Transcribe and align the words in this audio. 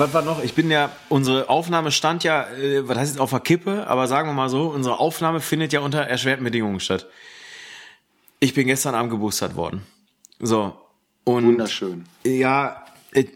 was 0.00 0.12
war 0.12 0.22
noch? 0.22 0.42
Ich 0.42 0.54
bin 0.54 0.70
ja, 0.70 0.90
unsere 1.08 1.48
Aufnahme 1.48 1.92
stand 1.92 2.24
ja, 2.24 2.48
äh, 2.50 2.88
was 2.88 2.98
heißt 2.98 3.12
jetzt 3.12 3.20
auf 3.20 3.30
der 3.30 3.40
Kippe, 3.40 3.86
aber 3.86 4.08
sagen 4.08 4.28
wir 4.28 4.32
mal 4.32 4.48
so, 4.48 4.68
unsere 4.68 4.98
Aufnahme 4.98 5.40
findet 5.40 5.72
ja 5.72 5.80
unter 5.80 6.00
erschwerten 6.00 6.42
Bedingungen 6.42 6.80
statt. 6.80 7.06
Ich 8.40 8.54
bin 8.54 8.66
gestern 8.66 8.94
Abend 8.94 9.12
geboostert 9.12 9.54
worden. 9.54 9.82
So. 10.40 10.76
Und 11.24 11.46
Wunderschön. 11.46 12.04
Ja, 12.24 12.84
es, 13.12 13.26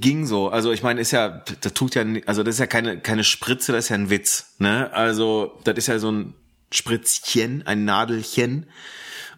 ging 0.00 0.26
so. 0.26 0.48
Also 0.48 0.72
ich 0.72 0.82
meine, 0.82 1.00
ist 1.00 1.12
ja, 1.12 1.42
das 1.60 1.72
tut 1.74 1.94
ja, 1.94 2.04
also 2.26 2.42
das 2.42 2.56
ist 2.56 2.60
ja 2.60 2.66
keine 2.66 3.00
keine 3.00 3.24
Spritze, 3.24 3.72
das 3.72 3.84
ist 3.84 3.88
ja 3.90 3.96
ein 3.96 4.10
Witz. 4.10 4.54
Ne? 4.58 4.92
Also 4.92 5.58
das 5.64 5.76
ist 5.76 5.86
ja 5.86 5.98
so 5.98 6.10
ein 6.10 6.34
Spritzchen, 6.72 7.66
ein 7.66 7.84
Nadelchen. 7.84 8.66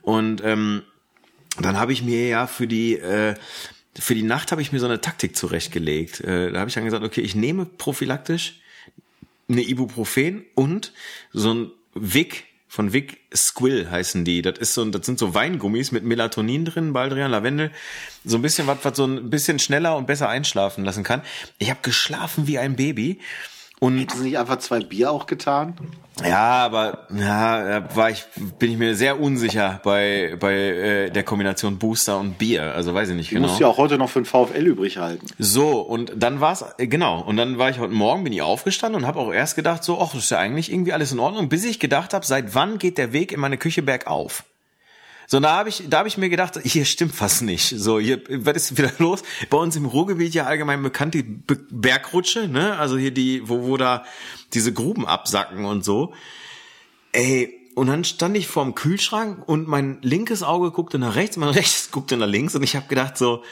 Und 0.03 0.43
ähm, 0.43 0.83
dann 1.61 1.79
habe 1.79 1.93
ich 1.93 2.03
mir 2.03 2.29
ja 2.29 2.47
für 2.47 2.67
die 2.67 2.95
äh, 2.95 3.35
für 4.01 4.15
die 4.15 4.23
Nacht 4.23 4.51
habe 4.51 4.63
ich 4.63 4.73
mir 4.73 4.81
so 4.81 4.87
eine 4.87 5.01
Taktik 5.01 5.37
zurechtgelegt. 5.37 6.21
Äh, 6.21 6.53
da 6.53 6.61
habe 6.61 6.69
ich 6.69 6.75
dann 6.75 6.85
gesagt, 6.85 7.05
okay, 7.05 7.21
ich 7.21 7.35
nehme 7.35 7.67
prophylaktisch 7.67 8.61
eine 9.49 9.63
Ibuprofen 9.63 10.45
und 10.55 10.93
so 11.33 11.55
ein 11.55 11.71
Vic 11.95 12.45
von 12.69 12.93
Vic 12.93 13.19
Squill 13.35 13.91
heißen 13.91 14.25
die. 14.25 14.43
Das 14.43 14.59
ist 14.59 14.75
so, 14.75 14.85
das 14.85 15.05
sind 15.05 15.19
so 15.19 15.35
Weingummis 15.35 15.91
mit 15.91 16.05
Melatonin 16.05 16.65
drin, 16.65 16.93
Baldrian, 16.93 17.31
Lavendel, 17.31 17.73
so 18.25 18.39
ein 18.39 18.43
bisschen 18.43 18.69
was, 18.69 18.79
was 18.85 18.97
so 18.97 19.05
ein 19.05 19.29
bisschen 19.29 19.59
schneller 19.59 19.97
und 19.97 20.07
besser 20.07 20.29
einschlafen 20.29 20.85
lassen 20.85 21.03
kann. 21.03 21.23
Ich 21.59 21.69
habe 21.69 21.81
geschlafen 21.83 22.47
wie 22.47 22.59
ein 22.59 22.77
Baby 22.77 23.19
und 23.81 23.99
Hätten 23.99 24.19
Sie 24.19 24.25
nicht 24.25 24.39
einfach 24.39 24.59
zwei 24.59 24.81
Bier 24.81 25.11
auch 25.11 25.27
getan? 25.27 25.75
Ja, 26.25 26.65
aber 26.65 27.07
ja, 27.15 27.81
da 27.81 27.97
war 27.97 28.11
ich, 28.11 28.25
bin 28.59 28.73
ich 28.73 28.79
mir 28.79 28.95
sehr 28.95 29.21
unsicher 29.21 29.81
bei 29.83 30.37
bei 30.39 30.55
äh, 30.55 31.11
der 31.11 31.23
Kombination 31.23 31.79
Booster 31.79 32.19
und 32.19 32.39
Bier. 32.39 32.75
Also 32.75 32.95
weiß 32.95 33.11
ich 33.11 33.17
nicht 33.17 33.31
Du 33.31 33.37
genau. 33.37 33.49
musst 33.49 33.61
ja 33.61 33.67
auch 33.67 33.79
heute 33.79 33.99
noch 33.99 34.11
für 34.11 34.21
den 34.21 34.27
VfL 34.27 34.67
übrig 34.67 34.99
halten. 34.99 35.27
So, 35.39 35.81
und 35.81 36.13
dann 36.17 36.41
war's 36.41 36.65
äh, 36.79 36.87
genau, 36.87 37.21
und 37.23 37.37
dann 37.37 37.59
war 37.59 37.71
ich 37.71 37.79
heute 37.79 37.93
Morgen, 37.93 38.25
bin 38.25 38.33
ich 38.33 38.43
aufgestanden 38.43 39.03
und 39.03 39.07
habe 39.07 39.19
auch 39.19 39.33
erst 39.33 39.57
gedacht, 39.57 39.85
so, 39.85 40.01
ach, 40.01 40.13
das 40.13 40.25
ist 40.25 40.31
ja 40.31 40.39
eigentlich 40.39 40.73
irgendwie 40.73 40.93
alles 40.93 41.13
in 41.13 41.19
Ordnung, 41.19 41.49
bis 41.49 41.65
ich 41.65 41.81
gedacht 41.81 42.15
habe, 42.15 42.27
seit 42.27 42.55
wann 42.55 42.79
geht 42.79 42.99
der 42.99 43.13
Weg 43.13 43.33
in 43.33 43.41
meine 43.41 43.59
Küche 43.59 43.83
bergauf? 43.83 44.45
So, 45.31 45.39
da 45.39 45.59
habe 45.59 45.69
ich, 45.69 45.85
da 45.89 45.99
habe 45.99 46.09
ich 46.09 46.19
mir 46.19 46.29
gedacht, 46.29 46.59
hier 46.65 46.85
stimmt 46.85 47.21
was 47.21 47.41
nicht. 47.41 47.69
So, 47.69 48.01
hier, 48.01 48.21
was 48.29 48.57
ist 48.57 48.79
wieder 48.79 48.91
los? 48.99 49.23
Bei 49.49 49.59
uns 49.59 49.77
im 49.77 49.85
Ruhrgebiet 49.87 50.35
ja 50.35 50.47
allgemein 50.47 50.83
bekannt 50.83 51.15
die 51.15 51.23
Be 51.23 51.57
Bergrutsche, 51.71 52.49
ne? 52.49 52.77
Also 52.77 52.99
hier 52.99 53.13
die, 53.13 53.49
wo, 53.49 53.63
wo 53.63 53.77
da 53.77 54.05
diese 54.55 54.73
Gruben 54.73 55.07
absacken 55.07 55.67
und 55.67 55.85
so. 55.85 56.13
Ey, 57.13 57.71
und 57.77 57.87
dann 57.87 58.03
stand 58.03 58.37
ich 58.37 58.49
vorm 58.49 58.75
Kühlschrank 58.75 59.49
und 59.49 59.69
mein 59.69 59.99
linkes 60.03 60.43
Auge 60.43 60.73
guckte 60.73 60.99
nach 60.99 61.15
rechts, 61.15 61.37
mein 61.37 61.49
rechtes 61.51 61.93
guckte 61.93 62.17
nach 62.17 62.27
links 62.27 62.57
und 62.57 62.65
ich 62.65 62.75
habe 62.75 62.89
gedacht 62.89 63.17
so, 63.17 63.45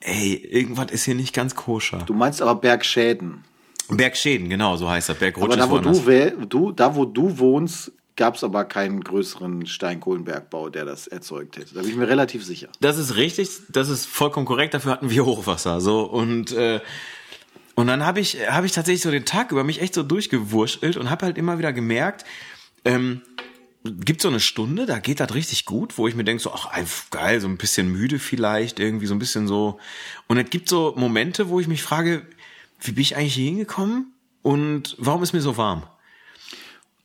ey, 0.00 0.34
irgendwas 0.34 0.90
ist 0.90 1.04
hier 1.04 1.14
nicht 1.14 1.32
ganz 1.32 1.54
koscher. 1.54 1.98
Du 2.06 2.14
meinst 2.14 2.42
aber 2.42 2.56
Bergschäden. 2.56 3.44
Bergschäden, 3.88 4.48
genau, 4.48 4.74
so 4.74 4.90
heißt 4.90 5.10
das. 5.10 5.18
Bergrutsch 5.18 5.44
Aber 5.44 5.56
da 5.56 5.70
wo, 5.70 5.78
du, 5.78 6.46
du, 6.46 6.72
da, 6.72 6.96
wo 6.96 7.04
du 7.04 7.38
wohnst, 7.38 7.92
gab 8.16 8.36
es 8.36 8.44
aber 8.44 8.64
keinen 8.64 9.02
größeren 9.02 9.66
Steinkohlenbergbau, 9.66 10.68
der 10.70 10.84
das 10.84 11.06
erzeugt 11.06 11.56
hätte. 11.56 11.74
Da 11.74 11.80
bin 11.80 11.90
ich 11.90 11.96
mir 11.96 12.08
relativ 12.08 12.44
sicher. 12.44 12.68
Das 12.80 12.98
ist 12.98 13.16
richtig, 13.16 13.48
das 13.68 13.88
ist 13.88 14.06
vollkommen 14.06 14.46
korrekt. 14.46 14.74
Dafür 14.74 14.92
hatten 14.92 15.10
wir 15.10 15.24
Hochwasser, 15.24 15.80
so 15.80 16.02
und 16.02 16.52
äh, 16.52 16.80
und 17.74 17.88
dann 17.88 18.06
habe 18.06 18.20
ich 18.20 18.48
habe 18.48 18.66
ich 18.66 18.72
tatsächlich 18.72 19.02
so 19.02 19.10
den 19.10 19.24
Tag 19.24 19.50
über 19.50 19.64
mich 19.64 19.80
echt 19.80 19.94
so 19.94 20.02
durchgewurschtelt 20.02 20.96
und 20.96 21.10
habe 21.10 21.26
halt 21.26 21.38
immer 21.38 21.58
wieder 21.58 21.72
gemerkt, 21.72 22.24
ähm, 22.84 23.22
gibt 23.84 24.22
so 24.22 24.28
eine 24.28 24.40
Stunde, 24.40 24.86
da 24.86 24.98
geht 24.98 25.20
das 25.20 25.34
richtig 25.34 25.66
gut, 25.66 25.98
wo 25.98 26.08
ich 26.08 26.14
mir 26.14 26.24
denke 26.24 26.42
so, 26.42 26.52
ach 26.52 26.70
geil, 27.10 27.40
so 27.40 27.48
ein 27.48 27.58
bisschen 27.58 27.90
müde 27.90 28.18
vielleicht, 28.18 28.80
irgendwie 28.80 29.06
so 29.06 29.14
ein 29.14 29.18
bisschen 29.18 29.46
so. 29.46 29.78
Und 30.26 30.38
es 30.38 30.48
gibt 30.48 30.68
so 30.68 30.94
Momente, 30.96 31.48
wo 31.48 31.60
ich 31.60 31.68
mich 31.68 31.82
frage, 31.82 32.26
wie 32.80 32.92
bin 32.92 33.02
ich 33.02 33.16
eigentlich 33.16 33.34
hier 33.34 33.46
hingekommen 33.46 34.14
und 34.42 34.96
warum 34.98 35.22
ist 35.22 35.34
mir 35.34 35.42
so 35.42 35.56
warm? 35.56 35.82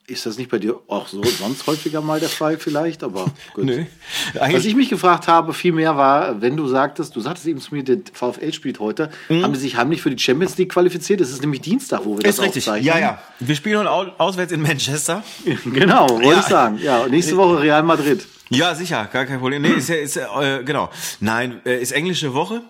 Ist 0.09 0.25
das 0.25 0.38
nicht 0.38 0.50
bei 0.50 0.58
dir 0.59 0.80
auch 0.88 1.08
so 1.08 1.24
sonst 1.24 1.66
häufiger 1.68 2.02
mal 2.02 2.20
der 2.20 2.30
Fall 2.30 2.58
vielleicht? 2.58 3.03
Aber 3.03 3.25
gut. 3.53 3.66
Nö. 3.66 3.86
Was 4.34 4.66
ich 4.66 4.75
mich 4.75 4.90
gefragt 4.90 5.28
habe, 5.28 5.53
vielmehr 5.53 5.96
war, 5.97 6.42
wenn 6.42 6.58
du 6.58 6.68
sagtest, 6.68 7.16
du 7.16 7.20
sagtest 7.22 7.46
eben 7.47 7.59
zu 7.62 7.75
mir, 7.75 7.84
der 7.84 8.00
VfL 8.14 8.52
spielt 8.53 8.80
heute, 8.80 9.09
haben 9.30 9.53
die 9.53 9.59
sich 9.59 9.78
heimlich 9.78 10.02
für 10.02 10.09
die 10.09 10.18
Champions 10.22 10.58
League 10.58 10.72
qualifiziert? 10.72 11.22
Es 11.22 11.30
ist 11.31 11.42
nämlich 11.42 11.62
Dienstag, 11.62 12.02
wo 12.06 12.18
wir 12.18 12.24
das 12.24 12.36
ist 12.36 12.42
richtig. 12.42 12.68
aufzeichnen. 12.68 12.86
Ja, 12.88 13.00
ja. 13.00 13.22
Wir 13.40 13.56
spielen 13.56 13.78
heute 13.80 13.92
au- 13.92 14.14
auswärts 14.18 14.52
in 14.52 14.62
Manchester. 14.62 15.24
Genau, 15.66 16.09
wollte 16.09 16.28
Ja. 16.30 16.40
ich 16.40 16.46
sagen. 16.46 16.80
Ja, 16.81 17.08
nächste 17.08 17.38
Woche 17.38 17.62
Real 17.62 17.84
Madrid. 17.84 18.26
Ja, 18.50 18.74
sicher, 18.74 19.08
gar 19.14 19.26
kein 19.26 19.40
Problem. 19.40 19.62
Nee, 19.62 19.70
ist 19.78 19.90
ja, 19.90 19.96
ist 19.96 20.18
äh, 20.18 20.64
genau. 20.64 20.90
Nein, 21.20 21.62
äh, 21.66 21.81
ist 21.81 21.91
englische 21.91 22.34
Woche 22.34 22.62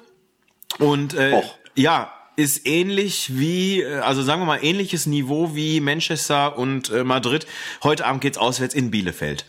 und 0.80 1.14
äh, 1.14 1.34
Och. 1.34 1.56
ja, 1.76 2.12
ist 2.40 2.66
ähnlich 2.66 3.38
wie, 3.38 3.82
äh, 3.82 4.00
also 4.00 4.24
sagen 4.24 4.42
wir 4.42 4.46
mal 4.46 4.64
ähnliches 4.64 5.06
Niveau 5.06 5.56
wie 5.56 5.82
Manchester 5.82 6.58
und 6.58 6.90
äh, 6.90 7.04
Madrid. 7.04 7.46
Heute 7.84 8.06
Abend 8.06 8.22
geht's 8.22 8.38
auswärts 8.38 8.74
in 8.74 8.92
Bielefeld. 8.92 9.46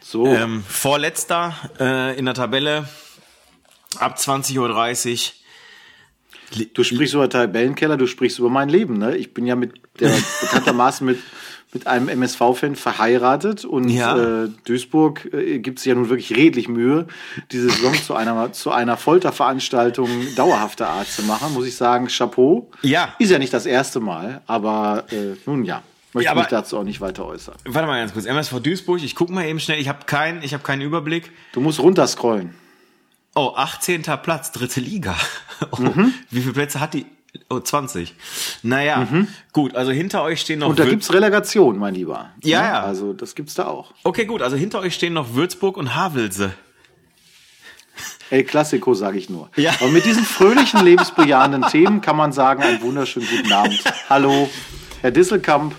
So, 0.00 0.26
Ähm, 0.26 0.64
vorletzter 0.66 1.54
äh, 1.78 2.18
in 2.18 2.24
der 2.24 2.32
Tabelle 2.34 2.88
ab 3.98 4.16
20:30 4.18 4.58
Uhr. 4.58 4.70
du 6.74 6.84
sprichst 6.84 7.14
über 7.14 7.28
Tabellenkeller, 7.28 7.98
du 7.98 8.06
sprichst 8.06 8.38
über 8.38 8.48
mein 8.48 8.70
Leben. 8.70 8.98
Ne? 8.98 9.16
Ich 9.16 9.34
bin 9.34 9.46
ja 9.46 9.54
mit 9.54 9.74
der 10.00 10.10
bekanntermaßen 10.40 11.06
mit 11.06 11.18
mit 11.74 11.86
einem 11.86 12.08
MSV-Fan 12.08 12.76
verheiratet 12.76 13.64
und 13.64 13.88
Ja. 13.88 14.44
äh, 14.44 14.48
Duisburg 14.66 15.32
äh, 15.32 15.58
gibt 15.58 15.78
sich 15.78 15.86
ja 15.86 15.94
nun 15.94 16.10
wirklich 16.10 16.36
redlich 16.36 16.68
Mühe, 16.68 17.06
diese 17.50 17.70
Saison 17.70 17.94
zu 17.94 18.14
einer 18.14 18.52
zu 18.52 18.70
einer 18.70 18.96
Folterveranstaltung 18.96 20.08
dauerhafter 20.36 20.88
Art 20.88 21.08
zu 21.08 21.22
machen. 21.22 21.54
Muss 21.54 21.66
ich 21.66 21.76
sagen, 21.76 22.08
Chapeau. 22.08 22.70
Ja. 22.82 23.14
Ist 23.18 23.30
ja 23.30 23.38
nicht 23.38 23.52
das 23.54 23.66
erste 23.66 24.00
Mal, 24.00 24.42
aber 24.46 25.04
äh, 25.10 25.36
nun 25.46 25.64
ja, 25.64 25.82
möchte 26.12 26.26
Ja, 26.26 26.34
mich 26.34 26.42
aber- 26.44 26.50
dazu 26.50 26.78
auch 26.78 26.84
nicht 26.84 27.00
weiter 27.00 27.24
äußern. 27.26 27.54
Warte 27.64 27.86
mal 27.88 27.98
ganz 28.00 28.12
kurz. 28.12 28.26
MSV 28.26 28.60
Duisburg, 28.60 29.02
ich 29.02 29.14
guck 29.14 29.30
mal 29.30 29.46
eben 29.46 29.58
schnell, 29.60 29.80
ich 29.80 29.88
habe 29.88 30.04
keinen, 30.04 30.42
ich 30.42 30.52
habe 30.54 30.62
keinen 30.62 30.82
Überblick. 30.82 31.30
Du 31.52 31.60
musst 31.60 31.80
runterscrollen. 31.80 32.54
Oh, 33.34 33.54
18. 33.56 34.02
Platz, 34.22 34.52
dritte 34.52 34.80
Liga. 34.80 35.16
Oh, 35.70 35.80
Mhm. 35.80 36.12
Wie 36.28 36.40
viele 36.40 36.54
Plätze 36.54 36.80
hat 36.80 36.92
die? 36.92 37.06
Oh, 37.48 37.60
20. 37.60 38.14
Naja, 38.62 39.08
gut, 39.52 39.74
also 39.74 39.90
hinter 39.90 40.22
euch 40.22 40.40
stehen 40.42 40.58
noch 40.58 40.68
Und 40.68 40.78
da 40.78 40.84
Würz- 40.84 40.90
gibt's 40.90 41.12
Relegation, 41.14 41.78
mein 41.78 41.94
Lieber. 41.94 42.30
Ja, 42.42 42.62
ja. 42.66 42.82
Also 42.82 43.14
das 43.14 43.34
gibt's 43.34 43.54
da 43.54 43.66
auch. 43.66 43.92
Okay, 44.04 44.26
gut, 44.26 44.42
also 44.42 44.56
hinter 44.56 44.80
euch 44.80 44.94
stehen 44.94 45.14
noch 45.14 45.34
Würzburg 45.34 45.76
und 45.78 45.94
Havelse. 45.94 46.52
El 48.30 48.44
Clasico, 48.44 48.94
sage 48.94 49.18
ich 49.18 49.28
nur. 49.30 49.50
Ja. 49.56 49.72
Und 49.80 49.92
mit 49.92 50.04
diesen 50.04 50.24
fröhlichen, 50.24 50.80
lebensbejahenden 50.84 51.62
Themen 51.70 52.00
kann 52.02 52.16
man 52.16 52.32
sagen, 52.32 52.62
einen 52.62 52.80
wunderschönen 52.82 53.28
guten 53.28 53.52
Abend. 53.52 53.82
Hallo, 54.10 54.48
Herr 55.00 55.10
Disselkamp, 55.10 55.74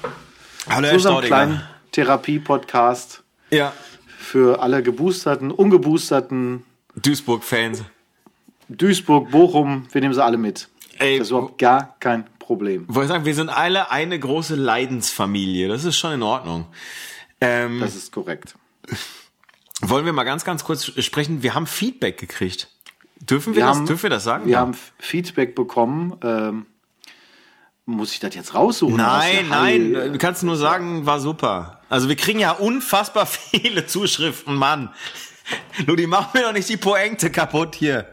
Hallo, 0.68 0.81
zu 0.81 0.88
Herr 0.88 0.94
unserem 0.94 1.00
Staudinger. 1.00 1.28
kleinen 1.28 1.64
Therapie-Podcast 1.91 3.24
Ja, 3.52 3.74
für 4.20 4.62
alle 4.62 4.81
geboosterten, 4.84 5.52
ungeboosterten, 5.52 6.64
Duisburg-Fans. 6.96 7.84
Duisburg, 8.70 9.30
Bochum, 9.31 9.88
wir 9.91 10.02
nehmen 10.02 10.14
sie 10.14 10.24
alle 10.24 10.38
mit. 10.38 10.68
Ey, 11.03 11.18
das 11.19 11.28
ist 11.28 11.31
überhaupt 11.31 11.58
gar 11.59 11.96
kein 12.00 12.25
Problem. 12.40 12.86
Wollte 12.88 13.06
ich 13.06 13.12
sagen, 13.12 13.25
wir 13.25 13.36
sind 13.36 13.50
alle 13.50 13.91
eine 13.91 14.19
große 14.19 14.56
Leidensfamilie. 14.56 15.68
Das 15.68 15.84
ist 15.84 15.97
schon 15.97 16.14
in 16.14 16.24
Ordnung. 16.24 16.66
Ähm, 17.41 17.80
Das 17.80 17.96
ist 17.96 18.12
korrekt. 18.12 18.56
wollen 19.81 20.06
wir 20.06 20.14
mal 20.14 20.24
ganz, 20.24 20.44
ganz 20.46 20.64
kurz 20.64 20.86
sprechen? 21.03 21.44
Wir 21.44 21.53
haben 21.56 21.68
Feedback 21.68 22.18
gekriegt. 22.18 22.69
Dürfen 23.19 23.53
wir, 23.53 23.62
Wir 23.62 23.68
das, 23.68 23.78
haben- 23.78 23.86
dürfen 23.86 24.03
wir 24.03 24.09
das 24.09 24.24
sagen? 24.24 24.46
Wir 24.46 24.53
Ja. 24.53 24.59
haben 24.59 24.75
Feedback 25.00 25.56
bekommen. 25.56 26.18
Ähm, 26.24 26.66
muss 27.85 28.14
ich 28.14 28.20
das 28.20 28.34
jetzt 28.35 28.53
raussuchen? 28.56 28.96
Nein, 28.96 29.47
nein, 29.50 29.94
du 29.94 30.17
kannst 30.17 30.44
nur 30.44 30.55
sagen, 30.55 31.05
war 31.05 31.20
super. 31.20 31.82
Also 31.90 32.08
wir 32.08 32.16
kriegen 32.16 32.40
ja 32.40 32.52
unfassbar 32.52 33.26
viele 33.52 33.85
Zuschriften, 33.88 34.55
Mann. 34.55 34.94
Nur 35.85 35.97
die 35.97 36.08
machen 36.08 36.29
mir 36.34 36.44
doch 36.44 36.53
nicht 36.53 36.70
die 36.70 36.78
Pointe 36.78 37.29
kaputt 37.29 37.76
hier. 37.76 38.08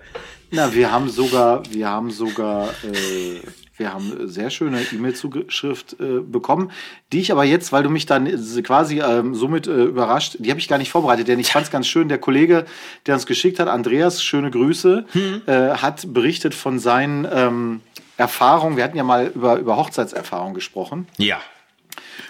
Na, 0.50 0.74
wir 0.74 0.90
haben 0.90 1.08
sogar, 1.08 1.62
wir 1.70 1.88
haben 1.88 2.10
sogar, 2.10 2.70
äh, 2.84 3.40
wir 3.76 3.92
haben 3.94 4.28
sehr 4.28 4.50
schöne 4.50 4.82
E-Mail-Zuschrift 4.92 5.96
äh, 6.00 6.20
bekommen, 6.20 6.70
die 7.12 7.20
ich 7.20 7.32
aber 7.32 7.44
jetzt, 7.44 7.72
weil 7.72 7.82
du 7.82 7.88
mich 7.88 8.04
dann 8.06 8.26
quasi 8.62 9.00
ähm, 9.00 9.34
somit 9.34 9.66
äh, 9.68 9.84
überrascht, 9.84 10.36
die 10.40 10.50
habe 10.50 10.60
ich 10.60 10.68
gar 10.68 10.78
nicht 10.78 10.90
vorbereitet, 10.90 11.28
denn 11.28 11.38
ich 11.38 11.52
fand 11.52 11.66
es 11.66 11.70
ganz 11.70 11.86
schön. 11.86 12.08
Der 12.08 12.18
Kollege, 12.18 12.66
der 13.06 13.14
uns 13.14 13.26
geschickt 13.26 13.58
hat, 13.60 13.68
Andreas, 13.68 14.22
schöne 14.22 14.50
Grüße, 14.50 15.06
äh, 15.46 15.52
hat 15.76 16.12
berichtet 16.12 16.54
von 16.54 16.78
seinen 16.78 17.26
ähm, 17.32 17.80
Erfahrungen. 18.16 18.76
Wir 18.76 18.84
hatten 18.84 18.96
ja 18.96 19.04
mal 19.04 19.28
über 19.34 19.56
über 19.58 19.76
Hochzeitserfahrung 19.76 20.52
gesprochen 20.54 21.06
Ja. 21.16 21.40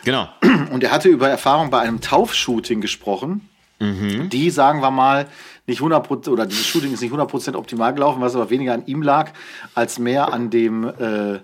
Genau. 0.05 0.29
und 0.73 0.85
er 0.85 0.93
hatte 0.93 1.09
über 1.09 1.29
Erfahrung 1.29 1.71
bei 1.71 1.81
einem 1.81 2.01
Taufshooting 2.01 2.81
gesprochen. 2.81 3.47
Die, 3.83 4.51
sagen 4.51 4.83
wir 4.83 4.91
mal, 4.91 5.27
nicht 5.71 5.81
100% 5.81 6.29
oder 6.29 6.47
dieses 6.47 6.67
Shooting 6.67 6.93
ist 6.93 7.01
nicht 7.01 7.15
100% 7.15 7.57
optimal 7.57 7.95
gelaufen, 7.95 8.21
was 8.21 8.35
aber 8.35 8.51
weniger 8.51 8.75
an 8.75 8.85
ihm 8.87 9.03
lag, 9.03 9.31
als 9.75 9.99
mehr 9.99 10.33
an 10.33 10.51
dem 10.51 10.85
äh, 10.85 11.41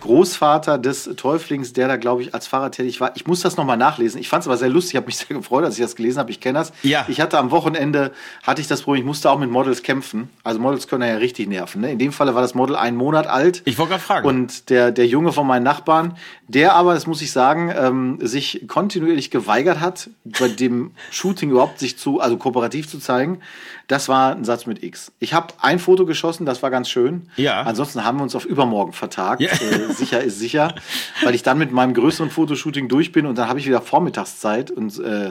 Großvater 0.00 0.78
des 0.78 1.04
Täuflings, 1.16 1.72
der 1.72 1.88
da, 1.88 1.96
glaube 1.96 2.22
ich, 2.22 2.34
als 2.34 2.46
Fahrer 2.46 2.70
tätig 2.70 3.00
war. 3.00 3.12
Ich 3.14 3.26
muss 3.26 3.40
das 3.40 3.56
nochmal 3.56 3.76
nachlesen. 3.76 4.20
Ich 4.20 4.28
fand 4.28 4.42
es 4.42 4.48
aber 4.48 4.56
sehr 4.56 4.68
lustig. 4.68 4.92
Ich 4.92 4.96
habe 4.96 5.06
mich 5.06 5.18
sehr 5.18 5.36
gefreut, 5.36 5.64
als 5.64 5.76
ich 5.76 5.82
das 5.82 5.96
gelesen 5.96 6.18
habe. 6.18 6.30
Ich 6.30 6.40
kenne 6.40 6.58
das. 6.58 6.72
Ja. 6.82 7.04
Ich 7.08 7.20
hatte 7.20 7.38
am 7.38 7.50
Wochenende, 7.50 8.12
hatte 8.42 8.60
ich 8.60 8.66
das 8.66 8.82
Problem, 8.82 9.02
ich 9.02 9.06
musste 9.06 9.30
auch 9.30 9.38
mit 9.38 9.50
Models 9.50 9.82
kämpfen. 9.82 10.30
Also 10.42 10.60
Models 10.60 10.88
können 10.88 11.08
ja 11.08 11.16
richtig 11.16 11.48
nerven. 11.48 11.82
Ne? 11.82 11.92
In 11.92 11.98
dem 11.98 12.12
Falle 12.12 12.34
war 12.34 12.42
das 12.42 12.54
Model 12.54 12.76
einen 12.76 12.96
Monat 12.96 13.26
alt. 13.26 13.62
Ich 13.64 13.78
wollte 13.78 13.90
gerade 13.90 14.02
fragen. 14.02 14.26
Und 14.26 14.70
der, 14.70 14.90
der 14.90 15.06
Junge 15.06 15.32
von 15.32 15.46
meinen 15.46 15.62
Nachbarn, 15.62 16.16
der 16.48 16.74
aber, 16.74 16.94
das 16.94 17.06
muss 17.06 17.22
ich 17.22 17.32
sagen, 17.32 17.72
ähm, 17.76 18.18
sich 18.20 18.64
kontinuierlich 18.66 19.30
geweigert 19.30 19.80
hat, 19.80 20.10
bei 20.24 20.48
dem 20.48 20.92
Shooting 21.10 21.50
überhaupt 21.50 21.78
sich 21.78 21.98
zu, 21.98 22.20
also 22.20 22.36
kooperativ 22.36 22.88
zu 22.88 22.98
zeigen, 22.98 23.40
das 23.90 24.08
war 24.08 24.36
ein 24.36 24.44
Satz 24.44 24.66
mit 24.66 24.84
X. 24.84 25.10
Ich 25.18 25.34
habe 25.34 25.48
ein 25.60 25.80
Foto 25.80 26.06
geschossen, 26.06 26.46
das 26.46 26.62
war 26.62 26.70
ganz 26.70 26.88
schön. 26.88 27.28
Ja. 27.36 27.62
Ansonsten 27.62 28.04
haben 28.04 28.18
wir 28.18 28.22
uns 28.22 28.36
auf 28.36 28.44
übermorgen 28.44 28.92
vertagt. 28.92 29.40
Ja. 29.40 29.50
Äh, 29.50 29.92
sicher 29.92 30.22
ist 30.22 30.38
sicher, 30.38 30.74
weil 31.24 31.34
ich 31.34 31.42
dann 31.42 31.58
mit 31.58 31.72
meinem 31.72 31.94
größeren 31.94 32.30
Fotoshooting 32.30 32.88
durch 32.88 33.10
bin 33.10 33.26
und 33.26 33.36
dann 33.36 33.48
habe 33.48 33.58
ich 33.58 33.66
wieder 33.66 33.82
Vormittagszeit 33.82 34.70
und 34.70 34.98
äh, 35.00 35.30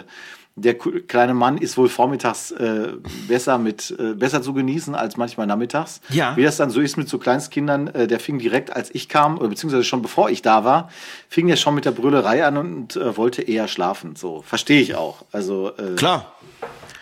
der 0.56 0.78
kleine 0.78 1.34
Mann 1.34 1.58
ist 1.58 1.78
wohl 1.78 1.88
vormittags 1.88 2.52
äh, 2.52 2.90
besser 3.30 3.58
mit 3.58 3.96
äh, 3.98 4.14
besser 4.14 4.42
zu 4.42 4.54
genießen 4.54 4.94
als 4.94 5.16
manchmal 5.16 5.48
nachmittags. 5.48 6.02
Ja. 6.10 6.36
Wie 6.36 6.44
das 6.44 6.58
dann 6.58 6.70
so 6.70 6.82
ist 6.82 6.98
mit 6.98 7.08
so 7.08 7.18
Kleinstkindern, 7.18 7.88
äh, 7.88 8.08
der 8.08 8.20
fing 8.20 8.40
direkt, 8.40 8.76
als 8.76 8.94
ich 8.94 9.08
kam, 9.08 9.38
oder 9.38 9.48
beziehungsweise 9.48 9.86
schon 9.86 10.02
bevor 10.02 10.30
ich 10.30 10.42
da 10.42 10.66
war, 10.66 10.90
fing 11.30 11.48
der 11.48 11.56
schon 11.56 11.76
mit 11.76 11.86
der 11.86 11.92
Brüllerei 11.92 12.46
an 12.46 12.58
und 12.58 12.98
äh, 12.98 13.16
wollte 13.16 13.42
eher 13.42 13.70
schlafen. 13.70 14.18
So 14.18 14.42
verstehe 14.42 14.82
ich 14.82 14.96
auch. 14.96 15.24
Also 15.32 15.72
äh, 15.78 15.96
Klar. 15.96 16.34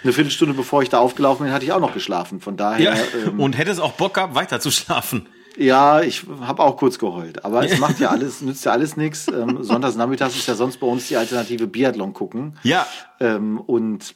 Eine 0.04 0.14
Viertelstunde 0.14 0.54
bevor 0.54 0.82
ich 0.84 0.90
da 0.90 1.00
aufgelaufen 1.00 1.46
bin, 1.46 1.54
hatte 1.54 1.66
ich 1.66 1.72
auch 1.72 1.80
noch 1.80 1.94
geschlafen. 1.94 2.40
Von 2.40 2.58
daher. 2.58 2.96
Ja. 2.96 3.02
Ähm, 3.28 3.40
Und 3.40 3.58
hättest 3.58 3.82
auch 3.82 3.94
Bock 3.94 4.14
gehabt, 4.16 4.36
weiter 4.36 4.60
zu 4.60 4.72
schlafen. 4.72 5.28
ja, 5.58 6.02
ich 6.02 6.24
habe 6.42 6.64
auch 6.64 6.78
kurz 6.78 7.00
geheult. 7.00 7.44
Aber 7.44 7.66
es 7.66 7.80
macht 7.80 8.00
ja 8.00 8.10
alles, 8.10 8.42
nützt 8.42 8.64
ja 8.66 8.72
alles 8.72 8.96
nichts. 8.96 9.28
Ähm, 9.28 9.64
Sonntags 9.64 9.96
nachmittags 9.96 10.36
ist 10.36 10.48
ja 10.48 10.56
sonst 10.56 10.78
bei 10.78 10.88
uns 10.88 11.08
die 11.08 11.18
Alternative 11.18 11.68
Biathlon 11.68 12.14
gucken. 12.14 12.58
Ja. 12.64 12.86
Ähm, 13.20 13.60
und 13.60 14.16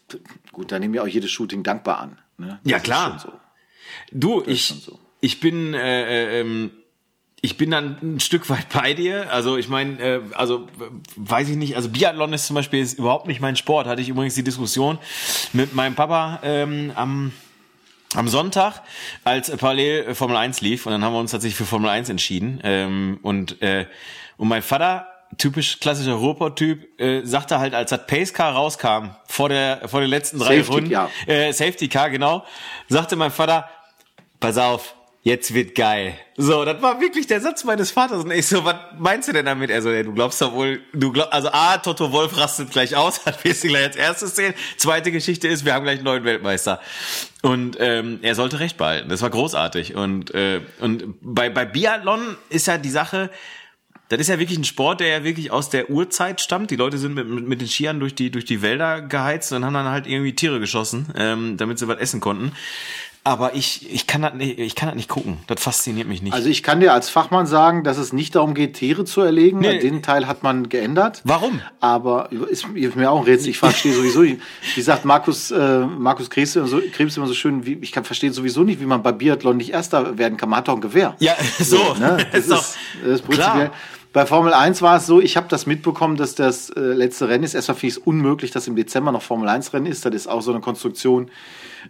gut, 0.52 0.72
da 0.72 0.80
nehmen 0.80 0.94
wir 0.94 1.04
auch 1.04 1.08
jedes 1.08 1.32
Shooting 1.32 1.64
dankbar 1.64 2.00
an. 2.00 2.20
Ne? 2.38 2.60
Ja, 2.64 2.80
klar. 2.80 3.20
so. 3.20 3.32
Du, 4.12 4.44
ich, 4.46 4.68
so. 4.86 5.00
ich 5.20 5.40
bin, 5.40 5.74
äh, 5.74 6.38
äh, 6.38 6.42
ähm, 6.42 6.72
ich 7.42 7.58
bin 7.58 7.72
dann 7.72 7.98
ein 8.02 8.20
Stück 8.20 8.50
weit 8.50 8.70
bei 8.70 8.94
dir. 8.94 9.32
Also 9.32 9.58
ich 9.58 9.68
meine, 9.68 10.00
äh, 10.00 10.22
also 10.34 10.68
weiß 11.16 11.50
ich 11.50 11.58
nicht. 11.58 11.76
Also 11.76 11.90
Biathlon 11.90 12.34
ist 12.34 12.46
zum 12.46 12.56
Beispiel 12.56 12.82
ist 12.82 13.00
überhaupt 13.00 13.28
nicht 13.28 13.42
mein 13.42 13.56
Sport. 13.56 13.88
Hatte 13.88 14.02
ich 14.02 14.10
übrigens 14.10 14.36
die 14.36 14.44
Diskussion 14.44 15.00
mit 15.52 15.74
meinem 15.74 15.96
Papa 15.96 16.40
ähm, 16.44 16.92
am 16.96 17.32
am 18.14 18.28
Sonntag, 18.28 18.82
als 19.24 19.56
parallel 19.56 20.08
äh, 20.08 20.16
Formel 20.16 20.36
1 20.36 20.60
lief, 20.62 20.86
und 20.86 20.92
dann 20.92 21.04
haben 21.04 21.14
wir 21.14 21.20
uns 21.20 21.32
tatsächlich 21.32 21.56
für 21.56 21.66
Formel 21.66 21.90
1 21.90 22.10
entschieden. 22.10 22.60
Ähm, 22.64 23.20
und, 23.22 23.62
äh, 23.62 23.86
und 24.36 24.50
mein 24.50 24.62
Vater, 24.62 25.08
typisch 25.38 25.80
klassischer 25.80 26.16
Ruhrpott-Typ, 26.16 27.00
äh, 27.00 27.24
sagte 27.24 27.60
halt, 27.60 27.74
als 27.74 27.90
das 27.92 28.06
Pace 28.08 28.34
Car 28.34 28.54
rauskam, 28.54 29.12
vor 29.28 29.48
der 29.48 29.88
vor 29.88 30.02
den 30.02 30.10
letzten 30.10 30.40
drei 30.40 30.58
Safety, 30.58 30.74
Runden, 30.74 30.92
ja. 30.92 31.10
äh, 31.26 31.54
Safety 31.54 31.88
Car, 31.88 32.10
genau, 32.10 32.44
sagte 32.90 33.16
mein 33.16 33.32
Vater, 33.32 33.70
pass 34.42 34.58
auf, 34.58 34.94
jetzt 35.24 35.54
wird 35.54 35.76
geil. 35.76 36.16
So, 36.36 36.66
das 36.66 36.82
war 36.82 37.00
wirklich 37.00 37.28
der 37.28 37.42
Satz 37.42 37.64
meines 37.64 37.92
Vaters. 37.92 38.24
Und 38.24 38.32
ich 38.32 38.48
so, 38.48 38.66
was 38.66 38.76
meinst 38.98 39.28
du 39.28 39.34
denn 39.34 39.46
damit? 39.46 39.70
Er 39.70 39.82
so, 39.82 39.90
ey, 39.90 40.04
du 40.04 40.14
glaubst 40.14 40.42
doch 40.42 40.54
wohl, 40.54 40.82
du 40.94 41.12
glaubst, 41.12 41.34
also 41.34 41.50
A, 41.52 41.78
Toto 41.78 42.12
Wolf 42.12 42.36
rastet 42.38 42.72
gleich 42.72 42.96
aus, 42.96 43.26
hat 43.26 43.44
wirst 43.44 43.64
du 43.64 43.68
gleich 43.68 43.86
als 43.86 43.96
erstes 43.96 44.36
sehen. 44.36 44.54
Zweite 44.78 45.12
Geschichte 45.12 45.48
ist, 45.48 45.66
wir 45.66 45.74
haben 45.74 45.84
gleich 45.84 45.98
einen 45.98 46.06
neuen 46.06 46.24
Weltmeister. 46.24 46.80
Und 47.42 47.78
ähm, 47.80 48.20
er 48.22 48.36
sollte 48.36 48.60
recht 48.60 48.78
behalten. 48.78 49.10
Das 49.10 49.22
war 49.22 49.30
großartig. 49.30 49.96
Und, 49.96 50.34
äh, 50.34 50.62
und 50.80 51.16
bei, 51.22 51.50
bei 51.50 51.66
Biathlon 51.66 52.38
ist 52.50 52.68
ja 52.68 52.78
die 52.78 52.90
Sache, 52.90 53.30
das 54.10 54.20
ist 54.20 54.28
ja 54.28 54.40
wirklich 54.40 54.58
ein 54.58 54.66
Sport, 54.66 55.00
der 55.00 55.08
ja 55.08 55.24
wirklich 55.24 55.52
aus 55.52 55.70
der 55.70 55.90
Urzeit 55.90 56.42
stammt. 56.42 56.70
Die 56.70 56.76
Leute 56.76 56.98
sind 56.98 57.14
mit, 57.14 57.28
mit, 57.30 57.48
mit 57.48 57.62
den 57.62 57.68
Skiern 57.68 58.00
durch 58.00 58.14
die, 58.14 58.30
durch 58.30 58.44
die 58.44 58.62
Wälder 58.62 59.02
geheizt 59.02 59.54
und 59.54 59.64
haben 59.64 59.74
dann 59.74 59.88
halt 59.88 60.06
irgendwie 60.06 60.34
Tiere 60.34 60.60
geschossen, 60.60 61.08
ähm, 61.16 61.56
damit 61.56 61.80
sie 61.80 61.88
was 61.88 61.98
essen 61.98 62.20
konnten. 62.20 62.52
Aber 63.24 63.54
ich, 63.54 63.94
ich 63.94 64.08
kann 64.08 64.24
das 64.24 64.34
nicht, 64.34 64.58
ich 64.58 64.74
kann 64.74 64.90
das 64.90 64.96
nicht 64.96 65.08
gucken. 65.08 65.38
Das 65.46 65.62
fasziniert 65.62 66.08
mich 66.08 66.24
nicht. 66.24 66.34
Also 66.34 66.50
ich 66.50 66.64
kann 66.64 66.80
dir 66.80 66.92
als 66.92 67.10
Fachmann 67.10 67.46
sagen, 67.46 67.84
dass 67.84 68.00
es 68.00 68.14
nicht 68.14 68.34
darum 68.34 68.56
geht, 68.56 68.74
Tiere 68.74 69.06
zu 69.06 69.22
erlegen. 69.22 69.60
Nee. 69.60 69.78
Den 69.78 70.02
Teil 70.02 70.26
hat 70.28 70.42
man 70.42 70.70
geändert. 70.70 71.22
Warum? 71.24 71.62
Aber 71.80 72.32
ist, 72.32 72.66
ist 72.74 72.96
mir 72.96 73.12
auch 73.12 73.20
ein 73.20 73.26
Rätsel. 73.26 73.50
Ich 73.50 73.60
verstehe 73.60 73.94
sowieso. 73.94 74.24
Wie 74.24 74.82
sagt 74.82 75.06
Markus, 75.06 75.52
äh, 75.52 75.80
Markus 75.86 76.32
Krebs, 76.32 76.56
immer 76.56 76.66
so, 76.66 76.82
Krebs 76.94 77.16
immer 77.16 77.28
so 77.28 77.36
schön, 77.36 77.64
wie, 77.64 77.78
ich 77.82 77.92
kann 77.92 78.06
verstehen 78.06 78.34
sowieso 78.34 78.64
nicht, 78.64 78.82
wie 78.82 78.88
man 78.88 79.04
bei 79.04 79.12
Biathlon 79.12 79.58
nicht 79.58 79.72
Erster 79.72 80.18
werden 80.18 80.38
kann. 80.38 80.50
Man 80.50 80.58
hat 80.58 80.68
doch 80.68 80.76
ein 80.76 80.82
Gewehr. 80.82 81.16
Ja, 81.20 81.36
so. 81.60 81.94
Ne? 82.00 82.18
Das, 82.32 82.46
Ist 82.46 82.52
ist, 82.52 82.52
das 82.52 82.78
ist 83.04 83.22
prinzipiell. 83.22 83.68
klar. 83.68 83.72
Bei 84.14 84.26
Formel 84.26 84.52
1 84.52 84.82
war 84.82 84.98
es 84.98 85.06
so, 85.06 85.22
ich 85.22 85.38
habe 85.38 85.48
das 85.48 85.66
mitbekommen, 85.68 86.18
dass 86.18 86.36
das 86.36 86.70
äh, 86.72 86.80
letzte 86.80 87.30
Rennen 87.30 87.46
ist. 87.46 87.54
Erstmal 87.54 87.78
finde 87.78 87.94
ich 87.94 87.98
es 88.00 88.04
unmöglich, 88.04 88.52
dass 88.52 88.68
im 88.68 88.76
Dezember 88.76 89.12
noch 89.14 89.22
Formel 89.22 89.48
1 89.48 89.74
Rennen 89.74 89.86
ist. 89.86 90.04
Das 90.06 90.14
ist 90.14 90.28
auch 90.28 90.42
so 90.42 90.52
eine 90.52 90.60
Konstruktion. 90.60 91.30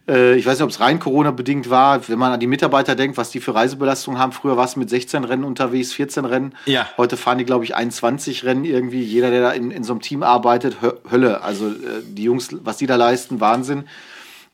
Äh, 0.07 0.35
ich 0.35 0.45
weiß 0.45 0.57
nicht, 0.59 0.63
ob 0.63 0.69
es 0.69 0.79
rein 0.79 0.99
Corona-bedingt 0.99 1.69
war. 1.69 2.07
Wenn 2.07 2.19
man 2.19 2.31
an 2.31 2.39
die 2.39 2.47
Mitarbeiter 2.47 2.95
denkt, 2.95 3.17
was 3.17 3.29
die 3.31 3.39
für 3.39 3.53
Reisebelastung 3.55 4.17
haben. 4.17 4.31
Früher 4.31 4.57
war 4.57 4.65
es 4.65 4.75
mit 4.75 4.89
16 4.89 5.23
Rennen 5.23 5.43
unterwegs, 5.43 5.93
14 5.93 6.25
Rennen. 6.25 6.55
Ja. 6.65 6.87
Heute 6.97 7.17
fahren 7.17 7.37
die, 7.37 7.45
glaube 7.45 7.63
ich, 7.63 7.75
21 7.75 8.43
Rennen 8.43 8.63
irgendwie. 8.65 9.01
Jeder, 9.01 9.29
der 9.31 9.41
da 9.41 9.51
in, 9.51 9.71
in 9.71 9.83
so 9.83 9.93
einem 9.93 10.01
Team 10.01 10.23
arbeitet, 10.23 10.77
Hö 10.81 10.91
Hölle. 11.09 11.41
Also 11.41 11.67
äh, 11.67 12.01
die 12.05 12.23
Jungs, 12.23 12.49
was 12.63 12.77
die 12.77 12.87
da 12.87 12.95
leisten, 12.95 13.39
Wahnsinn. 13.39 13.85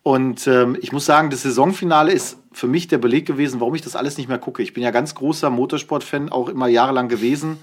Und 0.04 0.48
ähm, 0.48 0.78
ich 0.80 0.92
muss 0.94 1.06
sagen, 1.06 1.30
das 1.30 1.42
Saisonfinale 1.44 2.13
ist 2.13 2.38
für 2.54 2.68
mich 2.68 2.88
der 2.88 2.98
Beleg 2.98 3.25
gewesen, 3.25 3.60
warum 3.60 3.75
ich 3.75 3.81
das 3.81 3.95
alles 3.95 4.18
nicht 4.18 4.30
mehr 4.30 4.38
gucke. 4.39 4.63
Ich 4.63 4.74
bin 4.74 4.81
ja 4.81 4.92
ganz 4.92 5.16
großer 5.16 5.50
Motorsport-Fan, 5.50 6.30
auch 6.30 6.48
immer 6.48 6.68
jahrelang 6.68 7.10
gewesen 7.10 7.57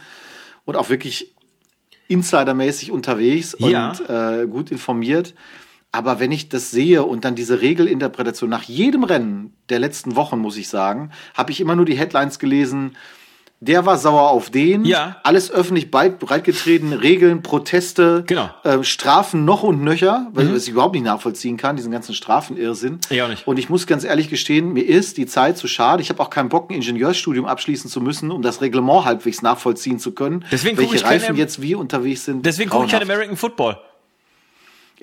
und 0.67 0.77
auch 0.77 0.91
wirklich 0.91 1.33
insidermäßig 2.09 2.91
unterwegs 2.91 3.57
Ja. 3.59 3.91
und 3.91 4.11
äh, 4.11 4.47
gut 4.47 4.71
informiert. 4.71 5.35
Aber 5.97 6.19
wenn 6.19 6.33
ich 6.33 6.49
das 6.49 6.73
sehe 6.73 7.05
und 7.05 7.25
dann 7.25 7.37
diese 7.37 7.61
Regelinterpretation 7.61 8.51
nach 8.51 8.65
jedem 8.65 9.05
Rennen 9.05 9.55
der 9.69 9.79
letzten 9.79 10.17
Wochen, 10.17 10.41
muss 10.41 10.57
ich 10.57 10.69
sagen, 10.69 11.11
habe 11.35 11.53
ich 11.53 11.61
immer 11.61 11.77
nur 11.77 11.85
die 11.85 11.95
Headlines 11.97 12.41
gelesen. 12.41 12.97
Der 13.61 13.87
war 13.87 13.97
sauer 13.97 14.29
auf 14.31 14.51
den. 14.51 14.85
Ja. 14.85 15.19
Alles 15.23 15.53
öffentlich 15.53 15.93
breit, 15.93 16.19
breitgetreten, 16.19 16.93
Regeln, 16.93 17.43
Proteste, 17.43 18.25
Genau. 18.27 18.51
äh, 18.65 18.83
Strafen 18.83 19.45
noch 19.45 19.63
und 19.63 19.85
nöcher, 19.85 20.27
weil 20.35 20.53
was 20.53 20.65
ich 20.65 20.71
überhaupt 20.71 20.95
nicht 20.95 21.05
nachvollziehen 21.05 21.57
kann, 21.57 21.77
diesen 21.77 21.93
ganzen 21.93 22.13
Strafenirrsinn. 22.15 22.99
Auch 23.23 23.29
nicht. 23.29 23.47
Und 23.47 23.59
ich 23.61 23.71
muss 23.71 23.87
ganz 23.87 24.03
ehrlich 24.03 24.29
gestehen, 24.29 24.73
mir 24.73 24.83
ist 24.85 25.17
die 25.17 25.27
Zeit 25.27 25.57
zu 25.57 25.69
schade. 25.69 26.03
Ich 26.03 26.11
habe 26.11 26.21
auch 26.21 26.29
keinen 26.29 26.49
Bock, 26.49 26.71
ein 26.71 26.75
Ingenieursstudium 26.75 27.47
abschließen 27.47 27.89
zu 27.89 28.01
müssen, 28.01 28.33
um 28.33 28.43
das 28.43 28.61
Reglement 28.61 29.05
halbwegs 29.05 29.41
nachvollziehen 29.43 30.01
zu 30.01 30.11
können. 30.13 30.45
Deswegen 30.51 30.77
welche 30.77 30.97
ich 30.97 31.03
keine- 31.05 31.15
Reifen 31.23 31.37
jetzt 31.37 31.63
wie 31.63 31.77
unterwegs 31.77 32.25
sind. 32.25 32.45
Deswegen 32.45 32.69
gucke 32.69 32.87
ich 32.87 32.91
kein. 32.93 33.03
American 33.03 33.37
Football. 33.37 33.79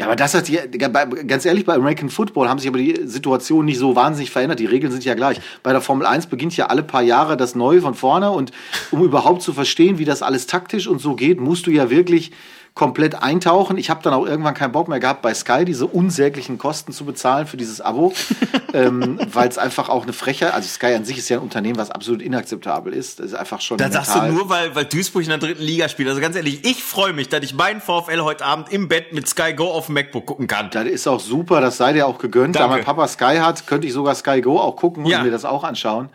Ja, 0.01 0.07
aber 0.07 0.15
das 0.15 0.33
hat 0.33 0.49
bei- 0.91 1.05
ganz 1.05 1.45
ehrlich, 1.45 1.63
bei 1.63 1.75
American 1.75 2.09
Football 2.09 2.49
haben 2.49 2.57
sich 2.57 2.67
aber 2.67 2.79
die 2.79 3.01
Situationen 3.05 3.67
nicht 3.67 3.77
so 3.77 3.95
wahnsinnig 3.95 4.31
verändert. 4.31 4.59
Die 4.59 4.65
Regeln 4.65 4.91
sind 4.91 5.05
ja 5.05 5.13
gleich. 5.13 5.39
Bei 5.61 5.73
der 5.73 5.81
Formel 5.81 6.07
1 6.07 6.25
beginnt 6.25 6.57
ja 6.57 6.65
alle 6.65 6.81
paar 6.81 7.03
Jahre 7.03 7.37
das 7.37 7.53
Neue 7.53 7.81
von 7.81 7.93
vorne 7.93 8.31
und 8.31 8.49
um 8.89 9.03
überhaupt 9.03 9.43
zu 9.43 9.53
verstehen, 9.53 9.99
wie 9.99 10.05
das 10.05 10.23
alles 10.23 10.47
taktisch 10.47 10.87
und 10.87 10.97
so 10.99 11.15
geht, 11.15 11.39
musst 11.39 11.67
du 11.67 11.71
ja 11.71 11.91
wirklich 11.91 12.31
komplett 12.73 13.21
eintauchen. 13.21 13.77
Ich 13.77 13.89
habe 13.89 14.01
dann 14.01 14.13
auch 14.13 14.25
irgendwann 14.25 14.53
keinen 14.53 14.71
Bock 14.71 14.87
mehr 14.87 14.99
gehabt, 15.01 15.21
bei 15.21 15.33
Sky 15.33 15.65
diese 15.65 15.87
unsäglichen 15.87 16.57
Kosten 16.57 16.93
zu 16.93 17.03
bezahlen 17.03 17.45
für 17.45 17.57
dieses 17.57 17.81
Abo, 17.81 18.13
ähm, 18.73 19.19
weil 19.33 19.49
es 19.49 19.57
einfach 19.57 19.89
auch 19.89 20.03
eine 20.03 20.13
Frechheit, 20.13 20.53
also 20.53 20.67
Sky 20.69 20.93
an 20.95 21.03
sich 21.03 21.17
ist 21.17 21.27
ja 21.27 21.37
ein 21.37 21.43
Unternehmen, 21.43 21.77
was 21.77 21.91
absolut 21.91 22.21
inakzeptabel 22.21 22.93
ist. 22.93 23.19
Das 23.19 23.27
ist 23.27 23.33
einfach 23.33 23.59
schon 23.59 23.77
Da 23.77 23.91
sagst 23.91 24.15
du 24.15 24.21
nur, 24.31 24.49
weil, 24.49 24.73
weil 24.73 24.85
Duisburg 24.85 25.23
in 25.23 25.29
der 25.29 25.37
dritten 25.37 25.61
Liga 25.61 25.89
spielt. 25.89 26.07
Also 26.07 26.21
ganz 26.21 26.35
ehrlich, 26.37 26.63
ich 26.65 26.81
freue 26.81 27.11
mich, 27.11 27.27
dass 27.27 27.43
ich 27.43 27.53
meinen 27.53 27.81
VfL 27.81 28.21
heute 28.21 28.45
Abend 28.45 28.71
im 28.71 28.87
Bett 28.87 29.11
mit 29.11 29.27
Sky 29.27 29.53
Go 29.53 29.65
auf 29.65 29.87
dem 29.87 29.95
MacBook 29.95 30.25
gucken 30.25 30.47
kann. 30.47 30.69
Das 30.71 30.85
ist 30.85 31.07
auch 31.07 31.19
super, 31.19 31.59
das 31.59 31.75
sei 31.75 31.91
dir 31.91 32.07
auch 32.07 32.19
gegönnt. 32.19 32.55
Da 32.55 32.61
Danke. 32.61 32.75
mein 32.77 32.85
Papa 32.85 33.07
Sky 33.09 33.37
hat, 33.41 33.67
könnte 33.67 33.85
ich 33.85 33.93
sogar 33.93 34.15
Sky 34.15 34.39
Go 34.41 34.57
auch 34.59 34.77
gucken 34.77 35.05
Ja. 35.05 35.17
und 35.19 35.25
mir 35.25 35.31
das 35.31 35.43
auch 35.43 35.65
anschauen. 35.65 36.09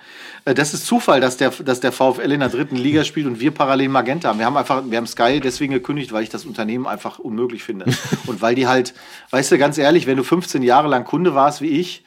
Äh, 0.47 0.55
Das 0.55 0.73
ist 0.73 0.87
Zufall, 0.87 1.21
dass 1.21 1.37
der, 1.37 1.50
dass 1.50 1.81
der 1.81 1.93
VfL 1.93 2.33
in 2.33 2.41
der 2.41 2.49
dritten 2.49 2.76
Liga 2.76 3.05
spielt 3.05 3.26
und 3.26 3.41
wir 3.41 3.50
parallel 3.50 3.91
Magenta 3.91 4.31
haben. 4.31 4.38
Wir 4.38 4.47
haben 4.47 4.57
einfach, 4.57 4.83
wir 4.88 4.97
haben 4.97 5.07
Sky 5.07 5.41
deswegen 5.41 5.75
gekündigt, 5.75 6.12
weil 6.12 6.23
ich 6.23 6.31
das 6.31 6.47
Unternehmen 6.47 6.87
einfach 6.87 7.19
unmöglich 7.19 7.62
finde. 7.62 7.87
und 8.26 8.41
weil 8.41 8.55
die 8.55 8.67
halt, 8.67 8.95
weißt 9.31 9.53
du, 9.53 9.59
ganz 9.59 9.76
ehrlich, 9.76 10.07
wenn 10.07 10.17
du 10.17 10.25
15 10.25 10.62
Jahre 10.62 10.88
lang 10.88 11.05
Kunde 11.05 11.35
warst 11.35 11.61
wie 11.61 11.79
ich, 11.79 12.05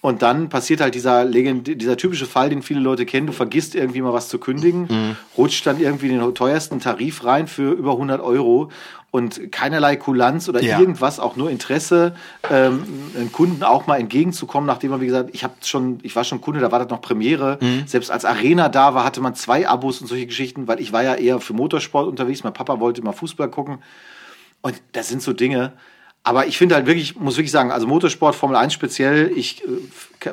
und 0.00 0.20
dann 0.20 0.50
passiert 0.50 0.82
halt 0.82 0.94
dieser, 0.94 1.24
legend 1.24 1.80
dieser 1.80 1.96
typische 1.96 2.26
Fall, 2.26 2.50
den 2.50 2.60
viele 2.60 2.80
Leute 2.80 3.06
kennen. 3.06 3.26
Du 3.26 3.32
vergisst 3.32 3.74
irgendwie 3.74 4.02
mal 4.02 4.12
was 4.12 4.28
zu 4.28 4.38
kündigen, 4.38 5.16
rutscht 5.38 5.66
dann 5.66 5.80
irgendwie 5.80 6.10
in 6.10 6.18
den 6.18 6.34
teuersten 6.34 6.78
Tarif 6.78 7.24
rein 7.24 7.46
für 7.46 7.72
über 7.72 7.92
100 7.92 8.20
Euro 8.20 8.70
und 9.14 9.52
keinerlei 9.52 9.94
Kulanz 9.94 10.48
oder 10.48 10.60
Ja. 10.60 10.80
irgendwas, 10.80 11.20
auch 11.20 11.36
nur 11.36 11.48
Interesse, 11.48 12.16
ähm, 12.50 12.82
einem 13.14 13.30
Kunden 13.30 13.62
auch 13.62 13.86
mal 13.86 14.00
entgegenzukommen, 14.00 14.66
nachdem 14.66 14.90
man, 14.90 15.00
wie 15.00 15.06
gesagt, 15.06 15.30
ich 15.32 15.44
habe 15.44 15.54
schon, 15.62 16.00
ich 16.02 16.16
war 16.16 16.24
schon 16.24 16.40
Kunde, 16.40 16.58
da 16.58 16.72
war 16.72 16.80
das 16.80 16.88
noch 16.88 17.00
Premiere. 17.00 17.60
Selbst 17.86 18.10
als 18.10 18.24
Arena 18.24 18.68
da 18.68 18.92
war, 18.96 19.04
hatte 19.04 19.20
man 19.20 19.36
zwei 19.36 19.68
Abos 19.68 20.00
und 20.00 20.08
solche 20.08 20.26
Geschichten, 20.26 20.66
weil 20.66 20.80
ich 20.80 20.92
war 20.92 21.04
ja 21.04 21.14
eher 21.14 21.38
für 21.38 21.52
Motorsport 21.52 22.08
unterwegs. 22.08 22.42
Mein 22.42 22.54
Papa 22.54 22.80
wollte 22.80 23.02
mal 23.02 23.12
Fußball 23.12 23.48
gucken. 23.50 23.78
Und 24.62 24.82
das 24.90 25.06
sind 25.10 25.22
so 25.22 25.32
Dinge. 25.32 25.74
Aber 26.24 26.48
ich 26.48 26.58
finde 26.58 26.74
halt 26.74 26.86
wirklich, 26.86 27.14
muss 27.14 27.36
wirklich 27.36 27.52
sagen, 27.52 27.70
also 27.70 27.86
Motorsport, 27.86 28.34
Formel 28.34 28.56
1 28.56 28.72
speziell, 28.72 29.30
ich, 29.36 29.62
äh, 29.62 30.30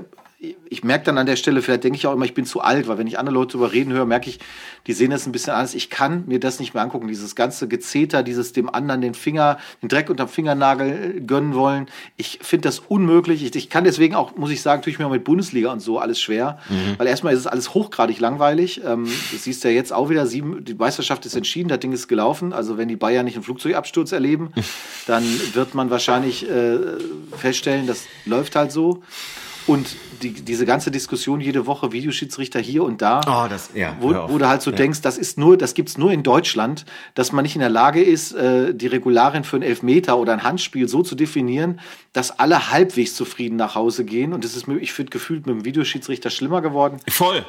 ich 0.69 0.83
merke 0.83 1.05
dann 1.05 1.19
an 1.19 1.27
der 1.27 1.35
Stelle, 1.35 1.61
vielleicht 1.61 1.83
denke 1.83 1.97
ich 1.97 2.07
auch 2.07 2.13
immer, 2.13 2.25
ich 2.25 2.33
bin 2.33 2.45
zu 2.45 2.61
alt, 2.61 2.87
weil 2.87 2.97
wenn 2.97 3.05
ich 3.05 3.19
andere 3.19 3.35
Leute 3.35 3.53
darüber 3.53 3.71
reden 3.71 3.93
höre, 3.93 4.05
merke 4.05 4.27
ich, 4.27 4.39
die 4.87 4.93
sehen 4.93 5.11
das 5.11 5.27
ein 5.27 5.31
bisschen 5.31 5.53
anders. 5.53 5.75
Ich 5.75 5.91
kann 5.91 6.23
mir 6.25 6.39
das 6.39 6.59
nicht 6.59 6.73
mehr 6.73 6.81
angucken, 6.81 7.07
dieses 7.07 7.35
ganze 7.35 7.67
Gezeter, 7.67 8.23
dieses 8.23 8.51
dem 8.51 8.73
anderen 8.73 9.01
den 9.01 9.13
Finger, 9.13 9.59
den 9.83 9.89
Dreck 9.89 10.09
unterm 10.09 10.29
Fingernagel 10.29 11.21
gönnen 11.27 11.53
wollen. 11.53 11.87
Ich 12.17 12.39
finde 12.41 12.69
das 12.69 12.79
unmöglich. 12.79 13.43
Ich, 13.43 13.55
ich, 13.55 13.69
kann 13.69 13.83
deswegen 13.83 14.15
auch, 14.15 14.35
muss 14.35 14.49
ich 14.49 14.63
sagen, 14.63 14.81
tue 14.81 14.91
ich 14.91 14.97
mir 14.97 15.05
auch 15.05 15.11
mit 15.11 15.23
Bundesliga 15.23 15.71
und 15.71 15.79
so 15.79 15.99
alles 15.99 16.19
schwer, 16.19 16.57
mhm. 16.69 16.95
weil 16.97 17.05
erstmal 17.05 17.33
ist 17.33 17.41
es 17.41 17.47
alles 17.47 17.75
hochgradig 17.75 18.19
langweilig. 18.19 18.81
Ähm, 18.83 19.07
das 19.31 19.43
siehst 19.43 19.63
du 19.63 19.67
ja 19.67 19.75
jetzt 19.75 19.93
auch 19.93 20.09
wieder, 20.09 20.25
sieben, 20.25 20.65
die 20.65 20.73
Meisterschaft 20.73 21.23
ist 21.27 21.35
entschieden, 21.35 21.69
das 21.69 21.79
Ding 21.79 21.91
ist 21.91 22.07
gelaufen. 22.07 22.51
Also 22.51 22.77
wenn 22.77 22.87
die 22.87 22.95
Bayern 22.95 23.25
nicht 23.25 23.35
einen 23.35 23.43
Flugzeugabsturz 23.43 24.11
erleben, 24.11 24.51
dann 25.05 25.23
wird 25.53 25.75
man 25.75 25.91
wahrscheinlich 25.91 26.49
äh, 26.49 26.79
feststellen, 27.37 27.85
das 27.85 28.05
läuft 28.25 28.55
halt 28.55 28.71
so. 28.71 29.03
Und 29.67 29.95
die, 30.21 30.31
diese 30.33 30.65
ganze 30.65 30.91
Diskussion 30.91 31.39
jede 31.39 31.65
Woche, 31.67 31.91
Videoschiedsrichter 31.91 32.59
hier 32.59 32.83
und 32.83 33.01
da, 33.01 33.21
oh, 33.27 33.47
das, 33.49 33.69
ja, 33.75 33.95
wo, 33.99 34.09
wo 34.27 34.37
du 34.37 34.47
halt 34.47 34.61
so 34.61 34.71
ja. 34.71 34.77
denkst, 34.77 35.01
das 35.01 35.17
ist 35.17 35.37
nur, 35.37 35.57
das 35.57 35.73
gibt's 35.73 35.97
nur 35.97 36.11
in 36.11 36.23
Deutschland, 36.23 36.85
dass 37.13 37.31
man 37.31 37.43
nicht 37.43 37.55
in 37.55 37.61
der 37.61 37.69
Lage 37.69 38.01
ist, 38.01 38.33
äh, 38.33 38.73
die 38.73 38.87
Regularien 38.87 39.43
für 39.43 39.57
einen 39.57 39.63
Elfmeter 39.63 40.17
oder 40.17 40.33
ein 40.33 40.43
Handspiel 40.43 40.87
so 40.87 41.03
zu 41.03 41.15
definieren, 41.15 41.79
dass 42.13 42.39
alle 42.39 42.71
halbwegs 42.71 43.15
zufrieden 43.15 43.55
nach 43.55 43.75
Hause 43.75 44.03
gehen. 44.05 44.33
Und 44.33 44.43
das 44.43 44.55
ist 44.55 44.67
mir, 44.67 44.77
ich 44.77 44.93
finde, 44.93 45.11
gefühlt 45.11 45.45
mit 45.45 45.55
dem 45.55 45.65
Videoschiedsrichter 45.65 46.29
schlimmer 46.29 46.61
geworden. 46.61 46.99
Voll. 47.07 47.45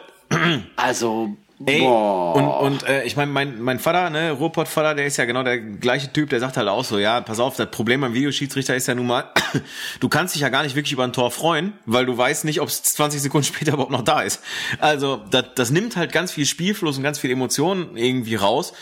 Also 0.77 1.37
Ey, 1.67 1.81
Boah. 1.81 2.35
und, 2.35 2.73
und 2.73 2.89
äh, 2.89 3.05
ich 3.05 3.17
meine, 3.17 3.31
mein, 3.31 3.61
mein 3.61 3.79
Vater, 3.79 4.11
ne, 4.11 4.33
Ruhrpott-Vater, 4.33 4.95
der 4.95 5.07
ist 5.07 5.17
ja 5.17 5.27
genau 5.27 5.43
der 5.45 5.59
gleiche 5.59 6.13
Typ, 6.13 6.31
der 6.31 6.41
sagt 6.41 6.57
halt 6.57 6.67
auch 6.69 6.85
so, 6.85 6.99
ja, 6.99 7.21
pass 7.21 7.39
auf, 7.39 7.57
das 7.57 7.71
Problem 7.71 8.01
beim 8.01 8.15
Videoschiedsrichter 8.15 8.75
ist 8.75 8.89
ja 8.89 8.95
nun 8.95 9.07
mal, 9.07 9.25
du 10.01 10.09
kannst 10.09 10.35
dich 10.35 10.43
ja 10.43 10.49
gar 10.49 10.65
nicht 10.65 10.75
wirklich 10.75 10.93
über 10.93 11.05
ein 11.05 11.13
Tor 11.13 11.31
freuen, 11.31 11.75
weil 11.87 12.05
du 12.05 12.17
weißt 12.19 12.45
nicht, 12.45 12.61
ob 12.61 12.69
es 12.69 12.83
20 12.83 13.23
Sekunden 13.23 13.47
später 13.47 13.73
überhaupt 13.75 13.93
noch 13.93 14.03
da 14.03 14.23
ist. 14.23 14.43
Also 14.81 15.21
das, 15.31 15.45
das 15.55 15.71
nimmt 15.71 15.97
halt 15.97 16.11
ganz 16.11 16.33
viel 16.33 16.47
Spielfluss 16.47 16.97
und 16.97 17.05
ganz 17.05 17.21
viel 17.21 17.31
Emotionen 17.31 17.97
irgendwie 17.97 18.35
raus. 18.35 18.73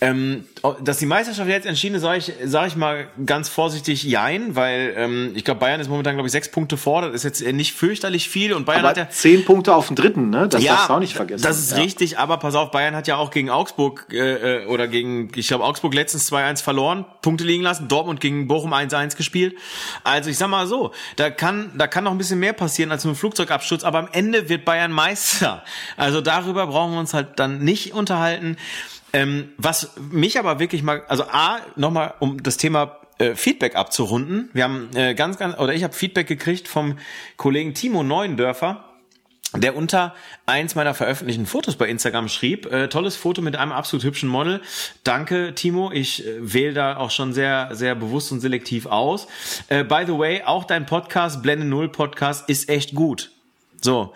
Ähm, 0.00 0.44
dass 0.82 0.98
die 0.98 1.06
Meisterschaft 1.06 1.48
jetzt 1.48 1.66
entschieden 1.66 1.96
ist, 1.96 2.02
sage 2.02 2.18
ich, 2.18 2.32
sag 2.44 2.68
ich 2.68 2.76
mal 2.76 3.08
ganz 3.26 3.48
vorsichtig 3.48 4.04
jein, 4.04 4.54
weil 4.54 4.94
ähm, 4.96 5.32
ich 5.34 5.44
glaube, 5.44 5.60
Bayern 5.60 5.80
ist 5.80 5.88
momentan, 5.88 6.14
glaube 6.14 6.28
ich, 6.28 6.32
sechs 6.32 6.48
Punkte 6.48 6.76
vor, 6.76 7.02
das 7.02 7.14
ist 7.14 7.24
jetzt 7.24 7.52
nicht 7.54 7.72
fürchterlich 7.72 8.28
viel 8.28 8.52
und 8.52 8.66
Bayern 8.66 8.80
Aber 8.80 8.90
hat 8.90 8.96
ja... 8.96 9.08
Zehn 9.08 9.44
Punkte 9.44 9.74
auf 9.74 9.88
den 9.88 9.96
dritten, 9.96 10.30
ne? 10.30 10.46
Das 10.48 10.62
ja, 10.62 10.74
darfst 10.74 10.90
du 10.90 10.92
auch 10.94 10.98
nicht 11.00 11.14
vergessen. 11.14 11.42
Das 11.42 11.58
ist 11.58 11.72
ja. 11.72 11.78
richtig, 11.78 12.19
aber 12.20 12.36
pass 12.36 12.54
auf, 12.54 12.70
Bayern 12.70 12.94
hat 12.94 13.06
ja 13.06 13.16
auch 13.16 13.30
gegen 13.30 13.50
Augsburg 13.50 14.06
äh, 14.12 14.62
äh 14.64 14.66
oder 14.66 14.88
gegen, 14.88 15.30
ich 15.34 15.48
glaube, 15.48 15.64
Augsburg 15.64 15.94
letztens 15.94 16.30
2-1 16.30 16.62
verloren, 16.62 17.04
Punkte 17.22 17.44
liegen 17.44 17.62
lassen, 17.62 17.88
Dortmund 17.88 18.20
gegen 18.20 18.46
Bochum 18.46 18.72
1-1 18.72 19.16
gespielt. 19.16 19.56
Also 20.04 20.30
ich 20.30 20.38
sag 20.38 20.48
mal 20.48 20.66
so, 20.66 20.92
da 21.16 21.30
kann, 21.30 21.72
da 21.76 21.86
kann 21.86 22.04
noch 22.04 22.12
ein 22.12 22.18
bisschen 22.18 22.38
mehr 22.38 22.52
passieren 22.52 22.92
als 22.92 23.04
nur 23.04 23.14
ein 23.14 23.16
Flugzeugabsturz, 23.16 23.84
aber 23.84 23.98
am 23.98 24.08
Ende 24.12 24.48
wird 24.48 24.64
Bayern 24.64 24.92
Meister. 24.92 25.64
Also 25.96 26.20
darüber 26.20 26.66
brauchen 26.66 26.92
wir 26.92 27.00
uns 27.00 27.14
halt 27.14 27.38
dann 27.38 27.60
nicht 27.60 27.94
unterhalten. 27.94 28.56
Ähm, 29.12 29.50
was 29.56 29.92
mich 29.98 30.38
aber 30.38 30.60
wirklich 30.60 30.82
mal, 30.82 31.02
also 31.08 31.24
A, 31.24 31.58
nochmal 31.76 32.14
um 32.20 32.42
das 32.42 32.56
Thema 32.56 33.00
äh, 33.18 33.34
Feedback 33.34 33.76
abzurunden. 33.76 34.50
Wir 34.52 34.64
haben 34.64 34.90
äh, 34.94 35.14
ganz, 35.14 35.36
ganz, 35.36 35.58
oder 35.58 35.74
ich 35.74 35.84
habe 35.84 35.94
Feedback 35.94 36.26
gekriegt 36.26 36.68
vom 36.68 36.96
Kollegen 37.36 37.74
Timo 37.74 38.02
Neuendörfer 38.02 38.89
der 39.56 39.76
unter 39.76 40.14
eins 40.46 40.74
meiner 40.74 40.94
veröffentlichten 40.94 41.46
Fotos 41.46 41.76
bei 41.76 41.88
Instagram 41.88 42.28
schrieb, 42.28 42.70
äh, 42.70 42.88
tolles 42.88 43.16
Foto 43.16 43.42
mit 43.42 43.56
einem 43.56 43.72
absolut 43.72 44.04
hübschen 44.04 44.28
Model. 44.28 44.60
Danke, 45.02 45.54
Timo. 45.54 45.90
Ich 45.92 46.26
äh, 46.26 46.36
wähle 46.40 46.72
da 46.72 46.96
auch 46.96 47.10
schon 47.10 47.32
sehr, 47.32 47.70
sehr 47.72 47.94
bewusst 47.94 48.30
und 48.32 48.40
selektiv 48.40 48.86
aus. 48.86 49.26
Äh, 49.68 49.84
by 49.84 50.04
the 50.06 50.16
way, 50.16 50.42
auch 50.44 50.64
dein 50.64 50.86
Podcast, 50.86 51.42
Blende 51.42 51.66
Null 51.66 51.88
Podcast, 51.88 52.48
ist 52.48 52.68
echt 52.68 52.94
gut. 52.94 53.30
So, 53.82 54.12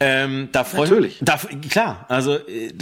ähm, 0.00 0.48
da 0.50 0.64
freuen, 0.64 0.90
Natürlich. 0.90 1.18
Da, 1.20 1.38
klar, 1.70 2.04
also 2.08 2.34
äh, 2.34 2.72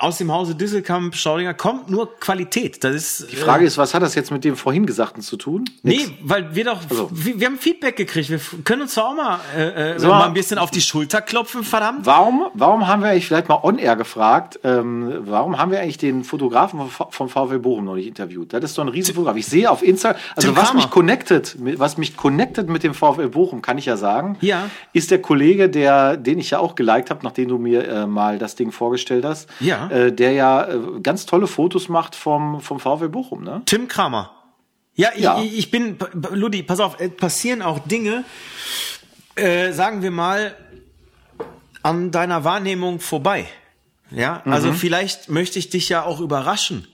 aus 0.00 0.18
dem 0.18 0.32
Hause 0.32 0.56
Disselkamp, 0.56 1.14
Schaudinger 1.14 1.54
kommt 1.54 1.88
nur 1.88 2.18
Qualität. 2.18 2.82
Das 2.82 2.94
ist, 2.94 3.30
Die 3.30 3.36
Frage 3.36 3.64
äh, 3.64 3.68
ist, 3.68 3.78
was 3.78 3.94
hat 3.94 4.02
das 4.02 4.16
jetzt 4.16 4.32
mit 4.32 4.42
dem 4.42 4.56
vorhin 4.56 4.84
Gesagten 4.84 5.22
zu 5.22 5.36
tun? 5.36 5.64
Nix. 5.82 6.08
Nee, 6.08 6.18
weil 6.22 6.54
wir 6.56 6.64
doch, 6.64 6.80
also. 6.90 7.08
wir, 7.12 7.38
wir, 7.38 7.46
haben 7.46 7.58
Feedback 7.58 7.96
gekriegt. 7.96 8.30
Wir 8.30 8.40
können 8.64 8.82
uns 8.82 8.94
doch 8.94 9.10
auch 9.10 9.14
mal, 9.14 9.38
äh, 9.56 9.94
äh 9.94 9.98
so, 9.98 10.08
mal 10.08 10.26
ein 10.26 10.34
bisschen 10.34 10.58
auf 10.58 10.72
die 10.72 10.80
Schulter 10.80 11.22
klopfen, 11.22 11.62
verdammt. 11.62 12.04
Warum, 12.04 12.46
warum 12.54 12.88
haben 12.88 13.02
wir 13.02 13.10
eigentlich 13.10 13.26
vielleicht 13.26 13.48
mal 13.48 13.60
on-air 13.62 13.94
gefragt, 13.94 14.58
ähm, 14.64 15.20
warum 15.20 15.58
haben 15.58 15.70
wir 15.70 15.80
eigentlich 15.80 15.98
den 15.98 16.24
Fotografen 16.24 16.90
vom, 16.90 17.10
vom 17.10 17.28
VW 17.28 17.58
Bochum 17.58 17.84
noch 17.84 17.94
nicht 17.94 18.08
interviewt? 18.08 18.52
Das 18.52 18.64
ist 18.64 18.76
doch 18.76 18.84
ein 18.84 18.88
Riesenfotograf. 18.88 19.36
Ich 19.36 19.46
sehe 19.46 19.70
auf 19.70 19.84
Instagram, 19.84 20.20
also 20.34 20.48
Tim 20.48 20.56
was 20.56 20.64
Kramer. 20.64 20.80
mich 20.80 20.90
connected, 20.90 21.56
was 21.78 21.96
mich 21.96 22.16
connected 22.16 22.68
mit 22.68 22.82
dem 22.82 22.92
VW 22.92 23.28
Bochum, 23.28 23.62
kann 23.62 23.78
ich 23.78 23.86
ja 23.86 23.96
sagen, 23.96 24.36
ja. 24.40 24.68
ist 24.92 25.12
der 25.12 25.22
Kollege, 25.22 25.68
der, 25.76 26.16
den 26.16 26.38
ich 26.38 26.50
ja 26.50 26.58
auch 26.58 26.74
geliked 26.74 27.10
habe, 27.10 27.20
nachdem 27.22 27.48
du 27.48 27.58
mir 27.58 27.86
äh, 27.86 28.06
mal 28.06 28.38
das 28.38 28.56
Ding 28.56 28.72
vorgestellt 28.72 29.24
hast. 29.24 29.48
Ja. 29.60 29.88
Äh, 29.90 30.12
der 30.12 30.32
ja 30.32 30.66
äh, 30.66 30.78
ganz 31.02 31.26
tolle 31.26 31.46
Fotos 31.46 31.88
macht 31.88 32.16
vom, 32.16 32.60
vom 32.60 32.80
VW 32.80 33.08
Bochum, 33.08 33.44
ne? 33.44 33.62
Tim 33.66 33.86
Kramer. 33.86 34.32
Ja, 34.94 35.10
ich, 35.14 35.20
ja. 35.20 35.38
ich 35.40 35.70
bin, 35.70 35.98
Ludi, 36.32 36.62
pass 36.62 36.80
auf, 36.80 36.96
passieren 37.18 37.60
auch 37.60 37.78
Dinge, 37.80 38.24
äh, 39.34 39.72
sagen 39.72 40.00
wir 40.00 40.10
mal, 40.10 40.56
an 41.82 42.10
deiner 42.10 42.44
Wahrnehmung 42.44 42.98
vorbei. 42.98 43.46
Ja, 44.10 44.42
also 44.46 44.68
mhm. 44.68 44.74
vielleicht 44.74 45.28
möchte 45.28 45.58
ich 45.58 45.68
dich 45.68 45.88
ja 45.88 46.04
auch 46.04 46.20
überraschen. 46.20 46.86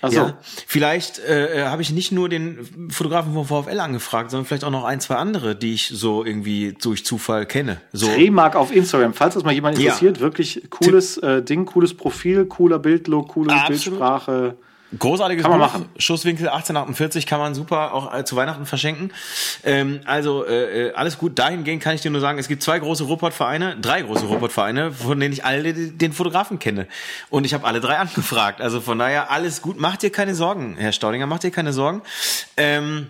Ach 0.00 0.10
so. 0.10 0.16
Ja, 0.16 0.38
vielleicht 0.66 1.18
äh, 1.18 1.64
habe 1.66 1.82
ich 1.82 1.90
nicht 1.90 2.12
nur 2.12 2.28
den 2.28 2.90
Fotografen 2.90 3.32
vom 3.34 3.46
VfL 3.46 3.80
angefragt, 3.80 4.30
sondern 4.30 4.46
vielleicht 4.46 4.64
auch 4.64 4.70
noch 4.70 4.84
ein, 4.84 5.00
zwei 5.00 5.16
andere, 5.16 5.56
die 5.56 5.74
ich 5.74 5.88
so 5.88 6.24
irgendwie 6.24 6.76
durch 6.80 7.04
Zufall 7.04 7.46
kenne. 7.46 7.80
So. 7.92 8.06
Drehmark 8.06 8.56
auf 8.56 8.74
Instagram, 8.74 9.14
falls 9.14 9.34
das 9.34 9.44
mal 9.44 9.52
jemand 9.52 9.78
interessiert, 9.78 10.18
ja. 10.18 10.22
wirklich 10.22 10.62
cooles 10.70 11.18
äh, 11.18 11.42
Ding, 11.42 11.66
cooles 11.66 11.94
Profil, 11.94 12.46
cooler 12.46 12.78
Bildlook, 12.78 13.28
coole 13.28 13.52
Absolut. 13.52 13.68
Bildsprache. 13.68 14.56
Großartiges 14.96 15.42
kann 15.42 15.50
man 15.50 15.60
Buch, 15.60 15.66
machen. 15.66 15.88
Schusswinkel 15.98 16.48
1848 16.48 17.26
kann 17.26 17.38
man 17.40 17.54
super 17.54 17.92
auch 17.92 18.14
äh, 18.14 18.24
zu 18.24 18.36
Weihnachten 18.36 18.64
verschenken. 18.64 19.12
Ähm, 19.62 20.00
also 20.06 20.46
äh, 20.46 20.88
äh, 20.88 20.94
alles 20.94 21.18
gut. 21.18 21.38
Dahingehend 21.38 21.82
kann 21.82 21.94
ich 21.94 22.00
dir 22.00 22.10
nur 22.10 22.22
sagen, 22.22 22.38
es 22.38 22.48
gibt 22.48 22.62
zwei 22.62 22.78
große 22.78 23.04
Ruhrpott-Vereine, 23.04 23.76
drei 23.80 24.00
große 24.00 24.24
Ruhrpott-Vereine, 24.24 24.92
von 24.92 25.20
denen 25.20 25.34
ich 25.34 25.44
alle 25.44 25.74
den 25.74 26.12
Fotografen 26.12 26.58
kenne. 26.58 26.86
Und 27.28 27.44
ich 27.44 27.52
habe 27.52 27.66
alle 27.66 27.80
drei 27.80 27.98
angefragt. 27.98 28.62
Also 28.62 28.80
von 28.80 28.98
daher 28.98 29.30
alles 29.30 29.60
gut. 29.60 29.78
Macht 29.78 30.02
dir 30.02 30.10
keine 30.10 30.34
Sorgen, 30.34 30.76
Herr 30.78 30.92
Staudinger, 30.92 31.26
macht 31.26 31.42
dir 31.42 31.50
keine 31.50 31.74
Sorgen. 31.74 32.02
Ähm, 32.56 33.08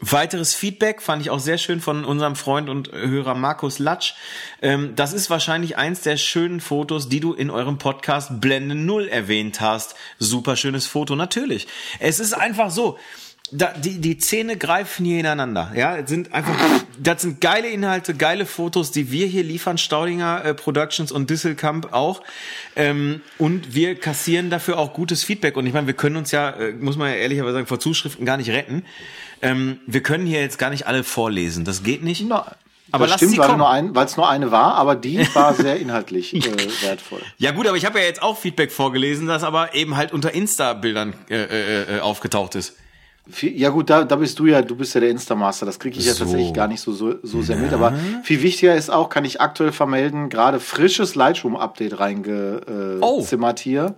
Weiteres 0.00 0.54
Feedback 0.54 1.02
fand 1.02 1.22
ich 1.22 1.30
auch 1.30 1.40
sehr 1.40 1.58
schön 1.58 1.80
von 1.80 2.04
unserem 2.04 2.36
Freund 2.36 2.68
und 2.68 2.92
Hörer 2.92 3.34
Markus 3.34 3.80
Latsch. 3.80 4.14
Ähm, 4.62 4.94
das 4.94 5.12
ist 5.12 5.28
wahrscheinlich 5.28 5.76
eins 5.76 6.02
der 6.02 6.16
schönen 6.16 6.60
Fotos, 6.60 7.08
die 7.08 7.18
du 7.18 7.34
in 7.34 7.50
eurem 7.50 7.78
Podcast 7.78 8.40
Blende 8.40 8.76
Null 8.76 9.08
erwähnt 9.08 9.60
hast. 9.60 9.96
Super 10.20 10.54
schönes 10.54 10.86
Foto, 10.86 11.16
natürlich. 11.16 11.66
Es 11.98 12.20
ist 12.20 12.32
einfach 12.32 12.70
so. 12.70 12.96
Da, 13.50 13.72
die, 13.72 13.98
die 13.98 14.18
Zähne 14.18 14.56
greifen 14.56 15.06
hier 15.06 15.20
ineinander. 15.20 15.72
Ja, 15.74 15.96
es 15.96 16.08
sind 16.08 16.34
einfach, 16.34 16.54
das 16.98 17.22
sind 17.22 17.40
geile 17.40 17.68
Inhalte, 17.68 18.14
geile 18.14 18.44
Fotos, 18.44 18.90
die 18.90 19.10
wir 19.10 19.26
hier 19.26 19.42
liefern, 19.42 19.78
Staudinger 19.78 20.44
äh, 20.44 20.54
Productions 20.54 21.12
und 21.12 21.30
Disselkamp 21.30 21.92
auch. 21.92 22.22
Ähm, 22.76 23.22
und 23.38 23.74
wir 23.74 23.94
kassieren 23.94 24.50
dafür 24.50 24.78
auch 24.78 24.92
gutes 24.92 25.24
Feedback. 25.24 25.56
Und 25.56 25.66
ich 25.66 25.72
meine, 25.72 25.86
wir 25.86 25.94
können 25.94 26.16
uns 26.16 26.30
ja, 26.30 26.50
äh, 26.50 26.72
muss 26.72 26.96
man 26.96 27.08
ja 27.08 27.16
ehrlicherweise 27.16 27.54
sagen, 27.54 27.66
vor 27.66 27.80
Zuschriften 27.80 28.26
gar 28.26 28.36
nicht 28.36 28.50
retten. 28.50 28.84
Ähm, 29.40 29.78
wir 29.86 30.02
können 30.02 30.26
hier 30.26 30.40
jetzt 30.40 30.58
gar 30.58 30.70
nicht 30.70 30.86
alle 30.86 31.02
vorlesen. 31.02 31.64
Das 31.64 31.82
geht 31.82 32.02
nicht. 32.02 32.24
Na, 32.28 32.54
aber 32.90 33.06
das 33.06 33.16
stimmt, 33.16 33.38
weil, 33.38 33.56
nur 33.56 34.02
es 34.02 34.16
nur 34.16 34.28
eine 34.28 34.50
war, 34.50 34.74
aber 34.74 34.94
die 34.94 35.18
war 35.34 35.54
sehr 35.54 35.78
inhaltlich 35.78 36.34
äh, 36.34 36.82
wertvoll. 36.82 37.20
Ja 37.36 37.50
gut, 37.52 37.66
aber 37.66 37.76
ich 37.76 37.84
habe 37.84 37.98
ja 37.98 38.04
jetzt 38.04 38.22
auch 38.22 38.38
Feedback 38.38 38.72
vorgelesen, 38.72 39.26
das 39.26 39.42
aber 39.42 39.74
eben 39.74 39.96
halt 39.96 40.12
unter 40.12 40.32
Insta-Bildern 40.32 41.14
äh, 41.28 41.34
äh, 41.36 41.96
äh 41.96 42.00
aufgetaucht 42.00 42.54
ist. 42.54 42.76
Ja 43.40 43.68
gut, 43.70 43.90
da, 43.90 44.04
da 44.04 44.16
bist 44.16 44.38
du 44.38 44.46
ja, 44.46 44.62
du 44.62 44.74
bist 44.74 44.94
ja 44.94 45.00
der 45.00 45.10
Insta-Master, 45.10 45.66
das 45.66 45.78
kriege 45.78 45.98
ich 45.98 46.04
so. 46.04 46.10
ja 46.10 46.16
tatsächlich 46.16 46.54
gar 46.54 46.66
nicht 46.66 46.80
so, 46.80 46.92
so, 46.92 47.16
so 47.22 47.42
sehr 47.42 47.56
mit. 47.56 47.72
Aber 47.72 47.92
viel 48.22 48.42
wichtiger 48.42 48.74
ist 48.74 48.90
auch, 48.90 49.10
kann 49.10 49.24
ich 49.24 49.40
aktuell 49.40 49.72
vermelden, 49.72 50.28
gerade 50.30 50.60
frisches 50.60 51.14
Lightroom-Update 51.14 52.00
reingezimmert 52.00 53.60
äh, 53.60 53.62
oh. 53.62 53.62
hier. 53.62 53.94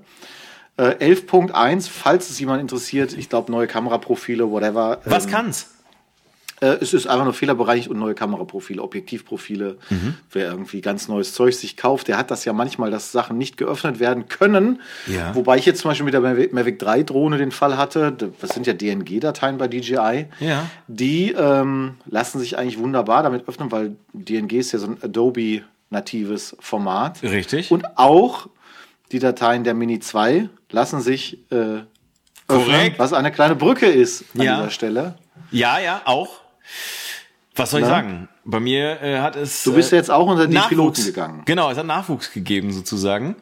11.1, 0.79 1.77
äh, 1.77 1.81
falls 1.91 2.31
es 2.31 2.41
jemand 2.41 2.61
interessiert, 2.61 3.13
ich 3.13 3.29
glaube 3.29 3.53
neue 3.53 3.67
Kameraprofile, 3.67 4.51
whatever. 4.51 5.01
Was 5.05 5.27
ähm, 5.27 5.31
kann's? 5.31 5.71
Äh, 6.61 6.79
es 6.81 6.93
ist 6.93 7.07
einfach 7.07 7.25
nur 7.25 7.35
fehlerbereinigt 7.35 7.89
und 7.89 7.99
neue 7.99 8.15
Kameraprofile, 8.15 8.83
Objektivprofile. 8.83 9.79
Mhm. 9.89 10.15
Wer 10.31 10.51
irgendwie 10.51 10.81
ganz 10.81 11.09
neues 11.09 11.33
Zeug 11.33 11.55
sich 11.55 11.77
kauft, 11.77 12.09
der 12.09 12.19
hat 12.19 12.31
das 12.31 12.45
ja 12.45 12.53
manchmal, 12.53 12.91
dass 12.91 13.13
Sachen 13.13 13.39
nicht 13.39 13.57
geöffnet 13.57 14.01
werden 14.01 14.29
können. 14.29 14.81
Ja. 15.07 15.35
Wobei 15.35 15.57
ich 15.57 15.67
jetzt 15.67 15.81
zum 15.81 15.91
Beispiel 15.91 16.05
mit 16.05 16.15
der 16.15 16.21
Mavic 16.21 16.79
3 16.79 17.03
Drohne 17.03 17.39
den 17.39 17.51
Fall 17.51 17.77
hatte. 17.77 18.13
Das 18.41 18.51
sind 18.51 18.67
ja 18.67 18.75
DNG-Dateien 18.75 19.59
bei 19.59 19.69
DJI. 19.69 20.27
Ja. 20.41 20.67
Die 20.87 21.33
ähm, 21.33 21.95
lassen 22.07 22.39
sich 22.39 22.59
eigentlich 22.59 22.79
wunderbar 22.79 23.23
damit 23.23 23.49
öffnen, 23.49 23.73
weil 23.73 23.97
DNG 24.13 24.53
ist 24.53 24.73
ja 24.73 24.79
so 24.79 24.87
ein 24.87 24.99
Adobe 25.03 25.63
natives 25.91 26.57
Format. 26.61 27.23
Richtig. 27.23 27.71
Und 27.71 27.99
auch 27.99 28.49
die 29.13 29.19
Dateien 29.19 29.65
der 29.65 29.75
Mini 29.75 29.99
2 29.99 30.49
lassen 30.71 31.01
sich 31.01 31.39
äh, 31.51 31.81
öffnen, 32.49 32.95
was 32.97 33.13
eine 33.13 33.33
kleine 33.33 33.57
Brücke 33.57 33.87
ist 33.87 34.25
an 34.35 34.43
ja. 34.43 34.57
dieser 34.57 34.71
Stelle. 34.71 35.15
Ja, 35.51 35.79
ja, 35.81 36.03
auch. 36.05 36.40
Was 37.57 37.71
soll 37.71 37.81
ich 37.81 37.87
Na? 37.87 37.93
sagen? 37.93 38.29
Bei 38.45 38.61
mir 38.61 39.03
äh, 39.03 39.19
hat 39.19 39.37
es. 39.37 39.63
Du 39.65 39.75
bist 39.75 39.93
äh, 39.93 39.97
jetzt 39.97 40.11
auch 40.11 40.27
unter 40.27 40.47
die 40.47 40.55
Nachwuchs. 40.55 40.69
Piloten 40.71 41.05
gegangen. 41.05 41.43
Genau, 41.45 41.71
es 41.71 41.79
hat 41.79 41.87
Nachwuchs 41.87 42.33
gegeben 42.33 42.73
sozusagen. 42.73 43.37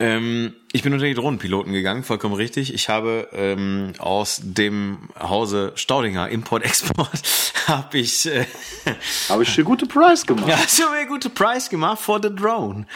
Ähm, 0.00 0.54
ich 0.72 0.82
bin 0.82 0.94
unter 0.94 1.04
die 1.04 1.12
Drohnenpiloten 1.12 1.74
gegangen, 1.74 2.04
vollkommen 2.04 2.34
richtig. 2.34 2.72
Ich 2.72 2.88
habe 2.88 3.28
ähm, 3.32 3.92
aus 3.98 4.40
dem 4.42 5.10
Hause 5.18 5.72
Staudinger 5.74 6.30
Import-Export 6.30 7.10
habe 7.66 7.98
ich 7.98 8.24
äh, 8.24 8.46
Habe 9.28 9.42
ich 9.42 9.54
dir 9.54 9.62
gute 9.62 9.84
Price 9.84 10.24
gemacht. 10.24 10.48
ja, 10.48 10.56
du 10.78 10.90
mir 10.90 11.06
gute 11.06 11.28
Preis 11.28 11.68
gemacht 11.68 12.00
for 12.00 12.18
the 12.22 12.34
drone. 12.34 12.86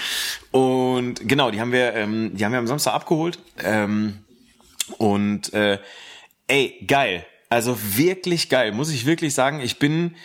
Und 0.51 1.29
genau, 1.29 1.51
die 1.51 1.61
haben 1.61 1.73
wir, 1.73 1.93
ähm, 1.95 2.31
die 2.35 2.43
haben 2.43 2.53
wir 2.53 2.59
am 2.59 2.67
Samstag 2.67 2.95
abgeholt. 2.95 3.39
Ähm, 3.63 4.21
und 4.97 5.53
äh, 5.53 5.79
ey, 6.47 6.85
geil. 6.87 7.27
Also 7.55 7.79
wirklich 7.81 8.49
geil, 8.49 8.73
muss 8.73 8.91
ich 8.91 9.07
wirklich 9.07 9.33
sagen. 9.33 9.61
Ich 9.61 9.79
bin, 9.79 10.17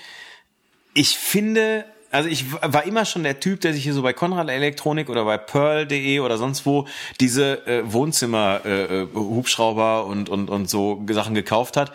ich 0.96 1.16
finde, 1.16 1.86
also 2.10 2.28
ich 2.28 2.52
war 2.52 2.86
immer 2.86 3.06
schon 3.06 3.22
der 3.22 3.40
Typ, 3.40 3.62
der 3.62 3.72
sich 3.72 3.84
hier 3.84 3.94
so 3.94 4.02
bei 4.02 4.14
Konrad 4.14 4.50
Elektronik 4.50 5.10
oder 5.10 5.26
bei 5.26 5.38
Pearl.de 5.38 6.22
oder 6.22 6.40
sonst 6.40 6.66
wo 6.66 6.88
diese 7.20 7.68
äh, 7.68 7.84
Wohnzimmer 7.94 8.62
äh, 8.66 9.02
äh, 9.04 9.08
Hubschrauber 9.14 10.08
und 10.08 10.28
und 10.28 10.50
und 10.50 10.72
so 10.72 11.06
Sachen 11.12 11.36
gekauft 11.36 11.78
hat. 11.78 11.94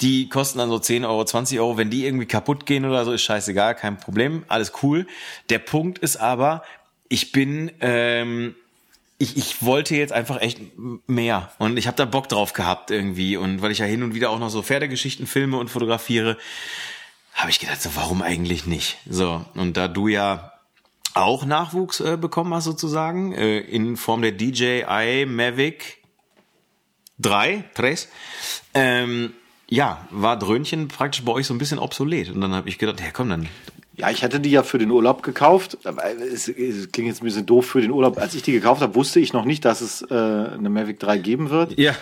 Die 0.00 0.28
kosten 0.28 0.58
dann 0.58 0.68
so 0.68 0.78
10 0.78 1.04
Euro, 1.04 1.24
20 1.24 1.58
Euro. 1.58 1.76
Wenn 1.76 1.90
die 1.90 2.06
irgendwie 2.06 2.26
kaputt 2.26 2.64
gehen 2.64 2.84
oder 2.84 3.04
so, 3.04 3.10
ist 3.10 3.22
scheißegal, 3.22 3.74
kein 3.74 3.98
Problem, 3.98 4.44
alles 4.46 4.72
cool. 4.84 5.08
Der 5.50 5.58
Punkt 5.58 5.98
ist 5.98 6.18
aber, 6.18 6.62
ich 7.08 7.32
bin 7.32 7.72
ähm, 7.80 8.54
ich, 9.18 9.36
ich 9.36 9.62
wollte 9.62 9.96
jetzt 9.96 10.12
einfach 10.12 10.40
echt 10.40 10.60
mehr 11.06 11.50
und 11.58 11.76
ich 11.76 11.86
habe 11.88 11.96
da 11.96 12.04
Bock 12.04 12.28
drauf 12.28 12.52
gehabt 12.52 12.90
irgendwie 12.90 13.36
und 13.36 13.60
weil 13.62 13.72
ich 13.72 13.78
ja 13.78 13.86
hin 13.86 14.02
und 14.02 14.14
wieder 14.14 14.30
auch 14.30 14.38
noch 14.38 14.48
so 14.48 14.62
Pferdegeschichten 14.62 15.26
filme 15.26 15.58
und 15.58 15.68
fotografiere, 15.68 16.38
habe 17.34 17.50
ich 17.50 17.58
gedacht, 17.58 17.82
so 17.82 17.90
warum 17.94 18.22
eigentlich 18.22 18.66
nicht? 18.66 18.98
So 19.08 19.44
und 19.54 19.76
da 19.76 19.88
du 19.88 20.06
ja 20.06 20.52
auch 21.14 21.44
Nachwuchs 21.44 21.98
äh, 22.00 22.16
bekommen 22.16 22.54
hast 22.54 22.64
sozusagen 22.64 23.32
äh, 23.32 23.58
in 23.58 23.96
Form 23.96 24.22
der 24.22 24.32
DJI 24.32 25.26
Mavic 25.26 25.98
3, 27.18 27.64
Tres, 27.74 28.08
ähm, 28.74 29.32
ja, 29.68 30.06
war 30.10 30.38
Dröhnchen 30.38 30.86
praktisch 30.86 31.24
bei 31.24 31.32
euch 31.32 31.46
so 31.46 31.54
ein 31.54 31.58
bisschen 31.58 31.80
obsolet 31.80 32.30
und 32.30 32.40
dann 32.40 32.54
habe 32.54 32.68
ich 32.68 32.78
gedacht, 32.78 33.00
ja 33.00 33.10
komm 33.12 33.30
dann. 33.30 33.48
Ja, 33.98 34.10
ich 34.10 34.22
hatte 34.22 34.38
die 34.38 34.52
ja 34.52 34.62
für 34.62 34.78
den 34.78 34.92
Urlaub 34.92 35.24
gekauft. 35.24 35.76
Aber 35.82 36.04
es, 36.04 36.48
es 36.48 36.92
klingt 36.92 37.08
jetzt 37.08 37.20
ein 37.20 37.24
bisschen 37.24 37.46
doof 37.46 37.66
für 37.66 37.80
den 37.80 37.90
Urlaub. 37.90 38.16
Als 38.18 38.34
ich 38.34 38.42
die 38.42 38.52
gekauft 38.52 38.80
habe, 38.80 38.94
wusste 38.94 39.18
ich 39.18 39.32
noch 39.32 39.44
nicht, 39.44 39.64
dass 39.64 39.80
es 39.80 40.02
äh, 40.02 40.14
eine 40.14 40.70
Mavic 40.70 41.00
3 41.00 41.18
geben 41.18 41.50
wird. 41.50 41.76
Ja. 41.78 41.94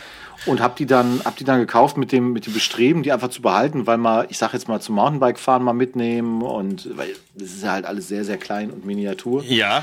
Und 0.44 0.60
habe 0.60 0.74
die 0.76 0.84
dann, 0.84 1.22
hab 1.24 1.36
die 1.36 1.44
dann 1.44 1.58
gekauft 1.58 1.96
mit 1.96 2.12
dem, 2.12 2.34
mit 2.34 2.46
dem 2.46 2.52
Bestreben, 2.52 3.02
die 3.02 3.12
einfach 3.12 3.30
zu 3.30 3.40
behalten, 3.40 3.86
weil 3.86 3.96
mal, 3.96 4.26
ich 4.28 4.36
sag 4.36 4.52
jetzt 4.52 4.68
mal 4.68 4.80
zum 4.80 4.96
Mountainbike 4.96 5.38
fahren 5.38 5.62
mal 5.62 5.72
mitnehmen 5.72 6.42
und 6.42 6.96
weil 6.96 7.08
das 7.34 7.48
ist 7.48 7.64
ja 7.64 7.72
halt 7.72 7.86
alles 7.86 8.08
sehr, 8.08 8.24
sehr 8.24 8.36
klein 8.36 8.70
und 8.70 8.84
Miniatur. 8.84 9.42
Ja. 9.44 9.82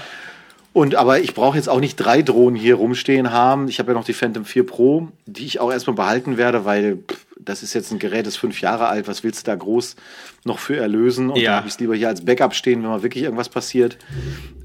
Und 0.72 0.96
aber 0.96 1.20
ich 1.20 1.34
brauche 1.34 1.58
jetzt 1.58 1.67
auch 1.67 1.79
nicht 1.79 1.96
drei 1.96 2.22
Drohnen 2.22 2.55
hier 2.55 2.75
rumstehen 2.75 3.32
haben. 3.32 3.67
Ich 3.67 3.79
habe 3.79 3.91
ja 3.91 3.98
noch 3.98 4.05
die 4.05 4.13
Phantom 4.13 4.46
4 4.46 4.65
Pro, 4.65 5.08
die 5.25 5.46
ich 5.46 5.60
auch 5.60 5.72
erstmal 5.72 5.96
behalten 5.96 6.38
werde, 6.38 6.65
weil 6.65 6.98
pff, 6.98 7.25
das 7.45 7.63
ist 7.63 7.73
jetzt 7.73 7.91
ein 7.91 8.00
Gerät, 8.00 8.25
das 8.25 8.33
ist 8.35 8.39
fünf 8.39 8.62
Jahre 8.62 8.88
alt. 8.88 9.07
Was 9.07 9.23
willst 9.23 9.45
du 9.47 9.51
da 9.51 9.55
groß 9.55 9.95
noch 10.45 10.59
für 10.59 10.77
erlösen? 10.77 11.29
Und 11.29 11.39
Ja. 11.39 11.51
da 11.51 11.57
habe 11.57 11.67
ich 11.67 11.73
es 11.73 11.79
lieber 11.79 11.95
hier 11.95 12.07
als 12.07 12.23
Backup 12.25 12.53
stehen, 12.55 12.81
wenn 12.83 12.89
mal 12.89 13.03
wirklich 13.03 13.23
irgendwas 13.23 13.50
passiert. 13.50 13.97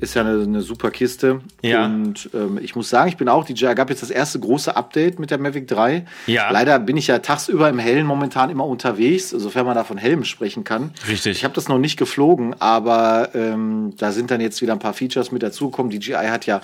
Ist 0.00 0.14
ja 0.14 0.22
eine, 0.22 0.42
eine 0.42 0.60
super 0.62 0.90
Kiste. 0.90 1.40
Ja. 1.62 1.84
Und 1.86 2.30
ähm, 2.34 2.58
ich 2.62 2.76
muss 2.76 2.88
sagen, 2.88 3.08
ich 3.08 3.16
bin 3.16 3.28
auch 3.28 3.44
DJI. 3.44 3.74
gab 3.74 3.90
jetzt 3.90 4.02
das 4.02 4.10
erste 4.10 4.38
große 4.40 4.76
Update 4.76 5.18
mit 5.18 5.30
der 5.30 5.38
Mavic 5.38 5.66
3. 5.68 6.04
Ja. 6.26 6.50
Leider 6.50 6.78
bin 6.78 6.96
ich 6.96 7.06
ja 7.08 7.18
tagsüber 7.18 7.68
im 7.68 7.78
Hellen 7.78 8.06
momentan 8.06 8.50
immer 8.50 8.66
unterwegs, 8.66 9.30
sofern 9.30 9.66
man 9.66 9.74
da 9.74 9.84
von 9.84 9.98
Helm 9.98 10.24
sprechen 10.24 10.64
kann. 10.64 10.92
Richtig. 11.08 11.36
Ich 11.38 11.44
habe 11.44 11.54
das 11.54 11.68
noch 11.68 11.78
nicht 11.78 11.96
geflogen, 11.98 12.54
aber 12.60 13.30
ähm, 13.34 13.94
da 13.96 14.12
sind 14.12 14.30
dann 14.30 14.40
jetzt 14.40 14.62
wieder 14.62 14.72
ein 14.72 14.78
paar 14.78 14.94
Features 14.94 15.32
mit 15.32 15.42
dazugekommen. 15.42 15.90
DJI 15.90 16.12
hat 16.28 16.46
ja 16.46 16.60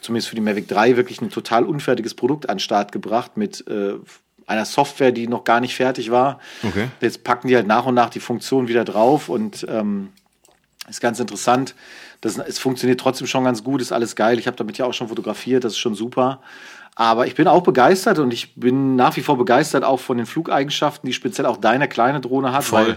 zumindest 0.00 0.28
für 0.28 0.34
die 0.34 0.42
Mavic 0.42 0.68
3 0.68 0.96
wirklich 0.96 1.22
ein 1.22 1.30
total 1.30 1.64
unfertiges 1.64 2.12
Produkt 2.14 2.50
an 2.50 2.56
den 2.56 2.60
Start 2.60 2.92
gebracht 2.92 3.36
mit 3.36 3.66
äh, 3.68 3.94
einer 4.46 4.64
Software, 4.64 5.12
die 5.12 5.26
noch 5.26 5.44
gar 5.44 5.60
nicht 5.60 5.74
fertig 5.74 6.10
war. 6.10 6.38
Okay. 6.62 6.88
Jetzt 7.00 7.24
packen 7.24 7.48
die 7.48 7.56
halt 7.56 7.66
nach 7.66 7.86
und 7.86 7.94
nach 7.94 8.10
die 8.10 8.20
Funktionen 8.20 8.68
wieder 8.68 8.84
drauf 8.84 9.28
und 9.28 9.66
ähm, 9.68 10.10
ist 10.88 11.00
ganz 11.00 11.20
interessant. 11.20 11.74
Das, 12.20 12.38
es 12.38 12.58
funktioniert 12.58 13.00
trotzdem 13.00 13.26
schon 13.26 13.44
ganz 13.44 13.64
gut, 13.64 13.80
ist 13.80 13.92
alles 13.92 14.16
geil. 14.16 14.38
Ich 14.38 14.46
habe 14.46 14.56
damit 14.56 14.78
ja 14.78 14.86
auch 14.86 14.94
schon 14.94 15.08
fotografiert, 15.08 15.64
das 15.64 15.72
ist 15.72 15.78
schon 15.78 15.94
super. 15.94 16.40
Aber 16.94 17.26
ich 17.26 17.34
bin 17.34 17.48
auch 17.48 17.62
begeistert 17.62 18.18
und 18.18 18.32
ich 18.32 18.54
bin 18.54 18.94
nach 18.96 19.16
wie 19.16 19.22
vor 19.22 19.36
begeistert 19.36 19.82
auch 19.82 19.98
von 19.98 20.16
den 20.16 20.26
Flugeigenschaften, 20.26 21.06
die 21.06 21.12
speziell 21.12 21.46
auch 21.46 21.56
deine 21.56 21.88
kleine 21.88 22.20
Drohne 22.20 22.52
hat, 22.52 22.64
Voll. 22.64 22.86
weil 22.86 22.96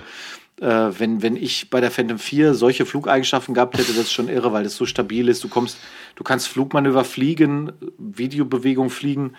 äh, 0.60 1.00
wenn, 1.00 1.22
wenn 1.22 1.36
ich 1.36 1.70
bei 1.70 1.82
der 1.82 1.92
Phantom 1.92 2.20
4 2.20 2.54
solche 2.54 2.86
Flugeigenschaften 2.86 3.54
gehabt 3.54 3.78
hätte, 3.78 3.94
das 3.94 4.04
ist 4.04 4.14
schon 4.14 4.30
irre, 4.30 4.54
weil 4.54 4.64
das 4.64 4.76
so 4.76 4.86
stabil 4.86 5.30
ist. 5.30 5.44
Du 5.44 5.50
kommst, 5.50 5.78
du 6.16 6.24
kannst 6.24 6.48
Flugmanöver 6.48 7.04
fliegen, 7.04 7.72
Videobewegung 7.98 8.90
fliegen, 8.90 9.36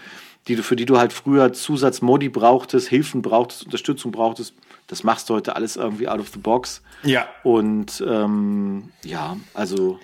die 0.48 0.56
du, 0.56 0.62
für 0.62 0.76
die 0.76 0.86
du 0.86 0.98
halt 0.98 1.12
früher 1.12 1.52
Zusatzmodi 1.52 2.28
brauchtest, 2.28 2.88
Hilfen 2.88 3.22
brauchtest, 3.22 3.64
Unterstützung 3.64 4.10
brauchtest. 4.12 4.54
Das 4.86 5.04
machst 5.04 5.28
du 5.28 5.34
heute 5.34 5.54
alles 5.54 5.76
irgendwie 5.76 6.08
out 6.08 6.18
of 6.20 6.28
the 6.32 6.38
box. 6.38 6.82
Ja. 7.02 7.28
Und 7.42 8.02
ähm, 8.08 8.90
ja, 9.04 9.36
also 9.52 10.00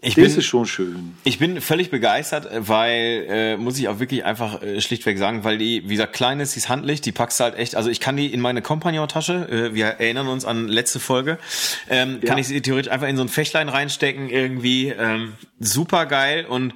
Ich 0.00 0.14
das 0.14 0.24
bin, 0.28 0.38
ist 0.38 0.44
schon 0.46 0.64
schön. 0.64 1.14
Ich 1.24 1.38
bin 1.40 1.60
völlig 1.60 1.90
begeistert, 1.90 2.48
weil, 2.68 3.26
äh, 3.28 3.56
muss 3.56 3.78
ich 3.80 3.88
auch 3.88 3.98
wirklich 3.98 4.24
einfach 4.24 4.62
äh, 4.62 4.80
schlichtweg 4.80 5.18
sagen, 5.18 5.42
weil 5.44 5.58
die, 5.58 5.82
wie 5.88 5.94
gesagt, 5.94 6.12
klein 6.14 6.38
ist, 6.40 6.54
die 6.54 6.60
ist 6.60 6.68
handlich, 6.68 7.00
die 7.00 7.10
packst 7.12 7.40
du 7.40 7.44
halt 7.44 7.56
echt, 7.58 7.74
also 7.74 7.90
ich 7.90 7.98
kann 7.98 8.16
die 8.16 8.32
in 8.32 8.40
meine 8.40 8.62
Compagnon-Tasche, 8.62 9.48
äh, 9.50 9.74
wir 9.74 9.86
erinnern 9.86 10.28
uns 10.28 10.44
an 10.44 10.68
letzte 10.68 11.00
Folge, 11.00 11.38
ähm, 11.90 12.20
kann 12.20 12.36
Ja. 12.36 12.40
ich 12.40 12.46
sie 12.46 12.62
theoretisch 12.62 12.90
einfach 12.92 13.08
in 13.08 13.16
so 13.16 13.22
ein 13.24 13.28
Fächlein 13.28 13.68
reinstecken 13.68 14.30
irgendwie, 14.30 14.88
ähm, 14.88 15.32
super 15.58 16.06
geil 16.06 16.46
und 16.48 16.72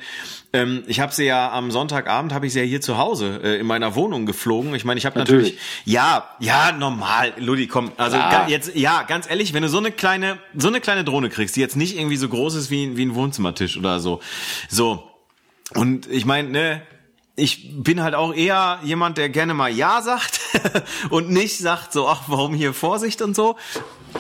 ähm, 0.54 0.84
ich 0.86 1.00
habe 1.00 1.12
sie 1.12 1.24
ja 1.24 1.50
am 1.52 1.70
Sonntagabend, 1.70 2.32
habe 2.32 2.46
ich 2.46 2.52
sie 2.54 2.60
ja 2.60 2.64
hier 2.64 2.80
zu 2.80 2.96
Hause 2.96 3.40
äh, 3.42 3.58
in 3.58 3.66
meiner 3.66 3.94
Wohnung 3.96 4.24
geflogen. 4.24 4.74
Ich 4.74 4.84
meine, 4.84 4.96
ich 4.98 5.04
habe 5.04 5.18
natürlich, 5.18 5.54
Natürlich. 5.54 5.60
ja, 5.84 6.28
ja, 6.38 6.72
normal, 6.72 7.34
Ludi, 7.36 7.66
komm, 7.66 7.92
also 7.96 8.16
Ja. 8.16 8.46
jetzt, 8.48 8.74
ja, 8.76 9.02
ganz 9.02 9.28
ehrlich, 9.28 9.52
wenn 9.52 9.62
du 9.64 9.68
so 9.68 9.78
eine 9.78 9.90
kleine, 9.90 10.38
so 10.56 10.68
eine 10.68 10.80
kleine 10.80 11.02
Drohne 11.04 11.28
kriegst, 11.28 11.56
die 11.56 11.60
jetzt 11.60 11.76
nicht 11.76 11.98
irgendwie 11.98 12.16
so 12.16 12.28
groß 12.28 12.54
ist 12.54 12.70
wie, 12.70 12.96
wie 12.96 13.04
ein 13.04 13.14
Wohnzimmertisch 13.16 13.76
oder 13.76 13.98
so, 14.00 14.20
so. 14.68 15.02
Und 15.74 16.06
ich 16.10 16.24
meine, 16.24 16.48
ne, 16.50 16.82
ich 17.36 17.82
bin 17.82 18.00
halt 18.00 18.14
auch 18.14 18.32
eher 18.32 18.78
jemand, 18.84 19.18
der 19.18 19.28
gerne 19.28 19.54
mal 19.54 19.72
Ja 19.72 20.02
sagt 20.02 20.38
und 21.10 21.30
nicht 21.30 21.58
sagt 21.58 21.92
so, 21.92 22.06
ach, 22.06 22.22
warum 22.28 22.54
hier 22.54 22.72
Vorsicht 22.72 23.22
und 23.22 23.34
so. 23.34 23.56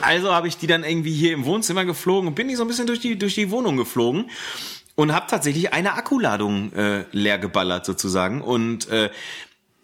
Also 0.00 0.34
habe 0.34 0.48
ich 0.48 0.56
die 0.56 0.66
dann 0.66 0.82
irgendwie 0.82 1.14
hier 1.14 1.32
im 1.32 1.44
Wohnzimmer 1.44 1.84
geflogen 1.84 2.26
und 2.26 2.34
bin 2.34 2.48
die 2.48 2.56
so 2.56 2.64
ein 2.64 2.68
bisschen 2.68 2.88
durch 2.88 2.98
die, 2.98 3.16
durch 3.16 3.36
die 3.36 3.52
Wohnung 3.52 3.76
geflogen 3.76 4.28
und 4.94 5.12
habe 5.12 5.26
tatsächlich 5.28 5.72
eine 5.72 5.94
Akkuladung 5.94 6.72
äh, 6.72 7.04
leer 7.12 7.38
geballert 7.38 7.84
sozusagen. 7.84 8.40
Und 8.42 8.88
äh, 8.88 9.10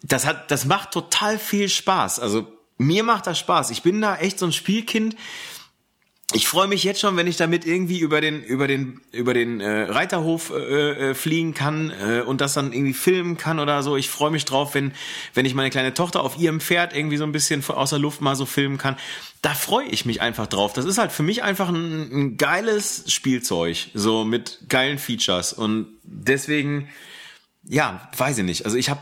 das 0.03 0.25
hat, 0.25 0.51
das 0.51 0.65
macht 0.65 0.91
total 0.91 1.37
viel 1.37 1.69
Spaß. 1.69 2.19
Also 2.19 2.47
mir 2.77 3.03
macht 3.03 3.27
das 3.27 3.37
Spaß. 3.39 3.69
Ich 3.69 3.83
bin 3.83 4.01
da 4.01 4.17
echt 4.17 4.39
so 4.39 4.45
ein 4.45 4.51
Spielkind. 4.51 5.15
Ich 6.33 6.47
freue 6.47 6.67
mich 6.67 6.83
jetzt 6.83 7.01
schon, 7.01 7.17
wenn 7.17 7.27
ich 7.27 7.35
damit 7.35 7.65
irgendwie 7.65 7.99
über 7.99 8.21
den 8.21 8.41
über 8.43 8.67
den 8.67 9.01
über 9.11 9.33
den 9.33 9.59
äh, 9.59 9.83
Reiterhof 9.83 10.51
äh, 10.51 11.09
äh, 11.11 11.13
fliegen 11.13 11.53
kann 11.53 11.91
äh, 11.91 12.21
und 12.21 12.39
das 12.39 12.53
dann 12.53 12.71
irgendwie 12.71 12.93
filmen 12.93 13.37
kann 13.37 13.59
oder 13.59 13.83
so. 13.83 13.97
Ich 13.97 14.09
freue 14.09 14.31
mich 14.31 14.45
drauf, 14.45 14.73
wenn 14.73 14.93
wenn 15.33 15.45
ich 15.45 15.55
meine 15.55 15.69
kleine 15.69 15.93
Tochter 15.93 16.21
auf 16.23 16.37
ihrem 16.37 16.61
Pferd 16.61 16.95
irgendwie 16.95 17.17
so 17.17 17.25
ein 17.25 17.33
bisschen 17.33 17.63
aus 17.67 17.89
der 17.89 17.99
Luft 17.99 18.21
mal 18.21 18.35
so 18.35 18.45
filmen 18.45 18.77
kann. 18.77 18.95
Da 19.41 19.53
freue 19.53 19.87
ich 19.87 20.05
mich 20.05 20.21
einfach 20.21 20.47
drauf. 20.47 20.71
Das 20.73 20.85
ist 20.85 20.97
halt 20.97 21.11
für 21.11 21.23
mich 21.23 21.43
einfach 21.43 21.69
ein, 21.69 22.09
ein 22.11 22.37
geiles 22.37 23.11
Spielzeug, 23.11 23.89
so 23.93 24.23
mit 24.23 24.59
geilen 24.69 24.99
Features 24.99 25.51
und 25.51 25.87
deswegen 26.03 26.87
ja, 27.63 28.09
weiß 28.17 28.39
ich 28.39 28.43
nicht. 28.45 28.65
Also 28.65 28.77
ich 28.77 28.89
habe 28.89 29.01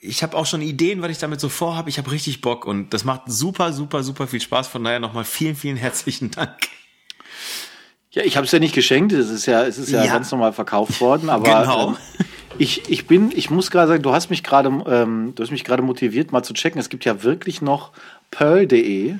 ich 0.00 0.22
habe 0.22 0.36
auch 0.36 0.46
schon 0.46 0.62
Ideen, 0.62 1.02
was 1.02 1.10
ich 1.10 1.18
damit 1.18 1.40
so 1.40 1.48
vorhabe. 1.48 1.90
Ich 1.90 1.98
habe 1.98 2.10
richtig 2.10 2.40
Bock 2.40 2.64
und 2.66 2.90
das 2.94 3.04
macht 3.04 3.22
super, 3.26 3.72
super, 3.72 4.02
super 4.02 4.26
viel 4.26 4.40
Spaß. 4.40 4.66
Von 4.68 4.82
daher 4.84 4.98
nochmal 5.00 5.24
vielen, 5.24 5.54
vielen 5.56 5.76
herzlichen 5.76 6.30
Dank. 6.30 6.56
Ja, 8.12 8.22
ich 8.24 8.36
habe 8.36 8.44
es 8.46 8.50
ja 8.52 8.58
nicht 8.58 8.74
geschenkt, 8.74 9.12
es 9.12 9.28
ist 9.30 9.46
ja, 9.46 9.62
es 9.64 9.78
ist 9.78 9.90
ja, 9.90 10.04
Ja. 10.04 10.12
ganz 10.14 10.30
normal 10.32 10.52
verkauft 10.52 11.00
worden, 11.00 11.30
aber 11.30 11.44
Genau. 11.62 11.88
ähm, 11.90 11.96
ich, 12.58 12.88
ich 12.90 13.06
bin, 13.06 13.30
ich 13.34 13.50
muss 13.50 13.70
gerade 13.70 13.86
sagen, 13.88 14.02
du 14.02 14.12
hast 14.12 14.30
mich 14.30 14.42
gerade, 14.42 14.68
ähm, 14.86 15.32
du 15.36 15.42
hast 15.42 15.50
mich 15.52 15.62
gerade 15.64 15.82
motiviert, 15.82 16.32
mal 16.32 16.42
zu 16.42 16.52
checken. 16.52 16.80
Es 16.80 16.88
gibt 16.88 17.04
ja 17.04 17.22
wirklich 17.22 17.62
noch 17.62 17.92
Pearl.de. 18.32 19.14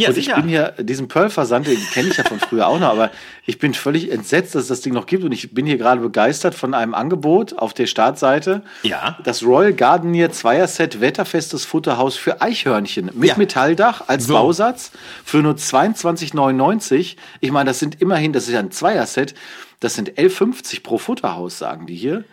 Ja, 0.00 0.08
und 0.08 0.14
sicher. 0.14 0.32
ich 0.36 0.40
bin 0.42 0.48
hier, 0.48 0.74
diesen 0.78 1.08
Pearl-Versand, 1.08 1.66
den 1.66 1.78
kenne 1.92 2.08
ich 2.08 2.16
ja 2.16 2.24
von 2.24 2.38
früher 2.40 2.66
auch 2.66 2.78
noch, 2.78 2.88
aber 2.88 3.10
ich 3.46 3.58
bin 3.58 3.74
völlig 3.74 4.10
entsetzt, 4.10 4.54
dass 4.54 4.62
es 4.62 4.68
das 4.68 4.80
Ding 4.80 4.92
noch 4.94 5.06
gibt 5.06 5.24
und 5.24 5.32
ich 5.32 5.52
bin 5.54 5.66
hier 5.66 5.78
gerade 5.78 6.00
begeistert 6.00 6.54
von 6.54 6.74
einem 6.74 6.94
Angebot 6.94 7.52
auf 7.58 7.74
der 7.74 7.86
Startseite. 7.86 8.62
Ja. 8.82 9.18
Das 9.24 9.42
Royal 9.42 9.72
Gardenier 9.72 10.30
Zweierset 10.32 11.00
Wetterfestes 11.00 11.64
Futterhaus 11.64 12.16
für 12.16 12.40
Eichhörnchen 12.42 13.10
mit 13.14 13.30
Ja. 13.30 13.36
Metalldach 13.36 14.04
als 14.08 14.24
So. 14.26 14.34
Bausatz 14.34 14.92
für 15.24 15.38
nur 15.42 15.54
22,99. 15.54 17.16
Ich 17.40 17.50
meine, 17.50 17.70
das 17.70 17.78
sind 17.78 18.00
immerhin, 18.00 18.32
das 18.32 18.44
ist 18.48 18.52
ja 18.54 18.60
ein 18.60 18.70
Zweierset, 18.70 19.34
das 19.80 19.94
sind 19.94 20.12
11,50 20.18 20.82
pro 20.82 20.98
Futterhaus, 20.98 21.58
sagen 21.58 21.86
die 21.86 21.96
hier. 21.96 22.24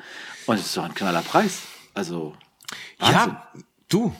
Und 0.45 0.59
das 0.59 0.65
ist 0.67 0.77
doch 0.77 0.83
ein 0.85 0.93
knaller 0.93 1.21
Preis. 1.21 1.61
Also, 1.93 2.33
Wahnsinn. 2.99 3.17
Ja, 3.17 3.47
du. 3.89 4.13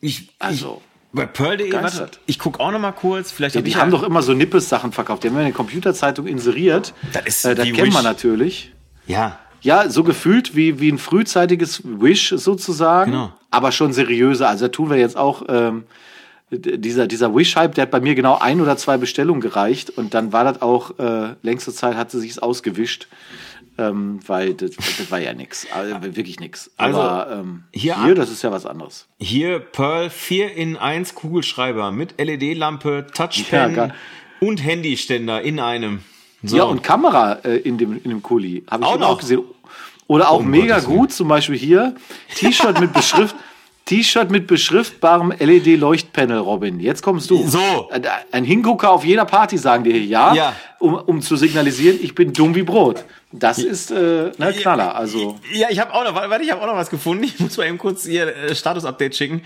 Ich, 0.00 0.28
Also. 0.38 0.82
Ich, 1.16 1.26
Bei 1.26 1.26
Pearl.de, 1.26 1.72
warte, 1.72 2.10
ich 2.26 2.38
guck 2.38 2.60
auch 2.60 2.70
noch 2.70 2.78
mal 2.78 2.92
kurz, 2.92 3.30
vielleicht 3.32 3.54
Ja, 3.54 3.60
hab 3.60 3.64
die 3.64 3.70
ich 3.70 3.76
haben 3.76 3.90
ja, 3.92 3.98
doch 3.98 4.02
immer 4.04 4.22
so 4.22 4.32
Nippes-Sachen 4.34 4.92
verkauft. 4.92 5.24
Die 5.24 5.28
haben 5.28 5.34
ja 5.34 5.40
in 5.42 5.46
der 5.48 5.54
Computerzeitung 5.54 6.26
inseriert. 6.26 6.94
Das 7.12 7.24
ist 7.26 7.44
äh, 7.44 7.54
das 7.54 7.66
kennen 7.72 7.92
wir 7.92 8.02
natürlich. 8.02 8.72
ja, 9.06 9.38
Ja, 9.62 9.88
so 9.90 10.04
gefühlt 10.04 10.54
wie, 10.54 10.78
wie 10.80 10.90
ein 10.92 10.98
frühzeitiges 10.98 11.82
Wish 11.84 12.30
sozusagen, 12.36 13.12
Genau. 13.12 13.32
aber 13.50 13.72
schon 13.72 13.92
seriöser. 13.92 14.48
Also 14.48 14.66
da 14.66 14.72
tun 14.72 14.90
wir 14.90 14.96
jetzt 14.96 15.16
auch, 15.16 15.42
ähm, 15.48 15.84
dieser, 16.50 17.08
dieser 17.08 17.34
Wish-Hype, 17.34 17.74
der 17.74 17.82
hat 17.82 17.90
bei 17.90 17.98
mir 18.00 18.14
genau 18.14 18.38
ein 18.38 18.60
oder 18.60 18.76
zwei 18.76 18.98
Bestellungen 18.98 19.40
gereicht 19.40 19.90
und 19.90 20.14
dann 20.14 20.32
war 20.32 20.44
das 20.44 20.62
auch, 20.62 20.96
äh, 21.00 21.34
längste 21.42 21.72
Zeit 21.72 21.96
hat 21.96 22.12
sie 22.12 22.20
sich's 22.20 22.38
ausgewischt, 22.38 23.08
ähm, 23.78 24.20
weil 24.26 24.54
das, 24.54 24.72
das 24.76 25.10
war 25.10 25.18
ja 25.20 25.34
nix, 25.34 25.66
also 25.72 25.96
wirklich 26.02 26.40
nix. 26.40 26.70
Also, 26.76 27.00
aber 27.00 27.32
ähm, 27.40 27.64
hier 27.72 28.02
hier, 28.04 28.14
das 28.14 28.30
ist 28.30 28.42
ja 28.42 28.50
was 28.50 28.66
anderes. 28.66 29.06
Hier 29.18 29.58
Pearl 29.58 30.10
4 30.10 30.54
in 30.54 30.76
1 30.76 31.14
Kugelschreiber 31.14 31.92
mit 31.92 32.14
LED-Lampe, 32.18 33.06
Touchpen 33.12 33.76
Ja, 33.76 33.90
und 34.40 34.58
Handyständer 34.58 35.42
in 35.42 35.60
einem. 35.60 36.00
So. 36.42 36.56
Ja, 36.56 36.64
und 36.64 36.82
Kamera 36.82 37.34
äh, 37.44 37.56
in 37.56 37.78
dem, 37.78 37.94
in 38.02 38.10
dem 38.10 38.22
Kuli. 38.22 38.64
Habe 38.70 38.84
ich 38.84 38.88
Auch 38.90 39.00
auch 39.00 39.18
gesehen. 39.18 39.42
Oder 40.06 40.30
auch 40.30 40.40
Um 40.40 40.50
mega 40.50 40.76
Willen. 40.76 40.98
gut, 40.98 41.12
zum 41.12 41.28
Beispiel 41.28 41.56
hier, 41.56 41.96
T-Shirt 42.36 42.80
mit 42.80 42.92
Beschrift. 42.92 43.34
T-Shirt 43.86 44.30
mit 44.30 44.46
beschriftbarem 44.48 45.32
LED-Leuchtpanel, 45.38 46.38
Robin. 46.38 46.80
Jetzt 46.80 47.02
kommst 47.02 47.30
du. 47.30 47.46
So. 47.48 47.88
Ein- 48.32 48.44
Hingucker 48.44 48.90
auf 48.90 49.04
jeder 49.04 49.24
Party 49.24 49.56
sagen 49.58 49.84
dir 49.84 49.98
ja, 49.98 50.34
Ja. 50.34 50.56
Um, 50.78 50.94
um 50.94 51.22
zu 51.22 51.36
signalisieren, 51.36 51.98
ich 52.02 52.14
bin 52.14 52.32
dumm 52.34 52.54
wie 52.54 52.62
Brot. 52.62 53.04
Das 53.32 53.58
ist 53.58 53.90
äh, 53.90 54.30
ne, 54.36 54.52
Knaller. 54.60 54.94
Also 54.94 55.36
Ja, 55.54 55.68
ich 55.70 55.78
habe 55.80 55.92
auch 55.94 56.04
noch, 56.04 56.14
warte, 56.14 56.44
ich 56.44 56.50
habe 56.50 56.60
auch 56.62 56.66
noch 56.66 56.76
was 56.76 56.90
gefunden. 56.90 57.24
Ich 57.24 57.38
muss 57.40 57.56
mal 57.56 57.66
eben 57.66 57.78
kurz 57.78 58.04
hier 58.04 58.26
äh, 58.36 58.54
Status-Update 58.54 59.16
schicken. 59.16 59.42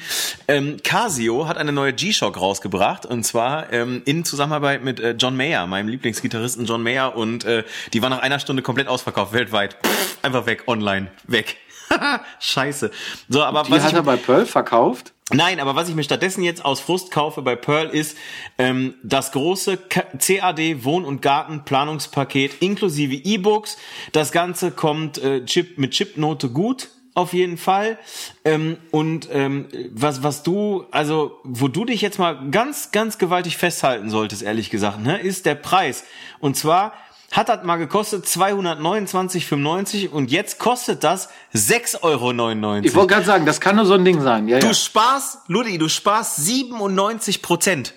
Ähm, 0.48 0.78
Casio 0.82 1.46
hat 1.46 1.56
eine 1.56 1.70
neue 1.72 1.92
G-Shock 1.92 2.40
rausgebracht 2.40 3.06
und 3.06 3.22
zwar 3.24 3.72
ähm, 3.72 4.02
in 4.06 4.24
Zusammenarbeit 4.24 4.82
mit 4.82 4.98
äh, 5.00 5.14
John 5.18 5.36
Mayer, 5.36 5.66
meinem 5.66 5.88
Lieblingsgitarristen 5.88 6.66
John 6.66 6.82
Mayer 6.82 7.14
und 7.16 7.44
äh, 7.44 7.62
die 7.92 8.02
war 8.02 8.10
nach 8.10 8.20
einer 8.22 8.38
Stunde 8.40 8.62
komplett 8.62 8.88
ausverkauft 8.88 9.32
weltweit. 9.32 9.76
Pff, 9.86 10.18
einfach 10.22 10.46
weg, 10.46 10.64
online, 10.66 11.08
weg. 11.26 11.56
Scheiße. 12.40 12.90
So, 13.28 13.42
aber 13.42 13.64
die 13.64 13.72
was 13.72 13.82
hat 13.82 13.90
ich, 13.90 13.96
er 13.96 14.02
bei 14.02 14.16
Pearl 14.16 14.46
verkauft. 14.46 15.12
Nein, 15.32 15.60
aber 15.60 15.76
was 15.76 15.88
ich 15.88 15.94
mir 15.94 16.02
stattdessen 16.02 16.42
jetzt 16.42 16.64
aus 16.64 16.80
Frust 16.80 17.12
kaufe 17.12 17.42
bei 17.42 17.54
Pearl 17.54 17.88
ist 17.88 18.16
ähm, 18.58 18.94
das 19.04 19.30
große 19.30 19.76
CAD 19.76 20.84
Wohn- 20.84 21.04
und 21.04 21.22
Gartenplanungspaket 21.22 22.60
inklusive 22.60 23.14
E-Books. 23.14 23.76
Das 24.12 24.32
Ganze 24.32 24.72
kommt 24.72 25.18
äh, 25.18 25.44
Chip 25.44 25.78
mit 25.78 25.92
Chipnote 25.92 26.48
gut 26.48 26.88
auf 27.14 27.32
jeden 27.32 27.58
Fall. 27.58 27.98
Ähm, 28.44 28.76
und 28.90 29.28
ähm, 29.32 29.68
was 29.92 30.22
was 30.22 30.42
du 30.42 30.86
also 30.90 31.38
wo 31.44 31.68
du 31.68 31.84
dich 31.84 32.00
jetzt 32.00 32.18
mal 32.18 32.50
ganz 32.50 32.90
ganz 32.92 33.18
gewaltig 33.18 33.56
festhalten 33.56 34.10
solltest, 34.10 34.42
ehrlich 34.42 34.70
gesagt, 34.70 35.00
ne, 35.00 35.18
ist 35.18 35.46
der 35.46 35.54
Preis. 35.54 36.04
Und 36.40 36.56
zwar 36.56 36.92
hat 37.32 37.48
das 37.48 37.64
mal 37.64 37.76
gekostet 37.76 38.26
229,95 38.26 40.08
und 40.08 40.30
jetzt 40.30 40.58
kostet 40.58 41.04
das 41.04 41.28
6,99 41.54 42.02
Euro. 42.02 42.76
Ich 42.82 42.94
wollte 42.94 43.14
gerade 43.14 43.26
sagen, 43.26 43.46
das 43.46 43.60
kann 43.60 43.76
nur 43.76 43.86
so 43.86 43.94
ein 43.94 44.04
Ding 44.04 44.20
sein. 44.20 44.48
Ja, 44.48 44.58
ja. 44.58 44.66
Du 44.66 44.74
sparst, 44.74 45.38
Ludi, 45.46 45.78
du 45.78 45.88
sparst 45.88 46.36
97 46.36 47.40
Prozent. 47.42 47.94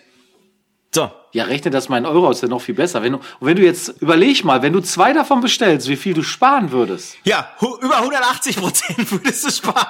So. 0.94 1.12
Ja, 1.32 1.46
rechne 1.46 1.72
das 1.72 1.90
mal 1.90 1.98
in 1.98 2.06
Euro 2.06 2.28
aus, 2.28 2.38
ist 2.38 2.42
ja 2.44 2.48
noch 2.48 2.62
viel 2.62 2.76
besser. 2.76 3.02
Wenn 3.02 3.14
du, 3.14 3.18
und 3.18 3.48
wenn 3.48 3.56
du 3.56 3.64
jetzt, 3.64 4.02
überleg 4.02 4.44
mal, 4.44 4.62
wenn 4.62 4.72
du 4.72 4.82
zwei 4.82 5.14
davon 5.14 5.42
bestellst, 5.42 5.88
wie 5.88 5.96
viel 5.96 6.14
du 6.14 6.22
sparen 6.22 6.72
würdest. 6.72 7.18
Ja, 7.24 7.50
über 7.60 7.98
180 7.98 8.58
Prozent 8.58 9.12
würdest 9.12 9.44
du 9.44 9.50
sparen. 9.50 9.88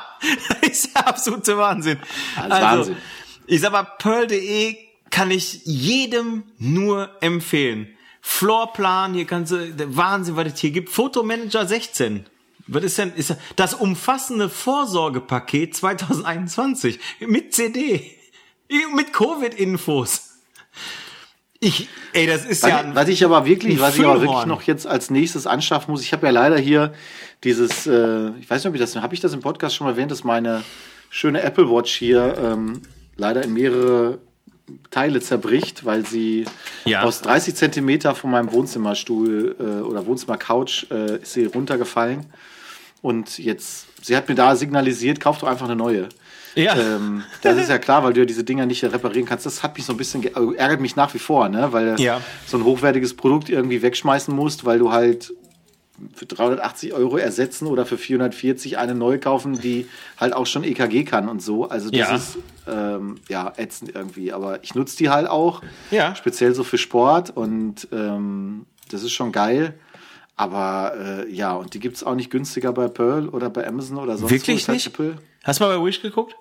Das 0.62 0.70
ist 0.70 0.96
der 0.96 1.06
absolute 1.06 1.58
Wahnsinn. 1.58 2.00
Das 2.38 2.46
ist 2.46 2.52
Wahnsinn. 2.52 2.98
Ich 3.46 3.60
sag 3.60 3.74
mal, 3.74 3.84
Pearl.de 3.84 4.78
kann 5.10 5.30
ich 5.32 5.66
jedem 5.66 6.44
nur 6.58 7.10
empfehlen. 7.20 7.90
Floorplan, 8.26 9.14
hier 9.14 9.26
kannst 9.26 9.52
du, 9.52 9.74
der 9.74 9.98
Wahnsinn, 9.98 10.38
was 10.38 10.54
es 10.54 10.60
hier 10.60 10.72
gibt. 10.72 10.90
Fotomanager 10.90 11.68
16. 11.68 12.26
Was 12.68 12.84
ist 12.86 12.98
denn, 12.98 13.14
ist 13.14 13.36
das 13.58 13.74
umfassende 13.74 14.50
Vorsorgepaket 14.50 15.76
2021 15.76 17.00
mit 17.20 17.54
CD. 17.54 18.16
Mit 18.96 19.12
Covid-Infos. 19.12 20.40
Ich, 21.60 21.90
ey, 22.14 22.26
das 22.26 22.46
ist 22.46 22.64
Was, 22.64 22.70
ja 22.70 22.96
was 22.96 23.10
ich 23.10 23.26
aber 23.26 23.46
wirklich, 23.46 23.80
was 23.82 23.98
ich 23.98 24.06
aber 24.06 24.22
wirklich 24.22 24.46
noch 24.46 24.64
jetzt 24.64 24.88
als 24.88 25.10
nächstes 25.10 25.46
anschaffen 25.46 25.92
muss, 25.92 26.02
ich 26.02 26.14
habe 26.14 26.26
ja 26.26 26.32
leider 26.32 26.58
hier 26.58 26.94
dieses, 27.44 27.86
äh, 27.86 28.30
ich 28.40 28.50
weiß 28.50 28.64
nicht, 28.64 28.68
ob 28.68 28.74
ich 28.74 28.82
das, 28.82 28.96
habe 28.96 29.14
ich 29.14 29.20
das 29.20 29.34
im 29.34 29.42
Podcast 29.42 29.76
schon 29.76 29.86
mal 29.86 29.92
erwähnt, 29.92 30.12
dass 30.12 30.24
meine 30.24 30.64
schöne 31.10 31.42
Apple 31.42 31.70
Watch 31.70 31.94
hier 31.94 32.38
ähm, 32.38 32.82
leider 33.18 33.44
in 33.44 33.54
mehrere 33.54 34.20
Teile 34.92 35.22
zerbricht, 35.22 35.86
weil 35.86 36.06
sie 36.06 36.46
Ja. 36.86 37.04
aus 37.04 37.22
30 37.22 37.56
Zentimeter 37.56 38.16
von 38.16 38.32
meinem 38.32 38.52
Wohnzimmerstuhl 38.52 39.56
äh, 39.60 39.64
oder 39.84 40.06
Wohnzimmercouch 40.06 40.88
äh, 40.92 41.18
ist 41.22 41.34
sie 41.34 41.46
runtergefallen. 41.46 42.26
Und 43.02 43.38
jetzt, 43.38 43.88
sie 44.02 44.16
hat 44.16 44.30
mir 44.30 44.36
da 44.36 44.56
signalisiert, 44.56 45.20
kauf 45.20 45.38
doch 45.40 45.48
einfach 45.48 45.66
eine 45.66 45.76
neue. 45.76 46.08
Ja. 46.56 46.76
Ähm, 46.78 47.24
das 47.42 47.58
ist 47.58 47.70
ja 47.70 47.80
klar, 47.80 48.04
weil 48.04 48.14
du 48.14 48.20
ja 48.22 48.26
diese 48.26 48.44
Dinger 48.44 48.66
nicht 48.66 48.84
reparieren 48.84 49.26
kannst. 49.28 49.46
Das 49.46 49.64
hat 49.64 49.76
mich 49.76 49.86
so 49.86 49.94
ein 49.94 49.98
bisschen, 49.98 50.24
also 50.36 50.54
ärgert 50.54 50.80
mich 50.82 50.96
nach 50.96 51.14
wie 51.14 51.20
vor, 51.20 51.50
ne? 51.50 51.70
weil 51.74 52.00
Ja. 52.00 52.22
so 52.46 52.58
ein 52.58 52.64
hochwertiges 52.64 53.16
Produkt 53.16 53.50
irgendwie 53.50 53.82
wegschmeißen 53.82 54.34
musst, 54.34 54.64
weil 54.64 54.80
du 54.80 54.92
halt 54.92 55.34
für 56.14 56.26
380 56.26 56.94
Euro 56.94 57.18
ersetzen 57.18 57.68
oder 57.68 57.86
für 57.86 57.98
440 57.98 58.78
eine 58.78 58.94
neu 58.96 59.20
kaufen, 59.20 59.60
die 59.60 59.88
halt 60.20 60.34
auch 60.34 60.46
schon 60.46 60.64
EKG 60.64 61.04
kann 61.06 61.28
und 61.28 61.42
so. 61.42 61.68
Also 61.70 61.90
das 61.90 62.00
Ja. 62.10 62.16
ist 62.16 62.38
ähm, 62.68 63.16
ja 63.30 63.52
ätzend 63.58 63.96
irgendwie. 63.96 64.32
Aber 64.34 64.64
ich 64.64 64.76
nutze 64.76 64.98
die 64.98 65.10
halt 65.10 65.28
auch, 65.28 65.62
Ja. 65.92 66.16
speziell 66.16 66.54
so 66.56 66.64
für 66.64 66.78
Sport 66.78 67.30
und 67.36 67.88
ähm, 67.92 68.66
das 68.92 69.04
ist 69.04 69.12
schon 69.12 69.32
geil. 69.32 69.74
Aber 70.36 70.94
äh, 70.98 71.32
ja, 71.32 71.54
und 71.54 71.74
die 71.76 71.80
gibt's 71.80 72.04
auch 72.04 72.16
nicht 72.16 72.32
günstiger 72.32 72.74
bei 72.74 72.88
Pearl 72.88 73.30
oder 73.30 73.50
bei 73.50 73.68
Amazon 73.68 73.98
oder 73.98 74.18
sonst 74.18 74.24
wo. 74.32 74.36
Wirklich 74.36 74.68
halt 74.68 74.76
nicht? 74.76 74.88
Apple. 74.88 75.18
Hast 75.44 75.60
du 75.60 75.66
mal 75.66 75.78
bei 75.78 75.86
Wish 75.86 76.02
geguckt? 76.02 76.36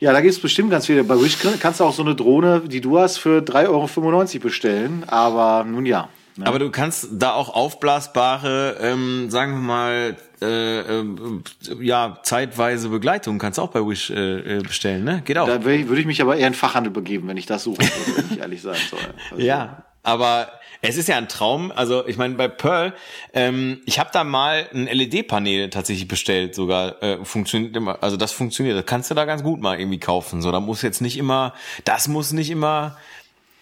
Ja, 0.00 0.12
da 0.12 0.20
gibt's 0.20 0.38
bestimmt 0.38 0.70
ganz 0.70 0.86
viele. 0.86 1.04
Bei 1.04 1.20
Wish 1.20 1.38
kannst 1.60 1.80
du 1.80 1.84
auch 1.84 1.92
so 1.94 2.02
eine 2.02 2.14
Drohne, 2.14 2.60
die 2.66 2.80
du 2.80 2.98
hast, 2.98 3.18
für 3.18 3.40
3,95 3.40 3.68
Euro 3.68 4.42
bestellen. 4.42 5.04
Aber 5.06 5.64
nun 5.64 5.86
ja. 5.86 6.08
Ne? 6.36 6.46
Aber 6.46 6.58
du 6.58 6.70
kannst 6.70 7.08
da 7.12 7.32
auch 7.32 7.48
aufblasbare, 7.54 8.76
ähm, 8.80 9.30
sagen 9.30 9.52
wir 9.52 9.60
mal, 9.60 10.16
äh, 10.42 10.80
ähm, 10.80 11.44
ja, 11.80 12.18
zeitweise 12.22 12.88
Begleitung 12.88 13.38
kannst 13.38 13.58
du 13.58 13.62
auch 13.62 13.70
bei 13.70 13.80
Wish 13.80 14.10
äh, 14.10 14.58
äh, 14.58 14.62
bestellen, 14.62 15.04
ne? 15.04 15.22
Geht 15.24 15.38
auch. 15.38 15.46
Da 15.46 15.56
wür- 15.56 15.88
würde 15.88 16.00
ich 16.00 16.06
mich 16.06 16.20
aber 16.20 16.36
eher 16.36 16.48
in 16.48 16.54
Fachhandel 16.54 16.92
begeben, 16.92 17.28
wenn 17.28 17.36
ich 17.36 17.46
das 17.46 17.66
würde, 17.66 17.78
wenn 18.16 18.32
ich 18.32 18.38
ehrlich 18.40 18.62
sein 18.62 18.76
soll. 18.90 18.98
Also, 19.30 19.42
Ja, 19.42 19.84
aber 20.02 20.48
es 20.82 20.96
ist 20.98 21.08
ja 21.08 21.16
ein 21.16 21.28
Traum. 21.28 21.72
Also 21.74 22.06
ich 22.06 22.18
meine, 22.18 22.34
bei 22.34 22.48
Pearl, 22.48 22.92
ähm, 23.32 23.80
ich 23.86 23.98
habe 23.98 24.10
da 24.12 24.22
mal 24.22 24.68
ein 24.74 24.86
LED-Panel 24.86 25.70
tatsächlich 25.70 26.08
bestellt, 26.08 26.54
sogar 26.54 27.02
äh, 27.02 27.24
funktioniert 27.24 27.74
immer. 27.74 28.02
Also 28.02 28.18
das 28.18 28.32
funktioniert. 28.32 28.76
Das 28.76 28.84
kannst 28.84 29.10
du 29.10 29.14
da 29.14 29.24
ganz 29.24 29.42
gut 29.42 29.60
mal 29.62 29.78
irgendwie 29.80 29.98
kaufen. 30.00 30.42
So, 30.42 30.52
da 30.52 30.60
muss 30.60 30.82
jetzt 30.82 31.00
nicht 31.00 31.16
immer, 31.16 31.54
das 31.86 32.06
muss 32.08 32.32
nicht 32.32 32.50
immer 32.50 32.98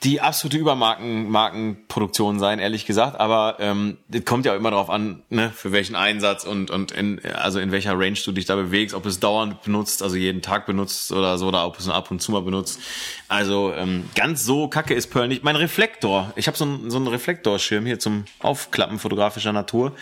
die 0.05 0.21
absolute 0.21 0.59
Übermarken 0.59 1.31
Markenproduktion 1.31 2.41
sein, 2.41 2.59
ehrlich 2.59 2.87
gesagt. 2.87 3.21
Aber 3.21 3.57
ähm, 3.61 3.99
das 4.09 4.25
kommt 4.25 4.45
ja 4.47 4.53
auch 4.53 4.57
immer 4.57 4.71
darauf 4.71 4.91
an, 4.91 5.23
ne, 5.31 5.51
für 5.55 5.71
welchen 5.71 5.95
Einsatz 5.95 6.45
und 6.45 6.71
und 6.71 6.91
in, 6.93 7.21
also 7.35 7.61
in 7.61 7.71
welcher 7.71 7.99
Range 7.99 8.19
du 8.25 8.33
dich 8.33 8.47
da 8.47 8.57
bewegst, 8.57 8.95
ob 8.95 9.07
es 9.07 9.21
dauernd 9.21 9.63
benutzt, 9.63 10.03
also 10.03 10.17
jeden 10.17 10.43
Tag 10.43 10.67
benutzt 10.67 11.13
oder 11.13 11.39
so, 11.39 11.49
oder 11.49 11.67
ob 11.67 11.79
es 11.79 11.89
ab 11.89 12.11
und 12.11 12.21
zu 12.21 12.33
mal 12.33 12.43
benutzt. 12.43 12.81
Also 13.29 13.73
ähm, 13.75 14.09
ganz 14.15 14.45
so 14.45 14.69
kacke 14.69 14.95
ist 14.95 15.09
Pearl 15.09 15.29
nicht. 15.29 15.45
Mein 15.45 15.57
Reflektor, 15.57 16.33
ich 16.37 16.49
habe 16.49 16.57
so 16.57 16.65
einen 16.65 16.91
so 16.91 16.97
einen 16.97 17.07
Reflektorschirm 17.07 17.87
hier 17.87 17.99
zum 17.99 18.25
Aufklappen 18.41 18.99
fotografischer 18.99 19.53
Natur. 19.53 19.93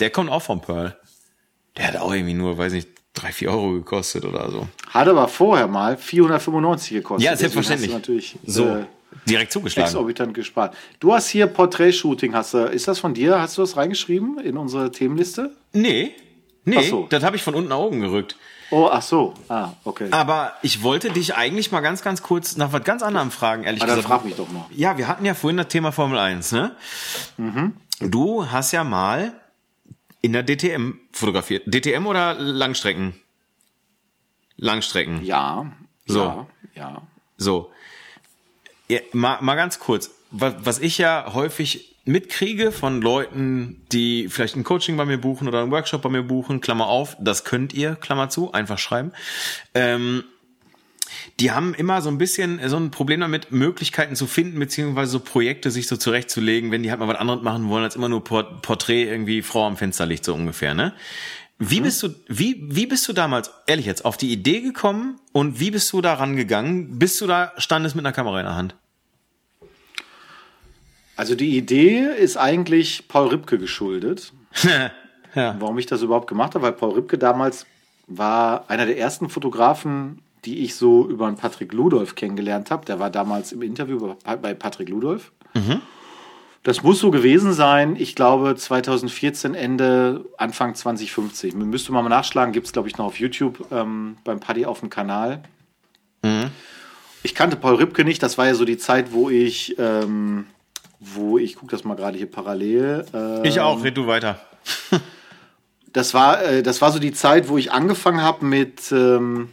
Der 0.00 0.10
kommt 0.10 0.30
auch 0.30 0.42
von 0.42 0.60
Pearl. 0.60 0.96
Der 1.76 1.88
hat 1.88 1.96
auch 1.96 2.12
irgendwie 2.12 2.34
nur, 2.34 2.58
weiß 2.58 2.72
nicht, 2.72 2.88
drei 3.14 3.32
vier 3.32 3.50
Euro 3.50 3.72
gekostet 3.72 4.24
oder 4.24 4.50
so. 4.50 4.66
Hat 4.90 5.08
aber 5.08 5.28
vorher 5.28 5.68
mal 5.68 5.96
495 5.96 6.90
gekostet. 6.90 7.24
Ja, 7.24 7.36
selbstverständlich. 7.36 7.92
Natürlich 7.92 8.36
So, 8.44 8.66
äh, 8.66 8.84
direkt 9.28 9.52
zugeschlagen. 9.52 9.88
exorbitant 9.88 10.34
gespart. 10.34 10.76
Du 11.00 11.12
hast 11.12 11.28
hier 11.28 11.46
Portrait-Shooting. 11.46 12.34
Hast 12.34 12.54
du, 12.54 12.58
ist 12.58 12.88
das 12.88 12.98
von 12.98 13.14
dir? 13.14 13.40
Hast 13.40 13.56
du 13.58 13.62
das 13.62 13.76
reingeschrieben 13.76 14.38
in 14.38 14.56
unsere 14.56 14.90
Themenliste? 14.90 15.54
Nee, 15.72 16.12
nee, 16.64 16.76
Ach 16.78 16.82
so. 16.84 17.06
das 17.10 17.22
habe 17.24 17.36
ich 17.36 17.42
von 17.42 17.54
unten 17.54 17.68
nach 17.70 17.78
oben 17.78 18.00
gerückt. 18.00 18.36
Oh, 18.70 18.88
ach 18.90 19.02
so. 19.02 19.34
Ah, 19.48 19.72
okay. 19.84 20.08
Aber 20.10 20.52
ich 20.62 20.82
wollte 20.82 21.10
dich 21.10 21.34
eigentlich 21.36 21.70
mal 21.70 21.80
ganz, 21.80 22.02
ganz 22.02 22.22
kurz 22.22 22.56
nach 22.56 22.72
was 22.72 22.82
ganz 22.82 23.02
anderem 23.02 23.30
fragen, 23.30 23.62
ehrlich 23.64 23.82
Ah, 23.82 23.86
dann 23.86 23.96
gesagt. 23.96 24.12
frag 24.12 24.24
mich 24.24 24.34
doch 24.36 24.50
mal. 24.50 24.64
Ja, 24.70 24.96
wir 24.98 25.06
hatten 25.06 25.24
ja 25.24 25.34
vorhin 25.34 25.58
das 25.58 25.68
Thema 25.68 25.92
Formel 25.92 26.18
1, 26.18 26.52
ne? 26.52 26.74
Mhm. 27.36 27.74
Du 28.00 28.50
hast 28.50 28.72
ja 28.72 28.82
mal 28.82 29.32
in 30.22 30.32
der 30.32 30.42
DTM 30.42 30.94
fotografiert. 31.12 31.64
DTM 31.66 32.06
oder 32.06 32.34
Langstrecken? 32.34 33.14
Langstrecken. 34.56 35.24
Ja. 35.24 35.66
So. 36.06 36.20
Ja. 36.24 36.46
ja. 36.74 37.02
So. 37.36 37.70
Ja, 38.88 39.00
mal, 39.12 39.38
mal 39.40 39.54
ganz 39.54 39.78
kurz. 39.78 40.10
Was, 40.30 40.54
was 40.58 40.78
ich 40.78 40.98
ja 40.98 41.32
häufig 41.32 41.94
mitkriege 42.04 42.70
von 42.70 43.00
Leuten, 43.00 43.80
die 43.92 44.28
vielleicht 44.28 44.56
ein 44.56 44.64
Coaching 44.64 44.96
bei 44.96 45.04
mir 45.06 45.18
buchen 45.18 45.48
oder 45.48 45.62
einen 45.62 45.70
Workshop 45.70 46.02
bei 46.02 46.10
mir 46.10 46.22
buchen, 46.22 46.60
Klammer 46.60 46.86
auf, 46.86 47.16
das 47.18 47.44
könnt 47.44 47.72
ihr, 47.72 47.94
Klammer 47.94 48.28
zu, 48.28 48.52
einfach 48.52 48.78
schreiben. 48.78 49.12
Ähm, 49.74 50.24
die 51.40 51.52
haben 51.52 51.74
immer 51.74 52.02
so 52.02 52.10
ein 52.10 52.18
bisschen 52.18 52.60
so 52.68 52.76
ein 52.76 52.90
Problem 52.90 53.20
damit, 53.20 53.52
Möglichkeiten 53.52 54.16
zu 54.16 54.26
finden, 54.26 54.58
beziehungsweise 54.58 55.12
so 55.12 55.20
Projekte 55.20 55.70
sich 55.70 55.86
so 55.86 55.96
zurechtzulegen, 55.96 56.70
wenn 56.70 56.82
die 56.82 56.90
halt 56.90 57.00
mal 57.00 57.08
was 57.08 57.18
anderes 57.18 57.42
machen 57.42 57.68
wollen, 57.68 57.84
als 57.84 57.96
immer 57.96 58.08
nur 58.08 58.22
Porträt 58.22 59.04
irgendwie 59.04 59.42
Frau 59.42 59.66
am 59.66 59.76
Fensterlicht, 59.76 60.24
so 60.24 60.34
ungefähr, 60.34 60.74
ne? 60.74 60.92
Wie 61.58 61.80
bist 61.80 62.02
du, 62.02 62.08
wie, 62.26 62.66
wie 62.68 62.86
bist 62.86 63.08
du 63.08 63.12
damals, 63.12 63.50
ehrlich 63.66 63.86
jetzt, 63.86 64.04
auf 64.04 64.16
die 64.16 64.32
Idee 64.32 64.60
gekommen 64.60 65.20
und 65.32 65.60
wie 65.60 65.70
bist 65.70 65.92
du 65.92 66.00
da 66.00 66.14
rangegangen, 66.14 66.98
bis 66.98 67.18
du 67.18 67.26
da 67.26 67.52
standest 67.58 67.94
mit 67.94 68.04
einer 68.04 68.12
Kamera 68.12 68.40
in 68.40 68.46
der 68.46 68.56
Hand? 68.56 68.74
Also 71.16 71.36
die 71.36 71.56
Idee 71.56 72.00
ist 72.18 72.36
eigentlich 72.36 73.06
Paul 73.06 73.28
Ripke 73.28 73.58
geschuldet. 73.58 74.32
ja. 75.34 75.56
Warum 75.60 75.78
ich 75.78 75.86
das 75.86 76.02
überhaupt 76.02 76.26
gemacht 76.26 76.54
habe, 76.54 76.64
weil 76.64 76.72
Paul 76.72 76.94
Ripke 76.94 77.18
damals 77.18 77.66
war 78.08 78.68
einer 78.68 78.86
der 78.86 78.98
ersten 78.98 79.28
Fotografen, 79.28 80.22
die 80.44 80.64
ich 80.64 80.74
so 80.74 81.08
über 81.08 81.26
einen 81.26 81.36
Patrick 81.36 81.72
Ludolf 81.72 82.16
kennengelernt 82.16 82.70
habe. 82.70 82.84
Der 82.84 82.98
war 82.98 83.10
damals 83.10 83.52
im 83.52 83.62
Interview 83.62 84.16
bei 84.24 84.54
Patrick 84.54 84.88
Ludolf. 84.88 85.32
Mhm. 85.54 85.80
Das 86.64 86.82
muss 86.82 86.98
so 86.98 87.10
gewesen 87.10 87.52
sein, 87.52 87.94
ich 87.94 88.14
glaube 88.14 88.56
2014, 88.56 89.54
Ende, 89.54 90.24
Anfang 90.38 90.74
2050. 90.74 91.54
Man 91.54 91.68
müsste 91.68 91.92
mal 91.92 92.02
nachschlagen, 92.08 92.54
gibt 92.54 92.66
es 92.66 92.72
glaube 92.72 92.88
ich 92.88 92.96
noch 92.96 93.04
auf 93.04 93.20
YouTube 93.20 93.66
ähm, 93.70 94.16
beim 94.24 94.40
Paddy 94.40 94.64
auf 94.64 94.80
dem 94.80 94.88
Kanal. 94.88 95.42
Mhm. 96.22 96.50
Ich 97.22 97.34
kannte 97.34 97.56
Paul 97.56 97.74
Ripke 97.74 98.02
nicht, 98.02 98.22
das 98.22 98.38
war 98.38 98.46
ja 98.46 98.54
so 98.54 98.64
die 98.64 98.78
Zeit, 98.78 99.12
wo 99.12 99.28
ich, 99.28 99.78
ähm, 99.78 100.46
wo 101.00 101.36
ich, 101.36 101.56
gucke 101.56 101.70
das 101.70 101.84
mal 101.84 101.96
gerade 101.96 102.16
hier 102.16 102.30
parallel. 102.30 103.04
Ähm, 103.12 103.44
ich 103.44 103.60
auch, 103.60 103.84
red 103.84 103.98
du 103.98 104.06
weiter. 104.06 104.40
das 105.92 106.14
war, 106.14 106.42
äh, 106.42 106.62
das 106.62 106.80
war 106.80 106.92
so 106.92 106.98
die 106.98 107.12
Zeit, 107.12 107.50
wo 107.50 107.58
ich 107.58 107.72
angefangen 107.72 108.22
habe 108.22 108.42
mit, 108.46 108.90
ähm, 108.90 109.50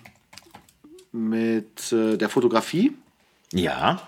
mit 1.12 1.92
äh, 1.92 2.16
der 2.16 2.30
Fotografie. 2.30 2.94
Ja. 3.52 4.02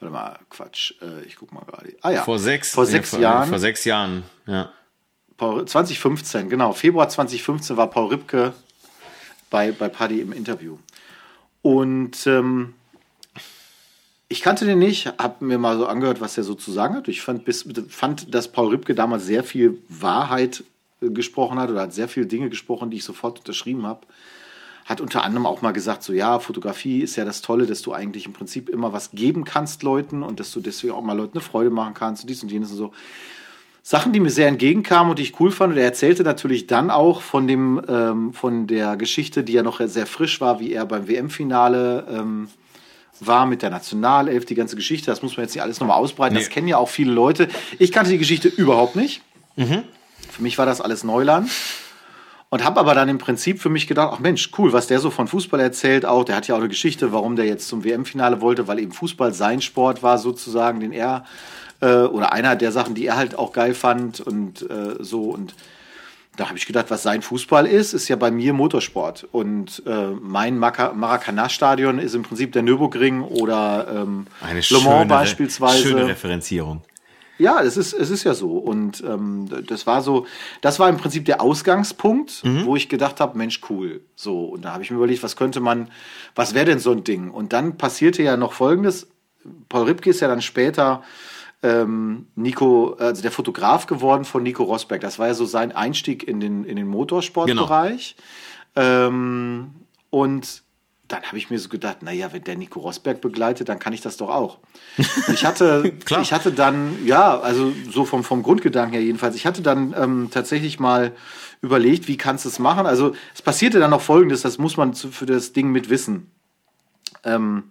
Warte 0.00 0.12
mal, 0.12 0.38
Quatsch. 0.48 0.94
Äh, 1.02 1.24
ich 1.26 1.36
guck 1.36 1.52
mal 1.52 1.62
gerade. 1.64 1.94
Ah 2.00 2.10
ja. 2.10 2.22
Vor 2.24 2.38
sechs, 2.38 2.72
vor 2.72 2.86
sechs 2.86 3.12
nee, 3.12 3.20
Jahren. 3.20 3.48
Vor 3.48 3.58
sechs 3.58 3.84
Jahren, 3.84 4.24
ja. 4.46 4.72
2015, 5.38 6.50
genau. 6.50 6.72
Februar 6.72 7.08
2015 7.08 7.76
war 7.76 7.88
Paul 7.88 8.08
Ripke 8.08 8.52
bei, 9.48 9.72
bei 9.72 9.88
Paddy 9.88 10.20
im 10.20 10.32
Interview. 10.32 10.76
Und 11.62 12.26
ähm, 12.26 12.74
ich 14.28 14.42
kannte 14.42 14.66
den 14.66 14.78
nicht, 14.78 15.06
habe 15.18 15.44
mir 15.44 15.58
mal 15.58 15.78
so 15.78 15.86
angehört, 15.86 16.20
was 16.20 16.36
er 16.36 16.44
so 16.44 16.54
zu 16.54 16.70
sagen 16.72 16.94
hat. 16.94 17.08
Ich 17.08 17.22
fand, 17.22 17.46
bis, 17.46 17.66
fand, 17.88 18.34
dass 18.34 18.52
Paul 18.52 18.68
Ripke 18.68 18.94
damals 18.94 19.24
sehr 19.24 19.42
viel 19.42 19.78
Wahrheit 19.88 20.62
äh, 21.00 21.08
gesprochen 21.08 21.58
hat 21.58 21.70
oder 21.70 21.82
hat 21.82 21.94
sehr 21.94 22.08
viele 22.08 22.26
Dinge 22.26 22.50
gesprochen, 22.50 22.90
die 22.90 22.98
ich 22.98 23.04
sofort 23.04 23.38
unterschrieben 23.38 23.86
habe 23.86 24.06
hat 24.90 25.00
unter 25.00 25.22
anderem 25.22 25.46
auch 25.46 25.62
mal 25.62 25.70
gesagt, 25.70 26.02
so 26.02 26.12
ja, 26.12 26.40
Fotografie 26.40 27.00
ist 27.00 27.14
ja 27.14 27.24
das 27.24 27.42
Tolle, 27.42 27.66
dass 27.66 27.80
du 27.80 27.92
eigentlich 27.92 28.26
im 28.26 28.32
Prinzip 28.32 28.68
immer 28.68 28.92
was 28.92 29.12
geben 29.12 29.44
kannst 29.44 29.84
Leuten 29.84 30.24
und 30.24 30.40
dass 30.40 30.50
du 30.50 30.58
deswegen 30.60 30.94
auch 30.94 31.02
mal 31.02 31.16
Leuten 31.16 31.38
eine 31.38 31.42
Freude 31.42 31.70
machen 31.70 31.94
kannst 31.94 32.24
und 32.24 32.28
dies 32.28 32.42
und 32.42 32.50
jenes 32.50 32.72
und 32.72 32.76
so. 32.76 32.92
Sachen, 33.84 34.12
die 34.12 34.18
mir 34.18 34.30
sehr 34.30 34.48
entgegenkamen 34.48 35.10
und 35.10 35.20
die 35.20 35.22
ich 35.22 35.38
cool 35.38 35.52
fand. 35.52 35.74
Und 35.74 35.78
er 35.78 35.84
erzählte 35.84 36.24
natürlich 36.24 36.66
dann 36.66 36.90
auch 36.90 37.22
von 37.22 37.46
dem, 37.46 37.80
ähm, 37.86 38.32
von 38.32 38.66
der 38.66 38.96
Geschichte, 38.96 39.44
die 39.44 39.52
ja 39.52 39.62
noch 39.62 39.80
sehr 39.80 40.06
frisch 40.06 40.40
war, 40.40 40.58
wie 40.58 40.72
er 40.72 40.84
beim 40.86 41.06
WM-Finale 41.06 42.08
ähm, 42.10 42.48
war 43.20 43.46
mit 43.46 43.62
der 43.62 43.70
Nationalelf, 43.70 44.44
die 44.44 44.56
ganze 44.56 44.74
Geschichte. 44.74 45.06
Das 45.06 45.22
muss 45.22 45.36
man 45.36 45.44
jetzt 45.44 45.54
nicht 45.54 45.62
alles 45.62 45.78
nochmal 45.78 45.98
ausbreiten. 45.98 46.34
Nee. 46.34 46.40
Das 46.40 46.50
kennen 46.50 46.66
ja 46.66 46.78
auch 46.78 46.88
viele 46.88 47.12
Leute. 47.12 47.48
Ich 47.78 47.92
kannte 47.92 48.10
die 48.10 48.18
Geschichte 48.18 48.48
überhaupt 48.48 48.96
nicht. 48.96 49.22
Mhm. 49.54 49.84
Für 50.30 50.42
mich 50.42 50.58
war 50.58 50.66
das 50.66 50.80
alles 50.80 51.04
Neuland. 51.04 51.48
Und 52.52 52.64
habe 52.64 52.80
aber 52.80 52.94
dann 52.94 53.08
im 53.08 53.18
Prinzip 53.18 53.60
für 53.60 53.68
mich 53.68 53.86
gedacht, 53.86 54.10
ach 54.12 54.18
Mensch, 54.18 54.50
cool, 54.58 54.72
was 54.72 54.88
der 54.88 54.98
so 54.98 55.10
von 55.10 55.28
Fußball 55.28 55.60
erzählt 55.60 56.04
auch. 56.04 56.24
Der 56.24 56.34
hat 56.34 56.48
ja 56.48 56.56
auch 56.56 56.58
eine 56.58 56.68
Geschichte, 56.68 57.12
warum 57.12 57.36
der 57.36 57.46
jetzt 57.46 57.68
zum 57.68 57.84
WM-Finale 57.84 58.40
wollte, 58.40 58.66
weil 58.66 58.80
eben 58.80 58.90
Fußball 58.90 59.32
sein 59.32 59.62
Sport 59.62 60.02
war 60.02 60.18
sozusagen, 60.18 60.80
den 60.80 60.90
er 60.90 61.24
äh, 61.80 62.02
oder 62.02 62.32
einer 62.32 62.56
der 62.56 62.72
Sachen, 62.72 62.96
die 62.96 63.06
er 63.06 63.16
halt 63.16 63.36
auch 63.38 63.52
geil 63.52 63.72
fand 63.72 64.20
und 64.20 64.68
äh, 64.68 64.96
so 64.98 65.22
und 65.30 65.54
da 66.36 66.48
habe 66.48 66.56
ich 66.56 66.66
gedacht, 66.66 66.86
was 66.88 67.02
sein 67.02 67.22
Fußball 67.22 67.66
ist, 67.66 67.92
ist 67.92 68.08
ja 68.08 68.16
bei 68.16 68.30
mir 68.30 68.54
Motorsport. 68.54 69.28
Und 69.30 69.82
äh, 69.84 70.06
mein 70.22 70.58
Maracanã-Stadion 70.58 71.98
ist 71.98 72.14
im 72.14 72.22
Prinzip 72.22 72.52
der 72.52 72.62
Nürburgring 72.62 73.20
oder 73.20 73.86
ähm, 73.94 74.26
Eine 74.40 74.60
Le 74.60 74.80
Mans 74.80 75.08
beispielsweise. 75.08 75.82
Schöne 75.82 76.06
Referenzierung. 76.06 76.82
Ja, 77.40 77.62
es 77.62 77.78
ist, 77.78 77.94
es 77.94 78.10
ist 78.10 78.24
ja 78.24 78.34
so. 78.34 78.58
Und 78.58 79.02
ähm, 79.02 79.48
das 79.66 79.86
war 79.86 80.02
so, 80.02 80.26
das 80.60 80.78
war 80.78 80.90
im 80.90 80.98
Prinzip 80.98 81.24
der 81.24 81.40
Ausgangspunkt, 81.40 82.44
mhm. 82.44 82.66
wo 82.66 82.76
ich 82.76 82.90
gedacht 82.90 83.18
habe, 83.18 83.38
Mensch, 83.38 83.60
cool. 83.70 84.02
So, 84.14 84.44
und 84.44 84.62
da 84.62 84.72
habe 84.72 84.82
ich 84.82 84.90
mir 84.90 84.98
überlegt, 84.98 85.22
was 85.22 85.36
könnte 85.36 85.60
man, 85.60 85.90
was 86.34 86.54
wäre 86.54 86.66
denn 86.66 86.78
so 86.78 86.92
ein 86.92 87.02
Ding? 87.02 87.30
Und 87.30 87.54
dann 87.54 87.78
passierte 87.78 88.22
ja 88.22 88.36
noch 88.36 88.52
folgendes. 88.52 89.08
Paul 89.70 89.84
Ripke 89.84 90.10
ist 90.10 90.20
ja 90.20 90.28
dann 90.28 90.42
später 90.42 91.02
ähm, 91.62 92.26
Nico, 92.34 92.94
also 92.98 93.22
der 93.22 93.30
Fotograf 93.30 93.86
geworden 93.86 94.24
von 94.24 94.42
Nico 94.42 94.64
Rosberg. 94.64 95.00
Das 95.00 95.18
war 95.18 95.28
ja 95.28 95.34
so 95.34 95.46
sein 95.46 95.72
Einstieg 95.72 96.28
in 96.28 96.40
den, 96.40 96.64
in 96.64 96.76
den 96.76 96.88
Motorsportbereich. 96.88 98.16
Genau. 98.74 98.86
Ähm, 99.08 99.70
und 100.10 100.62
dann 101.10 101.24
habe 101.24 101.38
ich 101.38 101.50
mir 101.50 101.58
so 101.58 101.68
gedacht, 101.68 102.02
naja, 102.02 102.32
wenn 102.32 102.44
der 102.44 102.56
Nico 102.56 102.80
Rosberg 102.80 103.20
begleitet, 103.20 103.68
dann 103.68 103.78
kann 103.78 103.92
ich 103.92 104.00
das 104.00 104.16
doch 104.16 104.30
auch. 104.30 104.58
Ich 105.32 105.44
hatte, 105.44 105.92
ich 106.20 106.32
hatte 106.32 106.52
dann, 106.52 107.04
ja, 107.06 107.38
also 107.40 107.72
so 107.90 108.04
vom, 108.04 108.24
vom 108.24 108.42
Grundgedanken 108.42 108.92
her 108.92 109.02
jedenfalls, 109.02 109.34
ich 109.34 109.46
hatte 109.46 109.62
dann 109.62 109.94
ähm, 109.98 110.28
tatsächlich 110.30 110.78
mal 110.78 111.12
überlegt, 111.62 112.08
wie 112.08 112.16
kannst 112.16 112.44
du 112.44 112.48
es 112.48 112.58
machen. 112.58 112.86
Also 112.86 113.14
es 113.34 113.42
passierte 113.42 113.78
dann 113.78 113.90
noch 113.90 114.00
Folgendes, 114.00 114.42
das 114.42 114.58
muss 114.58 114.76
man 114.76 114.94
für 114.94 115.26
das 115.26 115.52
Ding 115.52 115.70
mit 115.70 115.90
wissen. 115.90 116.30
Ähm, 117.24 117.64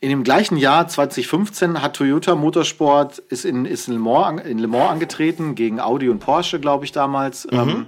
in 0.00 0.10
dem 0.10 0.22
gleichen 0.22 0.56
Jahr 0.56 0.86
2015 0.86 1.82
hat 1.82 1.96
Toyota 1.96 2.36
Motorsport 2.36 3.18
ist 3.18 3.44
in, 3.44 3.64
ist 3.64 3.88
in, 3.88 3.94
Le, 3.94 4.00
Mans, 4.00 4.42
in 4.42 4.58
Le 4.58 4.68
Mans 4.68 4.90
angetreten 4.90 5.54
gegen 5.54 5.80
Audi 5.80 6.08
und 6.08 6.20
Porsche, 6.20 6.60
glaube 6.60 6.84
ich 6.84 6.92
damals, 6.92 7.46
mhm. 7.50 7.58
ähm, 7.58 7.86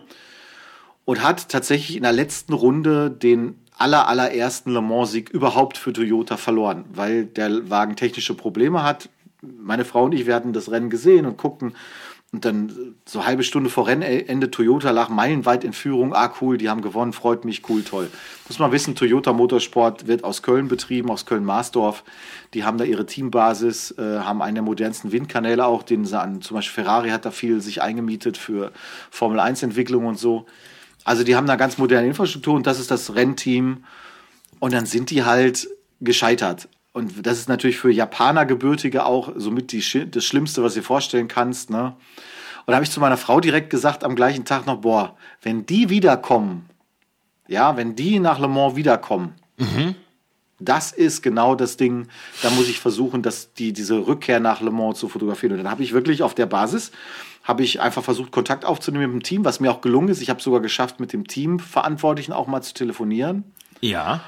und 1.04 1.22
hat 1.22 1.48
tatsächlich 1.48 1.96
in 1.96 2.02
der 2.02 2.12
letzten 2.12 2.52
Runde 2.52 3.10
den 3.10 3.60
aller, 3.80 4.08
allerersten 4.08 4.72
Le 4.72 4.82
Mans-Sieg 4.82 5.30
überhaupt 5.30 5.78
für 5.78 5.92
Toyota 5.92 6.36
verloren, 6.36 6.84
weil 6.92 7.24
der 7.24 7.70
Wagen 7.70 7.96
technische 7.96 8.34
Probleme 8.34 8.82
hat. 8.82 9.08
Meine 9.42 9.84
Frau 9.84 10.04
und 10.04 10.12
ich, 10.12 10.26
wir 10.26 10.34
hatten 10.34 10.52
das 10.52 10.70
Rennen 10.70 10.90
gesehen 10.90 11.26
und 11.26 11.38
guckten. 11.38 11.74
Und 12.32 12.44
dann 12.44 12.94
so 13.06 13.26
halbe 13.26 13.42
Stunde 13.42 13.70
vor 13.70 13.88
Rennende 13.88 14.52
Toyota 14.52 14.92
lag 14.92 15.08
meilenweit 15.08 15.64
in 15.64 15.72
Führung. 15.72 16.14
Ah, 16.14 16.32
cool, 16.40 16.58
die 16.58 16.68
haben 16.68 16.80
gewonnen, 16.80 17.12
freut 17.12 17.44
mich, 17.44 17.68
cool, 17.68 17.82
toll. 17.82 18.08
Muss 18.46 18.60
man 18.60 18.70
wissen, 18.70 18.94
Toyota 18.94 19.32
Motorsport 19.32 20.06
wird 20.06 20.22
aus 20.22 20.42
Köln 20.42 20.68
betrieben, 20.68 21.10
aus 21.10 21.26
Köln-Marsdorf. 21.26 22.04
Die 22.54 22.62
haben 22.62 22.78
da 22.78 22.84
ihre 22.84 23.04
Teambasis, 23.04 23.92
äh, 23.98 24.20
haben 24.20 24.42
einen 24.42 24.56
der 24.56 24.62
modernsten 24.62 25.10
Windkanäle 25.10 25.66
auch, 25.66 25.82
den 25.82 26.04
sie 26.04 26.20
an, 26.20 26.40
zum 26.40 26.54
Beispiel 26.54 26.84
Ferrari 26.84 27.08
hat 27.08 27.24
da 27.24 27.32
viel 27.32 27.60
sich 27.60 27.82
eingemietet 27.82 28.36
für 28.36 28.70
Formel 29.10 29.40
1 29.40 29.64
Entwicklung 29.64 30.06
und 30.06 30.18
so. 30.18 30.46
Also 31.04 31.24
die 31.24 31.36
haben 31.36 31.46
da 31.46 31.56
ganz 31.56 31.78
moderne 31.78 32.06
Infrastruktur 32.06 32.54
und 32.54 32.66
das 32.66 32.78
ist 32.78 32.90
das 32.90 33.14
Rennteam. 33.14 33.84
Und 34.58 34.72
dann 34.72 34.86
sind 34.86 35.10
die 35.10 35.24
halt 35.24 35.68
gescheitert. 36.00 36.68
Und 36.92 37.26
das 37.26 37.38
ist 37.38 37.48
natürlich 37.48 37.78
für 37.78 37.90
Japaner 37.90 38.46
Gebürtige 38.46 39.06
auch 39.06 39.32
somit 39.36 39.72
die, 39.72 40.10
das 40.10 40.24
Schlimmste, 40.24 40.62
was 40.62 40.74
du 40.74 40.80
dir 40.80 40.84
vorstellen 40.84 41.28
kannst. 41.28 41.70
Ne? 41.70 41.94
Und 42.66 42.66
da 42.66 42.74
habe 42.74 42.84
ich 42.84 42.90
zu 42.90 43.00
meiner 43.00 43.16
Frau 43.16 43.40
direkt 43.40 43.70
gesagt 43.70 44.04
am 44.04 44.16
gleichen 44.16 44.44
Tag 44.44 44.66
noch, 44.66 44.80
boah, 44.80 45.16
wenn 45.42 45.66
die 45.66 45.88
wiederkommen, 45.88 46.68
ja, 47.48 47.76
wenn 47.76 47.94
die 47.94 48.18
nach 48.18 48.38
Le 48.38 48.48
Mans 48.48 48.76
wiederkommen, 48.76 49.34
mhm. 49.56 49.94
das 50.58 50.92
ist 50.92 51.22
genau 51.22 51.54
das 51.54 51.76
Ding, 51.76 52.08
da 52.42 52.50
muss 52.50 52.68
ich 52.68 52.80
versuchen, 52.80 53.22
dass 53.22 53.54
die, 53.54 53.72
diese 53.72 54.06
Rückkehr 54.06 54.40
nach 54.40 54.60
Le 54.60 54.70
Mans 54.70 54.98
zu 54.98 55.08
fotografieren. 55.08 55.52
Und 55.52 55.58
dann 55.64 55.70
habe 55.70 55.82
ich 55.82 55.92
wirklich 55.92 56.22
auf 56.22 56.34
der 56.34 56.46
Basis 56.46 56.90
habe 57.42 57.62
ich 57.62 57.80
einfach 57.80 58.04
versucht, 58.04 58.32
Kontakt 58.32 58.64
aufzunehmen 58.64 59.14
mit 59.14 59.22
dem 59.22 59.22
Team, 59.22 59.44
was 59.44 59.60
mir 59.60 59.70
auch 59.70 59.80
gelungen 59.80 60.08
ist. 60.08 60.20
Ich 60.20 60.30
habe 60.30 60.42
sogar 60.42 60.60
geschafft, 60.60 61.00
mit 61.00 61.12
dem 61.12 61.26
Teamverantwortlichen 61.26 62.32
auch 62.32 62.46
mal 62.46 62.62
zu 62.62 62.74
telefonieren. 62.74 63.44
Ja. 63.80 64.20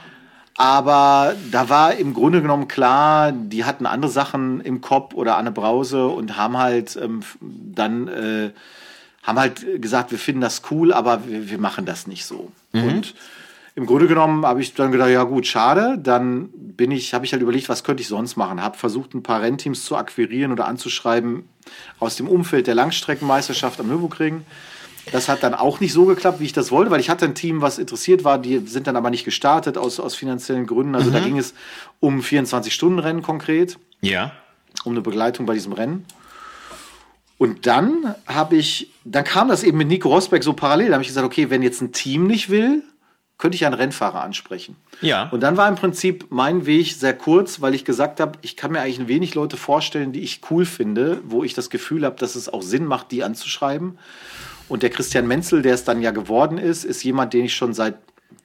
Aber 0.57 1.35
da 1.51 1.69
war 1.69 1.95
im 1.95 2.15
Grunde 2.15 2.43
genommen 2.43 2.69
klar, 2.69 3.33
die 3.33 3.65
hatten 3.65 3.87
andere 3.87 4.11
Sachen 4.11 4.61
im 4.61 4.81
Kopf 4.81 5.15
oder 5.15 5.37
Anne 5.37 5.51
Brause 5.51 6.07
und 6.07 6.37
haben 6.37 6.59
halt 6.59 6.97
ähm, 6.97 7.23
dann 7.41 8.09
äh, 8.09 8.51
haben 9.23 9.39
halt 9.39 9.81
gesagt, 9.81 10.11
wir 10.11 10.19
finden 10.19 10.41
das 10.41 10.63
cool, 10.71 10.93
aber 10.93 11.27
wir, 11.27 11.49
wir 11.49 11.59
machen 11.59 11.87
das 11.87 12.07
nicht 12.07 12.27
so. 12.27 12.51
Mhm. 12.73 12.89
Und 12.89 13.15
im 13.75 13.87
Grunde 13.87 14.07
genommen 14.07 14.45
habe 14.45 14.61
ich 14.61 14.75
dann 14.75 14.93
gedacht, 14.93 15.11
ja 15.11 15.25
gut, 15.25 15.47
schade. 15.47 15.99
Dann 15.99 16.51
bin 16.53 16.91
ich, 16.91 17.15
habe 17.15 17.25
ich 17.25 17.33
halt 17.33 17.43
überlegt, 17.43 17.69
was 17.69 17.85
könnte 17.85 18.03
ich 18.03 18.09
sonst 18.09 18.37
machen. 18.37 18.63
Habe 18.63 18.77
versucht, 18.77 19.15
ein 19.15 19.23
paar 19.23 19.41
Rennteams 19.41 19.85
zu 19.85 19.97
akquirieren 19.97 20.53
oder 20.53 20.67
anzuschreiben 20.67 21.49
aus 21.99 22.17
dem 22.17 22.29
Umfeld 22.29 22.67
der 22.67 22.75
Langstreckenmeisterschaft 22.75 23.81
am 23.81 23.89
Nürburgring. 23.89 24.45
Das 25.11 25.29
hat 25.29 25.43
dann 25.43 25.55
auch 25.55 25.81
nicht 25.81 25.93
so 25.93 26.05
geklappt, 26.05 26.39
wie 26.39 26.45
ich 26.45 26.53
das 26.53 26.71
wollte, 26.71 26.91
weil 26.91 27.01
ich 27.01 27.11
hatte 27.11 27.25
ein 27.25 27.35
Team, 27.35 27.61
was 27.61 27.79
interessiert 27.79 28.25
war, 28.25 28.39
die 28.39 28.59
sind 28.59 28.87
dann 28.87 28.95
aber 28.95 29.11
nicht 29.11 29.25
gestartet 29.25 29.77
aus, 29.77 29.99
aus 29.99 30.15
finanziellen 30.15 30.67
Gründen. 30.67 30.95
Also 30.95 31.09
mhm. 31.09 31.15
da 31.15 31.21
ging 31.21 31.39
es 31.39 31.55
um 31.99 32.21
24-Stunden-Rennen 32.21 33.23
konkret. 33.23 33.79
Ja. 34.01 34.33
Um 34.85 34.93
eine 34.93 35.01
Begleitung 35.01 35.47
bei 35.47 35.55
diesem 35.55 35.73
Rennen. 35.73 36.05
Und 37.39 37.67
dann 37.67 38.15
habe 38.27 38.57
ich, 38.57 38.93
dann 39.05 39.25
kam 39.25 39.49
das 39.49 39.65
eben 39.65 39.79
mit 39.79 39.89
Nico 39.89 40.09
Rosberg 40.09 40.45
so 40.45 40.53
parallel. 40.53 40.89
Da 40.89 40.93
habe 40.95 41.03
ich 41.03 41.09
gesagt, 41.09 41.27
okay, 41.27 41.51
wenn 41.51 41.63
jetzt 41.63 41.81
ein 41.81 41.93
Team 41.93 42.27
nicht 42.29 42.51
will, 42.51 42.85
könnte 43.43 43.57
ich 43.57 43.67
einen 43.67 43.75
Rennfahrer 43.75 44.23
ansprechen. 44.23 44.77
Ja. 45.01 45.29
Und 45.31 45.41
dann 45.41 45.57
war 45.57 45.69
im 45.69 45.75
Prinzip 45.75 46.27
mein 46.31 46.65
Weg 46.65 46.93
sehr 46.93 47.13
kurz, 47.13 47.61
weil 47.61 47.75
ich 47.75 47.85
gesagt 47.85 48.21
habe, 48.21 48.39
ich 48.41 48.57
kann 48.57 48.71
mir 48.71 48.81
eigentlich 48.81 49.01
ein 49.01 49.09
wenig 49.09 49.35
Leute 49.35 49.57
vorstellen, 49.57 50.13
die 50.13 50.21
ich 50.21 50.43
cool 50.49 50.65
finde, 50.65 51.21
wo 51.25 51.43
ich 51.43 51.53
das 51.53 51.69
Gefühl 51.69 52.05
habe, 52.05 52.15
dass 52.15 52.37
es 52.37 52.49
auch 52.49 52.63
Sinn 52.63 52.85
macht, 52.85 53.11
die 53.11 53.25
anzuschreiben. 53.25 53.99
Und 54.69 54.85
der 54.85 54.91
Christian 54.91 55.27
Menzel, 55.27 55.61
der 55.61 55.75
es 55.75 55.83
dann 55.83 56.01
ja 56.03 56.13
geworden 56.13 56.57
ist, 56.57 56.85
ist 56.85 57.03
jemand, 57.03 57.33
den 57.33 57.47
ich 57.47 57.55
schon 57.57 57.75
seit 57.75 57.97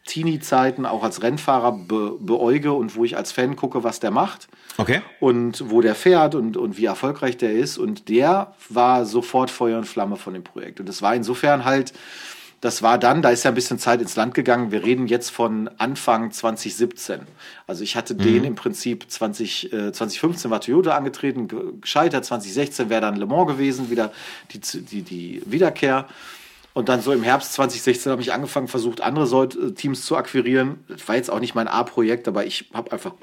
Teenie-Zeiten 0.08 0.88
auch 0.88 1.04
als 1.04 1.22
Rennfahrer 1.22 1.74
be 1.74 2.18
beäuge 2.20 2.74
und 2.74 2.96
wo 2.96 3.06
ich 3.06 3.18
als 3.18 3.32
Fan 3.32 3.56
gucke, 3.56 3.84
was 3.84 4.00
der 4.00 4.10
macht. 4.10 4.48
Okay. 4.78 5.02
Und 5.20 5.70
wo 5.70 5.82
der 5.82 5.94
fährt 5.94 6.34
und, 6.34 6.58
und 6.58 6.80
wie 6.80 6.86
erfolgreich 6.86 7.38
der 7.38 7.52
ist. 7.52 7.78
Und 7.78 8.10
der 8.10 8.56
war 8.68 9.06
sofort 9.06 9.52
Feuer 9.52 9.78
und 9.78 9.86
Flamme 9.86 10.16
von 10.16 10.34
dem 10.34 10.44
Projekt. 10.44 10.80
Und 10.80 10.90
das 10.90 11.04
war 11.04 11.14
insofern 11.14 11.66
halt, 11.66 11.94
das 12.62 12.82
war 12.82 12.98
dann, 12.98 13.22
da 13.22 13.30
ist 13.30 13.44
ja 13.44 13.52
ein 13.52 13.56
bisschen 13.56 13.78
Zeit 13.78 14.02
ins 14.02 14.16
Land 14.16 14.34
gegangen. 14.34 14.72
Wir 14.72 14.84
reden 14.84 15.08
jetzt 15.08 15.30
von 15.30 15.70
Anfang 15.78 16.32
2017. 16.32 17.22
Also 17.68 17.84
ich 17.84 17.96
hatte 17.96 18.16
mhm. 18.16 18.20
den 18.20 18.44
im 18.46 18.56
Prinzip 18.56 19.06
20, 19.08 19.72
äh, 19.72 19.92
2015 19.92 20.50
war 20.50 20.62
Toyota 20.62 20.96
angetreten, 20.96 21.48
gescheitert. 21.82 22.26
2016 22.26 22.90
wäre 22.90 23.02
dann 23.02 23.16
Le 23.16 23.28
Mans 23.28 23.48
gewesen, 23.48 23.92
wieder 23.92 24.12
die, 24.52 24.60
die, 24.60 25.02
die 25.04 25.44
Wiederkehr. 25.46 26.08
Und 26.74 26.90
dann 26.90 27.02
so 27.02 27.12
im 27.12 27.24
Herbst 27.24 27.54
2016 27.54 28.12
habe 28.12 28.22
ich 28.22 28.34
angefangen, 28.34 28.68
versucht, 28.68 29.02
andere 29.02 29.46
äh, 29.46 29.72
Teams 29.74 30.06
zu 30.06 30.16
akquirieren. 30.16 30.84
Das 30.88 31.08
war 31.08 31.16
jetzt 31.16 31.30
auch 31.30 31.40
nicht 31.40 31.54
mein 31.54 31.68
A-Projekt, 31.68 32.28
aber 32.28 32.46
ich 32.46 32.70
habe 32.74 32.92
einfach 32.92 33.14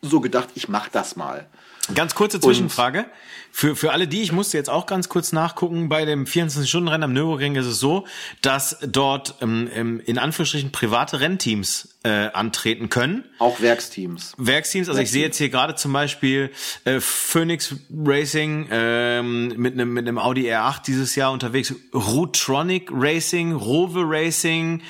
so 0.00 0.20
gedacht, 0.20 0.48
ich 0.54 0.68
mache 0.68 0.90
das 0.92 1.14
mal. 1.14 1.46
Ganz 1.94 2.14
kurze 2.14 2.40
Zwischenfrage. 2.40 3.06
Für, 3.54 3.76
für 3.76 3.92
alle 3.92 4.08
die, 4.08 4.22
ich 4.22 4.32
musste 4.32 4.56
jetzt 4.56 4.70
auch 4.70 4.86
ganz 4.86 5.10
kurz 5.10 5.30
nachgucken, 5.32 5.90
bei 5.90 6.06
dem 6.06 6.24
24-Stunden-Rennen 6.24 7.04
am 7.04 7.12
Nürburgring 7.12 7.54
ist 7.56 7.66
es 7.66 7.78
so, 7.78 8.06
dass 8.40 8.78
dort 8.80 9.34
ähm, 9.42 10.00
in 10.04 10.18
Anführungsstrichen 10.18 10.72
private 10.72 11.20
Rennteams 11.20 11.90
äh, 12.02 12.30
antreten 12.32 12.88
können. 12.88 13.24
Auch 13.38 13.60
Werksteams. 13.60 14.34
Werksteams, 14.38 14.88
also 14.88 14.98
Werksteams. 14.98 15.08
ich 15.08 15.12
sehe 15.12 15.22
jetzt 15.22 15.36
hier 15.36 15.50
gerade 15.50 15.74
zum 15.74 15.92
Beispiel 15.92 16.50
äh, 16.84 16.98
Phoenix 16.98 17.76
Racing 17.94 18.68
ähm, 18.70 19.48
mit 19.56 19.74
einem 19.74 19.92
mit 19.92 20.08
einem 20.08 20.18
Audi 20.18 20.50
R8 20.50 20.84
dieses 20.86 21.14
Jahr 21.14 21.30
unterwegs, 21.30 21.74
Rutronic 21.94 22.88
Racing, 22.90 23.52
Rowe 23.52 24.02
Racing, 24.02 24.82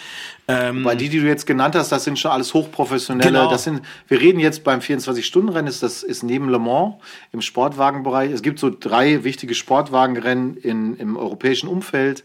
ähm, 0.49 0.85
Weil 0.85 0.97
die, 0.97 1.09
die 1.09 1.21
du 1.21 1.27
jetzt 1.27 1.47
genannt 1.47 1.77
hast, 1.77 1.93
das 1.93 2.03
sind 2.03 2.19
schon 2.19 2.33
alles 2.33 2.53
hochprofessionelle. 2.53 3.31
Genau. 3.31 3.49
Das 3.49 3.63
sind, 3.63 3.83
wir 4.09 4.21
reden 4.21 4.41
jetzt 4.41 4.65
beim 4.65 4.81
24-Stunden-Rennen, 4.81 5.69
ist 5.69 5.85
das 5.85 6.03
ist 6.03 6.25
neben 6.25 6.49
Le 6.49 6.59
Mans 6.59 6.97
im 7.31 7.41
Sportwagenbereich. 7.43 8.33
Es 8.33 8.43
gibt 8.43 8.52
so 8.59 8.71
drei 8.71 9.25
wichtige 9.25 9.55
Sportwagenrennen 9.55 10.57
in, 10.57 10.97
im 10.97 11.17
europäischen 11.17 11.69
Umfeld. 11.69 12.25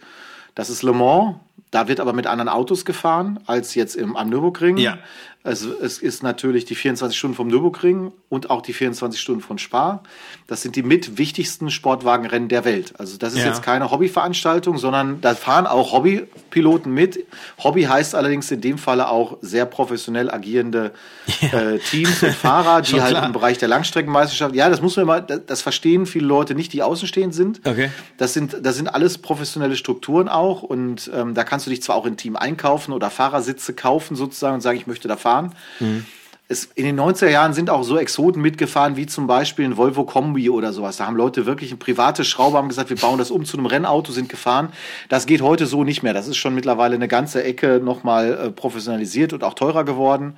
Das 0.55 0.69
ist 0.69 0.83
Le 0.83 0.93
Mans, 0.93 1.35
da 1.71 1.87
wird 1.87 1.99
aber 1.99 2.13
mit 2.13 2.27
anderen 2.27 2.49
Autos 2.49 2.85
gefahren 2.85 3.39
als 3.45 3.75
jetzt 3.75 3.95
im, 3.95 4.15
am 4.15 4.29
Nürburgring. 4.29 4.77
Ja. 4.77 4.97
Es, 5.43 5.63
es 5.63 5.99
ist 5.99 6.23
natürlich 6.23 6.65
die 6.65 6.75
24 6.75 7.17
Stunden 7.17 7.35
vom 7.35 7.47
Nürburgring 7.47 8.11
und 8.27 8.49
auch 8.49 8.61
die 8.61 8.73
24 8.73 9.19
Stunden 9.19 9.41
von 9.41 9.57
Spa. 9.57 10.03
Das 10.45 10.61
sind 10.61 10.75
die 10.75 10.83
mit 10.83 11.17
wichtigsten 11.17 11.71
Sportwagenrennen 11.71 12.49
der 12.49 12.65
Welt. 12.65 12.93
Also 12.97 13.17
das 13.17 13.33
ist 13.33 13.39
ja. 13.39 13.47
jetzt 13.47 13.63
keine 13.63 13.89
Hobbyveranstaltung, 13.89 14.77
sondern 14.77 15.21
da 15.21 15.35
fahren 15.35 15.65
auch 15.65 15.93
Hobbypiloten 15.93 16.93
mit. 16.93 17.25
Hobby 17.63 17.83
heißt 17.83 18.13
allerdings 18.13 18.51
in 18.51 18.59
dem 18.59 18.77
Falle 18.77 19.09
auch 19.09 19.37
sehr 19.41 19.65
professionell 19.65 20.29
agierende 20.29 20.91
ja. 21.39 21.59
äh, 21.59 21.79
Teams 21.79 22.21
und 22.23 22.33
Fahrer, 22.33 22.81
die 22.83 22.99
halt 22.99 23.11
klar. 23.11 23.25
im 23.25 23.31
Bereich 23.31 23.57
der 23.57 23.69
Langstreckenmeisterschaft. 23.69 24.53
Ja, 24.53 24.69
das 24.69 24.81
muss 24.81 24.97
man 24.97 25.05
mal, 25.05 25.21
das, 25.21 25.45
das 25.45 25.61
verstehen 25.61 26.05
viele 26.05 26.27
Leute 26.27 26.55
nicht, 26.55 26.73
die 26.73 26.83
außenstehend 26.83 27.33
sind. 27.33 27.61
Okay. 27.65 27.89
Das 28.17 28.33
sind, 28.33 28.57
das 28.63 28.75
sind 28.75 28.89
alles 28.89 29.17
professionelle 29.17 29.77
Strukturen 29.77 30.27
auch 30.27 30.61
und 30.61 31.09
ähm, 31.13 31.35
da 31.35 31.45
kannst 31.45 31.67
du 31.67 31.69
dich 31.69 31.81
zwar 31.81 31.95
auch 31.95 32.05
in 32.05 32.17
Team 32.17 32.35
einkaufen 32.35 32.91
oder 32.91 33.09
Fahrersitze 33.09 33.73
kaufen 33.73 34.17
sozusagen 34.17 34.55
und 34.55 34.61
sagen, 34.61 34.77
ich 34.77 34.87
möchte 34.87 35.07
da 35.07 35.15
fahren 35.15 35.36
gefahren. 35.37 35.53
Mhm. 35.79 36.05
Es, 36.49 36.69
in 36.75 36.85
den 36.85 36.97
90er 36.97 37.27
Jahren 37.27 37.53
sind 37.53 37.69
auch 37.69 37.83
so 37.83 37.97
Exoten 37.97 38.41
mitgefahren, 38.41 38.95
wie 38.95 39.05
zum 39.05 39.27
Beispiel 39.27 39.65
ein 39.65 39.75
Volvo 39.75 40.05
Kombi 40.05 40.49
oder 40.49 40.71
sowas. 40.71 40.95
Da 40.95 41.05
haben 41.05 41.17
Leute 41.17 41.45
wirklich 41.45 41.73
ein 41.73 41.79
privates 41.79 42.25
Schrauber 42.27 42.57
haben 42.57 42.69
gesagt, 42.69 42.89
wir 42.89 42.95
bauen 42.95 43.17
das 43.17 43.31
um 43.31 43.43
zu 43.43 43.57
einem 43.57 43.65
Rennauto, 43.65 44.13
sind 44.13 44.29
gefahren. 44.29 44.69
Das 45.09 45.25
geht 45.25 45.41
heute 45.41 45.65
so 45.65 45.83
nicht 45.83 46.03
mehr. 46.03 46.13
Das 46.13 46.25
ist 46.25 46.37
schon 46.37 46.55
mittlerweile 46.55 46.95
eine 46.95 47.09
ganze 47.09 47.43
Ecke 47.43 47.81
nochmal 47.83 48.31
äh, 48.31 48.49
professionalisiert 48.49 49.33
und 49.33 49.43
auch 49.43 49.55
teurer 49.55 49.83
geworden. 49.83 50.37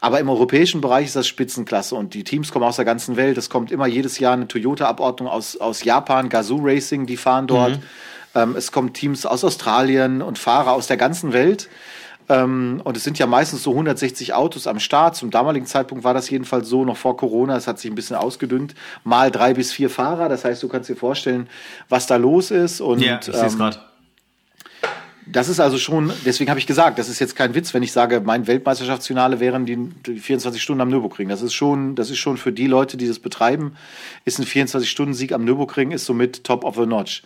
Aber 0.00 0.20
im 0.20 0.28
europäischen 0.28 0.82
Bereich 0.82 1.06
ist 1.06 1.16
das 1.16 1.26
Spitzenklasse 1.26 1.94
und 1.94 2.12
die 2.12 2.24
Teams 2.24 2.52
kommen 2.52 2.66
aus 2.66 2.76
der 2.76 2.84
ganzen 2.84 3.16
Welt. 3.16 3.38
Es 3.38 3.48
kommt 3.48 3.72
immer 3.72 3.86
jedes 3.86 4.18
Jahr 4.18 4.34
eine 4.34 4.48
Toyota-Abordnung 4.48 5.28
aus, 5.28 5.56
aus 5.56 5.82
Japan, 5.82 6.28
Gazoo 6.28 6.60
Racing, 6.62 7.06
die 7.06 7.16
fahren 7.16 7.46
dort. 7.46 7.78
Mhm. 7.78 7.82
Ähm, 8.34 8.54
es 8.54 8.70
kommen 8.70 8.92
Teams 8.92 9.24
aus 9.24 9.44
Australien 9.44 10.20
und 10.20 10.38
Fahrer 10.38 10.72
aus 10.72 10.86
der 10.86 10.98
ganzen 10.98 11.32
Welt. 11.32 11.68
Ähm, 12.28 12.80
und 12.84 12.96
es 12.96 13.04
sind 13.04 13.18
ja 13.18 13.26
meistens 13.26 13.62
so 13.62 13.70
160 13.70 14.34
Autos 14.34 14.66
am 14.66 14.78
Start. 14.80 15.16
Zum 15.16 15.30
damaligen 15.30 15.66
Zeitpunkt 15.66 16.04
war 16.04 16.14
das 16.14 16.28
jedenfalls 16.28 16.68
so, 16.68 16.84
noch 16.84 16.96
vor 16.96 17.16
Corona. 17.16 17.56
Es 17.56 17.66
hat 17.66 17.78
sich 17.78 17.90
ein 17.90 17.94
bisschen 17.94 18.16
ausgedünnt. 18.16 18.74
Mal 19.04 19.30
drei 19.30 19.54
bis 19.54 19.72
vier 19.72 19.90
Fahrer. 19.90 20.28
Das 20.28 20.44
heißt, 20.44 20.62
du 20.62 20.68
kannst 20.68 20.90
dir 20.90 20.96
vorstellen, 20.96 21.48
was 21.88 22.06
da 22.06 22.16
los 22.16 22.50
ist. 22.50 22.80
Und, 22.80 23.00
ja, 23.00 23.20
ich 23.20 23.28
ähm, 23.28 23.56
gerade. 23.56 23.78
Das 25.30 25.50
ist 25.50 25.60
also 25.60 25.76
schon, 25.76 26.10
deswegen 26.24 26.48
habe 26.48 26.58
ich 26.58 26.66
gesagt, 26.66 26.98
das 26.98 27.10
ist 27.10 27.18
jetzt 27.18 27.36
kein 27.36 27.54
Witz, 27.54 27.74
wenn 27.74 27.82
ich 27.82 27.92
sage, 27.92 28.22
mein 28.24 28.46
Weltmeisterschaftsfinale 28.46 29.40
wären 29.40 29.66
die, 29.66 29.76
die 30.06 30.18
24 30.18 30.62
Stunden 30.62 30.80
am 30.80 30.88
Nürburgring. 30.88 31.28
Das 31.28 31.42
ist 31.42 31.52
schon, 31.52 31.96
das 31.96 32.08
ist 32.08 32.16
schon 32.16 32.38
für 32.38 32.50
die 32.50 32.66
Leute, 32.66 32.96
die 32.96 33.06
das 33.06 33.18
betreiben, 33.18 33.76
ist 34.24 34.38
ein 34.38 34.46
24-Stunden-Sieg 34.46 35.32
am 35.32 35.44
Nürburgring, 35.44 35.90
ist 35.90 36.06
somit 36.06 36.44
top 36.44 36.64
of 36.64 36.76
the 36.76 36.86
notch. 36.86 37.22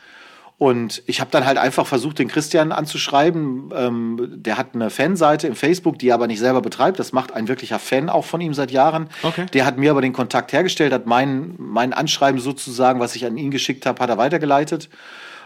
Und 0.58 1.02
ich 1.06 1.20
habe 1.20 1.30
dann 1.32 1.44
halt 1.44 1.58
einfach 1.58 1.86
versucht, 1.86 2.20
den 2.20 2.28
Christian 2.28 2.70
anzuschreiben. 2.70 3.72
Ähm, 3.74 4.28
der 4.36 4.58
hat 4.58 4.74
eine 4.74 4.90
Fanseite 4.90 5.48
im 5.48 5.56
Facebook, 5.56 5.98
die 5.98 6.08
er 6.08 6.14
aber 6.14 6.28
nicht 6.28 6.38
selber 6.38 6.62
betreibt. 6.62 7.00
Das 7.00 7.12
macht 7.12 7.32
ein 7.32 7.48
wirklicher 7.48 7.80
Fan 7.80 8.08
auch 8.08 8.24
von 8.24 8.40
ihm 8.40 8.54
seit 8.54 8.70
Jahren. 8.70 9.08
Okay. 9.24 9.46
Der 9.52 9.66
hat 9.66 9.76
mir 9.76 9.90
aber 9.90 10.02
den 10.02 10.12
Kontakt 10.12 10.52
hergestellt, 10.52 10.92
hat 10.92 11.06
mein, 11.06 11.54
mein 11.58 11.92
Anschreiben 11.92 12.40
sozusagen, 12.40 13.00
was 13.00 13.16
ich 13.16 13.26
an 13.26 13.36
ihn 13.36 13.50
geschickt 13.50 13.86
habe, 13.86 14.00
hat 14.00 14.08
er 14.08 14.18
weitergeleitet. 14.18 14.88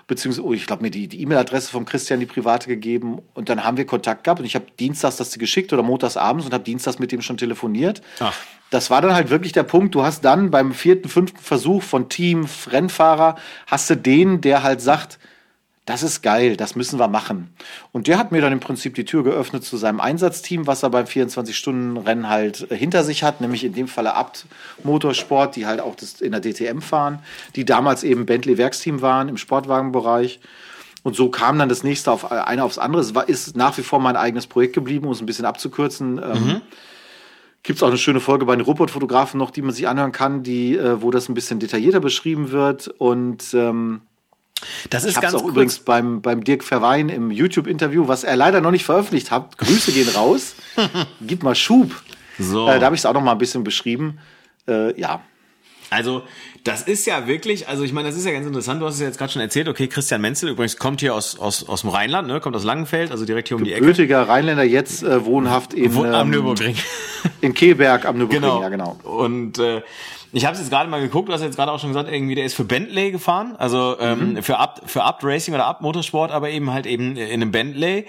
Beziehungsweise, 0.07 0.47
oh, 0.47 0.53
ich 0.53 0.67
glaube, 0.67 0.83
mir 0.83 0.91
die 0.91 1.21
E-Mail-Adresse 1.21 1.71
vom 1.71 1.85
Christian, 1.85 2.21
die 2.21 2.27
private 2.27 2.69
gegeben. 2.69 3.21
Und 3.35 3.49
dann 3.49 3.65
haben 3.65 3.77
wir 3.77 3.87
Kontakt 3.87 4.25
gehabt. 4.25 4.41
Und 4.41 4.47
ich 4.47 4.55
habe 4.55 4.67
dienstags 4.79 5.17
das 5.17 5.37
geschickt 5.37 5.73
oder 5.73 5.83
montags 5.83 6.17
abends 6.17 6.47
und 6.47 6.55
habe 6.55 6.63
dienstags 6.63 6.99
mit 6.99 7.11
dem 7.11 7.23
schon 7.23 7.37
telefoniert. 7.37 8.03
Ach 8.21 8.35
das 8.71 8.91
war 8.91 9.01
dann 9.01 9.15
halt 9.15 9.31
wirklich 9.31 9.53
der 9.53 9.63
Punkt. 9.63 9.95
Du 9.95 10.03
hast 10.03 10.25
dann 10.25 10.51
beim 10.51 10.73
vierten, 10.73 11.09
fünften 11.09 11.39
Versuch 11.39 11.83
von 11.83 12.09
Team, 12.09 12.47
Rennfahrer, 12.67 13.37
hast 13.67 13.91
du 13.91 13.97
den, 13.97 14.41
der 14.41 14.63
halt 14.63 14.81
sagt, 14.81 15.19
das 15.87 16.03
ist 16.03 16.21
geil, 16.21 16.57
das 16.57 16.75
müssen 16.75 16.99
wir 16.99 17.07
machen. 17.07 17.55
Und 17.93 18.09
der 18.09 18.19
hat 18.19 18.33
mir 18.33 18.41
dann 18.41 18.53
im 18.53 18.59
Prinzip 18.59 18.97
die 18.97 19.05
Tür 19.05 19.23
geöffnet 19.23 19.65
zu 19.65 19.77
seinem 19.77 20.01
Einsatzteam, 20.01 20.67
was 20.67 20.83
er 20.83 20.91
beim 20.91 21.07
24-Stunden-Rennen 21.07 22.29
halt 22.29 22.71
äh, 22.71 22.77
hinter 22.77 23.05
sich 23.05 23.23
hat, 23.23 23.41
nämlich 23.41 23.63
in 23.63 23.73
dem 23.73 23.87
Falle 23.87 24.15
Abt 24.15 24.47
Motorsport, 24.83 25.55
die 25.55 25.65
halt 25.65 25.81
auch 25.81 25.95
das 25.95 26.21
in 26.21 26.33
der 26.33 26.41
DTM 26.41 26.81
fahren, 26.81 27.21
die 27.55 27.65
damals 27.65 28.03
eben 28.03 28.27
Bentley 28.27 28.59
Werksteam 28.59 29.01
waren 29.01 29.29
im 29.29 29.37
Sportwagenbereich. 29.37 30.41
Und 31.05 31.15
so 31.15 31.31
kam 31.31 31.57
dann 31.57 31.69
das 31.69 31.85
nächste 31.85 32.11
auf 32.11 32.25
äh, 32.25 32.35
eine 32.35 32.65
aufs 32.65 32.79
andere. 32.79 33.01
Es 33.01 33.15
war, 33.15 33.29
ist 33.29 33.57
nach 33.57 33.79
wie 33.79 33.83
vor 33.83 34.01
mein 34.01 34.17
eigenes 34.17 34.49
Projekt 34.49 34.75
geblieben, 34.75 35.07
um 35.07 35.13
es 35.13 35.21
ein 35.21 35.27
bisschen 35.27 35.45
abzukürzen. 35.45 36.19
Ähm, 36.19 36.47
mhm. 36.47 36.61
Gibt 37.63 37.77
es 37.77 37.83
auch 37.85 37.89
eine 37.89 37.99
schöne 37.99 38.19
Folge 38.19 38.45
bei 38.45 38.57
den 38.57 38.65
Robotfotografen 38.65 39.39
noch, 39.39 39.53
die 39.53 39.63
man 39.63 39.73
sich 39.73 39.87
anhören 39.87 40.11
kann, 40.11 40.43
die, 40.43 40.77
äh, 40.77 41.01
wo 41.01 41.13
das 41.13 41.29
ein 41.29 41.35
bisschen 41.35 41.61
detaillierter 41.61 42.01
beschrieben 42.01 42.51
wird. 42.51 42.89
Und 42.89 43.55
ähm, 43.55 44.01
das 44.91 45.05
ist 45.05 45.17
ich 45.17 45.21
ganz 45.21 45.35
auch 45.35 45.43
kurz. 45.43 45.53
übrigens 45.53 45.79
beim, 45.81 46.23
beim 46.23 46.43
Dirk 46.45 46.65
Verwein 46.65 47.09
im 47.09 47.31
YouTube-Interview, 47.31 48.09
was 48.09 48.25
er 48.25 48.37
leider 48.37 48.61
noch 48.61 48.71
nicht 48.71 48.85
veröffentlicht 48.85 49.31
hat. 49.31 49.59
Grüße 49.59 49.93
gehen 49.93 50.09
raus. 50.09 50.55
Gib 51.21 51.43
mal 51.43 51.55
Schub. 51.55 52.03
So. 52.39 52.69
Äh, 52.69 52.79
da 52.79 52.87
habe 52.87 52.95
ich 52.95 53.01
es 53.03 53.07
auch 53.07 53.15
noch 53.15 53.23
mal 53.23 53.33
ein 53.33 53.39
bisschen 53.39 53.65
beschrieben. 53.65 54.19
Äh, 54.67 54.99
ja, 54.99 55.23
also, 55.91 56.23
das 56.65 56.83
ist 56.83 57.07
ja 57.07 57.27
wirklich, 57.27 57.69
also 57.69 57.85
ich 57.85 57.93
meine, 57.93 58.09
das 58.09 58.17
ist 58.17 58.25
ja 58.25 58.33
ganz 58.33 58.47
interessant. 58.47 58.83
Du 58.83 58.87
hast 58.87 58.95
es 58.95 59.01
ja 59.01 59.07
jetzt 59.07 59.19
gerade 59.19 59.33
schon 59.33 59.43
erzählt. 59.43 59.69
Okay, 59.69 59.87
Christian 59.87 60.21
Menzel 60.21 60.49
übrigens 60.49 60.77
kommt 60.79 61.01
hier 61.01 61.15
aus, 61.15 61.39
aus, 61.39 61.69
aus 61.69 61.83
dem 61.83 61.91
Rheinland, 61.91 62.27
ne? 62.27 62.41
kommt 62.41 62.57
aus 62.57 62.65
Langenfeld, 62.65 63.13
also 63.13 63.25
direkt 63.25 63.49
hier 63.49 63.57
um 63.57 63.65
die 63.65 63.73
Ecke. 63.73 63.81
Gebürtiger 63.81 64.29
Rheinländer, 64.29 64.65
jetzt 64.65 65.03
äh, 65.03 65.25
wohnhaft 65.25 65.75
in, 65.75 65.95
Wo, 65.95 66.05
am 66.05 66.27
ähm, 66.27 66.31
Nürburgring. 66.31 66.77
In 67.41 67.55
Kehlberg 67.55 68.05
am 68.05 68.19
Nürburgring, 68.19 68.43
genau. 68.43 68.61
ja 68.63 68.69
genau. 68.69 68.99
Und 69.05 69.59
äh, 69.59 69.83
ich 70.37 70.45
habe 70.45 70.55
jetzt 70.55 70.69
gerade 70.69 70.91
mal 70.91 71.01
geguckt, 71.01 71.31
du 71.31 71.33
hast 71.33 71.41
jetzt 71.41 71.57
gerade 71.57 71.73
auch 71.73 71.81
schon 71.81 71.89
gesagt, 71.89 72.13
irgendwie 72.13 72.35
der 72.35 72.45
ist 72.45 72.53
für 72.53 72.65
Bentley 72.65 73.11
gefahren, 73.11 73.57
also 73.57 73.97
ähm, 73.99 74.35
mhm. 74.35 74.43
für 74.43 74.59
Up 74.59 74.83
für 74.85 75.03
Up 75.03 75.21
Racing 75.23 75.55
oder 75.55 75.65
Up 75.65 75.81
Motorsport, 75.81 76.31
aber 76.31 76.51
eben 76.51 76.71
halt 76.75 76.85
eben 76.85 77.17
in 77.17 77.41
einem 77.41 77.53
Bentley. 77.53 78.05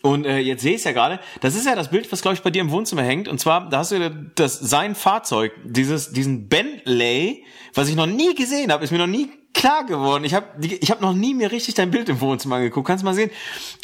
Und 0.00 0.24
äh, 0.24 0.38
jetzt 0.38 0.62
sehe 0.62 0.76
ich 0.76 0.84
ja 0.84 0.92
gerade, 0.92 1.18
das 1.40 1.56
ist 1.56 1.66
ja 1.66 1.74
das 1.74 1.90
Bild, 1.90 2.12
was 2.12 2.22
glaube 2.22 2.36
ich 2.36 2.42
bei 2.42 2.50
dir 2.50 2.62
im 2.62 2.70
Wohnzimmer 2.70 3.02
hängt. 3.02 3.26
Und 3.26 3.40
zwar, 3.40 3.68
da 3.68 3.78
hast 3.78 3.90
du 3.90 4.10
das 4.36 4.60
sein 4.60 4.94
Fahrzeug, 4.94 5.50
dieses 5.64 6.12
diesen 6.12 6.48
Bentley, 6.48 7.42
was 7.74 7.88
ich 7.88 7.96
noch 7.96 8.06
nie 8.06 8.36
gesehen 8.36 8.70
habe, 8.70 8.84
ist 8.84 8.92
mir 8.92 8.98
noch 8.98 9.08
nie 9.08 9.28
klar 9.54 9.84
geworden. 9.84 10.24
Ich 10.24 10.34
habe 10.34 10.46
ich 10.60 10.90
hab 10.90 11.00
noch 11.00 11.12
nie 11.12 11.34
mir 11.34 11.52
richtig 11.52 11.74
dein 11.74 11.90
Bild 11.90 12.08
im 12.08 12.20
Wohnzimmer 12.20 12.56
angeguckt. 12.56 12.86
Kannst 12.86 13.02
du 13.02 13.06
mal 13.06 13.14
sehen. 13.14 13.30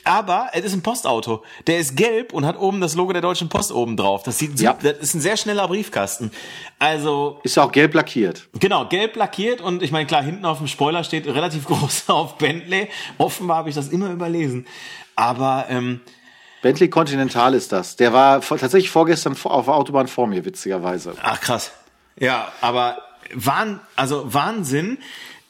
Aber 0.05 0.49
es 0.53 0.65
ist 0.65 0.73
ein 0.73 0.83
Postauto. 0.83 1.43
Der 1.67 1.79
ist 1.79 1.97
gelb 1.97 2.33
und 2.33 2.47
hat 2.47 2.59
oben 2.59 2.81
das 2.81 2.95
Logo 2.95 3.13
der 3.13 3.23
Deutschen 3.23 3.49
Post 3.49 3.73
oben 3.73 3.97
drauf. 3.97 4.23
Das 4.23 4.39
sieht 4.39 4.59
ja. 4.61 4.77
das 4.81 4.99
ist 4.99 5.15
ein 5.15 5.21
sehr 5.21 5.37
schneller 5.37 5.69
Briefkasten. 5.69 6.31
Also 6.79 7.41
ist 7.43 7.59
auch 7.59 7.73
gelb 7.73 7.95
lackiert. 7.95 8.49
Genau, 8.59 8.87
gelb 8.87 9.17
lackiert 9.17 9.61
und 9.61 9.83
ich 9.83 9.93
meine 9.93 10.07
klar, 10.07 10.23
hinten 10.23 10.45
auf 10.45 10.59
dem 10.59 10.67
Spoiler 10.67 11.05
steht 11.05 11.27
relativ 11.27 11.65
groß 11.67 12.09
auf 12.09 12.39
Bentley. 12.39 12.89
Offenbar 13.19 13.59
habe 13.59 13.69
ich 13.69 13.75
das 13.75 13.89
immer 13.89 14.11
überlesen. 14.11 14.67
Aber 15.17 15.67
ähm, 15.69 16.01
Bentley 16.63 16.89
Continental 16.89 17.55
ist 17.55 17.73
das. 17.73 17.97
Der 17.97 18.13
war 18.13 18.41
tatsächlich 18.41 18.91
vorgestern 18.91 19.37
auf 19.45 19.67
der 19.67 19.75
Autobahn 19.75 20.09
vor 20.09 20.27
mir, 20.27 20.45
witzigerweise. 20.45 21.15
Ach 21.23 21.41
krass. 21.41 21.73
Ja, 22.19 22.53
aber 22.61 22.99
Wahn, 23.35 23.81
also 23.97 24.33
Wahnsinn. 24.33 24.99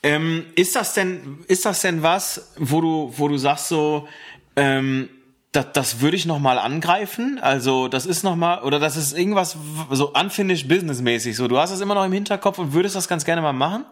Ähm, 0.03 0.47
ist 0.55 0.77
das 0.77 0.95
denn, 0.95 1.45
ist 1.49 1.65
das 1.65 1.81
denn 1.81 2.03
was, 2.03 2.53
wo 2.57 2.81
du, 2.81 3.13
wo 3.17 3.29
du 3.29 3.37
sagst 3.37 3.69
so, 3.69 4.09
ähm, 4.57 5.09
das, 5.53 5.67
das 5.73 6.01
würde 6.01 6.17
ich 6.17 6.27
noch 6.27 6.39
mal 6.39 6.59
angreifen. 6.59 7.39
Also 7.41 7.89
das 7.89 8.07
ist 8.07 8.23
noch 8.23 8.37
mal 8.37 8.63
oder 8.63 8.79
das 8.79 8.97
ist 8.97 9.17
irgendwas 9.17 9.57
so 9.91 10.13
unfinished 10.13 10.69
businessmäßig. 10.69 11.37
So, 11.37 11.49
du 11.49 11.59
hast 11.59 11.71
es 11.71 11.81
immer 11.81 11.95
noch 11.95 12.05
im 12.05 12.13
Hinterkopf 12.13 12.59
und 12.59 12.73
würdest 12.73 12.97
das 12.97 13.09
ganz 13.09 13.25
gerne 13.25 13.43
mal 13.43 13.53
machen. 13.53 13.85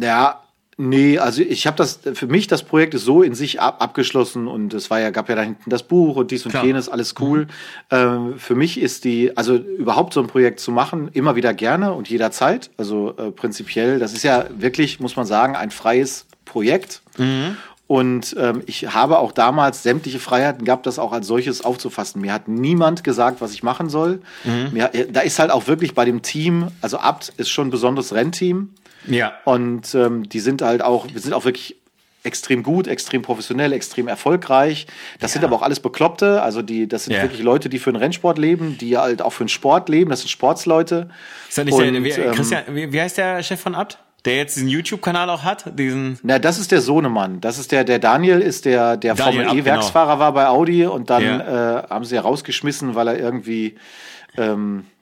Ja, 0.00 0.42
nee, 0.78 1.18
also 1.18 1.42
ich 1.42 1.66
habe 1.66 1.76
das 1.76 2.00
für 2.14 2.26
mich 2.26 2.46
das 2.46 2.62
Projekt 2.62 2.94
ist 2.94 3.04
so 3.04 3.22
in 3.22 3.34
sich 3.34 3.60
ab, 3.60 3.82
abgeschlossen 3.82 4.46
und 4.46 4.72
es 4.72 4.88
war 4.90 5.00
ja 5.00 5.10
gab 5.10 5.28
ja 5.28 5.34
da 5.34 5.42
hinten 5.42 5.68
das 5.68 5.82
Buch 5.82 6.16
und 6.16 6.30
dies 6.30 6.46
und 6.46 6.52
Klar. 6.52 6.64
jenes 6.64 6.88
alles 6.88 7.14
cool. 7.20 7.48
Ähm, 7.90 8.38
für 8.38 8.54
mich 8.54 8.80
ist 8.80 9.04
die 9.04 9.36
also 9.36 9.56
überhaupt 9.56 10.14
so 10.14 10.20
ein 10.20 10.28
Projekt 10.28 10.60
zu 10.60 10.72
machen 10.72 11.10
immer 11.12 11.36
wieder 11.36 11.52
gerne 11.52 11.92
und 11.92 12.08
jederzeit. 12.08 12.70
Also 12.78 13.14
äh, 13.18 13.30
prinzipiell, 13.30 13.98
das 13.98 14.14
ist 14.14 14.22
ja 14.22 14.46
wirklich 14.56 15.00
muss 15.00 15.16
man 15.16 15.26
sagen 15.26 15.54
ein 15.54 15.70
freies 15.70 16.26
Projekt. 16.44 17.02
Und 17.88 18.36
ähm, 18.38 18.62
ich 18.66 18.94
habe 18.94 19.18
auch 19.18 19.32
damals 19.32 19.82
sämtliche 19.82 20.18
Freiheiten 20.18 20.66
gehabt, 20.66 20.84
das 20.84 20.98
auch 20.98 21.10
als 21.10 21.26
solches 21.26 21.64
aufzufassen. 21.64 22.20
Mir 22.20 22.34
hat 22.34 22.46
niemand 22.46 23.02
gesagt, 23.02 23.40
was 23.40 23.54
ich 23.54 23.62
machen 23.62 23.88
soll. 23.88 24.20
Mir, 24.72 24.94
äh, 24.94 25.10
da 25.10 25.20
ist 25.20 25.38
halt 25.38 25.50
auch 25.50 25.66
wirklich 25.68 25.94
bei 25.94 26.04
dem 26.04 26.20
Team, 26.20 26.68
also 26.82 26.98
Abt 26.98 27.32
ist 27.38 27.48
schon 27.48 27.68
ein 27.68 27.70
besonderes 27.70 28.12
Rennteam. 28.12 28.74
Ja. 29.06 29.32
Und 29.44 29.94
ähm, 29.94 30.28
die 30.28 30.40
sind 30.40 30.62
halt 30.62 30.82
auch, 30.82 31.06
wir 31.12 31.20
sind 31.20 31.32
auch 31.32 31.44
wirklich 31.44 31.76
extrem 32.24 32.62
gut, 32.62 32.88
extrem 32.88 33.22
professionell, 33.22 33.72
extrem 33.72 34.08
erfolgreich. 34.08 34.86
Das 35.20 35.32
sind 35.32 35.44
aber 35.44 35.56
auch 35.56 35.62
alles 35.62 35.80
Bekloppte. 35.80 36.42
Also 36.42 36.62
die, 36.62 36.86
das 36.88 37.04
sind 37.04 37.14
Ja. 37.14 37.22
wirklich 37.22 37.42
Leute, 37.42 37.68
die 37.68 37.78
für 37.78 37.92
den 37.92 37.96
Rennsport 37.96 38.38
leben, 38.38 38.76
die 38.76 38.98
halt 38.98 39.22
auch 39.22 39.32
für 39.32 39.44
den 39.44 39.48
Sport 39.48 39.88
leben. 39.88 40.10
Das 40.10 40.20
sind 40.20 40.28
Sportsleute. 40.28 41.08
Ist 41.48 41.56
das 41.58 41.64
nicht 41.64 41.78
der, 41.78 41.88
Und, 41.88 42.04
wie, 42.04 42.10
ähm, 42.10 42.32
Christian, 42.34 42.62
wie, 42.70 42.92
wie 42.92 43.00
heißt 43.00 43.16
der 43.18 43.42
Chef 43.42 43.60
von 43.60 43.74
Abt? 43.74 43.98
Der 44.24 44.36
jetzt 44.36 44.56
diesen 44.56 44.68
YouTube-Kanal 44.68 45.30
auch 45.30 45.44
hat? 45.44 45.78
Diesen. 45.78 46.18
Na, 46.24 46.40
das 46.40 46.58
ist 46.58 46.72
der 46.72 46.80
Sohnemann. 46.80 47.40
Das 47.40 47.56
ist 47.56 47.70
der, 47.70 47.84
der 47.84 48.00
Daniel 48.00 48.40
ist 48.40 48.64
der, 48.64 48.96
der 48.96 49.14
Daniel 49.14 49.44
Formel 49.44 49.60
E-Werksfahrer 49.60 50.18
war 50.18 50.32
bei 50.34 50.48
Audi 50.48 50.84
und 50.86 51.08
dann 51.08 51.22
Ja. 51.22 51.78
äh, 51.78 51.88
haben 51.88 52.04
sie 52.04 52.16
ja 52.16 52.22
rausgeschmissen, 52.22 52.96
weil 52.96 53.08
er 53.08 53.18
irgendwie 53.18 53.76
ähm, 54.36 54.80
äh, 54.80 54.97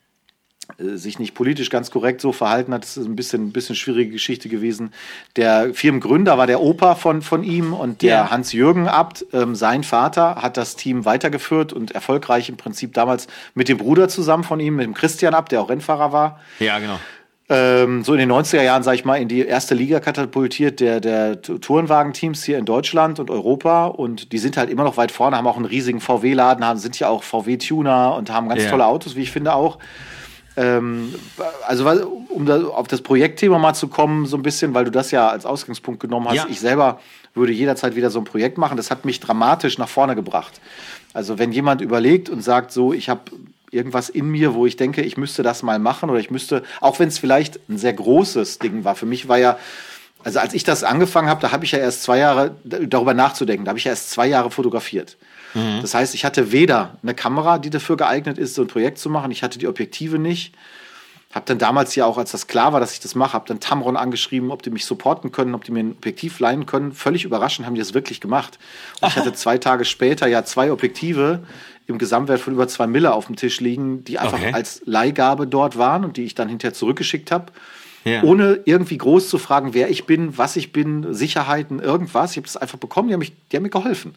sich 0.79 1.19
nicht 1.19 1.35
politisch 1.35 1.71
ganz 1.71 1.91
korrekt 1.91 2.21
so 2.21 2.33
verhalten 2.33 2.75
hat. 2.75 2.83
Das 2.83 2.97
ist 2.97 3.07
ein 3.07 3.17
bisschen, 3.17 3.47
ein 3.49 3.53
bisschen 3.53 3.77
schwierige 3.77 4.11
Geschichte 4.13 4.49
gewesen. 4.49 4.93
Der 5.37 5.73
Firmengründer 5.73 6.37
war 6.39 6.47
der 6.47 6.61
Opa 6.61 6.95
von, 6.97 7.23
von 7.23 7.43
ihm 7.45 7.73
und 7.73 8.03
der 8.03 8.11
Ja. 8.17 8.31
Hans-Jürgen 8.31 8.89
Abt, 8.89 9.25
ähm, 9.33 9.55
sein 9.55 9.85
Vater, 9.85 10.37
hat 10.37 10.57
das 10.57 10.77
Team 10.77 11.05
weitergeführt 11.05 11.73
und 11.73 11.93
erfolgreich 11.93 12.49
im 12.49 12.57
Prinzip 12.57 12.93
damals 12.95 13.27
mit 13.55 13.69
dem 13.69 13.79
Bruder 13.79 14.09
zusammen 14.09 14.45
von 14.45 14.61
ihm, 14.61 14.77
mit 14.77 14.85
dem 14.87 14.95
Christian 14.95 15.35
Abt, 15.35 15.53
der 15.53 15.61
auch 15.63 15.71
Rennfahrer 15.71 16.13
war 16.13 16.41
Ja, 16.59 16.79
genau. 16.79 16.99
ähm, 17.49 18.03
so 18.03 18.13
in 18.13 18.19
den 18.19 18.31
90er 18.33 18.63
Jahren, 18.63 18.83
sag 18.83 18.95
ich 18.97 19.05
mal, 19.05 19.17
in 19.17 19.29
die 19.29 19.47
erste 19.47 19.75
Liga 19.77 20.01
katapultiert 20.01 20.81
der, 20.81 20.99
der 21.01 21.41
Tourenwagenteams 21.41 22.43
hier 22.45 22.59
in 22.59 22.65
Deutschland 22.65 23.21
und 23.21 23.31
Europa. 23.31 23.87
Und 23.87 24.33
die 24.33 24.39
sind 24.39 24.57
halt 24.57 24.69
immer 24.69 24.83
noch 24.85 24.97
weit 24.97 25.13
vorne, 25.13 25.37
haben 25.37 25.47
auch 25.47 25.57
einen 25.57 25.65
riesigen 25.65 26.01
VW-Laden, 26.01 26.65
haben, 26.65 26.79
sind 26.81 26.99
ja 26.99 27.09
auch 27.09 27.23
VW-Tuner 27.23 28.15
und 28.17 28.31
haben 28.31 28.49
ganz 28.49 28.65
Ja. 28.65 28.71
tolle 28.71 28.87
Autos, 28.87 29.15
wie 29.15 29.23
ich 29.23 29.31
finde 29.31 29.55
auch. 29.55 29.79
Ähm, 30.57 31.15
also, 31.67 31.87
um 32.31 32.47
da 32.47 32.65
auf 32.65 32.89
das 32.89 33.03
Projektthema 33.03 33.59
mal 33.59 33.75
zu 33.75 33.89
kommen, 33.89 34.27
so 34.27 34.37
ein 34.37 34.43
bisschen, 34.43 34.75
weil 34.75 34.85
du 34.85 34.91
das 34.91 35.11
ja 35.11 35.29
als 35.29 35.45
Ausgangspunkt 35.45 36.01
genommen 36.01 36.29
hast. 36.29 36.37
Ja. 36.37 36.47
Ich 36.49 36.61
selber 36.61 37.01
würde 37.35 37.53
jederzeit 37.53 37.95
wieder 37.95 38.11
so 38.11 38.19
ein 38.19 38.25
Projekt 38.25 38.57
machen. 38.57 38.77
Das 38.77 38.91
hat 38.91 39.05
mich 39.05 39.21
dramatisch 39.21 39.77
nach 39.77 39.89
vorne 39.89 40.15
gebracht. 40.15 40.61
Also, 41.13 41.39
wenn 41.39 41.53
jemand 41.53 41.81
überlegt 41.83 42.31
und 42.31 42.43
sagt, 42.43 42.73
so, 42.73 42.93
ich 42.93 43.09
habe 43.09 43.23
irgendwas 43.71 44.09
in 44.09 44.29
mir, 44.31 44.55
wo 44.55 44.67
ich 44.67 44.77
denke, 44.77 45.03
ich 45.03 45.17
müsste 45.17 45.43
das 45.43 45.63
mal 45.63 45.79
machen 45.79 46.09
oder 46.09 46.21
ich 46.21 46.31
müsste, 46.31 46.63
auch 46.81 46.99
wenn 46.99 47.09
es 47.09 47.19
vielleicht 47.19 47.61
ein 47.69 47.79
sehr 47.79 47.93
großes 47.93 48.59
Ding 48.59 48.85
war. 48.85 48.95
Für 48.95 49.07
mich 49.07 49.29
war 49.29 49.39
ja, 49.39 49.59
also 50.25 50.39
als 50.39 50.55
ich 50.55 50.65
das 50.65 50.85
angefangen 50.85 51.29
habe, 51.29 51.41
da 51.41 51.53
habe 51.53 51.65
ich 51.65 51.73
ja 51.73 51.79
erst 51.79 52.03
zwei 52.03 52.19
Jahre 52.19 52.55
darüber 52.65 53.13
nachzudenken, 53.13 53.65
da 53.65 53.71
habe 53.71 53.79
ich 53.79 53.85
ja 53.85 53.91
erst 53.91 54.11
zwei 54.11 54.27
Jahre 54.27 54.51
fotografiert. 54.51 55.17
Das 55.81 55.95
heißt, 55.95 56.15
ich 56.15 56.25
hatte 56.25 56.53
weder 56.53 56.99
eine 57.03 57.15
Kamera, 57.15 57.59
die 57.59 57.71
dafür 57.71 57.97
geeignet 57.97 58.39
ist, 58.39 58.55
so 58.55 58.63
ein 58.63 58.69
Projekt 58.69 58.99
zu 58.99 59.09
machen, 59.11 59.31
ich 59.31 59.43
hatte 59.43 59.59
die 59.59 59.69
Objektive 59.69 60.19
nicht. 60.19 60.55
Hab 61.33 61.45
dann 61.47 61.59
damals 61.59 61.95
ja 61.95 62.07
auch, 62.07 62.17
als 62.17 62.31
das 62.33 62.47
klar 62.47 62.73
war, 62.73 62.81
dass 62.81 62.93
ich 62.93 63.01
das 63.01 63.15
mache, 63.15 63.35
hab 63.35 63.47
dann 63.47 63.61
Tamron 63.61 63.97
angeschrieben, 63.97 64.51
ob 64.51 64.63
die 64.63 64.71
mich 64.71 64.87
supporten 64.87 65.33
können, 65.33 65.55
ob 65.55 65.65
die 65.65 65.73
mir 65.73 65.81
ein 65.81 65.93
Objektiv 65.93 66.41
leihen 66.41 66.65
können. 66.65 66.93
Völlig 66.93 67.25
überraschend 67.25 67.67
haben 67.67 67.75
die 67.75 67.81
das 67.81 67.93
wirklich 67.93 68.21
gemacht. 68.21 68.59
Und 69.01 69.09
ich 69.09 69.17
hatte 69.17 69.33
zwei 69.35 69.59
Tage 69.59 69.85
später 69.85 70.27
ja 70.29 70.45
zwei 70.45 70.73
Objektive 70.73 71.41
im 71.89 71.99
Gesamtwert 71.99 72.41
von 72.41 72.55
über 72.55 72.69
zwei 72.69 72.87
Mille 72.87 73.13
auf 73.13 73.27
dem 73.27 73.37
Tisch 73.37 73.61
liegen, 73.61 74.03
die 74.05 74.19
einfach 74.19 74.39
Okay. 74.39 74.53
als 74.53 74.83
Leihgabe 74.87 75.47
dort 75.47 75.77
waren 75.77 76.05
und 76.05 76.17
die 76.17 76.25
ich 76.25 76.35
dann 76.35 76.49
hinterher 76.49 76.75
zurückgeschickt 76.75 77.31
habe. 77.31 77.53
Ja. 78.05 78.23
Ohne 78.23 78.61
irgendwie 78.65 78.97
groß 78.99 79.29
zu 79.29 79.37
fragen, 79.39 79.75
wer 79.75 79.91
ich 79.91 80.07
bin, 80.07 80.39
was 80.39 80.57
ich 80.57 80.73
bin, 80.73 81.13
Sicherheiten, 81.13 81.81
irgendwas. 81.81 82.31
Ich 82.31 82.37
habe 82.39 82.47
das 82.47 82.57
einfach 82.57 82.79
bekommen, 82.79 83.09
die 83.09 83.15
haben, 83.15 83.19
mich, 83.19 83.33
die 83.51 83.57
haben 83.57 83.65
mir 83.65 83.69
geholfen. 83.71 84.15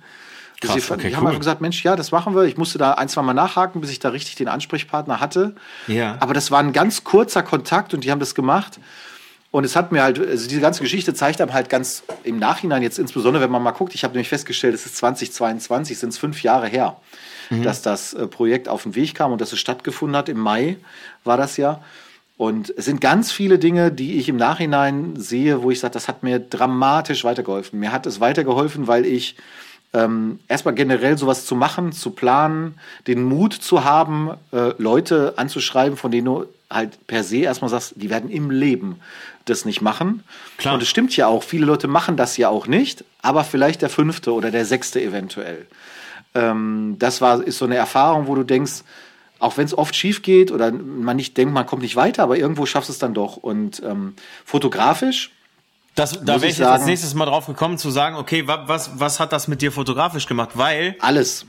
Krass, 0.62 0.76
die, 0.76 0.92
okay, 0.92 1.10
die 1.10 1.16
haben 1.16 1.24
cool. 1.24 1.30
einfach 1.30 1.40
gesagt, 1.40 1.62
Mensch, 1.62 1.84
ja, 1.84 1.96
das 1.96 2.12
machen 2.12 2.36
wir. 2.36 2.44
Ich 2.44 2.58
musste 2.58 2.78
da 2.78 2.94
ein, 2.94 3.08
zwei 3.08 3.22
Mal 3.22 3.34
nachhaken, 3.34 3.80
bis 3.80 3.92
ich 3.92 4.00
da 4.00 4.10
richtig 4.10 4.36
den 4.36 4.50
Ansprechpartner 4.50 5.20
hatte. 5.20 5.56
Ja. 5.88 6.18
Aber 6.20 6.34
das 6.34 6.52
war 6.52 6.60
ein 6.60 6.74
ganz 6.74 7.04
kurzer 7.04 7.44
Kontakt 7.44 7.94
und 7.94 8.04
die 8.04 8.12
haben 8.12 8.20
das 8.20 8.36
gemacht. 8.36 8.80
Und 9.52 9.64
es 9.64 9.76
hat 9.76 9.92
mir 9.92 10.04
halt, 10.04 10.20
also 10.20 10.48
diese 10.48 10.62
ganze 10.62 10.84
Geschichte 10.84 11.14
zeigt 11.14 11.42
einem 11.42 11.54
halt 11.54 11.70
ganz 11.70 12.04
im 12.24 12.38
Nachhinein 12.38 12.84
jetzt 12.84 13.00
insbesondere, 13.00 13.44
wenn 13.44 13.52
man 13.52 13.64
mal 13.64 13.72
guckt, 13.72 13.96
ich 13.96 14.04
habe 14.04 14.14
nämlich 14.14 14.30
festgestellt, 14.30 14.76
es 14.76 14.86
ist 14.86 14.98
2022, 14.98 15.98
sind 15.98 16.10
es 16.10 16.18
fünf 16.20 16.44
Jahre 16.44 16.68
her, 16.68 16.98
dass 17.64 17.82
das 17.82 18.14
äh, 18.14 18.28
Projekt 18.28 18.70
auf 18.70 18.84
den 18.84 18.94
Weg 18.94 19.16
kam 19.16 19.32
und 19.32 19.42
dass 19.42 19.52
es 19.54 19.60
stattgefunden 19.60 20.16
hat. 20.16 20.30
Im 20.30 20.40
Mai 20.40 20.78
war 21.24 21.38
das 21.38 21.58
ja. 21.58 21.82
Und 22.38 22.74
es 22.78 22.86
sind 22.86 23.02
ganz 23.02 23.32
viele 23.32 23.60
Dinge, 23.60 23.92
die 23.92 24.18
ich 24.18 24.30
im 24.30 24.38
Nachhinein 24.38 25.16
sehe, 25.16 25.64
wo 25.64 25.72
ich 25.72 25.80
sage, 25.80 25.94
das 25.94 26.08
hat 26.08 26.22
mir 26.22 26.40
dramatisch 26.40 27.24
weitergeholfen. 27.24 27.80
Mir 27.80 27.92
hat 27.92 28.06
es 28.06 28.20
weitergeholfen, 28.20 28.88
weil 28.88 29.06
ich 29.06 29.36
ähm, 29.94 30.40
erstmal 30.48 30.76
generell 30.76 31.18
sowas 31.18 31.46
zu 31.46 31.56
machen, 31.56 31.92
zu 31.92 32.12
planen, 32.12 32.80
den 33.08 33.24
Mut 33.24 33.54
zu 33.54 33.84
haben, 33.84 34.32
äh, 34.52 34.74
Leute 34.78 35.34
anzuschreiben, 35.38 35.98
von 35.98 36.12
denen 36.12 36.26
du 36.26 36.46
halt 36.70 37.08
per 37.08 37.24
se 37.24 37.38
erstmal 37.38 37.70
sagst, 37.70 37.94
die 37.96 38.10
werden 38.10 38.30
im 38.30 38.52
Leben 38.52 39.00
das 39.46 39.66
nicht 39.66 39.82
machen. 39.82 40.24
Klar. 40.58 40.76
Und 40.76 40.84
es 40.84 40.90
stimmt 40.90 41.16
ja 41.18 41.28
auch, 41.28 41.42
viele 41.42 41.66
Leute 41.66 41.88
machen 41.88 42.18
das 42.18 42.38
ja 42.38 42.50
auch 42.50 42.68
nicht, 42.68 43.04
aber 43.22 43.44
vielleicht 43.44 43.82
der 43.82 43.90
fünfte 43.90 44.34
oder 44.34 44.52
der 44.52 44.66
sechste 44.66 45.02
eventuell. 45.02 45.66
Ähm, 46.36 46.98
das 47.00 47.22
war, 47.22 47.42
ist 47.44 47.58
so 47.58 47.66
eine 47.66 47.76
Erfahrung, 47.76 48.28
wo 48.28 48.36
du 48.36 48.44
denkst, 48.44 48.84
auch 49.40 49.58
wenn 49.58 49.66
es 49.66 49.76
oft 49.76 49.96
schief 49.96 50.22
geht 50.22 50.52
oder 50.52 50.72
man 50.72 51.16
nicht 51.16 51.38
denkt, 51.38 51.54
man 51.54 51.66
kommt 51.66 51.82
nicht 51.82 51.96
weiter, 51.96 52.24
aber 52.24 52.38
irgendwo 52.38 52.66
schaffst 52.66 52.90
du 52.90 52.94
es 52.94 53.00
dann 53.00 53.14
doch. 53.14 53.38
Und 53.38 53.82
ähm, 53.84 54.14
fotografisch, 54.46 55.32
Das, 56.00 56.12
da 56.24 56.36
wäre 56.36 56.46
ich 56.48 56.54
ich 56.54 56.58
jetzt 56.60 56.68
als 56.68 56.82
sagen- 56.82 56.86
nächstes 56.90 57.14
mal 57.14 57.26
drauf 57.26 57.46
gekommen 57.48 57.78
zu 57.78 57.90
sagen, 57.92 58.16
okay, 58.16 58.48
wa, 58.48 58.64
was, 58.68 58.92
was 59.00 59.20
hat 59.20 59.32
das 59.34 59.48
mit 59.48 59.62
dir 59.62 59.72
fotografisch 59.72 60.26
gemacht? 60.28 60.52
Weil 60.56 60.96
alles. 61.00 61.46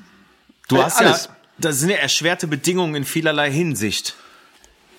du 0.69 0.77
Äh, 0.77 0.83
hast 0.83 0.99
alles. 0.99 1.25
ja, 1.27 1.37
das 1.59 1.79
sind 1.81 1.91
ja 1.91 1.97
erschwerte 1.97 2.47
Bedingungen 2.47 2.95
in 2.95 3.05
vielerlei 3.05 3.51
Hinsicht. 3.51 4.15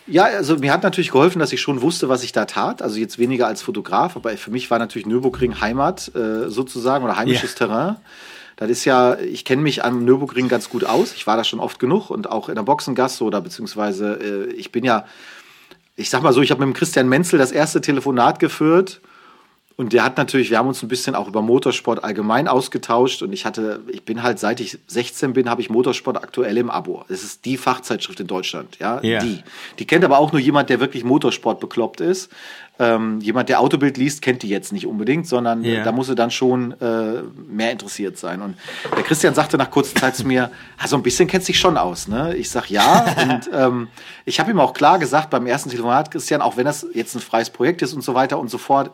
Ja, 0.08 0.24
also 0.24 0.58
mir 0.58 0.74
hat 0.74 0.84
natürlich 0.84 1.12
geholfen, 1.12 1.40
dass 1.40 1.54
ich 1.54 1.62
schon 1.62 1.82
wusste, 1.82 2.10
was 2.10 2.24
ich 2.24 2.32
da 2.32 2.46
tat. 2.46 2.82
Also 2.82 2.98
jetzt 2.98 3.20
weniger 3.20 3.48
als 3.48 3.62
Fotograf, 3.62 4.16
aber 4.16 4.36
für 4.38 4.52
mich 4.52 4.70
war 4.72 4.80
natürlich 4.80 5.06
Nürburgring 5.06 5.62
Heimat 5.62 6.12
äh, 6.16 6.50
sozusagen 6.50 7.04
oder 7.06 7.16
heimisches 7.18 7.52
Ja. 7.54 7.68
Terrain. 7.68 7.96
Das 8.58 8.70
ist 8.70 8.86
ja, 8.86 9.18
ich 9.20 9.46
kenne 9.46 9.62
mich 9.62 9.84
am 9.86 10.04
Nürburgring 10.06 10.48
ganz 10.50 10.70
gut 10.70 10.84
aus. 10.86 11.14
Ich 11.14 11.26
war 11.28 11.38
da 11.38 11.44
schon 11.44 11.60
oft 11.60 11.80
genug 11.80 12.10
und 12.10 12.30
auch 12.30 12.50
in 12.50 12.56
der 12.56 12.64
Boxengasse 12.64 13.24
oder 13.24 13.42
beziehungsweise 13.42 14.20
äh, 14.50 14.54
ich 14.54 14.72
bin 14.72 14.84
ja, 14.84 15.06
ich 15.96 16.10
sag 16.10 16.22
mal 16.24 16.34
so, 16.34 16.42
ich 16.42 16.52
habe 16.52 16.66
mit 16.66 16.76
dem 16.76 16.78
Christian 16.78 17.08
Menzel 17.10 17.40
das 17.40 17.52
erste 17.52 17.80
Telefonat 17.82 18.40
geführt 18.40 19.02
und 19.78 19.94
der 19.94 20.04
hat 20.04 20.18
natürlich, 20.18 20.50
wir 20.52 20.58
haben 20.58 20.68
uns 20.68 20.84
ein 20.84 20.88
bisschen 20.88 21.16
auch 21.16 21.28
über 21.28 21.42
Motorsport 21.42 22.04
allgemein 22.04 22.48
ausgetauscht 22.48 23.22
und 23.24 23.34
ich 23.34 23.46
hatte, 23.46 23.82
ich 23.88 24.04
bin 24.04 24.22
halt, 24.22 24.38
seit 24.40 24.60
ich 24.60 24.78
16 24.88 25.34
bin, 25.34 25.50
habe 25.50 25.62
ich 25.62 25.70
Motorsport 25.70 26.18
aktuell 26.18 26.58
im 26.58 26.70
Abo. 26.70 27.04
Das 27.10 27.24
ist 27.24 27.46
die 27.46 27.58
Fachzeitschrift 27.58 28.20
in 28.20 28.28
Deutschland, 28.28 28.78
ja, 28.80 29.02
Ja. 29.02 29.20
die. 29.24 29.42
Die 29.80 29.86
kennt 29.88 30.04
aber 30.06 30.20
auch 30.20 30.32
nur 30.32 30.42
jemand, 30.42 30.70
der 30.70 30.80
wirklich 30.80 31.04
Motorsport 31.04 31.60
bekloppt 31.60 32.02
ist. 32.02 32.32
Ähm, 32.80 33.20
jemand, 33.22 33.50
der 33.50 33.60
Autobild 33.60 33.98
liest, 33.98 34.22
kennt 34.22 34.42
die 34.44 34.50
jetzt 34.50 34.72
nicht 34.74 34.88
unbedingt, 34.88 35.28
sondern 35.28 35.64
Ja. 35.64 35.82
äh, 35.82 35.84
da 35.84 35.92
muss 35.92 36.10
er 36.10 36.16
dann 36.16 36.32
schon 36.32 36.72
äh, 36.82 37.22
mehr 37.48 37.72
interessiert 37.72 38.18
sein. 38.18 38.42
Und 38.42 38.56
der 38.96 39.04
Christian 39.04 39.34
sagte 39.36 39.58
nach 39.58 39.70
kurzer 39.70 39.96
Zeit 39.96 40.16
zu 40.16 40.26
mir, 40.26 40.50
ah, 40.80 40.88
so 40.88 40.96
ein 40.96 41.04
bisschen 41.04 41.28
kennst 41.28 41.48
dich 41.48 41.60
schon 41.60 41.78
aus, 41.78 42.08
ne? 42.08 42.36
Ich 42.36 42.50
sag 42.50 42.70
ja 42.70 43.06
und 43.22 43.50
ähm, 43.54 43.88
ich 44.26 44.40
habe 44.40 44.50
ihm 44.52 44.60
auch 44.60 44.74
klar 44.74 44.98
gesagt 45.00 45.30
beim 45.30 45.46
ersten 45.46 45.70
Telefonat, 45.70 46.10
Christian, 46.12 46.42
auch 46.42 46.58
wenn 46.58 46.66
das 46.66 46.86
jetzt 46.94 47.14
ein 47.16 47.20
freies 47.22 47.50
Projekt 47.52 47.82
ist 47.84 47.94
und 47.94 48.04
so 48.04 48.16
weiter 48.16 48.40
und 48.40 48.50
so 48.50 48.58
fort, 48.58 48.92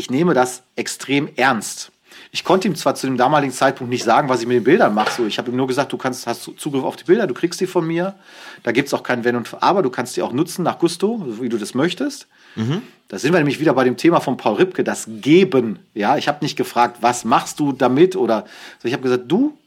ich 0.00 0.10
nehme 0.10 0.32
das 0.32 0.62
extrem 0.76 1.28
ernst. 1.36 1.92
Ich 2.32 2.42
konnte 2.42 2.66
ihm 2.66 2.74
zwar 2.74 2.94
zu 2.94 3.06
dem 3.06 3.18
damaligen 3.18 3.52
Zeitpunkt 3.52 3.90
nicht 3.90 4.02
sagen, 4.02 4.30
was 4.30 4.40
ich 4.40 4.46
mit 4.46 4.56
den 4.56 4.64
Bildern 4.64 4.94
mache. 4.94 5.12
So, 5.14 5.26
ich 5.26 5.36
habe 5.38 5.50
ihm 5.50 5.56
nur 5.56 5.66
gesagt, 5.66 5.92
du 5.92 5.98
kannst, 5.98 6.26
hast 6.26 6.50
Zugriff 6.56 6.84
auf 6.84 6.96
die 6.96 7.04
Bilder, 7.04 7.26
du 7.26 7.34
kriegst 7.34 7.60
die 7.60 7.66
von 7.66 7.86
mir. 7.86 8.14
Da 8.62 8.72
gibt's 8.72 8.94
auch 8.94 9.02
kein 9.02 9.24
Wenn 9.24 9.36
und 9.36 9.48
Aber, 9.60 9.82
du 9.82 9.90
kannst 9.90 10.16
die 10.16 10.22
auch 10.22 10.32
nutzen 10.32 10.62
nach 10.62 10.78
Gusto, 10.78 11.22
wie 11.40 11.50
du 11.50 11.58
das 11.58 11.74
möchtest. 11.74 12.28
Da 13.08 13.18
sind 13.18 13.32
wir 13.32 13.40
nämlich 13.40 13.60
wieder 13.60 13.74
bei 13.74 13.84
dem 13.84 13.98
Thema 13.98 14.20
von 14.20 14.38
Paul 14.38 14.56
Ripke, 14.56 14.84
das 14.84 15.06
Geben. 15.06 15.80
Ja, 15.92 16.16
ich 16.16 16.28
habe 16.28 16.38
nicht 16.42 16.56
gefragt, 16.56 16.98
was 17.02 17.24
machst 17.26 17.60
du 17.60 17.72
damit 17.72 18.16
oder 18.16 18.46
so, 18.78 18.88
ich 18.88 18.94
habe 18.94 19.02
gesagt, 19.02 19.24
du 19.28 19.58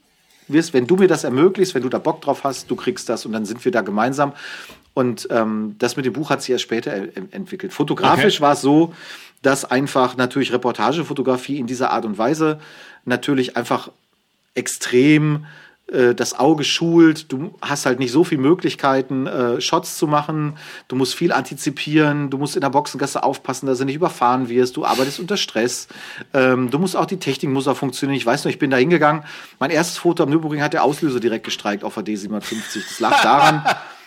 wirst, 0.48 0.74
wenn 0.74 0.86
du 0.88 0.96
mir 0.96 1.08
das 1.08 1.22
ermöglicht, 1.22 1.74
wenn 1.74 1.82
du 1.82 1.88
da 1.88 1.98
Bock 1.98 2.22
drauf 2.22 2.42
hast, 2.42 2.70
du 2.70 2.76
kriegst 2.76 3.08
das 3.08 3.24
und 3.24 3.32
dann 3.32 3.44
sind 3.46 3.64
wir 3.64 3.70
da 3.70 3.82
gemeinsam. 3.82 4.32
Und 4.94 5.26
ähm, 5.30 5.74
das 5.78 5.96
mit 5.96 6.06
dem 6.06 6.12
Buch 6.12 6.30
hat 6.30 6.40
sich 6.40 6.50
erst 6.50 6.62
später 6.62 6.92
entwickelt. 7.32 7.72
Fotografisch 7.72 8.36
okay. 8.36 8.42
war 8.42 8.52
es 8.52 8.60
so, 8.60 8.94
dass 9.44 9.64
einfach 9.64 10.16
natürlich 10.16 10.52
Reportagefotografie 10.52 11.58
in 11.58 11.66
dieser 11.66 11.90
Art 11.90 12.04
und 12.04 12.18
Weise 12.18 12.58
natürlich 13.04 13.56
einfach 13.56 13.90
extrem 14.54 15.46
äh, 15.92 16.14
das 16.14 16.38
Auge 16.38 16.64
schult. 16.64 17.30
Du 17.30 17.54
hast 17.60 17.84
halt 17.84 17.98
nicht 17.98 18.12
so 18.12 18.24
viele 18.24 18.40
Möglichkeiten, 18.40 19.26
äh, 19.26 19.60
Shots 19.60 19.98
zu 19.98 20.06
machen. 20.06 20.56
Du 20.88 20.96
musst 20.96 21.14
viel 21.14 21.32
antizipieren. 21.32 22.30
Du 22.30 22.38
musst 22.38 22.56
in 22.56 22.62
der 22.62 22.70
Boxengasse 22.70 23.22
aufpassen, 23.22 23.66
dass 23.66 23.78
du 23.78 23.84
nicht 23.84 23.96
überfahren 23.96 24.48
wirst. 24.48 24.76
Du 24.76 24.84
arbeitest 24.84 25.20
unter 25.20 25.36
Stress. 25.36 25.88
Ähm, 26.32 26.70
du 26.70 26.78
musst 26.78 26.96
auch, 26.96 27.06
die 27.06 27.18
Technik 27.18 27.50
muss 27.50 27.68
auch 27.68 27.76
funktionieren. 27.76 28.16
Ich 28.16 28.26
weiß 28.26 28.44
noch, 28.44 28.50
ich 28.50 28.58
bin 28.58 28.70
da 28.70 28.78
hingegangen. 28.78 29.24
Mein 29.58 29.70
erstes 29.70 29.98
Foto 29.98 30.22
am 30.22 30.30
Nürburgring 30.30 30.62
hat 30.62 30.72
der 30.72 30.84
Auslöser 30.84 31.20
direkt 31.20 31.44
gestreikt 31.44 31.84
auf 31.84 31.94
der 31.94 32.04
D750. 32.04 32.82
Das 32.88 33.00
lag 33.00 33.22
daran, 33.22 33.64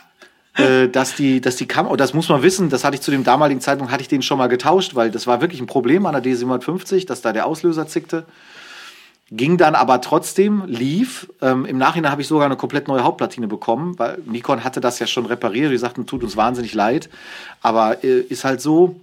äh, 0.63 0.89
dass 0.89 1.15
die, 1.15 1.41
dass 1.41 1.55
die 1.55 1.67
Kamera, 1.67 1.95
das 1.95 2.13
muss 2.13 2.29
man 2.29 2.41
wissen, 2.41 2.69
das 2.69 2.83
hatte 2.83 2.95
ich 2.95 3.01
zu 3.01 3.11
dem 3.11 3.23
damaligen 3.23 3.61
Zeitpunkt, 3.61 3.91
hatte 3.91 4.01
ich 4.01 4.07
den 4.07 4.21
schon 4.21 4.37
mal 4.37 4.47
getauscht, 4.47 4.95
weil 4.95 5.11
das 5.11 5.27
war 5.27 5.41
wirklich 5.41 5.61
ein 5.61 5.67
Problem 5.67 6.05
an 6.05 6.21
der 6.21 6.23
D750, 6.23 7.05
dass 7.07 7.21
da 7.21 7.33
der 7.33 7.45
Auslöser 7.45 7.87
zickte. 7.87 8.25
Ging 9.29 9.57
dann 9.57 9.75
aber 9.75 9.99
trotzdem, 9.99 10.63
lief. 10.67 11.27
Ähm, 11.41 11.65
Im 11.65 11.77
Nachhinein 11.77 12.11
habe 12.11 12.21
ich 12.21 12.29
sogar 12.29 12.45
eine 12.45 12.55
komplett 12.55 12.87
neue 12.87 13.03
Hauptplatine 13.03 13.47
bekommen, 13.47 13.99
weil 13.99 14.19
Nikon 14.25 14.63
hatte 14.63 14.79
das 14.79 14.99
ja 14.99 15.07
schon 15.07 15.25
repariert. 15.25 15.71
Die 15.71 15.77
sagten, 15.77 16.05
tut 16.05 16.23
uns 16.23 16.37
wahnsinnig 16.37 16.73
leid. 16.73 17.09
Aber 17.61 18.05
äh, 18.05 18.21
ist 18.21 18.45
halt 18.45 18.61
so, 18.61 19.01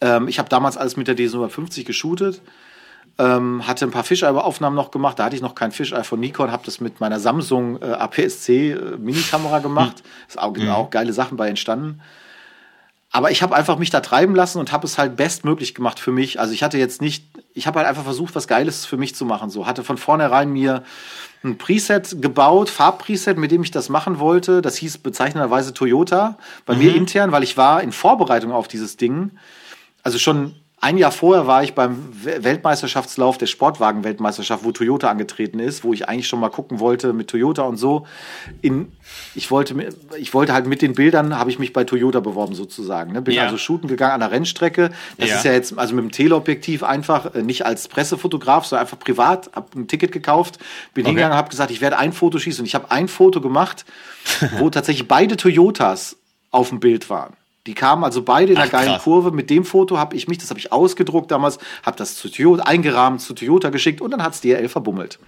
ähm, 0.00 0.26
ich 0.26 0.40
habe 0.40 0.48
damals 0.48 0.76
alles 0.76 0.96
mit 0.96 1.06
der 1.06 1.16
D750 1.16 1.84
geshootet. 1.84 2.40
Ähm, 3.20 3.66
hatte 3.66 3.84
ein 3.84 3.90
paar 3.90 4.04
Fischei-Aufnahmen 4.04 4.76
noch 4.76 4.92
gemacht. 4.92 5.18
Da 5.18 5.24
hatte 5.24 5.34
ich 5.34 5.42
noch 5.42 5.56
kein 5.56 5.72
Fischei 5.72 6.04
von 6.04 6.20
Nikon, 6.20 6.52
habe 6.52 6.64
das 6.64 6.80
mit 6.80 7.00
meiner 7.00 7.18
Samsung 7.18 7.82
äh, 7.82 7.86
APS-C 7.86 8.72
äh, 8.72 8.96
Minikamera 8.96 9.58
gemacht. 9.58 9.98
Hm. 9.98 10.06
Ist 10.28 10.38
auch, 10.38 10.56
mhm. 10.56 10.70
auch 10.70 10.90
geile 10.90 11.12
Sachen 11.12 11.36
bei 11.36 11.48
entstanden. 11.48 12.00
Aber 13.10 13.30
ich 13.30 13.42
habe 13.42 13.56
einfach 13.56 13.78
mich 13.78 13.90
da 13.90 14.00
treiben 14.00 14.34
lassen 14.34 14.58
und 14.58 14.70
habe 14.70 14.86
es 14.86 14.98
halt 14.98 15.16
bestmöglich 15.16 15.74
gemacht 15.74 15.98
für 15.98 16.12
mich. 16.12 16.38
Also 16.38 16.52
ich 16.52 16.62
hatte 16.62 16.76
jetzt 16.76 17.00
nicht, 17.00 17.24
ich 17.54 17.66
habe 17.66 17.78
halt 17.78 17.88
einfach 17.88 18.04
versucht, 18.04 18.34
was 18.34 18.46
Geiles 18.46 18.84
für 18.84 18.98
mich 18.98 19.14
zu 19.14 19.24
machen. 19.24 19.48
So 19.48 19.66
hatte 19.66 19.82
von 19.82 19.96
vornherein 19.96 20.52
mir 20.52 20.84
ein 21.42 21.56
Preset 21.56 22.20
gebaut, 22.20 22.68
Farbpreset, 22.68 23.38
mit 23.38 23.50
dem 23.50 23.62
ich 23.62 23.70
das 23.70 23.88
machen 23.88 24.18
wollte. 24.18 24.60
Das 24.60 24.76
hieß 24.76 24.98
bezeichnenderweise 24.98 25.72
Toyota 25.72 26.36
bei 26.66 26.74
mhm. 26.74 26.80
mir 26.80 26.94
intern, 26.94 27.32
weil 27.32 27.42
ich 27.42 27.56
war 27.56 27.82
in 27.82 27.92
Vorbereitung 27.92 28.52
auf 28.52 28.68
dieses 28.68 28.98
Ding. 28.98 29.30
Also 30.02 30.18
schon 30.18 30.54
ein 30.80 30.96
Jahr 30.96 31.10
vorher 31.10 31.46
war 31.46 31.64
ich 31.64 31.74
beim 31.74 32.08
Weltmeisterschaftslauf 32.22 33.36
der 33.36 33.46
Sportwagen-Weltmeisterschaft, 33.46 34.64
wo 34.64 34.70
Toyota 34.70 35.10
angetreten 35.10 35.58
ist, 35.58 35.82
wo 35.82 35.92
ich 35.92 36.08
eigentlich 36.08 36.28
schon 36.28 36.38
mal 36.38 36.50
gucken 36.50 36.78
wollte 36.78 37.12
mit 37.12 37.28
Toyota 37.28 37.62
und 37.62 37.78
so. 37.78 38.06
In, 38.62 38.92
ich, 39.34 39.50
wollte, 39.50 39.74
ich 40.18 40.34
wollte 40.34 40.52
halt 40.52 40.66
mit 40.66 40.80
den 40.80 40.94
Bildern, 40.94 41.36
habe 41.36 41.50
ich 41.50 41.58
mich 41.58 41.72
bei 41.72 41.82
Toyota 41.82 42.20
beworben 42.20 42.54
sozusagen. 42.54 43.12
Ne? 43.12 43.22
Bin 43.22 43.34
ja. 43.34 43.44
also 43.44 43.58
shooten 43.58 43.88
gegangen 43.88 44.12
an 44.12 44.20
der 44.20 44.30
Rennstrecke. 44.30 44.90
Das 45.16 45.28
ja. 45.28 45.36
ist 45.36 45.44
ja 45.44 45.52
jetzt 45.52 45.76
also 45.76 45.94
mit 45.96 46.04
dem 46.04 46.12
Teleobjektiv 46.12 46.84
einfach, 46.84 47.34
äh, 47.34 47.42
nicht 47.42 47.66
als 47.66 47.88
Pressefotograf, 47.88 48.64
sondern 48.64 48.86
einfach 48.86 49.00
privat, 49.00 49.50
habe 49.56 49.66
ein 49.74 49.88
Ticket 49.88 50.12
gekauft, 50.12 50.58
bin 50.94 51.02
okay. 51.02 51.10
hingegangen, 51.10 51.36
habe 51.36 51.50
gesagt, 51.50 51.72
ich 51.72 51.80
werde 51.80 51.98
ein 51.98 52.12
Foto 52.12 52.38
schießen. 52.38 52.62
Und 52.62 52.66
ich 52.66 52.76
habe 52.76 52.90
ein 52.92 53.08
Foto 53.08 53.40
gemacht, 53.40 53.84
wo 54.58 54.70
tatsächlich 54.70 55.08
beide 55.08 55.36
Toyotas 55.36 56.16
auf 56.52 56.68
dem 56.68 56.78
Bild 56.78 57.10
waren. 57.10 57.34
Die 57.68 57.74
kamen 57.74 58.02
also 58.02 58.22
beide 58.22 58.52
in 58.52 58.56
einer 58.56 58.66
Ach, 58.68 58.72
geilen 58.72 58.92
krass. 58.92 59.02
Kurve. 59.02 59.30
Mit 59.30 59.50
dem 59.50 59.62
Foto 59.62 59.98
habe 59.98 60.16
ich 60.16 60.26
mich, 60.26 60.38
das 60.38 60.48
habe 60.48 60.58
ich 60.58 60.72
ausgedruckt 60.72 61.30
damals, 61.30 61.58
habe 61.82 61.98
das 61.98 62.16
zu 62.16 62.30
Toyota, 62.30 62.62
eingerahmt 62.62 63.20
zu 63.20 63.34
Toyota 63.34 63.68
geschickt 63.68 64.00
und 64.00 64.10
dann 64.10 64.22
hat 64.22 64.32
es 64.32 64.40
DRL 64.40 64.70
verbummelt. 64.70 65.18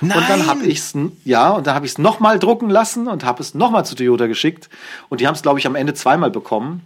Nein. 0.00 0.18
Und 0.18 0.28
dann 0.28 0.48
habe 0.48 0.64
ich 0.64 0.78
es, 0.78 0.92
ja, 1.24 1.50
und 1.50 1.68
dann 1.68 1.76
habe 1.76 1.86
ich 1.86 1.92
es 1.92 1.98
nochmal 1.98 2.40
drucken 2.40 2.68
lassen 2.68 3.06
und 3.06 3.24
habe 3.24 3.40
es 3.40 3.54
nochmal 3.54 3.86
zu 3.86 3.94
Toyota 3.94 4.26
geschickt. 4.26 4.68
Und 5.08 5.20
die 5.20 5.28
haben 5.28 5.36
es, 5.36 5.42
glaube 5.42 5.60
ich, 5.60 5.68
am 5.68 5.76
Ende 5.76 5.94
zweimal 5.94 6.32
bekommen, 6.32 6.82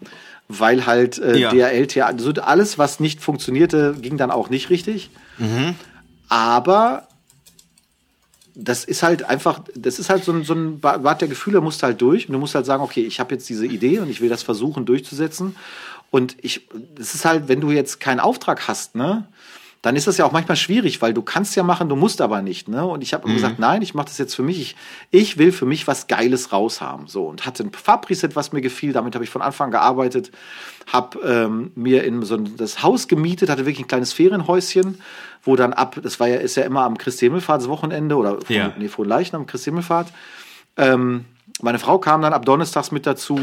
weil 0.46 0.84
halt 0.84 1.16
äh, 1.16 1.38
ja. 1.38 1.50
DRL, 1.52 2.02
also 2.02 2.30
alles, 2.42 2.76
was 2.76 3.00
nicht 3.00 3.22
funktionierte, 3.22 3.96
ging 3.98 4.18
dann 4.18 4.30
auch 4.30 4.50
nicht 4.50 4.68
richtig. 4.68 5.08
Mhm. 5.38 5.74
Aber 6.28 7.08
das 8.60 8.84
ist 8.84 9.04
halt 9.04 9.22
einfach, 9.22 9.60
das 9.76 10.00
ist 10.00 10.10
halt 10.10 10.24
so 10.24 10.32
ein, 10.32 10.42
so 10.42 10.52
ein 10.52 10.80
Bad 10.80 11.20
der 11.20 11.28
Gefühle, 11.28 11.60
musst 11.60 11.84
halt 11.84 12.00
durch 12.00 12.28
und 12.28 12.32
du 12.32 12.40
musst 12.40 12.56
halt 12.56 12.66
sagen, 12.66 12.82
okay, 12.82 13.02
ich 13.02 13.20
habe 13.20 13.34
jetzt 13.34 13.48
diese 13.48 13.64
Idee 13.64 14.00
und 14.00 14.10
ich 14.10 14.20
will 14.20 14.28
das 14.28 14.42
versuchen 14.42 14.84
durchzusetzen. 14.84 15.54
Und 16.10 16.36
ich, 16.42 16.68
es 16.98 17.14
ist 17.14 17.24
halt, 17.24 17.46
wenn 17.46 17.60
du 17.60 17.70
jetzt 17.70 18.00
keinen 18.00 18.18
Auftrag 18.18 18.66
hast, 18.66 18.96
ne, 18.96 19.28
dann 19.80 19.94
ist 19.94 20.08
das 20.08 20.16
ja 20.16 20.24
auch 20.24 20.32
manchmal 20.32 20.56
schwierig, 20.56 21.00
weil 21.02 21.14
du 21.14 21.22
kannst 21.22 21.54
ja 21.54 21.62
machen, 21.62 21.88
du 21.88 21.94
musst 21.94 22.20
aber 22.20 22.42
nicht. 22.42 22.66
Ne? 22.66 22.84
Und 22.84 23.02
ich 23.02 23.14
habe 23.14 23.28
mhm. 23.28 23.34
gesagt, 23.34 23.60
nein, 23.60 23.80
ich 23.80 23.94
mache 23.94 24.06
das 24.06 24.18
jetzt 24.18 24.34
für 24.34 24.42
mich. 24.42 24.60
Ich, 24.60 24.76
ich 25.12 25.38
will 25.38 25.52
für 25.52 25.66
mich 25.66 25.86
was 25.86 26.08
Geiles 26.08 26.52
raushaben. 26.52 27.06
So 27.06 27.26
und 27.28 27.46
hatte 27.46 27.62
ein 27.62 27.72
Farbpreset, 27.72 28.34
was 28.34 28.50
mir 28.50 28.60
gefiel. 28.60 28.92
Damit 28.92 29.14
habe 29.14 29.22
ich 29.22 29.30
von 29.30 29.40
Anfang 29.40 29.66
an 29.66 29.70
gearbeitet. 29.70 30.32
Habe 30.88 31.20
ähm, 31.20 31.70
mir 31.76 32.02
in 32.02 32.22
so 32.24 32.34
ein, 32.34 32.56
das 32.56 32.82
Haus 32.82 33.06
gemietet, 33.06 33.50
hatte 33.50 33.66
wirklich 33.66 33.84
ein 33.84 33.88
kleines 33.88 34.12
Ferienhäuschen, 34.12 35.00
wo 35.48 35.56
dann 35.56 35.72
ab, 35.72 35.98
das 36.02 36.20
war 36.20 36.28
ja 36.28 36.36
ist 36.36 36.56
ja 36.56 36.64
immer 36.64 36.82
am 36.82 36.98
Christi 36.98 37.26
Himmelfahrtswochenende 37.26 38.16
oder 38.16 38.40
von, 38.40 38.54
ja. 38.54 38.72
nee, 38.78 38.88
vor 38.88 39.06
Leichen 39.06 39.36
am 39.36 39.46
Christi 39.46 39.70
Himmelfahrt. 39.70 40.08
Ähm, 40.76 41.24
meine 41.60 41.78
Frau 41.78 41.98
kam 41.98 42.22
dann 42.22 42.32
ab 42.32 42.44
Donnerstags 42.44 42.90
mit 42.92 43.06
dazu 43.06 43.40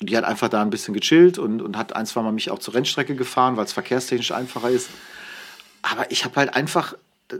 die 0.00 0.16
hat 0.16 0.22
einfach 0.22 0.48
da 0.48 0.62
ein 0.62 0.70
bisschen 0.70 0.94
gechillt 0.94 1.38
und, 1.38 1.60
und 1.60 1.76
hat 1.76 1.96
ein, 1.96 2.06
zwei 2.06 2.22
Mal 2.22 2.30
mich 2.30 2.52
auch 2.52 2.60
zur 2.60 2.72
Rennstrecke 2.72 3.16
gefahren, 3.16 3.56
weil 3.56 3.64
es 3.64 3.72
verkehrstechnisch 3.72 4.30
einfacher 4.30 4.70
ist 4.70 4.90
aber 5.82 6.10
ich 6.10 6.24
habe 6.24 6.36
halt 6.36 6.54
einfach 6.54 6.94
äh, 7.30 7.36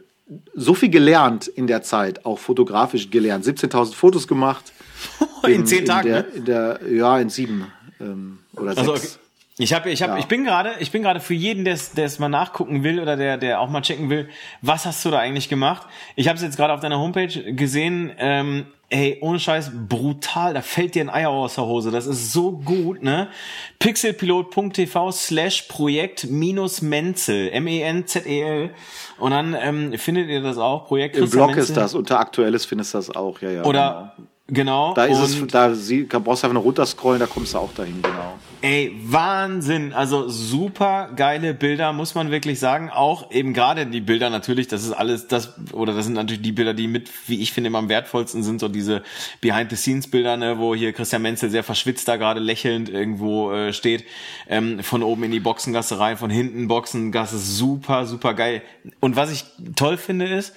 so 0.54 0.74
viel 0.74 0.90
gelernt 0.90 1.48
in 1.48 1.66
der 1.66 1.82
Zeit, 1.82 2.24
auch 2.24 2.38
fotografisch 2.38 3.10
gelernt. 3.10 3.44
17.000 3.44 3.94
Fotos 3.94 4.28
gemacht. 4.28 4.72
in, 5.44 5.50
in 5.50 5.66
zehn 5.66 5.84
Tagen? 5.84 6.08
In 6.08 6.12
der, 6.12 6.34
in 6.34 6.44
der, 6.44 6.80
ja, 6.90 7.18
in 7.18 7.28
sieben 7.30 7.70
ähm, 8.00 8.38
oder 8.54 8.76
also, 8.76 8.96
sechs. 8.96 9.14
Okay. 9.14 9.24
Ich 9.58 9.72
habe, 9.72 9.90
ich 9.90 10.02
habe, 10.02 10.12
ja. 10.12 10.18
ich 10.18 10.26
bin 10.26 10.44
gerade, 10.44 10.74
ich 10.78 10.92
bin 10.92 11.02
gerade 11.02 11.18
für 11.18 11.34
jeden, 11.34 11.64
der 11.64 11.74
es 11.74 12.18
mal 12.18 12.28
nachgucken 12.28 12.84
will 12.84 13.00
oder 13.00 13.16
der, 13.16 13.36
der 13.36 13.60
auch 13.60 13.68
mal 13.68 13.82
checken 13.82 14.08
will, 14.08 14.28
was 14.62 14.86
hast 14.86 15.04
du 15.04 15.10
da 15.10 15.18
eigentlich 15.18 15.48
gemacht? 15.48 15.86
Ich 16.14 16.28
habe 16.28 16.36
es 16.36 16.42
jetzt 16.42 16.56
gerade 16.56 16.72
auf 16.72 16.80
deiner 16.80 16.98
Homepage 16.98 17.52
gesehen. 17.52 18.12
Ähm, 18.18 18.66
ey, 18.88 19.18
ohne 19.20 19.40
Scheiß, 19.40 19.72
brutal. 19.88 20.54
Da 20.54 20.62
fällt 20.62 20.94
dir 20.94 21.02
ein 21.02 21.10
Eier 21.10 21.30
aus 21.30 21.56
der 21.56 21.66
Hose. 21.66 21.90
Das 21.90 22.06
ist 22.06 22.32
so 22.32 22.52
gut, 22.52 23.02
ne? 23.02 23.28
Pixelpilot.tv 23.80 25.10
slash 25.10 25.62
Projekt 25.62 26.30
minus 26.30 26.80
Menzel, 26.80 27.50
M-E-N-Z-E-L. 27.50 28.70
Und 29.18 29.30
dann 29.32 29.56
ähm, 29.60 29.98
findet 29.98 30.28
ihr 30.28 30.40
das 30.40 30.58
auch. 30.58 30.86
Projekt 30.86 31.16
Im 31.16 31.28
Blog 31.28 31.48
Menzel. 31.48 31.64
ist 31.64 31.76
das. 31.76 31.94
Unter 31.94 32.20
Aktuelles 32.20 32.64
findest 32.64 32.94
du 32.94 32.98
das 32.98 33.10
auch. 33.14 33.40
Ja, 33.40 33.50
ja. 33.50 33.64
Oder 33.64 34.14
genau. 34.16 34.28
Genau. 34.50 34.94
Da 34.94 35.04
ist 35.04 35.18
es, 35.18 35.46
da 35.48 35.74
sie, 35.74 36.04
brauchst 36.04 36.42
du 36.42 36.46
einfach 36.46 36.54
nur 36.54 36.62
runterscrollen, 36.62 37.20
da 37.20 37.26
kommst 37.26 37.52
du 37.52 37.58
auch 37.58 37.72
dahin, 37.74 38.00
genau. 38.00 38.38
Ey, 38.60 38.92
Wahnsinn. 39.04 39.92
Also 39.92 40.28
super 40.28 41.10
geile 41.14 41.54
Bilder, 41.54 41.92
muss 41.92 42.14
man 42.14 42.30
wirklich 42.30 42.58
sagen. 42.58 42.90
Auch 42.90 43.30
eben 43.30 43.54
gerade 43.54 43.86
die 43.86 44.00
Bilder 44.00 44.30
natürlich, 44.30 44.66
das 44.66 44.84
ist 44.84 44.92
alles 44.92 45.28
das, 45.28 45.54
oder 45.72 45.94
das 45.94 46.06
sind 46.06 46.14
natürlich 46.14 46.42
die 46.42 46.52
Bilder, 46.52 46.74
die 46.74 46.88
mit, 46.88 47.08
wie 47.28 47.40
ich 47.40 47.52
finde, 47.52 47.68
immer 47.68 47.78
am 47.78 47.88
wertvollsten 47.88 48.42
sind, 48.42 48.58
so 48.58 48.68
diese 48.68 49.02
Behind-the-Scenes-Bilder, 49.40 50.36
ne, 50.36 50.58
wo 50.58 50.74
hier 50.74 50.92
Christian 50.92 51.22
Menzel 51.22 51.50
sehr 51.50 51.62
verschwitzt 51.62 52.08
da 52.08 52.16
gerade 52.16 52.40
lächelnd 52.40 52.88
irgendwo 52.88 53.52
äh, 53.52 53.72
steht, 53.72 54.04
ähm, 54.48 54.82
von 54.82 55.02
oben 55.02 55.22
in 55.22 55.30
die 55.30 55.40
Boxengasse 55.40 56.00
rein, 56.00 56.16
von 56.16 56.30
hinten 56.30 56.66
Boxengasse, 56.66 57.38
super, 57.38 58.06
super 58.06 58.34
geil. 58.34 58.62
Und 58.98 59.14
was 59.14 59.30
ich 59.30 59.44
toll 59.76 59.96
finde 59.96 60.26
ist, 60.26 60.54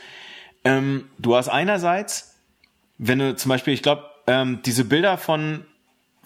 ähm, 0.64 1.06
du 1.20 1.36
hast 1.36 1.50
einerseits 1.50 2.32
wenn 3.04 3.18
du 3.18 3.36
zum 3.36 3.50
Beispiel, 3.50 3.74
ich 3.74 3.82
glaube, 3.82 4.04
ähm, 4.28 4.60
diese 4.64 4.86
Bilder 4.86 5.18
von 5.18 5.66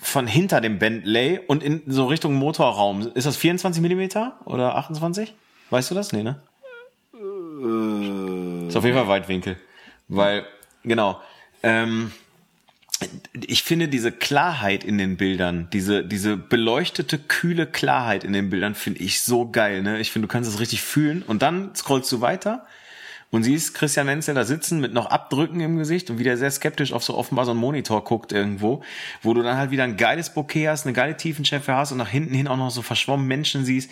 von 0.05 0.27
hinter 0.27 0.61
dem 0.61 0.79
Bentley 0.79 1.39
und 1.47 1.63
in 1.63 1.81
so 1.87 2.05
Richtung 2.05 2.35
Motorraum, 2.35 3.11
ist 3.13 3.25
das 3.25 3.37
24 3.37 3.81
Millimeter 3.81 4.39
oder 4.45 4.75
28? 4.75 5.33
Weißt 5.69 5.91
du 5.91 5.95
das? 5.95 6.13
Nee, 6.13 6.23
ne? 6.23 6.39
Äh, 7.13 8.67
ist 8.67 8.75
auf 8.75 8.83
jeden 8.83 8.95
Fall 8.95 9.07
Weitwinkel. 9.07 9.57
Weil, 10.07 10.45
genau. 10.83 11.19
Ähm, 11.63 12.11
ich 13.33 13.63
finde 13.63 13.87
diese 13.87 14.11
Klarheit 14.11 14.83
in 14.83 14.97
den 14.97 15.17
Bildern, 15.17 15.67
diese, 15.73 16.05
diese 16.05 16.37
beleuchtete, 16.37 17.17
kühle 17.17 17.67
Klarheit 17.67 18.23
in 18.23 18.31
den 18.31 18.49
Bildern 18.49 18.75
finde 18.75 19.01
ich 19.01 19.21
so 19.21 19.49
geil, 19.49 19.81
ne? 19.81 19.99
Ich 19.99 20.11
finde, 20.11 20.27
du 20.27 20.31
kannst 20.31 20.49
es 20.49 20.59
richtig 20.59 20.81
fühlen 20.81 21.23
und 21.23 21.41
dann 21.41 21.75
scrollst 21.75 22.11
du 22.11 22.21
weiter 22.21 22.65
und 23.31 23.43
siehst 23.43 23.73
Christian 23.73 24.05
Menzel 24.05 24.35
da 24.35 24.45
sitzen 24.45 24.79
mit 24.79 24.93
noch 24.93 25.07
Abdrücken 25.07 25.59
im 25.59 25.77
Gesicht 25.77 26.09
und 26.09 26.19
wieder 26.19 26.37
sehr 26.37 26.51
skeptisch 26.51 26.93
auf 26.93 27.03
so 27.03 27.15
offenbar 27.15 27.45
so 27.45 27.51
einen 27.51 27.59
Monitor 27.59 28.03
guckt 28.03 28.31
irgendwo, 28.31 28.83
wo 29.21 29.33
du 29.33 29.41
dann 29.41 29.57
halt 29.57 29.71
wieder 29.71 29.83
ein 29.83 29.97
geiles 29.97 30.33
Bouquet 30.33 30.69
hast, 30.69 30.85
eine 30.85 30.93
geile 30.93 31.17
Tiefenschärfe 31.17 31.75
hast 31.75 31.91
und 31.91 31.97
nach 31.97 32.09
hinten 32.09 32.33
hin 32.33 32.47
auch 32.47 32.57
noch 32.57 32.71
so 32.71 32.81
verschwommen 32.81 33.27
Menschen 33.27 33.65
siehst. 33.65 33.91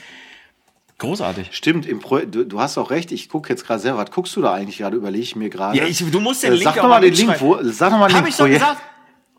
Großartig. 0.99 1.49
Stimmt, 1.51 1.85
im 1.85 1.99
Pro 1.99 2.19
du, 2.19 2.45
du 2.45 2.59
hast 2.59 2.77
auch 2.77 2.91
recht, 2.91 3.11
ich 3.11 3.27
gucke 3.27 3.49
jetzt 3.49 3.65
gerade 3.65 3.79
sehr, 3.79 3.97
was 3.97 4.11
guckst 4.11 4.35
du 4.35 4.41
da 4.41 4.53
eigentlich 4.53 4.77
gerade, 4.77 4.95
überlege 4.95 5.23
ich 5.23 5.35
mir 5.35 5.49
gerade. 5.49 5.77
Ja, 5.77 5.85
ich, 5.85 6.09
du 6.09 6.19
musst 6.19 6.43
den 6.43 6.53
Link 6.53 6.63
sag 6.63 6.77
auch 6.77 6.87
mal 6.87 7.01
den 7.01 7.13
Link, 7.13 7.41
wo, 7.41 7.57
sag 7.63 7.91
doch 7.91 7.97
mal 7.97 8.07
den 8.07 8.17
Hab 8.17 8.27
ich 8.27 8.37
doch 8.37 8.47
gesagt, 8.47 8.81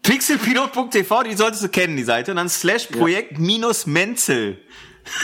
pixelpilot.tv, 0.03 1.23
die 1.23 1.35
solltest 1.35 1.63
du 1.63 1.69
kennen, 1.69 1.97
die 1.97 2.05
Seite, 2.05 2.33
und 2.33 2.37
dann 2.37 2.49
slash 2.49 2.87
Projekt 2.89 3.39
minus 3.39 3.87
Menzel. 3.87 4.59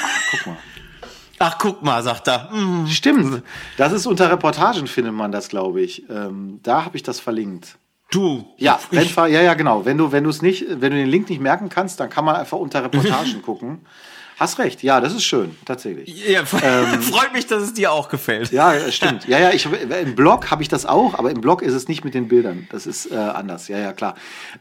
Ah, 0.02 0.08
guck 0.30 0.46
mal. 0.46 0.56
Ach, 1.42 1.56
guck 1.58 1.82
mal, 1.82 2.02
sagt 2.02 2.28
er. 2.28 2.50
Mm. 2.52 2.86
Stimmt. 2.86 3.42
Das 3.78 3.94
ist 3.94 4.06
unter 4.06 4.30
Reportagen 4.30 4.86
findet 4.86 5.14
man 5.14 5.32
das, 5.32 5.48
glaube 5.48 5.80
ich. 5.80 6.08
Ähm, 6.10 6.60
da 6.62 6.84
habe 6.84 6.98
ich 6.98 7.02
das 7.02 7.18
verlinkt. 7.18 7.78
Du. 8.10 8.44
Ja, 8.58 8.78
Rennfahr, 8.92 9.26
ja, 9.26 9.40
ja, 9.40 9.54
genau. 9.54 9.86
Wenn 9.86 9.96
du, 9.96 10.12
wenn 10.12 10.24
du 10.24 10.30
es 10.30 10.42
nicht, 10.42 10.66
wenn 10.68 10.92
du 10.92 10.98
den 10.98 11.08
Link 11.08 11.30
nicht 11.30 11.40
merken 11.40 11.70
kannst, 11.70 11.98
dann 11.98 12.10
kann 12.10 12.26
man 12.26 12.36
einfach 12.36 12.58
unter 12.58 12.84
Reportagen 12.84 13.40
gucken. 13.42 13.80
Hast 14.38 14.58
recht, 14.58 14.82
ja, 14.82 15.00
das 15.00 15.14
ist 15.14 15.24
schön, 15.24 15.56
tatsächlich. 15.64 16.28
Ja, 16.28 16.40
ähm, 16.62 17.00
freut 17.00 17.32
mich, 17.32 17.46
dass 17.46 17.62
es 17.62 17.72
dir 17.72 17.90
auch 17.90 18.10
gefällt. 18.10 18.52
Ja, 18.52 18.90
stimmt. 18.90 19.26
Ja, 19.26 19.38
ja, 19.38 19.50
ich, 19.50 19.66
im 19.66 20.14
Blog 20.14 20.50
habe 20.50 20.62
ich 20.62 20.68
das 20.68 20.84
auch, 20.84 21.14
aber 21.14 21.30
im 21.30 21.40
Blog 21.40 21.62
ist 21.62 21.72
es 21.72 21.88
nicht 21.88 22.04
mit 22.04 22.12
den 22.12 22.28
Bildern. 22.28 22.66
Das 22.70 22.86
ist 22.86 23.10
äh, 23.10 23.16
anders, 23.16 23.68
ja, 23.68 23.78
ja, 23.78 23.94
klar. 23.94 24.14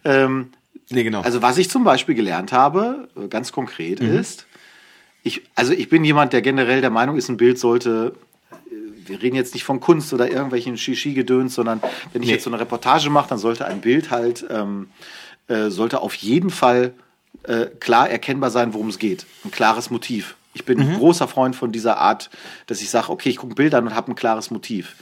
Ähm, 0.05 0.51
nee, 0.89 1.03
genau. 1.03 1.21
Also 1.21 1.41
was 1.41 1.57
ich 1.57 1.69
zum 1.69 1.83
Beispiel 1.83 2.15
gelernt 2.15 2.53
habe, 2.53 3.09
äh, 3.17 3.27
ganz 3.27 3.51
konkret 3.51 4.01
mhm. 4.01 4.17
ist, 4.17 4.45
ich, 5.23 5.41
also 5.55 5.73
ich 5.73 5.89
bin 5.89 6.03
jemand, 6.03 6.33
der 6.33 6.41
generell 6.41 6.81
der 6.81 6.89
Meinung 6.89 7.17
ist, 7.17 7.29
ein 7.29 7.37
Bild 7.37 7.59
sollte 7.59 8.13
äh, 8.51 9.09
wir 9.09 9.21
reden 9.21 9.35
jetzt 9.35 9.53
nicht 9.53 9.63
von 9.63 9.79
Kunst 9.79 10.13
oder 10.13 10.29
irgendwelchen 10.29 10.77
Shishi-Gedöns, 10.77 11.55
sondern 11.55 11.81
wenn 12.13 12.21
ich 12.21 12.27
nee. 12.27 12.35
jetzt 12.35 12.43
so 12.43 12.49
eine 12.49 12.59
Reportage 12.59 13.09
mache, 13.09 13.29
dann 13.29 13.39
sollte 13.39 13.65
ein 13.65 13.81
Bild 13.81 14.11
halt, 14.11 14.45
ähm, 14.49 14.89
äh, 15.47 15.69
sollte 15.69 16.01
auf 16.01 16.13
jeden 16.15 16.51
Fall 16.51 16.93
äh, 17.43 17.65
klar 17.79 18.09
erkennbar 18.09 18.51
sein, 18.51 18.73
worum 18.73 18.89
es 18.89 18.99
geht. 18.99 19.25
Ein 19.43 19.51
klares 19.51 19.89
Motiv. 19.89 20.35
Ich 20.53 20.65
bin 20.65 20.79
mhm. 20.79 20.89
ein 20.89 20.97
großer 20.97 21.27
Freund 21.27 21.55
von 21.55 21.71
dieser 21.71 21.97
Art, 21.97 22.29
dass 22.65 22.81
ich 22.81 22.89
sage, 22.89 23.09
okay, 23.09 23.29
ich 23.29 23.37
gucke 23.37 23.53
Bilder 23.53 23.77
an 23.77 23.87
und 23.87 23.95
habe 23.95 24.11
ein 24.11 24.15
klares 24.15 24.49
Motiv. 24.49 24.95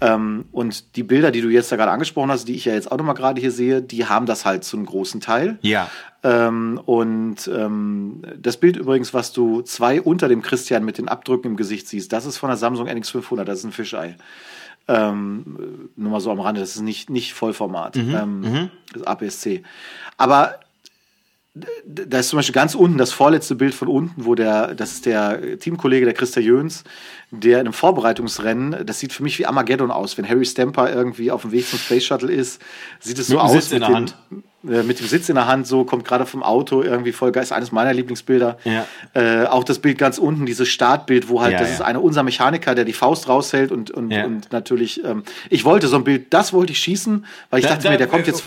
Ähm, 0.00 0.44
und 0.52 0.96
die 0.96 1.02
Bilder, 1.02 1.30
die 1.30 1.40
du 1.40 1.48
jetzt 1.48 1.72
da 1.72 1.76
gerade 1.76 1.90
angesprochen 1.90 2.30
hast, 2.30 2.46
die 2.46 2.54
ich 2.54 2.66
ja 2.66 2.74
jetzt 2.74 2.92
auch 2.92 2.98
nochmal 2.98 3.14
gerade 3.14 3.40
hier 3.40 3.50
sehe, 3.50 3.80
die 3.80 4.06
haben 4.06 4.26
das 4.26 4.44
halt 4.44 4.62
zu 4.62 4.76
einem 4.76 4.86
großen 4.86 5.20
Teil. 5.20 5.58
Ja. 5.62 5.90
Ähm, 6.22 6.80
und 6.84 7.48
ähm, 7.48 8.22
das 8.36 8.58
Bild 8.58 8.76
übrigens, 8.76 9.14
was 9.14 9.32
du 9.32 9.62
zwei 9.62 10.02
unter 10.02 10.28
dem 10.28 10.42
Christian 10.42 10.84
mit 10.84 10.98
den 10.98 11.08
Abdrücken 11.08 11.48
im 11.48 11.56
Gesicht 11.56 11.88
siehst, 11.88 12.12
das 12.12 12.26
ist 12.26 12.36
von 12.36 12.50
der 12.50 12.58
Samsung 12.58 12.86
NX500, 12.86 13.44
das 13.44 13.60
ist 13.60 13.64
ein 13.64 13.72
Fischei. 13.72 14.16
Ähm, 14.86 15.88
nur 15.96 16.10
mal 16.10 16.20
so 16.20 16.30
am 16.30 16.40
Rande, 16.40 16.60
das 16.60 16.76
ist 16.76 16.82
nicht, 16.82 17.10
nicht 17.10 17.32
Vollformat, 17.32 17.96
mhm. 17.96 18.14
ähm, 18.14 18.40
mhm. 18.40 18.70
das 18.92 19.04
APS-C. 19.04 19.62
Aber 20.16 20.58
da 21.84 22.18
ist 22.18 22.28
zum 22.28 22.36
Beispiel 22.36 22.54
ganz 22.54 22.74
unten 22.76 22.96
das 22.96 23.12
vorletzte 23.12 23.56
Bild 23.56 23.74
von 23.74 23.88
unten, 23.88 24.24
wo 24.24 24.36
der, 24.36 24.74
das 24.74 24.92
ist 24.92 25.06
der 25.06 25.58
Teamkollege, 25.58 26.04
der 26.04 26.14
Christa 26.14 26.40
Jöns, 26.40 26.84
der 27.32 27.60
in 27.60 27.66
einem 27.66 27.72
Vorbereitungsrennen, 27.72 28.86
das 28.86 29.00
sieht 29.00 29.12
für 29.12 29.24
mich 29.24 29.38
wie 29.38 29.46
Armageddon 29.46 29.90
aus, 29.90 30.16
wenn 30.16 30.28
Harry 30.28 30.44
Stamper 30.44 30.92
irgendwie 30.92 31.32
auf 31.32 31.42
dem 31.42 31.50
Weg 31.50 31.66
zum 31.66 31.80
Space 31.80 32.04
Shuttle 32.04 32.32
ist, 32.32 32.62
sieht 33.00 33.18
es 33.18 33.26
so 33.26 33.40
aus 33.40 33.52
Sitz 33.52 33.72
mit, 33.72 33.82
dem, 33.82 34.04
äh, 34.04 34.42
mit 34.62 35.00
dem 35.00 35.06
Sitz 35.06 35.28
in 35.28 35.36
der 35.36 35.46
Hand, 35.46 35.66
so 35.66 35.84
kommt 35.84 36.04
gerade 36.04 36.26
vom 36.26 36.42
Auto 36.42 36.82
irgendwie 36.82 37.12
voll 37.12 37.32
geil, 37.32 37.42
ist 37.42 37.52
eines 37.52 37.72
meiner 37.72 37.94
Lieblingsbilder. 37.94 38.58
Ja. 38.64 38.86
Äh, 39.14 39.46
auch 39.46 39.64
das 39.64 39.78
Bild 39.78 39.96
ganz 39.96 40.18
unten, 40.18 40.44
dieses 40.44 40.68
Startbild, 40.68 41.28
wo 41.28 41.40
halt, 41.40 41.52
ja, 41.52 41.58
das 41.58 41.68
ja. 41.68 41.74
ist 41.76 41.80
einer 41.80 42.02
unser 42.02 42.22
Mechaniker, 42.22 42.74
der 42.74 42.84
die 42.84 42.92
Faust 42.92 43.28
raushält 43.28 43.72
und, 43.72 43.90
und, 43.90 44.12
und 44.12 44.52
natürlich, 44.52 45.02
ähm, 45.04 45.22
ich 45.48 45.64
wollte 45.64 45.88
so 45.88 45.96
ein 45.96 46.04
Bild, 46.04 46.32
das 46.34 46.52
wollte 46.52 46.72
ich 46.72 46.78
schießen, 46.78 47.24
weil 47.48 47.60
ich 47.60 47.66
da, 47.66 47.72
dachte 47.72 47.84
da, 47.84 47.90
mir, 47.90 47.96
der 47.96 48.06
kommt 48.06 48.26
jetzt, 48.26 48.44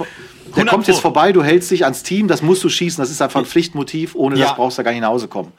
der 0.56 0.66
kommt 0.66 0.88
jetzt 0.88 1.00
vorbei, 1.00 1.32
du 1.32 1.44
hältst 1.44 1.72
dich 1.72 1.84
ans 1.84 2.04
Team, 2.04 2.28
das 2.28 2.44
musst 2.44 2.64
du 2.64 2.70
schießen, 2.70 3.02
das 3.02 3.10
ist 3.10 3.22
einfach 3.22 3.40
ein 3.40 3.46
Pflichtmotiv, 3.46 4.14
ohne 4.14 4.36
das 4.38 4.56
brauchst 4.56 4.78
du 4.78 4.84
gar 4.84 4.92
nicht 4.92 5.02
nach 5.02 5.10
Hause 5.10 5.28
kommen. 5.28 5.52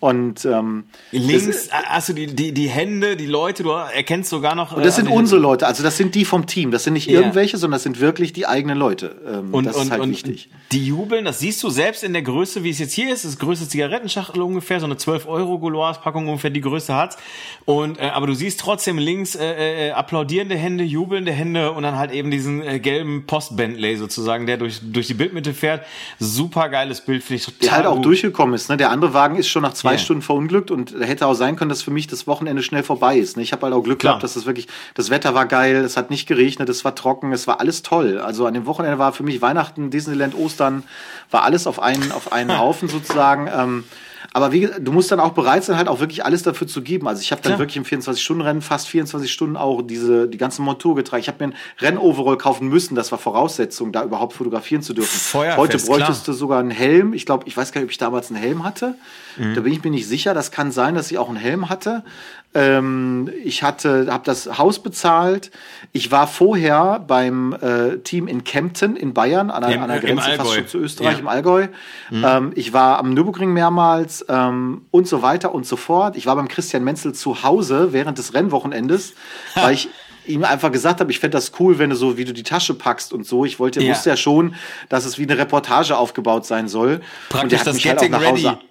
Und 0.00 0.46
ähm, 0.46 0.84
links 1.12 1.68
hast 1.70 2.08
du 2.08 2.14
die, 2.14 2.26
die, 2.26 2.52
die 2.52 2.68
Hände, 2.68 3.18
die 3.18 3.26
Leute, 3.26 3.62
du 3.62 3.68
erkennst 3.68 4.30
sogar 4.30 4.54
noch. 4.54 4.74
Und 4.74 4.82
das 4.82 4.94
äh, 4.98 5.02
sind 5.02 5.12
unsere 5.12 5.38
Leute, 5.38 5.66
also 5.66 5.82
das 5.82 5.98
sind 5.98 6.14
die 6.14 6.24
vom 6.24 6.46
Team. 6.46 6.70
Das 6.70 6.84
sind 6.84 6.94
nicht 6.94 7.06
yeah. 7.06 7.20
irgendwelche, 7.20 7.58
sondern 7.58 7.76
das 7.76 7.82
sind 7.82 8.00
wirklich 8.00 8.32
die 8.32 8.46
eigenen 8.46 8.78
Leute. 8.78 9.20
Ähm, 9.26 9.52
und, 9.52 9.66
das 9.66 9.76
und, 9.76 9.82
ist 9.82 9.90
halt 9.90 10.00
und 10.00 10.10
wichtig. 10.10 10.48
Die 10.72 10.86
jubeln, 10.86 11.26
das 11.26 11.40
siehst 11.40 11.62
du 11.62 11.68
selbst 11.68 12.02
in 12.02 12.14
der 12.14 12.22
Größe, 12.22 12.64
wie 12.64 12.70
es 12.70 12.78
jetzt 12.78 12.94
hier 12.94 13.12
ist. 13.12 13.26
Das 13.26 13.38
größte 13.38 13.68
Zigarettenschachtel 13.68 14.40
ungefähr, 14.40 14.80
so 14.80 14.86
eine 14.86 14.96
12 14.96 15.28
Euro 15.28 15.58
Gouloirs-Packung 15.58 16.28
ungefähr 16.28 16.48
die 16.48 16.62
Größe 16.62 16.94
hat. 16.94 17.18
Und 17.66 18.00
äh, 18.00 18.04
aber 18.04 18.26
du 18.26 18.32
siehst 18.32 18.58
trotzdem 18.58 18.96
links 18.96 19.34
äh, 19.34 19.88
äh, 19.88 19.90
applaudierende 19.90 20.56
Hände, 20.56 20.82
jubelnde 20.82 21.32
Hände 21.32 21.72
und 21.72 21.82
dann 21.82 21.98
halt 21.98 22.10
eben 22.10 22.30
diesen 22.30 22.62
äh, 22.62 22.80
gelben 22.80 23.26
Post-Bentley 23.26 23.98
sozusagen, 23.98 24.46
der 24.46 24.56
durch 24.56 24.80
durch 24.82 25.08
die 25.08 25.14
Bildmitte 25.14 25.52
fährt. 25.52 25.84
Super 26.18 26.70
geiles 26.70 27.02
Bild, 27.02 27.22
finde 27.22 27.36
ich 27.36 27.44
total. 27.44 27.60
Der 27.60 27.72
halt 27.72 27.86
auch 27.86 27.96
gut. 27.96 28.06
durchgekommen 28.06 28.54
ist. 28.54 28.70
Ne? 28.70 28.78
Der 28.78 28.90
andere 28.90 29.12
Wagen 29.12 29.36
ist 29.36 29.48
schon 29.48 29.60
nach 29.60 29.74
zwei 29.74 29.89
yeah. 29.92 29.98
Stunden 29.98 30.22
verunglückt 30.22 30.70
und 30.70 30.94
hätte 31.00 31.26
auch 31.26 31.34
sein 31.34 31.56
können, 31.56 31.68
dass 31.68 31.82
für 31.82 31.90
mich 31.90 32.06
das 32.06 32.26
Wochenende 32.26 32.62
schnell 32.62 32.82
vorbei 32.82 33.18
ist. 33.18 33.36
Ne? 33.36 33.42
Ich 33.42 33.52
habe 33.52 33.62
halt 33.62 33.74
auch 33.74 33.82
Glück 33.82 33.98
Klar. 34.00 34.12
gehabt, 34.12 34.24
dass 34.24 34.34
das 34.34 34.46
wirklich, 34.46 34.68
das 34.94 35.10
Wetter 35.10 35.34
war 35.34 35.46
geil, 35.46 35.76
es 35.76 35.96
hat 35.96 36.10
nicht 36.10 36.26
geregnet, 36.26 36.68
es 36.68 36.84
war 36.84 36.94
trocken, 36.94 37.32
es 37.32 37.46
war 37.46 37.60
alles 37.60 37.82
toll. 37.82 38.18
Also 38.18 38.46
an 38.46 38.54
dem 38.54 38.66
Wochenende 38.66 38.98
war 38.98 39.12
für 39.12 39.22
mich 39.22 39.42
Weihnachten, 39.42 39.90
Disneyland, 39.90 40.34
Ostern, 40.34 40.84
war 41.30 41.44
alles 41.44 41.66
auf 41.66 41.80
einen, 41.80 42.12
auf 42.12 42.32
einen 42.32 42.58
Haufen 42.58 42.88
sozusagen. 42.88 43.48
Ähm, 43.52 43.84
aber 44.32 44.52
wie 44.52 44.68
du 44.78 44.92
musst 44.92 45.10
dann 45.10 45.18
auch 45.18 45.32
bereit 45.32 45.64
sein, 45.64 45.76
halt 45.76 45.88
auch 45.88 45.98
wirklich 45.98 46.24
alles 46.24 46.42
dafür 46.42 46.66
zu 46.66 46.82
geben. 46.82 47.08
Also 47.08 47.20
ich 47.20 47.32
habe 47.32 47.42
dann 47.42 47.50
Klar. 47.50 47.58
wirklich 47.58 47.76
im 47.76 47.84
24-Stunden-Rennen 47.84 48.62
fast 48.62 48.86
24 48.88 49.30
Stunden 49.30 49.56
auch 49.56 49.82
diese 49.82 50.28
die 50.28 50.38
ganze 50.38 50.62
Montur 50.62 50.94
getragen. 50.94 51.20
Ich 51.20 51.28
habe 51.28 51.44
mir 51.44 51.52
ein 51.52 51.58
Rennoverall 51.80 52.38
kaufen 52.38 52.68
müssen. 52.68 52.94
Das 52.94 53.10
war 53.10 53.18
Voraussetzung, 53.18 53.90
da 53.90 54.04
überhaupt 54.04 54.34
fotografieren 54.34 54.82
zu 54.82 54.94
dürfen. 54.94 55.18
Feuerfest, 55.18 55.58
Heute 55.58 55.78
bräuchtest 55.78 56.24
klar. 56.24 56.32
du 56.34 56.38
sogar 56.38 56.60
einen 56.60 56.70
Helm. 56.70 57.12
Ich 57.12 57.26
glaube, 57.26 57.44
ich 57.48 57.56
weiß 57.56 57.72
gar 57.72 57.80
nicht, 57.80 57.88
ob 57.88 57.90
ich 57.90 57.98
damals 57.98 58.30
einen 58.30 58.40
Helm 58.40 58.62
hatte. 58.64 58.94
Mhm. 59.36 59.54
Da 59.54 59.62
bin 59.62 59.72
ich 59.72 59.82
mir 59.82 59.90
nicht 59.90 60.06
sicher. 60.06 60.32
Das 60.32 60.52
kann 60.52 60.70
sein, 60.70 60.94
dass 60.94 61.10
ich 61.10 61.18
auch 61.18 61.28
einen 61.28 61.38
Helm 61.38 61.68
hatte. 61.68 62.04
Ähm, 62.52 63.30
ich 63.44 63.62
hatte, 63.62 64.08
habe 64.10 64.24
das 64.24 64.58
Haus 64.58 64.82
bezahlt. 64.82 65.52
Ich 65.92 66.10
war 66.10 66.26
vorher 66.26 66.98
beim 66.98 67.52
äh, 67.52 67.98
Team 67.98 68.26
in 68.26 68.42
Kempten 68.42 68.96
in 68.96 69.14
Bayern 69.14 69.50
an, 69.50 69.70
Im, 69.70 69.82
an 69.82 69.88
der 69.88 70.00
Grenze 70.00 70.32
fast 70.32 70.54
schon 70.54 70.66
zu 70.66 70.78
Österreich 70.78 71.14
ja. 71.14 71.18
im 71.20 71.28
Allgäu. 71.28 71.68
Mhm. 72.10 72.24
Ähm, 72.26 72.52
ich 72.56 72.72
war 72.72 72.98
am 72.98 73.14
Nürburgring 73.14 73.52
mehrmals 73.52 74.24
ähm, 74.28 74.82
und 74.90 75.06
so 75.06 75.22
weiter 75.22 75.54
und 75.54 75.64
so 75.64 75.76
fort. 75.76 76.16
Ich 76.16 76.26
war 76.26 76.34
beim 76.34 76.48
Christian 76.48 76.82
Menzel 76.82 77.12
zu 77.14 77.44
Hause 77.44 77.92
während 77.92 78.18
des 78.18 78.34
Rennwochenendes, 78.34 79.14
weil 79.54 79.74
ich 79.74 79.88
ihm 80.26 80.44
einfach 80.44 80.72
gesagt 80.72 81.00
habe, 81.00 81.10
ich 81.10 81.20
fände 81.20 81.36
das 81.36 81.52
cool, 81.60 81.78
wenn 81.78 81.90
du 81.90 81.96
so, 81.96 82.16
wie 82.16 82.24
du 82.24 82.32
die 82.32 82.42
Tasche 82.42 82.74
packst 82.74 83.12
und 83.12 83.26
so. 83.26 83.44
Ich 83.44 83.58
wollte, 83.58 83.82
ja. 83.82 83.90
wusste 83.90 84.10
ja 84.10 84.16
schon, 84.16 84.54
dass 84.88 85.04
es 85.04 85.18
wie 85.18 85.22
eine 85.22 85.38
Reportage 85.38 85.96
aufgebaut 85.96 86.46
sein 86.46 86.68
soll. 86.68 87.00
Praktisch 87.28 87.42
und 87.42 87.52
der 87.52 87.58
hat 87.60 87.66
das 87.66 87.74
mich 87.74 87.84
Getting 87.84 88.12
halt 88.12 88.14
auch 88.14 88.20
nach 88.20 88.32
Hause 88.32 88.48
ready. 88.48 88.69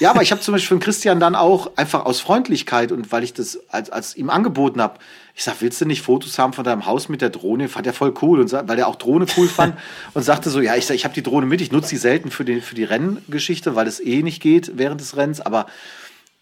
Ja, 0.00 0.10
aber 0.10 0.22
ich 0.22 0.30
habe 0.30 0.40
zum 0.40 0.52
Beispiel 0.52 0.76
von 0.76 0.80
Christian 0.80 1.20
dann 1.20 1.34
auch 1.34 1.72
einfach 1.76 2.04
aus 2.04 2.20
Freundlichkeit 2.20 2.92
und 2.92 3.10
weil 3.12 3.24
ich 3.24 3.32
das 3.32 3.58
als, 3.68 3.90
als 3.90 4.16
ihm 4.16 4.30
angeboten 4.30 4.80
habe, 4.80 4.98
ich 5.34 5.42
sag, 5.42 5.60
willst 5.60 5.80
du 5.80 5.84
nicht 5.84 6.02
Fotos 6.02 6.38
haben 6.38 6.52
von 6.52 6.64
deinem 6.64 6.86
Haus 6.86 7.08
mit 7.08 7.20
der 7.20 7.30
Drohne? 7.30 7.68
Fand 7.68 7.86
er 7.86 7.92
voll 7.92 8.14
cool 8.22 8.40
und 8.40 8.52
weil 8.52 8.78
er 8.78 8.86
auch 8.86 8.96
Drohne 8.96 9.26
cool 9.36 9.48
fand 9.48 9.76
und 10.14 10.22
sagte 10.22 10.50
so, 10.50 10.60
ja, 10.60 10.76
ich, 10.76 10.88
ich 10.90 11.04
habe 11.04 11.14
die 11.14 11.22
Drohne 11.22 11.46
mit, 11.46 11.60
ich 11.60 11.72
nutze 11.72 11.88
sie 11.88 11.96
selten 11.96 12.30
für 12.30 12.44
die, 12.44 12.60
für 12.60 12.74
die 12.74 12.84
Renngeschichte, 12.84 13.74
weil 13.74 13.86
es 13.86 14.00
eh 14.00 14.22
nicht 14.22 14.40
geht 14.40 14.72
während 14.76 15.00
des 15.00 15.16
Rennens, 15.16 15.40
aber 15.40 15.66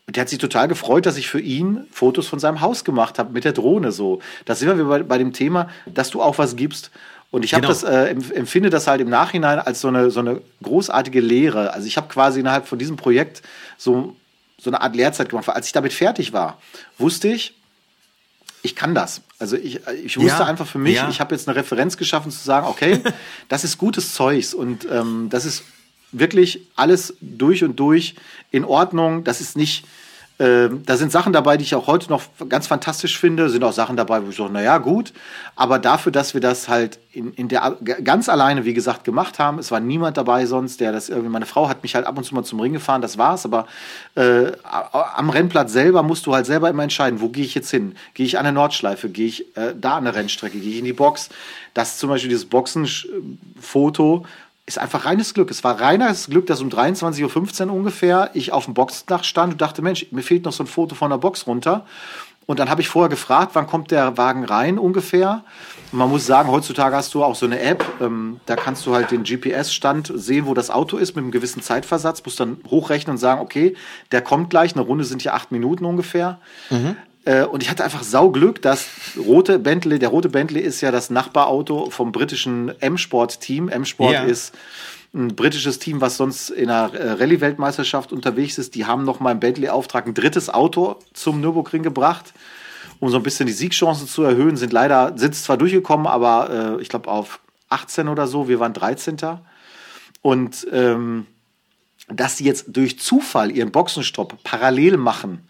der 0.09 0.23
hat 0.23 0.29
sich 0.29 0.39
total 0.39 0.69
gefreut, 0.69 1.07
dass 1.07 1.17
ich 1.17 1.29
für 1.29 1.41
ihn 1.41 1.87
Fotos 1.91 2.27
von 2.27 2.39
seinem 2.39 2.61
Haus 2.61 2.85
gemacht 2.85 3.19
habe 3.19 3.33
mit 3.33 3.45
der 3.45 3.53
Drohne 3.53 3.93
so. 3.93 4.21
Da 4.45 4.55
sind 4.55 4.77
wir 4.77 4.85
bei, 4.85 5.03
bei 5.03 5.19
dem 5.19 5.33
Thema, 5.33 5.69
dass 5.87 6.11
du 6.11 6.21
auch 6.21 6.39
was 6.39 6.57
gibst. 6.57 6.91
Und 7.33 7.47
ich 7.47 7.55
habe 7.55 7.63
genau. 7.67 7.73
das 7.73 7.83
äh, 7.83 8.11
empfinde 8.11 8.69
das 8.69 8.87
halt 8.87 9.01
im 9.01 9.09
Nachhinein 9.09 9.59
als 9.59 9.81
so 9.81 9.89
eine 9.89 10.11
so 10.11 10.21
eine 10.21 10.43
großartige 10.63 11.21
Lehre. 11.21 11.73
Also 11.73 11.87
ich 11.87 11.97
habe 11.97 12.07
quasi 12.09 12.41
innerhalb 12.41 12.69
von 12.69 12.79
diesem 12.79 12.97
Projekt 12.97 13.43
so 13.79 14.15
so 14.59 14.69
eine 14.69 14.83
Art 14.83 14.95
Lehrzeit 14.95 15.31
gemacht. 15.31 15.49
Als 15.49 15.67
ich 15.67 15.73
damit 15.73 15.95
fertig 15.95 16.35
war, 16.35 16.61
wusste 16.99 17.29
ich, 17.29 17.55
ich 18.63 18.77
kann 18.77 18.95
das. 18.95 19.23
Also 19.39 19.57
ich, 19.57 19.81
ich 20.05 20.19
wusste 20.19 20.41
ja, 20.41 20.45
einfach 20.45 20.67
für 20.67 20.79
mich, 20.79 20.97
ja. 20.97 21.09
ich 21.09 21.21
habe 21.21 21.35
jetzt 21.35 21.49
eine 21.49 21.57
Referenz 21.57 21.97
geschaffen 21.97 22.31
zu 22.31 22.45
sagen, 22.45 22.67
okay, 22.67 23.01
das 23.49 23.65
ist 23.65 23.79
gutes 23.79 24.13
Zeugs 24.13 24.53
und 24.53 24.87
ähm, 24.91 25.29
das 25.31 25.47
ist 25.47 25.65
wirklich 26.13 26.61
alles 26.77 27.15
durch 27.23 27.65
und 27.65 27.77
durch 27.81 28.15
in 28.51 28.67
Ordnung. 28.67 29.25
Das 29.25 29.41
ist 29.41 29.57
nicht 29.57 29.87
ähm, 30.43 30.83
da 30.85 30.97
sind 30.97 31.13
Sachen 31.13 31.33
dabei, 31.33 31.57
die 31.57 31.63
ich 31.63 31.77
auch 31.77 31.87
heute 31.87 32.11
noch 32.11 32.21
ganz 32.49 32.67
fantastisch 32.67 33.17
finde. 33.17 33.49
Sind 33.49 33.63
auch 33.63 33.73
Sachen 33.73 33.97
dabei, 33.97 34.25
wo 34.27 34.31
ich 34.31 34.35
so, 34.35 34.49
naja, 34.49 34.79
gut. 34.79 35.13
Aber 35.55 35.79
dafür, 35.79 36.11
dass 36.11 36.35
wir 36.35 36.41
das 36.41 36.69
halt 36.69 36.99
in, 37.13 37.33
in 37.35 37.47
der 37.47 37.77
ganz 38.03 38.29
alleine, 38.29 38.65
wie 38.65 38.75
gesagt, 38.75 39.05
gemacht 39.05 39.39
haben, 39.39 39.61
es 39.61 39.71
war 39.71 39.79
niemand 39.79 40.17
dabei 40.17 40.47
sonst, 40.47 40.81
der 40.81 40.91
das 40.91 41.11
irgendwie, 41.11 41.29
meine 41.29 41.47
Frau 41.47 41.69
hat 41.69 41.85
mich 41.85 41.95
halt 41.95 42.07
ab 42.07 42.19
und 42.19 42.25
zu 42.25 42.35
mal 42.35 42.43
zum 42.43 42.59
Ring 42.59 42.73
gefahren, 42.73 43.01
das 43.01 43.19
war's. 43.19 43.45
Aber 43.45 43.69
äh, 44.17 44.51
am 45.15 45.31
Rennplatz 45.31 45.73
selber 45.73 46.03
musst 46.03 46.27
du 46.27 46.35
halt 46.35 46.47
selber 46.47 46.69
immer 46.71 46.83
entscheiden, 46.83 47.21
wo 47.21 47.29
gehe 47.29 47.45
ich 47.45 47.55
jetzt 47.55 47.71
hin? 47.71 47.95
Gehe 48.15 48.27
ich 48.27 48.37
an 48.37 48.45
eine 48.45 48.53
Nordschleife? 48.53 49.11
Gehe 49.11 49.29
ich 49.29 49.57
äh, 49.57 49.75
da 49.81 49.99
an 49.99 50.09
eine 50.09 50.17
Rennstrecke? 50.17 50.59
Gehe 50.59 50.73
ich 50.73 50.79
in 50.81 50.87
die 50.87 50.93
Box? 50.93 51.29
Das 51.73 51.99
zum 51.99 52.11
Beispiel 52.11 52.31
dieses 52.31 52.47
Boxenfoto 52.47 54.27
ist 54.67 54.79
einfach 54.79 55.05
reines 55.05 55.35
Glück. 55.35 55.51
Es 55.51 55.65
war 55.65 55.81
reines 55.81 56.29
Glück, 56.29 56.47
dass 56.47 56.61
um 56.61 56.69
23.15 56.69 57.67
Uhr 57.67 57.73
ungefähr 57.73 58.31
ich 58.35 58.53
auf 58.53 58.67
dem 58.67 58.75
Boxdach 58.75 59.25
stand 59.25 59.55
und 59.55 59.61
dachte, 59.61 59.83
Mensch, 59.83 60.07
mir 60.13 60.23
fehlt 60.23 60.45
noch 60.45 60.53
so 60.53 60.63
ein 60.63 60.69
Foto 60.69 60.95
von 60.95 61.11
der 61.11 61.19
Box 61.19 61.47
runter. 61.47 61.85
Und 62.47 62.59
dann 62.59 62.71
habe 62.71 62.81
ich 62.81 62.89
vorher 62.89 63.09
gefragt, 63.09 63.53
wann 63.55 63.67
kommt 63.67 63.91
der 63.91 64.17
Wagen 64.19 64.45
rein 64.45 64.79
ungefähr. 64.79 65.45
Und 65.93 65.99
man 65.99 66.09
muss 66.09 66.27
sagen, 66.27 66.51
heutzutage 66.51 66.97
hast 66.97 67.15
du 67.15 67.23
auch 67.23 67.37
so 67.37 67.47
eine 67.47 67.61
App, 67.61 67.85
ähm, 68.01 68.41
da 68.47 68.57
kannst 68.57 68.85
du 68.85 68.95
halt 68.95 69.11
den 69.11 69.23
GPS-Stand 69.23 70.13
sehen, 70.15 70.47
wo 70.47 70.55
das 70.55 70.71
Auto 70.71 70.97
ist, 70.97 71.15
mit 71.15 71.23
einem 71.23 71.31
gewissen 71.31 71.63
Zeitversatz, 71.63 72.23
musst 72.25 72.41
dann 72.41 72.59
hochrechnen 72.69 73.15
und 73.15 73.19
sagen, 73.19 73.41
okay, 73.41 73.77
der 74.11 74.23
kommt 74.23 74.51
gleich, 74.51 74.75
eine 74.75 74.83
Runde 74.83 75.05
sind 75.05 75.23
ja 75.23 75.35
acht 75.35 75.53
Minuten 75.53 75.85
ungefähr. 75.85 76.41
Mhm. 76.71 76.97
Äh, 77.25 77.45
und 77.45 77.63
ich 77.63 77.71
hatte 77.71 77.85
einfach 77.85 78.03
Sauglück, 78.03 78.61
dass 78.63 78.87
rote 79.17 79.59
Bentley, 79.59 79.99
der 79.99 80.09
rote 80.09 80.29
Bentley 80.29 80.61
ist 80.61 80.81
ja 80.81 80.91
das 80.91 81.11
Nachbarauto 81.11 81.91
vom 81.91 82.13
britischen 82.13 82.73
M-Sport-Team. 82.81 83.69
M-Sport 83.69 84.13
Ja. 84.13 84.23
ist 84.25 84.55
ein 85.15 85.29
britisches 85.37 85.79
Team, 85.79 86.01
was 86.01 86.17
sonst 86.17 86.51
in 86.51 86.71
einer 86.71 86.95
äh, 86.95 87.13
Rallye-Weltmeisterschaft 87.13 88.13
unterwegs 88.13 88.59
ist. 88.59 88.75
Die 88.75 88.87
haben 88.87 89.05
noch 89.05 89.21
mal 89.21 89.33
im 89.33 89.41
Bentley-Auftrag 89.41 90.07
ein 90.07 90.15
drittes 90.15 90.49
Auto 90.49 90.97
zum 91.13 91.41
Nürburgring 91.41 91.83
gebracht, 91.83 92.33
um 92.99 93.11
so 93.11 93.19
ein 93.19 93.23
bisschen 93.23 93.47
die 93.47 93.53
Siegchancen 93.53 94.09
zu 94.09 94.23
erhöhen. 94.23 94.57
Sind 94.57 94.73
leider, 94.73 95.13
sind 95.17 95.35
zwar 95.35 95.57
durchgekommen, 95.59 96.07
aber 96.07 96.79
äh, 96.79 96.83
ich 96.83 96.89
glaube 96.89 97.11
auf 97.11 97.41
18 97.69 98.09
oder 98.09 98.27
so. 98.27 98.49
Wir 98.49 98.59
waren 98.59 98.73
13. 98.73 99.17
Und 100.23 100.67
ähm, 100.73 101.27
dass 102.09 102.37
sie 102.39 102.45
jetzt 102.45 102.67
durch 102.69 102.99
Zufall 102.99 103.51
ihren 103.51 103.71
Boxenstopp 103.71 104.43
parallel 104.45 104.97
machen, 104.97 105.47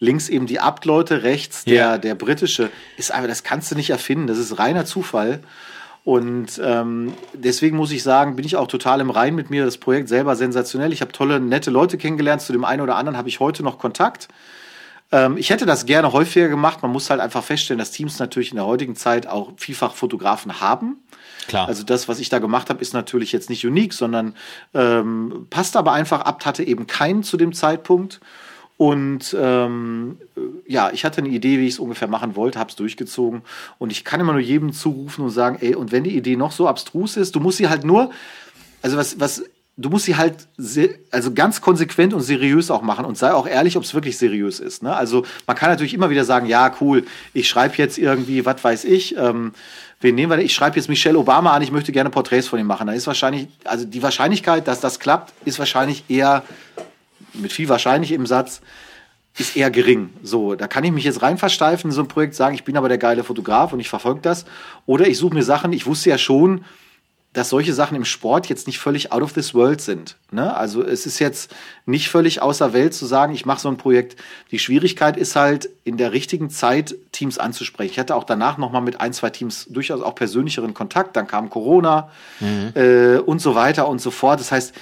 links 0.00 0.28
eben 0.28 0.46
die 0.46 0.58
Abtleute, 0.60 1.22
rechts 1.22 1.64
der, 1.64 1.74
Ja. 1.74 1.98
der 1.98 2.14
britische, 2.14 2.70
ist 2.96 3.12
einfach, 3.12 3.28
das 3.28 3.44
kannst 3.44 3.70
du 3.70 3.76
nicht 3.76 3.90
erfinden. 3.90 4.26
Das 4.26 4.38
ist 4.38 4.58
reiner 4.58 4.84
Zufall. 4.86 5.40
Und 6.02 6.58
ähm, 6.64 7.12
deswegen 7.34 7.76
muss 7.76 7.92
ich 7.92 8.02
sagen, 8.02 8.34
bin 8.34 8.46
ich 8.46 8.56
auch 8.56 8.66
total 8.66 9.00
im 9.00 9.10
Rein 9.10 9.34
mit 9.34 9.50
mir. 9.50 9.64
Das 9.66 9.76
Projekt 9.76 10.08
selber 10.08 10.34
sensationell. 10.34 10.92
Ich 10.94 11.02
habe 11.02 11.12
tolle, 11.12 11.38
nette 11.38 11.70
Leute 11.70 11.98
kennengelernt. 11.98 12.40
Zu 12.40 12.52
dem 12.52 12.64
einen 12.64 12.80
oder 12.80 12.96
anderen 12.96 13.18
habe 13.18 13.28
ich 13.28 13.38
heute 13.38 13.62
noch 13.62 13.78
Kontakt. 13.78 14.28
Ähm, 15.12 15.36
ich 15.36 15.50
hätte 15.50 15.66
das 15.66 15.84
gerne 15.84 16.12
häufiger 16.12 16.48
gemacht. 16.48 16.80
Man 16.80 16.90
muss 16.90 17.10
halt 17.10 17.20
einfach 17.20 17.44
feststellen, 17.44 17.78
dass 17.78 17.90
Teams 17.90 18.18
natürlich 18.18 18.50
in 18.50 18.56
der 18.56 18.64
heutigen 18.64 18.96
Zeit 18.96 19.26
auch 19.26 19.52
vielfach 19.58 19.94
Fotografen 19.94 20.60
haben. 20.62 20.96
Klar. 21.48 21.68
Also 21.68 21.82
das, 21.82 22.08
was 22.08 22.18
ich 22.18 22.30
da 22.30 22.38
gemacht 22.38 22.70
habe, 22.70 22.80
ist 22.80 22.94
natürlich 22.94 23.32
jetzt 23.32 23.50
nicht 23.50 23.66
unique, 23.66 23.92
sondern 23.92 24.34
ähm, 24.72 25.46
passt 25.50 25.76
aber 25.76 25.92
einfach 25.92 26.22
ab, 26.22 26.44
hatte 26.46 26.62
eben 26.64 26.86
keinen 26.86 27.22
zu 27.22 27.36
dem 27.36 27.52
Zeitpunkt. 27.52 28.20
Und 28.80 29.36
ähm, 29.38 30.16
äh, 30.38 30.40
ja, 30.72 30.90
ich 30.90 31.04
hatte 31.04 31.18
eine 31.18 31.28
Idee, 31.28 31.58
wie 31.58 31.66
ich 31.66 31.74
es 31.74 31.78
ungefähr 31.78 32.08
machen 32.08 32.34
wollte, 32.34 32.58
habe 32.58 32.70
es 32.70 32.76
durchgezogen. 32.76 33.42
Und 33.76 33.92
ich 33.92 34.06
kann 34.06 34.20
immer 34.20 34.32
nur 34.32 34.40
jedem 34.40 34.72
zurufen 34.72 35.22
und 35.22 35.30
sagen, 35.32 35.58
ey, 35.60 35.74
und 35.74 35.92
wenn 35.92 36.02
die 36.02 36.16
Idee 36.16 36.34
noch 36.34 36.50
so 36.50 36.66
abstrus 36.66 37.18
ist, 37.18 37.34
du 37.34 37.40
musst 37.40 37.58
sie 37.58 37.68
halt 37.68 37.84
nur, 37.84 38.10
also 38.80 38.96
was, 38.96 39.20
was, 39.20 39.42
du 39.76 39.90
musst 39.90 40.06
sie 40.06 40.16
halt 40.16 40.48
also 41.10 41.34
ganz 41.34 41.60
konsequent 41.60 42.14
und 42.14 42.22
seriös 42.22 42.70
auch 42.70 42.80
machen 42.80 43.04
und 43.04 43.18
sei 43.18 43.34
auch 43.34 43.46
ehrlich, 43.46 43.76
ob 43.76 43.82
es 43.82 43.92
wirklich 43.92 44.16
seriös 44.16 44.60
ist. 44.60 44.82
Ne? 44.82 44.96
Also 44.96 45.26
man 45.46 45.58
kann 45.58 45.68
natürlich 45.68 45.92
immer 45.92 46.08
wieder 46.08 46.24
sagen, 46.24 46.46
ja, 46.46 46.74
cool, 46.80 47.04
ich 47.34 47.50
schreibe 47.50 47.74
jetzt 47.76 47.98
irgendwie, 47.98 48.46
was 48.46 48.64
weiß 48.64 48.84
ich, 48.84 49.14
ähm, 49.14 49.52
wen 50.00 50.14
nehmen 50.14 50.32
wir 50.32 50.38
denn? 50.38 50.46
Ich 50.46 50.54
schreibe 50.54 50.76
jetzt 50.76 50.88
Michelle 50.88 51.18
Obama 51.18 51.52
an, 51.52 51.60
ich 51.60 51.70
möchte 51.70 51.92
gerne 51.92 52.08
Porträts 52.08 52.48
von 52.48 52.58
ihm 52.58 52.66
machen. 52.66 52.86
Da 52.86 52.94
ist 52.94 53.06
wahrscheinlich, 53.06 53.48
also 53.64 53.84
die 53.84 54.02
Wahrscheinlichkeit, 54.02 54.66
dass 54.66 54.80
das 54.80 55.00
klappt, 55.00 55.34
ist 55.44 55.58
wahrscheinlich 55.58 56.04
eher 56.08 56.44
mit 57.34 57.52
viel 57.52 57.68
wahrscheinlich 57.68 58.12
im 58.12 58.26
Satz, 58.26 58.60
ist 59.38 59.56
eher 59.56 59.70
gering. 59.70 60.10
So, 60.22 60.54
da 60.54 60.66
kann 60.66 60.84
ich 60.84 60.92
mich 60.92 61.04
jetzt 61.04 61.22
rein 61.22 61.38
versteifen 61.38 61.90
in 61.90 61.94
so 61.94 62.02
ein 62.02 62.08
Projekt, 62.08 62.34
sagen, 62.34 62.54
ich 62.54 62.64
bin 62.64 62.76
aber 62.76 62.88
der 62.88 62.98
geile 62.98 63.24
Fotograf 63.24 63.72
und 63.72 63.80
ich 63.80 63.88
verfolge 63.88 64.20
das. 64.20 64.44
Oder 64.86 65.06
ich 65.06 65.18
suche 65.18 65.34
mir 65.34 65.42
Sachen, 65.44 65.72
ich 65.72 65.86
wusste 65.86 66.10
ja 66.10 66.18
schon, 66.18 66.64
dass 67.32 67.48
solche 67.48 67.72
Sachen 67.72 67.96
im 67.96 68.04
Sport 68.04 68.48
jetzt 68.48 68.66
nicht 68.66 68.80
völlig 68.80 69.12
out 69.12 69.22
of 69.22 69.32
this 69.32 69.54
world 69.54 69.80
sind. 69.80 70.16
Ne? 70.32 70.54
Also 70.56 70.82
es 70.82 71.06
ist 71.06 71.20
jetzt 71.20 71.54
nicht 71.86 72.08
völlig 72.08 72.42
außer 72.42 72.72
Welt 72.72 72.92
zu 72.92 73.06
sagen, 73.06 73.32
ich 73.32 73.46
mache 73.46 73.60
so 73.60 73.68
ein 73.68 73.76
Projekt. 73.76 74.20
Die 74.50 74.58
Schwierigkeit 74.58 75.16
ist 75.16 75.36
halt, 75.36 75.70
in 75.84 75.96
der 75.96 76.12
richtigen 76.12 76.50
Zeit 76.50 76.96
Teams 77.12 77.38
anzusprechen. 77.38 77.92
Ich 77.92 77.98
hatte 78.00 78.16
auch 78.16 78.24
danach 78.24 78.58
noch 78.58 78.72
mal 78.72 78.80
mit 78.80 79.00
ein, 79.00 79.12
zwei 79.12 79.30
Teams 79.30 79.66
durchaus 79.70 80.02
auch 80.02 80.16
persönlicheren 80.16 80.74
Kontakt. 80.74 81.14
Dann 81.14 81.28
kam 81.28 81.50
Corona 81.50 82.10
äh, 82.74 83.18
und 83.18 83.40
so 83.40 83.54
weiter 83.54 83.86
und 83.86 84.00
so 84.00 84.10
fort. 84.10 84.40
Das 84.40 84.50
heißt, 84.50 84.74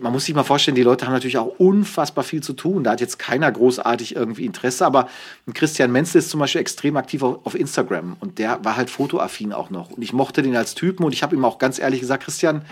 man 0.00 0.12
muss 0.12 0.24
sich 0.24 0.34
mal 0.34 0.44
vorstellen, 0.44 0.74
die 0.74 0.82
Leute 0.82 1.06
haben 1.06 1.12
natürlich 1.12 1.38
auch 1.38 1.58
unfassbar 1.58 2.24
viel 2.24 2.42
zu 2.42 2.54
tun. 2.54 2.84
Da 2.84 2.92
hat 2.92 3.00
jetzt 3.00 3.18
keiner 3.18 3.50
großartig 3.52 4.16
irgendwie 4.16 4.46
Interesse, 4.46 4.86
aber 4.86 5.08
Christian 5.52 5.92
Menzel 5.92 6.18
ist 6.18 6.30
zum 6.30 6.40
Beispiel 6.40 6.60
extrem 6.60 6.96
aktiv 6.96 7.22
auf, 7.22 7.44
auf 7.44 7.54
Instagram 7.54 8.16
und 8.20 8.38
der 8.38 8.64
war 8.64 8.76
halt 8.76 8.88
fotoaffin 8.90 9.52
auch 9.52 9.70
noch. 9.70 9.90
Und 9.90 10.02
ich 10.02 10.12
mochte 10.12 10.42
den 10.42 10.56
als 10.56 10.74
Typen 10.74 11.04
und 11.04 11.12
ich 11.12 11.22
habe 11.22 11.36
ihm 11.36 11.44
auch 11.44 11.58
ganz 11.58 11.78
ehrlich 11.78 12.00
gesagt, 12.00 12.24
Christian, 12.24 12.62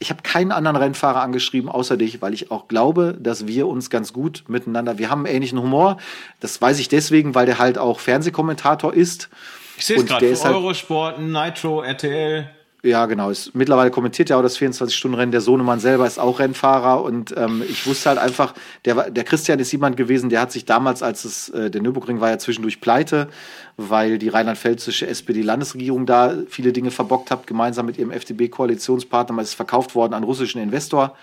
ich 0.00 0.10
habe 0.10 0.22
keinen 0.22 0.50
anderen 0.50 0.76
Rennfahrer 0.76 1.20
angeschrieben 1.20 1.68
außer 1.68 1.96
dich, 1.96 2.22
weil 2.22 2.32
ich 2.34 2.50
auch 2.50 2.68
glaube, 2.68 3.16
dass 3.20 3.46
wir 3.46 3.68
uns 3.68 3.90
ganz 3.90 4.12
gut 4.12 4.44
miteinander, 4.48 4.98
wir 4.98 5.10
haben 5.10 5.26
einen 5.26 5.36
ähnlichen 5.36 5.60
Humor. 5.60 5.98
Das 6.40 6.60
weiß 6.60 6.78
ich 6.78 6.88
deswegen, 6.88 7.34
weil 7.34 7.46
der 7.46 7.58
halt 7.58 7.76
auch 7.78 8.00
Fernsehkommentator 8.00 8.94
ist. 8.94 9.28
ich 9.76 9.84
sehe 9.84 9.98
es 9.98 10.06
gerade. 10.06 10.24
der 10.24 10.32
ist 10.32 10.44
halt- 10.44 10.56
Eurosport, 10.56 11.20
Nitro, 11.20 11.82
RTL. 11.82 12.50
Ja, 12.82 13.04
genau. 13.06 13.28
Ist, 13.28 13.54
mittlerweile 13.54 13.90
kommentiert 13.90 14.30
ja 14.30 14.38
auch 14.38 14.42
das 14.42 14.58
24-Stunden-Rennen. 14.58 15.32
Der 15.32 15.42
Sohnemann 15.42 15.80
selber 15.80 16.06
ist 16.06 16.18
auch 16.18 16.38
Rennfahrer. 16.38 17.02
Und 17.02 17.34
ähm, 17.36 17.62
ich 17.68 17.86
wusste 17.86 18.08
halt 18.08 18.18
einfach, 18.18 18.54
der, 18.86 19.10
der 19.10 19.24
Christian 19.24 19.58
ist 19.58 19.70
jemand 19.72 19.98
gewesen, 19.98 20.30
der 20.30 20.40
hat 20.40 20.50
sich 20.50 20.64
damals, 20.64 21.02
als 21.02 21.24
es 21.24 21.50
äh, 21.50 21.70
der 21.70 21.82
Nürburgring 21.82 22.20
war 22.20 22.30
ja 22.30 22.38
zwischendurch 22.38 22.80
pleite, 22.80 23.28
weil 23.76 24.18
die 24.18 24.28
rheinland-pfälzische 24.28 25.06
SPD-Landesregierung 25.06 26.06
da 26.06 26.38
viele 26.48 26.72
Dinge 26.72 26.90
verbockt 26.90 27.30
hat, 27.30 27.46
gemeinsam 27.46 27.84
mit 27.84 27.98
ihrem 27.98 28.12
FDP-Koalitionspartner. 28.12 29.34
Man 29.34 29.44
ist 29.44 29.54
verkauft 29.54 29.94
worden 29.94 30.14
an 30.14 30.24
russischen 30.24 30.62
Investor 30.62 31.14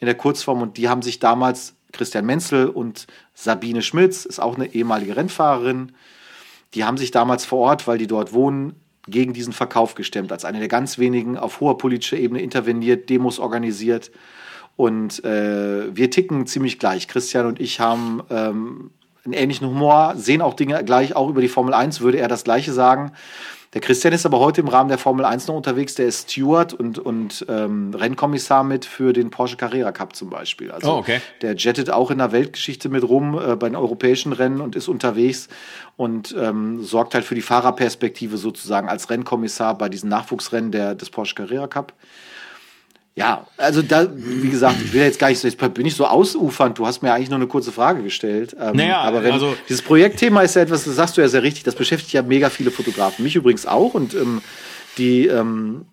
in 0.00 0.06
der 0.06 0.16
Kurzform. 0.16 0.60
Und 0.60 0.76
die 0.76 0.88
haben 0.88 1.02
sich 1.02 1.20
damals, 1.20 1.74
Christian 1.92 2.26
Menzel 2.26 2.68
und 2.68 3.06
Sabine 3.32 3.82
Schmitz, 3.82 4.24
ist 4.24 4.40
auch 4.40 4.56
eine 4.56 4.74
ehemalige 4.74 5.16
Rennfahrerin, 5.16 5.92
die 6.74 6.84
haben 6.84 6.96
sich 6.96 7.12
damals 7.12 7.44
vor 7.44 7.60
Ort, 7.60 7.86
weil 7.86 7.96
die 7.96 8.08
dort 8.08 8.32
wohnen, 8.32 8.74
gegen 9.08 9.32
diesen 9.32 9.52
Verkauf 9.52 9.94
gestemmt, 9.94 10.32
als 10.32 10.44
eine 10.44 10.58
der 10.58 10.68
ganz 10.68 10.98
wenigen 10.98 11.36
auf 11.38 11.60
hoher 11.60 11.78
politischer 11.78 12.16
Ebene 12.16 12.40
interveniert, 12.40 13.08
Demos 13.08 13.38
organisiert. 13.38 14.10
Und 14.76 15.24
äh, 15.24 15.94
wir 15.94 16.10
ticken 16.10 16.46
ziemlich 16.46 16.78
gleich. 16.78 17.08
Christian 17.08 17.46
und 17.46 17.60
ich 17.60 17.80
haben 17.80 18.22
ähm, 18.30 18.90
einen 19.24 19.32
ähnlichen 19.32 19.66
Humor, 19.66 20.14
sehen 20.16 20.42
auch 20.42 20.54
Dinge 20.54 20.82
gleich, 20.84 21.16
auch 21.16 21.28
über 21.28 21.40
die 21.40 21.48
Formel 21.48 21.74
1 21.74 22.00
würde 22.00 22.18
er 22.18 22.28
das 22.28 22.44
Gleiche 22.44 22.72
sagen. 22.72 23.12
Der 23.76 23.82
Christian 23.82 24.14
ist 24.14 24.24
aber 24.24 24.40
heute 24.40 24.62
im 24.62 24.68
Rahmen 24.68 24.88
der 24.88 24.96
Formel 24.96 25.26
1 25.26 25.48
noch 25.48 25.54
unterwegs. 25.54 25.94
Der 25.96 26.06
ist 26.06 26.30
Steward 26.30 26.72
und, 26.72 26.98
und 26.98 27.44
ähm, 27.46 27.92
Rennkommissar 27.92 28.64
mit 28.64 28.86
für 28.86 29.12
den 29.12 29.28
Porsche 29.28 29.58
Carrera 29.58 29.92
Cup 29.92 30.16
zum 30.16 30.30
Beispiel. 30.30 30.70
Also 30.70 30.94
Oh, 30.94 30.96
okay. 30.96 31.20
der 31.42 31.56
jettet 31.56 31.90
auch 31.90 32.10
in 32.10 32.16
der 32.16 32.32
Weltgeschichte 32.32 32.88
mit 32.88 33.06
rum 33.06 33.38
äh, 33.38 33.54
bei 33.54 33.68
den 33.68 33.76
europäischen 33.76 34.32
Rennen 34.32 34.62
und 34.62 34.76
ist 34.76 34.88
unterwegs 34.88 35.48
und 35.98 36.34
ähm, 36.40 36.84
sorgt 36.84 37.12
halt 37.12 37.26
für 37.26 37.34
die 37.34 37.42
Fahrerperspektive 37.42 38.38
sozusagen 38.38 38.88
als 38.88 39.10
Rennkommissar 39.10 39.76
bei 39.76 39.90
diesen 39.90 40.08
Nachwuchsrennen 40.08 40.72
der, 40.72 40.94
des 40.94 41.10
Porsche 41.10 41.34
Carrera 41.34 41.66
Cup. 41.66 41.92
Ja, 43.18 43.46
also 43.56 43.80
da, 43.80 44.06
wie 44.14 44.50
gesagt, 44.50 44.76
ich 44.84 44.92
will 44.92 45.00
jetzt 45.00 45.18
gar 45.18 45.28
nicht 45.30 45.38
so, 45.38 45.48
jetzt 45.48 45.58
bin 45.74 45.86
ich 45.86 45.94
so 45.96 46.06
ausufernd. 46.06 46.78
Du 46.78 46.86
hast 46.86 47.00
mir 47.02 47.14
eigentlich 47.14 47.30
nur 47.30 47.38
eine 47.38 47.46
kurze 47.46 47.72
Frage 47.72 48.02
gestellt. 48.02 48.54
Ähm, 48.60 48.76
Naja, 48.76 49.00
aber 49.00 49.24
wenn, 49.24 49.32
also- 49.32 49.56
dieses 49.68 49.80
Projektthema 49.80 50.42
ist 50.42 50.54
ja 50.54 50.60
etwas, 50.62 50.84
das 50.84 50.96
sagst 50.96 51.16
du 51.16 51.22
ja 51.22 51.28
sehr 51.28 51.42
richtig, 51.42 51.62
das 51.64 51.74
beschäftigt 51.74 52.12
ja 52.12 52.22
mega 52.22 52.50
viele 52.50 52.70
Fotografen. 52.70 53.22
Mich 53.24 53.34
übrigens 53.34 53.64
auch 53.64 53.94
und 53.94 54.12
ähm, 54.14 54.42
die, 54.98 55.26
ähm, 55.28 55.86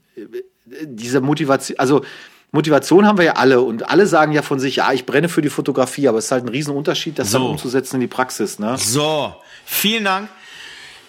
diese 0.83 1.21
Motivation, 1.21 1.79
also 1.79 2.03
Motivation 2.51 3.07
haben 3.07 3.17
wir 3.17 3.25
ja 3.25 3.33
alle 3.37 3.61
und 3.61 3.89
alle 3.89 4.05
sagen 4.05 4.33
ja 4.33 4.41
von 4.41 4.59
sich, 4.59 4.75
ja, 4.75 4.91
ich 4.91 5.05
brenne 5.05 5.29
für 5.29 5.41
die 5.41 5.49
Fotografie, 5.49 6.09
aber 6.09 6.17
es 6.17 6.25
ist 6.25 6.31
halt 6.31 6.43
ein 6.43 6.49
Riesenunterschied, 6.49 7.17
das 7.17 7.31
dann 7.31 7.41
So. 7.41 7.49
umzusetzen 7.51 7.95
in 7.95 8.01
die 8.01 8.07
Praxis. 8.07 8.59
Ne? 8.59 8.75
So, 8.77 9.33
vielen 9.65 10.03
Dank. 10.03 10.27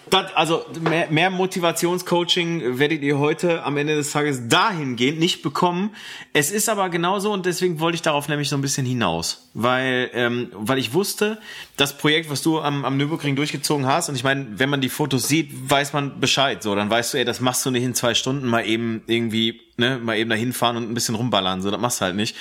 Das, 0.09 0.33
also 0.35 0.65
mehr, 0.81 1.09
mehr 1.09 1.29
Motivationscoaching 1.29 2.77
werdet 2.77 3.01
ihr 3.01 3.17
heute 3.17 3.63
am 3.63 3.77
Ende 3.77 3.95
des 3.95 4.11
Tages 4.11 4.47
dahingehend 4.47 5.19
nicht 5.19 5.41
bekommen. 5.41 5.95
Es 6.33 6.51
ist 6.51 6.69
aber 6.69 6.89
genauso 6.89 7.31
und 7.33 7.45
deswegen 7.45 7.79
wollte 7.79 7.95
ich 7.95 8.01
darauf 8.01 8.27
nämlich 8.27 8.49
so 8.49 8.55
ein 8.55 8.61
bisschen 8.61 8.85
hinaus, 8.85 9.49
weil 9.53 10.11
ähm, 10.13 10.49
weil 10.53 10.77
ich 10.77 10.93
wusste, 10.93 11.39
das 11.75 11.97
Projekt, 11.97 12.29
was 12.29 12.41
du 12.41 12.59
am, 12.59 12.85
am 12.85 12.97
Nürburgring 12.97 13.35
durchgezogen 13.35 13.87
hast 13.87 14.09
und 14.09 14.15
ich 14.15 14.23
meine, 14.23 14.47
wenn 14.59 14.69
man 14.69 14.81
die 14.81 14.89
Fotos 14.89 15.27
sieht, 15.27 15.51
weiß 15.69 15.93
man 15.93 16.19
Bescheid. 16.19 16.61
So, 16.61 16.75
dann 16.75 16.89
weißt 16.89 17.13
du, 17.13 17.17
ey, 17.17 17.25
das 17.25 17.39
machst 17.39 17.65
du 17.65 17.71
nicht 17.71 17.83
in 17.83 17.95
zwei 17.95 18.13
Stunden 18.13 18.47
mal 18.47 18.65
eben 18.65 19.01
irgendwie, 19.07 19.61
ne, 19.77 19.97
mal 19.97 20.17
eben 20.17 20.29
dahin 20.29 20.53
fahren 20.53 20.77
und 20.77 20.89
ein 20.89 20.93
bisschen 20.93 21.15
rumballern. 21.15 21.61
So, 21.61 21.71
das 21.71 21.81
machst 21.81 22.01
du 22.01 22.05
halt 22.05 22.15
nicht. 22.15 22.35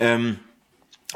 Ähm, 0.00 0.38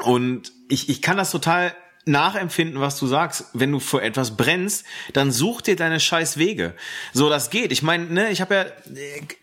und 0.03 0.51
ich, 0.69 0.89
ich 0.89 1.01
kann 1.01 1.17
das 1.17 1.31
total 1.31 1.73
nachempfinden, 2.05 2.79
was 2.79 2.97
du 2.97 3.07
sagst. 3.07 3.45
Wenn 3.53 3.71
du 3.71 3.79
vor 3.79 4.01
etwas 4.01 4.35
brennst, 4.37 4.85
dann 5.13 5.31
such 5.31 5.61
dir 5.61 5.75
deine 5.75 5.99
scheiß 5.99 6.37
Wege. 6.37 6.73
So, 7.13 7.29
das 7.29 7.49
geht. 7.49 7.71
Ich 7.71 7.83
meine, 7.83 8.05
ne, 8.05 8.31
ich 8.31 8.41
habe 8.41 8.55
ja, 8.55 8.65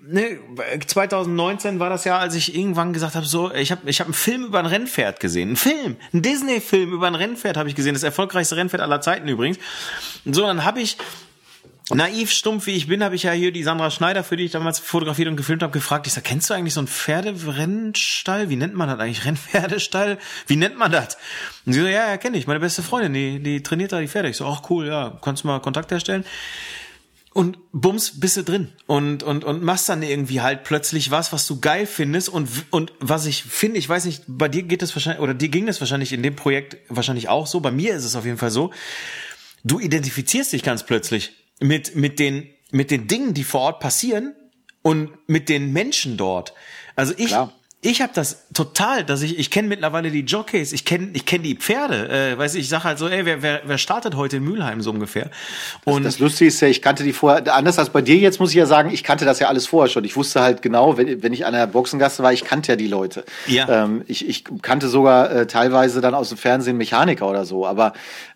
ne, 0.01 0.39
2019 0.87 1.79
war 1.79 1.91
das 1.91 2.05
ja, 2.05 2.19
als 2.19 2.35
ich 2.35 2.55
irgendwann 2.55 2.93
gesagt 2.93 3.15
habe, 3.15 3.27
so, 3.27 3.53
ich 3.53 3.71
habe 3.71 3.89
ich 3.89 4.01
hab 4.01 4.09
einen 4.09 4.15
Film 4.15 4.45
über 4.45 4.59
ein 4.59 4.67
Rennpferd 4.67 5.21
gesehen. 5.21 5.49
Einen 5.49 5.57
Film, 5.57 5.97
einen 6.13 6.23
Disney-Film 6.23 6.93
über 6.93 7.07
ein 7.07 7.15
Rennpferd 7.15 7.57
habe 7.57 7.69
ich 7.69 7.75
gesehen. 7.75 7.95
Das 7.95 8.03
erfolgreichste 8.03 8.57
Rennpferd 8.57 8.83
aller 8.83 9.01
Zeiten 9.01 9.29
übrigens. 9.29 9.59
So, 10.25 10.43
dann 10.43 10.65
habe 10.65 10.81
ich 10.81 10.97
naiv 11.95 12.31
stumpf 12.31 12.67
wie 12.67 12.73
ich 12.73 12.87
bin, 12.87 13.03
habe 13.03 13.15
ich 13.15 13.23
ja 13.23 13.33
hier 13.33 13.53
die 13.53 13.63
Sandra 13.63 13.91
Schneider, 13.91 14.25
für 14.25 14.37
die 14.37 14.45
ich 14.45 14.51
damals 14.51 14.79
fotografiert 14.79 15.29
und 15.29 15.37
gefilmt 15.37 15.63
habe, 15.63 15.73
gefragt. 15.73 16.07
Ich 16.07 16.13
sag, 16.13 16.25
kennst 16.25 16.51
du 16.51 16.55
eigentlich 16.55 16.75
so 16.75 16.81
einen 16.81 16.89
Pferderennstall? 16.89 18.51
Wie 18.51 18.57
nennt 18.57 18.75
man 18.75 18.89
das 18.89 18.99
eigentlich? 18.99 19.25
Rennpferdestall? 19.27 20.19
Wie 20.47 20.57
nennt 20.57 20.79
man 20.79 20.93
das? 20.93 21.17
Und 21.65 21.73
sie 21.73 21.81
so, 21.81 21.87
ja, 21.87 22.09
ja, 22.09 22.17
kenne 22.17 22.39
ich. 22.39 22.47
Meine 22.47 22.61
beste 22.61 22.83
Freundin, 22.83 23.13
die, 23.13 23.43
die 23.43 23.63
trainiert 23.63 23.93
da 23.93 24.01
die 24.01 24.09
Pferde. 24.09 24.29
Ich 24.29 24.37
so, 24.37 24.47
ach 24.47 24.69
cool, 24.71 24.87
ja, 24.87 25.19
kannst 25.23 25.45
du 25.45 25.49
mal 25.49 25.61
Kontakt 25.61 25.91
herstellen? 25.91 26.25
Und 27.33 27.59
bums, 27.73 28.19
bist 28.19 28.37
du 28.37 28.43
drin. 28.43 28.73
Und, 28.87 29.23
und, 29.23 29.45
und 29.45 29.63
machst 29.63 29.89
dann 29.89 30.03
irgendwie 30.03 30.41
halt 30.41 30.65
plötzlich 30.65 31.11
was, 31.11 31.33
was 31.33 31.47
du 31.47 31.61
geil 31.61 31.87
findest. 31.87 32.29
Und, 32.29 32.49
und 32.71 32.93
was 33.01 33.27
ich 33.27 33.45
finde, 33.45 33.79
ich 33.79 33.89
weiß 33.89 34.05
nicht, 34.07 34.25
bei 34.27 34.49
dir 34.49 34.65
geht 34.65 34.83
es 34.83 34.95
wahrscheinlich, 34.97 35.23
oder 35.23 35.35
dir 35.35 35.49
ging 35.49 35.67
das 35.67 35.81
wahrscheinlich 35.81 36.13
in 36.13 36.23
dem 36.23 36.35
Projekt 36.35 36.79
wahrscheinlich 36.89 37.29
auch 37.29 37.47
so. 37.47 37.61
Bei 37.61 37.71
mir 37.71 37.95
ist 37.95 38.05
es 38.05 38.17
auf 38.17 38.25
jeden 38.25 38.39
Fall 38.39 38.51
so 38.51 38.73
du 39.65 39.81
identifizierst 39.81 40.53
dich 40.53 40.63
ganz 40.63 40.85
plötzlich 40.85 41.33
mit, 41.61 41.97
mit 41.97 42.19
den, 42.19 42.49
mit 42.71 42.91
den 42.91 43.07
Dingen, 43.07 43.35
die 43.35 43.45
vor 43.45 43.63
Ort 43.63 43.81
passieren 43.81 44.35
und 44.83 45.11
mit 45.29 45.49
den 45.49 45.73
Menschen 45.73 46.17
dort. 46.17 46.55
Also 46.97 47.15
ich, 47.17 47.29
Klar. 47.29 47.53
Ich 47.81 48.03
habe 48.03 48.11
das 48.13 48.45
total, 48.53 49.05
dass 49.05 49.23
ich, 49.23 49.39
ich 49.39 49.53
kenne 49.53 49.69
mittlerweile 49.69 50.11
die 50.11 50.23
Jockeys, 50.23 50.73
ich 50.73 50.85
kenne 50.85 51.11
ich 51.13 51.25
kenn 51.27 51.45
die 51.45 51.55
Pferde. 51.55 52.09
Äh, 52.33 52.37
weiß 52.37 52.57
ich, 52.57 52.63
ich 52.63 52.69
sag 52.69 52.83
halt 52.83 52.99
so, 52.99 53.09
ey, 53.09 53.25
wer, 53.25 53.41
wer, 53.41 53.61
wer 53.65 53.79
startet 53.79 54.17
heute 54.17 54.39
in 54.39 54.43
Mülheim 54.43 54.81
so 54.81 54.91
ungefähr? 54.91 55.31
Und 55.85 56.03
Das 56.05 56.19
Lustige 56.19 56.49
ist 56.49 56.61
ja, 56.61 56.67
ich 56.67 56.83
kannte 56.83 57.05
die 57.05 57.13
vorher, 57.13 57.55
anders 57.55 57.79
als 57.79 57.91
bei 57.91 58.03
dir 58.03 58.17
jetzt, 58.17 58.41
muss 58.41 58.51
ich 58.51 58.57
ja 58.57 58.67
sagen, 58.67 58.91
ich 58.93 59.05
kannte 59.05 59.25
das 59.25 59.39
ja 59.39 59.47
alles 59.47 59.69
vorher 59.69 59.89
schon. 59.89 60.03
Ich 60.03 60.17
wusste 60.17 60.41
halt 60.41 60.61
genau, 60.61 60.97
wenn, 60.97 61.23
wenn 61.23 61.33
ich 61.33 61.47
an 61.47 61.53
der 61.53 61.69
Boxengasse 61.69 62.21
war, 62.25 62.33
ich 62.33 62.43
kannte 62.45 62.73
ja 62.73 62.77
die 62.77 62.89
Leute. 62.89 63.25
Ja. 63.47 63.85
Ähm, 63.85 64.03
ich, 64.09 64.29
ich 64.29 64.43
kannte 64.61 64.89
sogar 64.89 65.31
äh, 65.31 65.47
teilweise 65.47 66.01
dann 66.01 66.15
aus 66.15 66.31
dem 66.31 66.39
Fernsehen 66.39 66.79
Mechaniker 66.79 67.29
oder 67.29 67.45
so. 67.45 67.65
Aber 67.65 67.93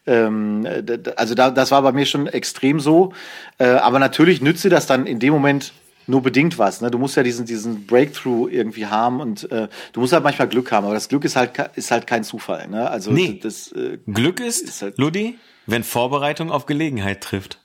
ähm, 0.07 0.63
d- 0.65 1.01
also 1.17 1.35
da, 1.35 1.51
das 1.51 1.73
war 1.73 1.83
bei 1.83 1.91
mir 1.91 2.07
schon 2.07 2.29
extrem 2.29 2.79
so. 2.79 3.13
Äh, 3.59 3.65
aber 3.71 3.99
natürlich 3.99 4.41
nützt 4.41 4.63
dir 4.63 4.71
das 4.71 4.87
dann 4.87 5.05
in 5.07 5.19
dem 5.19 5.33
Moment 5.33 5.73
nur 6.07 6.23
bedingt 6.23 6.59
was. 6.59 6.81
Ne? 6.81 6.91
Du 6.91 6.99
musst 6.99 7.17
ja 7.17 7.23
diesen, 7.23 7.47
diesen 7.47 7.87
Breakthrough 7.87 8.49
irgendwie 8.51 8.87
haben 8.87 9.21
und 9.21 9.51
äh, 9.53 9.69
du 9.93 10.01
musst 10.01 10.13
halt 10.13 10.25
manchmal 10.25 10.49
Glück 10.49 10.73
haben, 10.73 10.85
aber 10.85 10.95
das 10.95 11.09
Glück 11.09 11.25
ist 11.25 11.37
halt, 11.37 11.53
ist 11.77 11.91
halt 11.91 12.07
kein 12.07 12.25
Zufall. 12.25 12.69
Ne? 12.69 12.91
Also 12.91 13.11
Nee. 13.13 13.39
das 13.43 13.73
äh, 13.73 13.99
Glück 14.07 14.41
ist, 14.41 14.63
Ist 14.63 14.83
halt- 14.83 14.99
Ludi, 14.99 15.39
wenn 15.67 15.85
Vorbereitung 15.85 16.51
auf 16.51 16.67
Gelegenheit 16.67 17.21
trifft. 17.23 17.59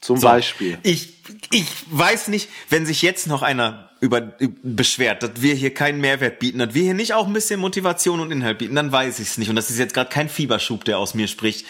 zum 0.00 0.16
So. 0.18 0.26
Beispiel. 0.26 0.78
Ich, 0.82 1.14
ich 1.50 1.66
weiß 1.90 2.28
nicht, 2.28 2.48
wenn 2.70 2.86
sich 2.86 3.02
jetzt 3.02 3.26
noch 3.26 3.42
einer 3.42 3.85
über, 4.00 4.20
beschwert, 4.62 5.22
dass 5.22 5.30
wir 5.36 5.54
hier 5.54 5.72
keinen 5.72 6.00
Mehrwert 6.00 6.38
bieten, 6.38 6.58
dass 6.58 6.74
wir 6.74 6.82
hier 6.82 6.94
nicht 6.94 7.14
auch 7.14 7.26
ein 7.26 7.32
bisschen 7.32 7.58
Motivation 7.60 8.20
und 8.20 8.30
Inhalt 8.30 8.58
bieten, 8.58 8.74
dann 8.74 8.92
weiß 8.92 9.18
ich 9.20 9.28
es 9.28 9.38
nicht. 9.38 9.48
Und 9.48 9.56
das 9.56 9.70
ist 9.70 9.78
jetzt 9.78 9.94
gerade 9.94 10.10
kein 10.10 10.28
Fieberschub, 10.28 10.84
der 10.84 10.98
aus 10.98 11.14
mir 11.14 11.28
spricht. 11.28 11.66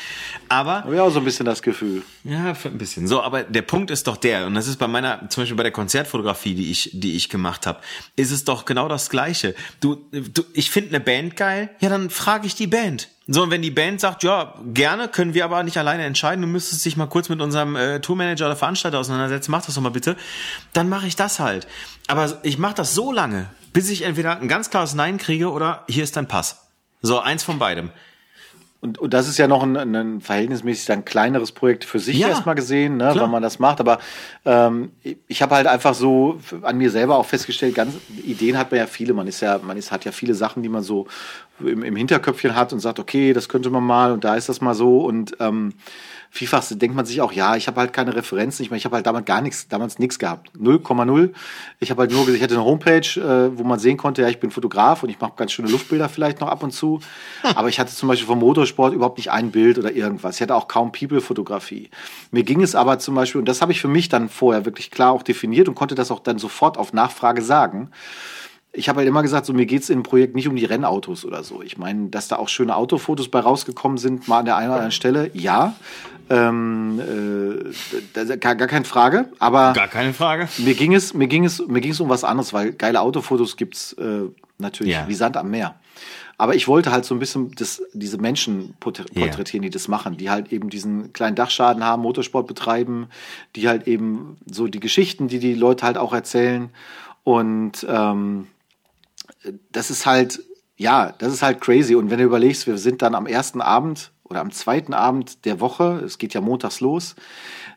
Aber 0.48 0.82
Habe 0.82 0.94
ich 0.94 1.00
auch 1.00 1.10
so 1.10 1.20
ein 1.20 1.24
bisschen 1.24 1.46
das 1.46 1.62
Gefühl. 1.62 2.02
ja, 2.24 2.56
ein 2.64 2.78
bisschen. 2.78 3.06
So, 3.06 3.22
aber 3.22 3.44
der 3.44 3.62
Punkt 3.62 3.90
ist 3.90 4.06
doch 4.06 4.16
der, 4.16 4.46
und 4.46 4.54
das 4.54 4.66
ist 4.66 4.78
bei 4.78 4.88
meiner, 4.88 5.28
zum 5.28 5.42
Beispiel 5.42 5.56
bei 5.56 5.62
der 5.62 5.72
Konzertfotografie, 5.72 6.54
die 6.54 6.70
ich, 6.70 6.90
die 6.92 7.16
ich 7.16 7.28
gemacht 7.28 7.66
habe, 7.66 7.80
ist 8.16 8.32
es 8.32 8.44
doch 8.44 8.64
genau 8.64 8.88
das 8.88 9.08
Gleiche. 9.08 9.54
Du, 9.80 9.96
du 10.10 10.44
ich 10.52 10.70
finde 10.70 10.90
eine 10.90 11.00
Band 11.00 11.36
geil, 11.36 11.70
ja, 11.80 11.88
dann 11.88 12.10
frage 12.10 12.46
ich 12.46 12.54
die 12.54 12.66
Band. 12.66 13.08
So, 13.28 13.42
und 13.42 13.50
wenn 13.50 13.62
die 13.62 13.72
Band 13.72 14.00
sagt, 14.00 14.22
ja, 14.22 14.54
gerne, 14.72 15.08
können 15.08 15.34
wir 15.34 15.44
aber 15.44 15.62
nicht 15.64 15.78
alleine 15.78 16.04
entscheiden, 16.04 16.42
du 16.42 16.46
müsstest 16.46 16.84
dich 16.84 16.96
mal 16.96 17.08
kurz 17.08 17.28
mit 17.28 17.40
unserem 17.40 17.74
äh, 17.74 18.00
Tourmanager 18.00 18.46
oder 18.46 18.54
Veranstalter 18.54 19.00
auseinandersetzen, 19.00 19.50
mach 19.50 19.66
das 19.66 19.74
doch 19.74 19.82
mal 19.82 19.90
bitte, 19.90 20.16
dann 20.72 20.88
mache 20.88 21.08
ich 21.08 21.16
das 21.16 21.40
halt. 21.40 21.66
Aber 22.06 22.38
ich 22.44 22.58
mache 22.58 22.74
das 22.74 22.94
so 22.94 23.10
lange, 23.10 23.46
bis 23.72 23.90
ich 23.90 24.02
entweder 24.02 24.38
ein 24.38 24.46
ganz 24.46 24.70
klares 24.70 24.94
Nein 24.94 25.18
kriege 25.18 25.50
oder 25.50 25.84
hier 25.88 26.04
ist 26.04 26.16
dein 26.16 26.28
Pass. 26.28 26.68
So, 27.02 27.18
eins 27.18 27.42
von 27.42 27.58
beidem. 27.58 27.90
Und, 28.80 28.98
und 28.98 29.14
das 29.14 29.26
ist 29.26 29.38
ja 29.38 29.48
noch 29.48 29.62
ein, 29.62 29.76
ein 29.76 30.20
verhältnismäßig 30.20 30.84
dann 30.86 31.04
kleineres 31.04 31.50
Projekt 31.50 31.84
für 31.84 31.98
sich 31.98 32.18
Ja, 32.18 32.28
erstmal 32.28 32.54
gesehen, 32.54 32.98
ne, 32.98 33.14
wenn 33.14 33.30
man 33.30 33.42
das 33.42 33.58
macht. 33.58 33.80
Aber 33.80 33.98
ähm, 34.44 34.92
ich, 35.26 35.42
habe 35.42 35.54
halt 35.54 35.66
einfach 35.66 35.94
so 35.94 36.38
an 36.62 36.76
mir 36.76 36.90
selber 36.90 37.16
auch 37.16 37.26
festgestellt, 37.26 37.74
ganz 37.74 37.94
Ideen 38.24 38.58
hat 38.58 38.70
man 38.70 38.78
ja 38.78 38.86
viele. 38.86 39.14
Man 39.14 39.26
ist 39.26 39.40
ja, 39.40 39.58
man 39.58 39.76
ist, 39.76 39.92
hat 39.92 40.04
ja 40.04 40.12
viele 40.12 40.34
Sachen, 40.34 40.62
die 40.62 40.68
man 40.68 40.82
so 40.82 41.06
im, 41.58 41.82
im 41.82 41.96
Hinterköpfchen 41.96 42.54
hat 42.54 42.72
und 42.72 42.80
sagt, 42.80 42.98
okay, 42.98 43.32
das 43.32 43.48
könnte 43.48 43.70
man 43.70 43.82
mal 43.82 44.12
und 44.12 44.24
da 44.24 44.36
ist 44.36 44.48
das 44.48 44.60
mal 44.60 44.74
so. 44.74 45.00
Und 45.00 45.36
ähm, 45.40 45.72
vielfach 46.36 46.62
denkt 46.70 46.94
man 46.94 47.06
sich 47.06 47.20
auch, 47.20 47.32
ja, 47.32 47.56
ich 47.56 47.66
habe 47.66 47.80
halt 47.80 47.92
keine 47.92 48.14
Referenzen. 48.14 48.62
Ich 48.62 48.70
meine, 48.70 48.78
ich 48.78 48.84
habe 48.84 48.96
halt 48.96 49.06
damals 49.06 49.24
gar 49.24 49.40
nichts, 49.40 49.68
damals 49.68 49.98
nichts 49.98 50.18
gehabt. 50.18 50.50
0,0. 50.56 51.30
Ich 51.80 51.90
habe 51.90 52.02
halt 52.02 52.12
nur, 52.12 52.28
ich 52.28 52.42
hatte 52.42 52.54
eine 52.54 52.64
Homepage, 52.64 53.00
äh, 53.00 53.58
wo 53.58 53.64
man 53.64 53.78
sehen 53.78 53.96
konnte, 53.96 54.22
ja, 54.22 54.28
ich 54.28 54.38
bin 54.38 54.50
Fotograf 54.50 55.02
und 55.02 55.08
ich 55.08 55.18
mache 55.18 55.32
ganz 55.36 55.52
schöne 55.52 55.68
Luftbilder 55.68 56.08
vielleicht 56.08 56.40
noch 56.40 56.48
ab 56.48 56.62
und 56.62 56.72
zu. 56.72 57.00
Aber 57.54 57.68
ich 57.68 57.80
hatte 57.80 57.94
zum 57.94 58.08
Beispiel 58.08 58.26
vom 58.26 58.38
Motorsport 58.38 58.92
überhaupt 58.92 59.16
nicht 59.16 59.30
ein 59.30 59.50
Bild 59.50 59.78
oder 59.78 59.92
irgendwas. 59.92 60.36
Ich 60.36 60.42
hatte 60.42 60.54
auch 60.54 60.68
kaum 60.68 60.92
People-Fotografie. 60.92 61.90
Mir 62.30 62.44
ging 62.44 62.62
es 62.62 62.74
aber 62.74 62.98
zum 62.98 63.14
Beispiel, 63.14 63.38
und 63.38 63.48
das 63.48 63.62
habe 63.62 63.72
ich 63.72 63.80
für 63.80 63.88
mich 63.88 64.08
dann 64.08 64.28
vorher 64.28 64.64
wirklich 64.64 64.90
klar 64.90 65.12
auch 65.12 65.22
definiert 65.22 65.68
und 65.68 65.74
konnte 65.74 65.94
das 65.94 66.10
auch 66.10 66.20
dann 66.20 66.38
sofort 66.38 66.76
auf 66.76 66.92
Nachfrage 66.92 67.42
sagen 67.42 67.90
ich 68.76 68.88
habe 68.88 68.98
halt 68.98 69.08
immer 69.08 69.22
gesagt, 69.22 69.46
so 69.46 69.52
mir 69.52 69.66
geht's 69.66 69.88
in 69.90 69.98
dem 70.00 70.02
Projekt 70.02 70.34
nicht 70.34 70.48
um 70.48 70.56
die 70.56 70.64
Rennautos 70.64 71.24
oder 71.24 71.42
so. 71.42 71.62
Ich 71.62 71.78
meine, 71.78 72.08
dass 72.08 72.28
da 72.28 72.36
auch 72.36 72.48
schöne 72.48 72.76
Autofotos 72.76 73.28
bei 73.28 73.40
rausgekommen 73.40 73.98
sind, 73.98 74.28
mal 74.28 74.40
an 74.40 74.44
der 74.44 74.56
einen 74.56 74.68
oder 74.68 74.74
anderen 74.76 74.92
Stelle, 74.92 75.30
ja. 75.34 75.74
Ähm, 76.28 77.00
äh, 77.00 78.36
gar, 78.38 78.56
gar 78.56 78.66
keine 78.68 78.84
Frage. 78.84 79.28
Aber 79.38 79.72
Gar 79.74 79.88
keine 79.88 80.12
Frage. 80.12 80.48
mir 80.58 80.74
ging 80.74 80.92
es, 80.94 81.14
mir 81.14 81.28
ging 81.28 81.44
es, 81.44 81.64
mir 81.66 81.80
ging 81.80 81.92
es 81.92 82.00
um 82.00 82.08
was 82.08 82.24
anderes, 82.24 82.52
weil 82.52 82.72
geile 82.72 83.00
Autofotos 83.00 83.56
gibt's 83.56 83.92
äh, 83.94 84.22
natürlich 84.58 84.92
Ja. 84.94 85.06
wie 85.08 85.14
Sand 85.14 85.36
am 85.36 85.50
Meer. 85.50 85.76
Aber 86.38 86.54
ich 86.54 86.68
wollte 86.68 86.92
halt 86.92 87.04
so 87.06 87.14
ein 87.14 87.18
bisschen 87.18 87.52
das, 87.54 87.80
diese 87.94 88.18
Menschen 88.18 88.74
porträtieren, 88.80 89.62
die 89.62 89.70
das 89.70 89.88
machen, 89.88 90.16
die 90.18 90.28
halt 90.28 90.52
eben 90.52 90.68
diesen 90.68 91.12
kleinen 91.14 91.34
Dachschaden 91.36 91.82
haben, 91.82 92.02
Motorsport 92.02 92.46
betreiben, 92.46 93.06
die 93.54 93.68
halt 93.68 93.86
eben 93.88 94.36
so 94.50 94.66
die 94.66 94.80
Geschichten, 94.80 95.28
die 95.28 95.38
die 95.38 95.54
Leute 95.54 95.86
halt 95.86 95.96
auch 95.96 96.12
erzählen. 96.12 96.68
Und 97.24 97.86
ähm, 97.88 98.48
das 99.72 99.90
ist 99.90 100.06
halt, 100.06 100.40
ja, 100.76 101.12
das 101.18 101.32
ist 101.32 101.42
halt 101.42 101.60
crazy. 101.60 101.94
Und 101.94 102.10
wenn 102.10 102.18
du 102.18 102.24
überlegst, 102.24 102.66
wir 102.66 102.78
sind 102.78 103.02
dann 103.02 103.14
am 103.14 103.26
ersten 103.26 103.60
Abend 103.60 104.12
oder 104.24 104.40
am 104.40 104.50
zweiten 104.50 104.94
Abend 104.94 105.44
der 105.44 105.60
Woche, 105.60 106.02
es 106.04 106.18
geht 106.18 106.34
ja 106.34 106.40
montags 106.40 106.80
los, 106.80 107.14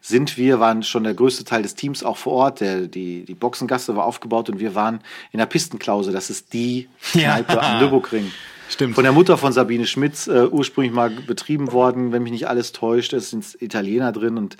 sind 0.01 0.37
wir, 0.37 0.59
waren 0.59 0.83
schon 0.83 1.03
der 1.03 1.13
größte 1.13 1.43
Teil 1.43 1.61
des 1.61 1.75
Teams 1.75 2.03
auch 2.03 2.17
vor 2.17 2.33
Ort. 2.33 2.61
Der, 2.61 2.87
die, 2.87 3.25
die 3.25 3.35
Boxengasse 3.35 3.95
war 3.95 4.05
aufgebaut 4.05 4.49
und 4.49 4.59
wir 4.59 4.73
waren 4.73 5.01
in 5.31 5.39
der 5.39 5.45
Pistenklause. 5.45 6.11
Das 6.11 6.29
ist 6.29 6.53
die 6.53 6.87
Ja. 7.13 7.35
Kneipe 7.35 7.61
am 7.61 7.79
Nürburgring. 7.79 8.31
Stimmt. 8.69 8.95
Von 8.95 9.03
der 9.03 9.13
Mutter 9.13 9.37
von 9.37 9.51
Sabine 9.51 9.87
Schmitz 9.87 10.27
äh, 10.27 10.45
ursprünglich 10.45 10.93
mal 10.93 11.09
betrieben 11.09 11.71
worden, 11.71 12.11
wenn 12.11 12.21
mich 12.21 12.31
nicht 12.31 12.47
alles 12.47 12.71
täuscht. 12.71 13.13
Es 13.13 13.31
sind 13.31 13.57
Italiener 13.61 14.11
drin 14.11 14.37
und 14.37 14.57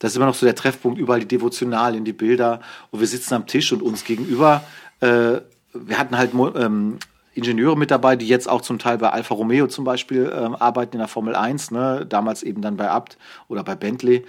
das 0.00 0.12
ist 0.12 0.16
immer 0.16 0.26
noch 0.26 0.34
so 0.34 0.44
der 0.44 0.56
Treffpunkt, 0.56 0.98
überall 0.98 1.20
die 1.20 1.28
Devotionalien, 1.28 2.04
die 2.04 2.12
Bilder. 2.12 2.60
Und 2.90 2.98
wir 2.98 3.06
sitzen 3.06 3.34
am 3.34 3.46
Tisch 3.46 3.72
und 3.72 3.82
uns 3.82 4.02
gegenüber, 4.02 4.64
äh, 4.98 5.40
wir 5.72 5.98
hatten 5.98 6.16
halt 6.16 6.32
ähm, 6.34 6.98
Ingenieure 7.34 7.76
mit 7.76 7.90
dabei, 7.90 8.16
die 8.16 8.28
jetzt 8.28 8.48
auch 8.48 8.60
zum 8.60 8.78
Teil 8.78 8.98
bei 8.98 9.10
Alfa 9.10 9.34
Romeo 9.34 9.66
zum 9.66 9.84
Beispiel 9.84 10.32
ähm, 10.34 10.54
arbeiten 10.54 10.94
in 10.94 10.98
der 10.98 11.08
Formel 11.08 11.34
1, 11.34 11.70
ne? 11.70 12.06
damals 12.08 12.42
eben 12.42 12.62
dann 12.62 12.76
bei 12.76 12.88
Abt 12.90 13.16
oder 13.48 13.64
bei 13.64 13.74
Bentley. 13.74 14.24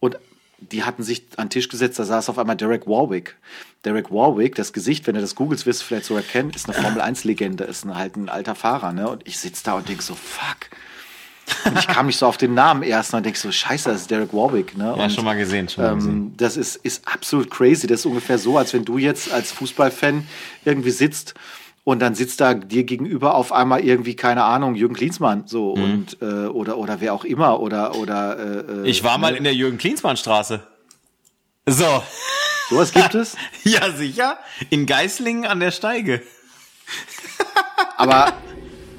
Und 0.00 0.18
die 0.58 0.84
hatten 0.84 1.02
sich 1.02 1.24
an 1.36 1.46
den 1.46 1.50
Tisch 1.50 1.68
gesetzt, 1.68 1.98
da 1.98 2.04
saß 2.04 2.28
auf 2.28 2.38
einmal 2.38 2.56
Derek 2.56 2.86
Warwick. 2.86 3.36
Derek 3.84 4.10
Warwick, 4.10 4.54
das 4.54 4.72
Gesicht, 4.72 5.06
wenn 5.06 5.14
du 5.14 5.20
das 5.20 5.34
googles, 5.34 5.66
wirst 5.66 5.80
du 5.80 5.86
vielleicht 5.86 6.06
sogar 6.06 6.22
kennen, 6.22 6.50
ist 6.50 6.68
eine 6.68 6.80
Formel-1-Legende, 6.80 7.64
ist 7.64 7.84
ein, 7.84 7.96
halt 7.96 8.16
ein 8.16 8.28
alter 8.28 8.54
Fahrer. 8.54 8.92
Ne? 8.92 9.08
Und 9.08 9.26
ich 9.26 9.38
sitze 9.38 9.64
da 9.64 9.74
und 9.74 9.88
denk 9.88 10.02
so, 10.02 10.14
fuck. 10.14 10.70
Und 11.64 11.78
ich 11.78 11.86
kam 11.86 12.06
nicht 12.06 12.18
so 12.18 12.26
auf 12.26 12.36
den 12.36 12.54
Namen 12.54 12.82
erst 12.82 13.12
und 13.14 13.24
denk 13.24 13.36
so, 13.36 13.50
scheiße, 13.52 13.88
das 13.90 14.02
ist 14.02 14.10
Derek 14.10 14.32
Warwick. 14.32 14.76
Ne? 14.76 14.94
Ja, 14.96 15.04
und, 15.04 15.12
schon 15.12 15.24
mal 15.24 15.34
gesehen, 15.36 15.68
schon 15.68 15.84
mal 15.84 15.94
gesehen. 15.96 16.10
ähm, 16.12 16.34
das 16.36 16.56
ist, 16.56 16.76
ist 16.76 17.06
absolut 17.06 17.50
crazy. 17.50 17.86
Das 17.86 18.00
ist 18.00 18.06
ungefähr 18.06 18.38
so, 18.38 18.56
als 18.58 18.72
wenn 18.72 18.84
du 18.84 18.98
jetzt 18.98 19.32
als 19.32 19.52
Fußballfan 19.52 20.26
irgendwie 20.64 20.90
sitzt 20.90 21.34
und 21.84 22.00
dann 22.00 22.14
sitzt 22.14 22.40
da 22.40 22.54
dir 22.54 22.84
gegenüber 22.84 23.34
auf 23.34 23.52
einmal 23.52 23.80
irgendwie, 23.84 24.14
keine 24.14 24.44
Ahnung, 24.44 24.76
Jürgen 24.76 24.94
Klinsmann 24.94 25.44
so 25.46 25.74
Mhm. 25.76 25.82
und 25.82 26.16
äh, 26.22 26.46
oder 26.46 26.78
oder 26.78 27.00
wer 27.00 27.12
auch 27.12 27.24
immer 27.24 27.58
oder 27.60 27.96
oder 27.96 28.84
äh, 28.84 28.88
Ich 28.88 29.02
war 29.02 29.18
mal 29.18 29.32
ne? 29.32 29.38
in 29.38 29.44
der 29.44 29.54
Jürgen-Klinsmann-Straße. 29.54 30.60
So. 31.66 32.02
sowas 32.70 32.92
gibt 32.92 33.14
es. 33.14 33.36
Ja, 33.64 33.90
sicher. 33.92 34.38
In 34.70 34.86
Geislingen 34.86 35.44
an 35.46 35.60
der 35.60 35.70
Steige. 35.72 36.22
Aber, 37.96 38.32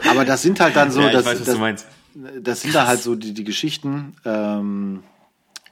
aber 0.09 0.23
das 0.25 0.41
sind 0.41 0.59
halt 0.59 0.75
dann 0.75 0.91
so, 0.91 1.01
ja, 1.01 1.07
ich 1.07 1.13
das, 1.13 1.25
weiß, 1.25 1.39
was 1.39 1.45
das, 1.45 1.55
du 1.55 1.59
meinst. 1.61 1.87
Das 2.15 2.61
sind 2.61 2.75
da 2.75 2.87
halt 2.87 3.01
so 3.01 3.15
die, 3.15 3.33
die 3.33 3.43
Geschichten. 3.43 4.15
Ähm, 4.25 5.03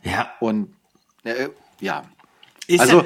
Ja. 0.04 0.32
und 0.40 0.74
äh, 1.24 1.50
ja. 1.80 2.04
Ist 2.68 2.80
Also, 2.82 3.00
ja, 3.02 3.06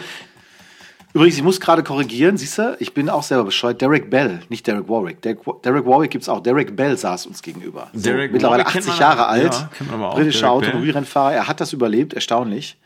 übrigens, 1.13 1.35
ich 1.37 1.43
muss 1.43 1.59
gerade 1.59 1.83
korrigieren, 1.83 2.37
siehst 2.37 2.57
du, 2.57 2.75
ich 2.79 2.93
bin 2.93 3.09
auch 3.09 3.23
selber 3.23 3.45
bescheuert. 3.45 3.81
Derek 3.81 4.09
Bell, 4.09 4.41
nicht 4.49 4.65
Derek 4.67 4.87
Warwick. 4.87 5.21
Derek, 5.21 5.39
Derek 5.63 5.85
Warwick 5.85 6.11
gibt's 6.11 6.29
auch. 6.29 6.41
Derek 6.41 6.75
Bell 6.75 6.97
saß 6.97 7.25
uns 7.25 7.41
gegenüber. 7.41 7.89
So, 7.93 8.01
Derek 8.01 8.31
mittlerweile 8.31 8.63
Warwick 8.63 8.73
kennt 8.73 8.87
80 8.87 8.99
man 8.99 8.99
Jahre 8.99 9.27
alt, 9.27 9.67
ja, 9.79 10.09
britischer. 10.13 10.51
Automobilrennfahrer. 10.51 11.33
Er 11.33 11.47
hat 11.47 11.59
das 11.61 11.73
überlebt, 11.73 12.13
erstaunlich. 12.13 12.77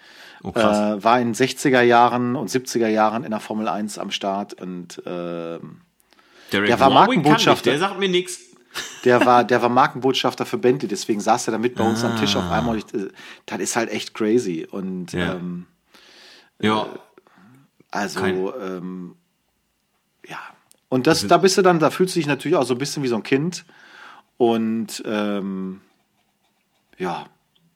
oh, 0.43 0.51
krass. 0.51 0.97
Äh, 0.99 1.03
war 1.03 1.19
in 1.19 1.33
60er 1.33 1.81
Jahren 1.81 2.35
und 2.35 2.49
70er 2.49 2.87
Jahren 2.87 3.23
in 3.23 3.31
der 3.31 3.39
Formel 3.39 3.67
1 3.67 3.97
am 3.99 4.09
Start 4.11 4.53
und 4.53 5.01
Derek 6.51 6.67
der 6.67 6.79
war 6.79 6.91
Warwick 6.93 7.17
Markenbotschafter. 7.17 7.69
Der 7.71 7.79
sagt 7.79 7.99
mir 7.99 8.09
nichts. 8.09 8.48
Der 9.05 9.25
war, 9.25 9.43
der 9.43 9.61
war 9.61 9.69
Markenbotschafter 9.69 10.45
für 10.45 10.57
Bentley, 10.57 10.87
deswegen 10.87 11.19
saß 11.21 11.47
er 11.47 11.51
da 11.53 11.57
mit 11.57 11.75
bei 11.75 11.83
uns 11.83 12.03
am 12.03 12.15
Tisch 12.17 12.35
auf 12.35 12.49
einmal. 12.51 12.75
Und 12.75 12.85
ich, 12.93 12.93
äh, 13.01 13.09
das 13.45 13.59
ist 13.59 13.75
halt 13.75 13.89
echt 13.89 14.13
crazy. 14.13 14.67
Und 14.69 15.13
Ja. 15.13 15.35
ähm, 15.35 15.65
Ja. 16.59 16.87
also, 17.91 18.19
Kein- 18.19 18.37
ähm, 18.61 19.15
ja. 20.27 20.37
Und 20.89 21.07
das, 21.07 21.25
da 21.27 21.37
bist 21.37 21.57
du 21.57 21.61
dann, 21.61 21.79
da 21.79 21.89
fühlst 21.91 22.15
du 22.15 22.19
dich 22.19 22.27
natürlich 22.27 22.57
auch 22.57 22.65
so 22.65 22.73
ein 22.75 22.77
bisschen 22.79 23.01
wie 23.03 23.07
so 23.07 23.15
ein 23.15 23.23
Kind. 23.23 23.65
Und 24.37 25.01
ähm, 25.05 25.81
ja, 26.97 27.25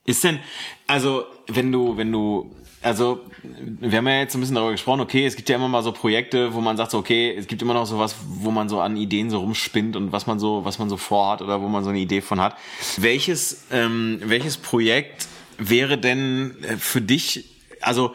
Ist 0.06 0.24
denn, 0.26 0.40
also, 0.88 1.26
wenn 1.48 1.72
du, 1.72 1.96
wenn 1.96 2.12
du, 2.12 2.54
also, 2.84 3.22
wir 3.42 3.98
haben 3.98 4.08
ja 4.08 4.20
jetzt 4.20 4.36
ein 4.36 4.42
bisschen 4.42 4.56
darüber 4.56 4.72
gesprochen, 4.72 5.00
okay, 5.00 5.26
es 5.26 5.36
gibt 5.36 5.50
ja 5.50 5.56
immer 5.56 5.68
mal 5.68 5.82
so 5.82 5.92
Projekte, 5.92 6.54
wo 6.54 6.62
man 6.62 6.78
sagt 6.78 6.92
so, 6.92 6.98
okay, 6.98 7.34
es 7.36 7.48
gibt 7.48 7.62
immer 7.62 7.74
noch 7.74 7.86
sowas, 7.86 8.16
wo 8.26 8.52
man 8.52 8.70
so 8.70 8.82
an 8.82 8.98
Ideen 8.98 9.30
so 9.30 9.40
rumspinnt 9.40 9.96
und 9.96 10.12
was 10.12 10.28
man 10.28 10.40
so, 10.40 10.66
was 10.66 10.80
man 10.80 10.90
so 10.90 10.98
vorhat 10.98 11.42
oder 11.42 11.62
wo 11.62 11.70
man 11.70 11.84
so 11.84 11.90
eine 11.90 12.00
Idee 12.00 12.22
von 12.22 12.40
hat. 12.42 12.58
Welches, 12.98 13.66
ähm, 13.72 14.20
welches 14.24 14.58
Projekt 14.58 15.28
wäre 15.58 15.98
denn 15.98 16.56
äh, 16.64 16.78
für 16.78 17.02
dich, 17.02 17.46
also, 17.82 18.14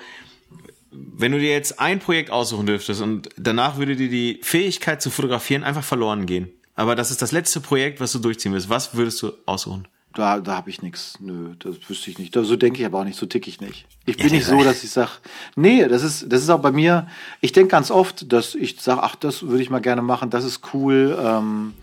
wenn 0.90 1.32
du 1.32 1.38
dir 1.38 1.50
jetzt 1.50 1.80
ein 1.80 1.98
Projekt 1.98 2.30
aussuchen 2.30 2.66
dürftest 2.66 3.02
und 3.02 3.28
danach 3.36 3.76
würde 3.78 3.96
dir 3.96 4.08
die 4.08 4.40
Fähigkeit 4.42 5.02
zu 5.02 5.10
fotografieren 5.10 5.64
einfach 5.64 5.84
verloren 5.84 6.26
gehen. 6.26 6.50
Aber 6.74 6.94
das 6.94 7.10
ist 7.10 7.22
das 7.22 7.32
letzte 7.32 7.60
Projekt, 7.60 8.00
was 8.00 8.12
du 8.12 8.18
durchziehen 8.18 8.52
willst. 8.52 8.68
Was 8.68 8.94
würdest 8.94 9.20
du 9.22 9.32
aussuchen? 9.46 9.88
Da, 10.18 10.40
da 10.40 10.56
habe 10.56 10.68
ich 10.68 10.82
nichts. 10.82 11.14
Nö, 11.20 11.50
das 11.60 11.76
wüsste 11.88 12.10
ich 12.10 12.18
nicht. 12.18 12.34
So 12.34 12.56
denke 12.56 12.80
ich 12.80 12.86
aber 12.86 12.98
auch 12.98 13.04
nicht, 13.04 13.16
so 13.16 13.26
tick 13.26 13.46
ich 13.46 13.60
nicht. 13.60 13.86
Ich 14.04 14.16
bin 14.16 14.26
ja, 14.30 14.32
nicht 14.32 14.46
so, 14.46 14.64
dass 14.64 14.82
ich 14.82 14.90
sage, 14.90 15.12
nee, 15.54 15.86
das 15.86 16.02
ist, 16.02 16.32
das 16.32 16.42
ist 16.42 16.50
auch 16.50 16.58
bei 16.58 16.72
mir, 16.72 17.06
ich 17.40 17.52
denke 17.52 17.70
ganz 17.70 17.92
oft, 17.92 18.32
dass 18.32 18.56
ich 18.56 18.80
sage, 18.80 19.00
ach, 19.04 19.14
das 19.14 19.44
würde 19.44 19.62
ich 19.62 19.70
mal 19.70 19.78
gerne 19.78 20.02
machen, 20.02 20.28
das 20.28 20.44
ist 20.44 20.74
cool. 20.74 21.16
Ähm, 21.22 21.74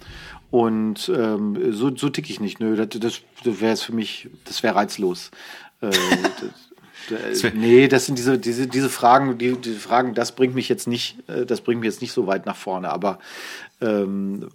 und 0.51 1.09
ähm, 1.15 1.71
so, 1.71 1.95
so 1.95 2.09
tick 2.09 2.29
ich 2.29 2.41
nicht. 2.41 2.59
Nö, 2.59 2.75
das, 2.75 2.99
das, 2.99 3.21
das 3.45 3.61
wäre 3.61 3.77
für 3.77 3.93
mich, 3.93 4.27
das 4.43 4.63
wäre 4.63 4.75
reizlos. 4.75 5.31
Äh, 5.79 5.91
das, 7.09 7.41
äh, 7.41 7.51
nee, 7.55 7.87
das 7.87 8.05
sind 8.05 8.17
diese, 8.17 8.37
diese, 8.37 8.67
diese 8.67 8.89
Fragen, 8.89 9.37
die, 9.37 9.55
diese 9.55 9.79
Fragen, 9.79 10.13
das 10.13 10.35
bringt 10.35 10.55
mich 10.55 10.67
jetzt 10.67 10.89
nicht, 10.89 11.15
äh, 11.29 11.45
das 11.45 11.61
bringt 11.61 11.79
mich 11.79 11.87
jetzt 11.87 12.01
nicht 12.01 12.11
so 12.11 12.27
weit 12.27 12.45
nach 12.45 12.57
vorne, 12.57 12.89
aber 12.89 13.17
ähm, 13.79 14.49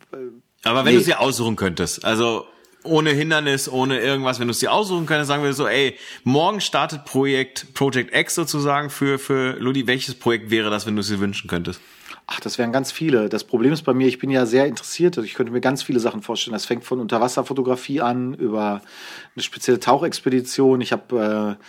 aber 0.64 0.84
wenn 0.84 0.92
nee. 0.92 0.98
du 0.98 1.04
sie 1.04 1.14
aussuchen 1.14 1.56
könntest, 1.56 2.04
also 2.04 2.44
ohne 2.82 3.10
Hindernis, 3.10 3.68
ohne 3.68 4.00
irgendwas, 4.00 4.40
wenn 4.40 4.48
du 4.48 4.52
es 4.52 4.58
dir 4.58 4.72
aussuchen 4.72 5.06
könntest, 5.06 5.28
sagen 5.28 5.42
wir 5.42 5.52
so, 5.52 5.66
ey, 5.66 5.96
morgen 6.24 6.60
startet 6.60 7.04
Projekt 7.04 7.74
Project 7.74 8.14
X 8.14 8.34
sozusagen 8.34 8.90
für 8.90 9.18
für 9.18 9.52
Ludi. 9.58 9.86
Welches 9.86 10.14
Projekt 10.14 10.50
wäre 10.50 10.70
das, 10.70 10.86
wenn 10.86 10.96
du 10.96 11.00
es 11.00 11.08
dir 11.08 11.20
wünschen 11.20 11.48
könntest? 11.48 11.80
Ach, 12.26 12.38
das 12.38 12.58
wären 12.58 12.70
ganz 12.70 12.92
viele. 12.92 13.28
Das 13.28 13.42
Problem 13.42 13.72
ist 13.72 13.82
bei 13.82 13.92
mir, 13.92 14.06
ich 14.06 14.18
bin 14.18 14.30
ja 14.30 14.46
sehr 14.46 14.66
interessiert. 14.66 15.18
Ich 15.18 15.34
könnte 15.34 15.52
mir 15.52 15.60
ganz 15.60 15.82
viele 15.82 15.98
Sachen 15.98 16.22
vorstellen. 16.22 16.52
Das 16.52 16.64
fängt 16.64 16.84
von 16.84 17.00
Unterwasserfotografie 17.00 18.00
an 18.00 18.34
über 18.34 18.82
eine 19.34 19.42
spezielle 19.42 19.80
Tauchexpedition. 19.80 20.80
Ich 20.80 20.92
habe 20.92 21.58
äh, 21.58 21.64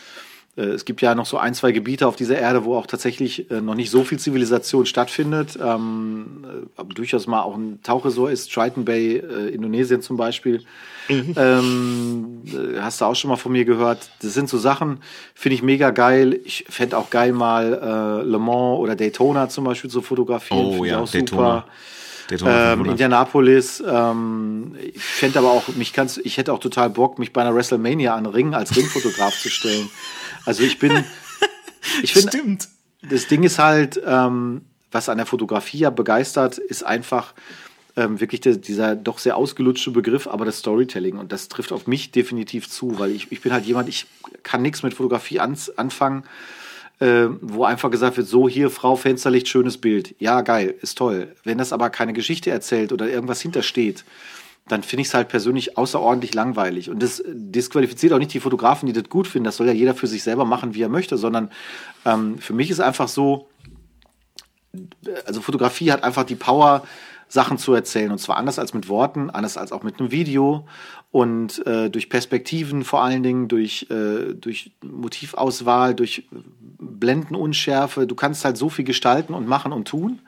äh, 0.62 0.66
es 0.66 0.86
gibt 0.86 1.02
ja 1.02 1.16
noch 1.16 1.26
so 1.26 1.38
ein, 1.38 1.54
zwei 1.54 1.72
Gebiete 1.72 2.08
auf 2.08 2.16
dieser 2.16 2.38
Erde, 2.38 2.66
wo 2.66 2.76
auch 2.76 2.88
tatsächlich 2.88 3.50
äh, 3.52 3.62
noch 3.62 3.76
nicht 3.76 3.90
so 3.90 4.04
viel 4.04 4.20
Zivilisation 4.20 4.86
stattfindet. 4.86 5.58
Ähm, 5.62 6.46
äh, 6.46 6.68
aber 6.78 6.94
durchaus 6.94 7.28
mal 7.28 7.42
auch 7.42 7.56
ein 7.56 7.82
Tauchresort 7.84 8.32
ist, 8.32 8.52
Triton 8.54 8.86
Bay, 8.86 9.18
äh, 9.18 9.50
Indonesien 9.50 10.02
zum 10.02 10.18
Beispiel. 10.18 10.64
Mhm. 11.12 11.34
Ähm, 11.36 12.44
äh, 12.46 12.80
hast 12.80 13.02
du 13.02 13.06
auch 13.06 13.16
schon 13.16 13.30
mal 13.30 13.36
von 13.36 13.52
mir 13.52 13.66
gehört. 13.66 14.10
Das 14.22 14.34
sind 14.34 14.50
so 14.50 14.58
Sachen, 14.58 15.00
finde 15.36 15.56
ich 15.56 15.64
mega 15.64 15.92
geil. 15.92 16.40
Ich 16.46 16.66
fände 16.70 16.98
auch 16.98 17.10
geil, 17.10 17.34
mal 17.34 17.74
äh, 17.74 18.28
Le 18.28 18.40
Mans 18.40 18.80
oder 18.80 18.96
Daytona 18.96 19.50
zum 19.50 19.66
Beispiel 19.66 19.90
zu 19.90 20.02
fotografieren. 20.02 20.80
Oh 20.80 20.86
ja, 20.86 21.00
auch 21.00 21.10
Daytona. 21.10 21.66
Daytona 22.30 22.74
ähm, 22.74 22.86
Indianapolis. 22.86 23.84
Ähm, 23.86 24.76
ich 24.82 25.04
fände 25.04 25.40
aber 25.40 25.52
auch, 25.52 25.68
mich 25.70 25.92
kannst, 25.92 26.20
ich 26.20 26.38
hätte 26.38 26.54
auch 26.54 26.60
total 26.60 26.90
Bock, 26.90 27.20
mich 27.20 27.34
bei 27.34 27.42
einer 27.42 27.54
WrestleMania 27.54 28.16
an 28.16 28.26
Ring 28.26 28.54
als 28.54 28.76
Ringfotograf 28.76 29.38
zu 29.38 29.50
stellen. 29.50 29.90
Also 30.46 30.64
ich 30.64 30.80
bin, 30.80 31.04
ich 32.04 32.14
finde, 32.14 32.30
Stimmt. 32.30 32.68
das 33.02 33.28
Ding 33.28 33.44
ist 33.44 33.60
halt, 33.60 34.02
ähm, 34.06 34.62
was 34.92 35.10
an 35.10 35.18
der 35.18 35.26
Fotografie 35.26 35.80
ja 35.80 35.90
begeistert, 35.90 36.58
ist 36.58 36.84
einfach 36.84 37.34
ähm, 37.96 38.20
wirklich 38.20 38.42
der, 38.42 38.56
dieser 38.56 38.96
doch 38.96 39.20
sehr 39.20 39.36
ausgelutschte 39.36 39.92
Begriff, 39.92 40.28
aber 40.28 40.46
das 40.46 40.60
Storytelling. 40.60 41.18
Und 41.18 41.32
das 41.32 41.48
trifft 41.48 41.72
auf 41.72 41.88
mich 41.88 42.12
definitiv 42.12 42.70
zu, 42.70 43.00
weil 43.00 43.12
ich, 43.12 43.32
ich 43.32 43.42
bin 43.42 43.52
halt 43.52 43.66
jemand, 43.66 43.90
ich 43.90 44.06
kann 44.44 44.62
nichts 44.62 44.84
mit 44.84 44.94
Fotografie 44.94 45.40
ans, 45.40 45.70
anfangen, 45.70 46.24
äh, 47.00 47.28
wo 47.42 47.64
einfach 47.66 47.92
gesagt 47.92 48.18
wird, 48.18 48.28
so 48.28 48.48
hier, 48.48 48.70
Frau, 48.70 48.96
Fensterlicht, 48.96 49.48
schönes 49.48 49.78
Bild. 49.78 50.16
Ja, 50.20 50.42
geil, 50.42 50.76
ist 50.82 50.98
toll. 50.98 51.36
Wenn 51.44 51.58
das 51.58 51.74
aber 51.74 51.90
keine 51.90 52.14
Geschichte 52.14 52.50
erzählt 52.50 52.94
oder 52.94 53.10
irgendwas 53.10 53.42
hintersteht, 53.42 54.06
dann 54.68 54.84
finde 54.84 55.02
ich 55.02 55.08
es 55.08 55.14
halt 55.14 55.28
persönlich 55.28 55.78
außerordentlich 55.78 56.34
langweilig. 56.34 56.90
Und 56.90 57.02
das 57.02 57.22
disqualifiziert 57.28 58.14
auch 58.14 58.20
nicht 58.20 58.34
die 58.34 58.40
Fotografen, 58.40 58.86
die 58.86 58.94
das 58.94 59.10
gut 59.10 59.28
finden. 59.28 59.46
Das 59.46 59.58
soll 59.58 59.68
ja 59.68 59.74
jeder 59.74 59.96
für 59.96 60.08
sich 60.08 60.24
selber 60.24 60.46
machen, 60.46 60.76
wie 60.76 60.82
er 60.82 60.90
möchte, 60.90 61.18
sondern 61.18 61.52
ähm, 62.06 62.38
für 62.38 62.54
mich 62.54 62.70
ist 62.70 62.80
einfach 62.80 63.08
so, 63.08 63.50
also 65.26 65.42
Fotografie 65.42 65.92
hat 65.92 66.04
einfach 66.04 66.24
die 66.24 66.36
Power, 66.36 66.84
Sachen 67.32 67.58
zu 67.58 67.74
erzählen. 67.74 68.12
Und 68.12 68.18
zwar 68.18 68.36
anders 68.36 68.60
als 68.60 68.74
mit 68.74 68.90
Worten, 68.90 69.30
anders 69.30 69.56
als 69.56 69.72
auch 69.72 69.84
mit 69.84 70.00
einem 70.00 70.12
Video 70.12 70.68
und 71.12 71.66
äh, 71.66 71.90
durch 71.90 72.10
Perspektiven 72.10 72.84
vor 72.84 73.04
allen 73.04 73.24
Dingen, 73.24 73.48
durch, 73.48 73.88
äh, 73.90 74.34
durch 74.34 74.72
Motivauswahl, 74.84 75.96
durch 75.96 76.28
Blendenunschärfe. 76.78 78.06
Du 78.06 78.16
kannst 78.16 78.44
halt 78.44 78.58
so 78.58 78.68
viel 78.68 78.84
gestalten 78.84 79.34
und 79.34 79.48
machen 79.48 79.72
und 79.72 79.88
tun. 79.88 80.20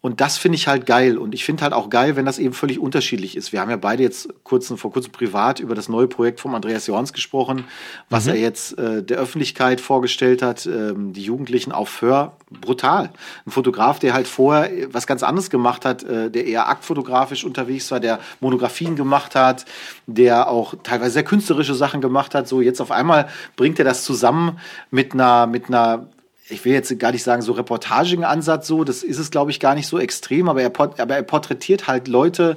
Und 0.00 0.20
das 0.20 0.38
finde 0.38 0.54
ich 0.54 0.68
halt 0.68 0.86
geil. 0.86 1.18
Und 1.18 1.34
ich 1.34 1.44
finde 1.44 1.64
halt 1.64 1.72
auch 1.72 1.90
geil, 1.90 2.14
wenn 2.14 2.24
das 2.24 2.38
eben 2.38 2.54
völlig 2.54 2.78
unterschiedlich 2.78 3.36
ist. 3.36 3.52
Wir 3.52 3.60
haben 3.60 3.70
ja 3.70 3.76
beide 3.76 4.04
jetzt 4.04 4.28
kurz, 4.44 4.72
vor 4.76 4.92
kurzem 4.92 5.10
privat 5.10 5.58
über 5.58 5.74
das 5.74 5.88
neue 5.88 6.06
Projekt 6.06 6.38
vom 6.38 6.54
Andreas 6.54 6.86
Jorns 6.86 7.12
gesprochen, 7.12 7.64
was 8.08 8.26
mhm. 8.26 8.30
er 8.30 8.36
jetzt 8.36 8.78
äh, 8.78 9.02
der 9.02 9.18
Öffentlichkeit 9.18 9.80
vorgestellt 9.80 10.40
hat, 10.40 10.66
ähm, 10.66 11.12
die 11.12 11.22
Jugendlichen 11.22 11.72
auf 11.72 12.00
Hör. 12.00 12.36
Brutal. 12.48 13.10
Ein 13.44 13.50
Fotograf, 13.50 13.98
der 13.98 14.14
halt 14.14 14.28
vorher 14.28 14.92
was 14.94 15.06
ganz 15.08 15.24
anderes 15.24 15.50
gemacht 15.50 15.84
hat, 15.84 16.04
äh, 16.04 16.30
der 16.30 16.46
eher 16.46 16.68
aktfotografisch 16.68 17.44
unterwegs 17.44 17.90
war, 17.90 17.98
der 17.98 18.20
Monografien 18.40 18.94
gemacht 18.94 19.34
hat, 19.34 19.64
der 20.06 20.48
auch 20.48 20.74
teilweise 20.84 21.10
sehr 21.10 21.24
künstlerische 21.24 21.74
Sachen 21.74 22.00
gemacht 22.00 22.36
hat. 22.36 22.46
So 22.46 22.60
jetzt 22.60 22.80
auf 22.80 22.92
einmal 22.92 23.28
bringt 23.56 23.80
er 23.80 23.84
das 23.84 24.04
zusammen 24.04 24.60
mit 24.90 25.12
einer, 25.12 25.48
mit 25.48 25.66
einer 25.66 26.06
ich 26.50 26.64
will 26.64 26.72
jetzt 26.72 26.98
gar 26.98 27.12
nicht 27.12 27.22
sagen, 27.22 27.42
so 27.42 27.52
reportagigen 27.52 28.24
Ansatz 28.24 28.66
so, 28.66 28.84
das 28.84 29.02
ist 29.02 29.18
es, 29.18 29.30
glaube 29.30 29.50
ich, 29.50 29.60
gar 29.60 29.74
nicht 29.74 29.86
so 29.86 29.98
extrem, 29.98 30.48
aber 30.48 30.62
er, 30.62 30.72
aber 30.78 31.16
er 31.16 31.22
porträtiert 31.22 31.86
halt 31.86 32.08
Leute, 32.08 32.56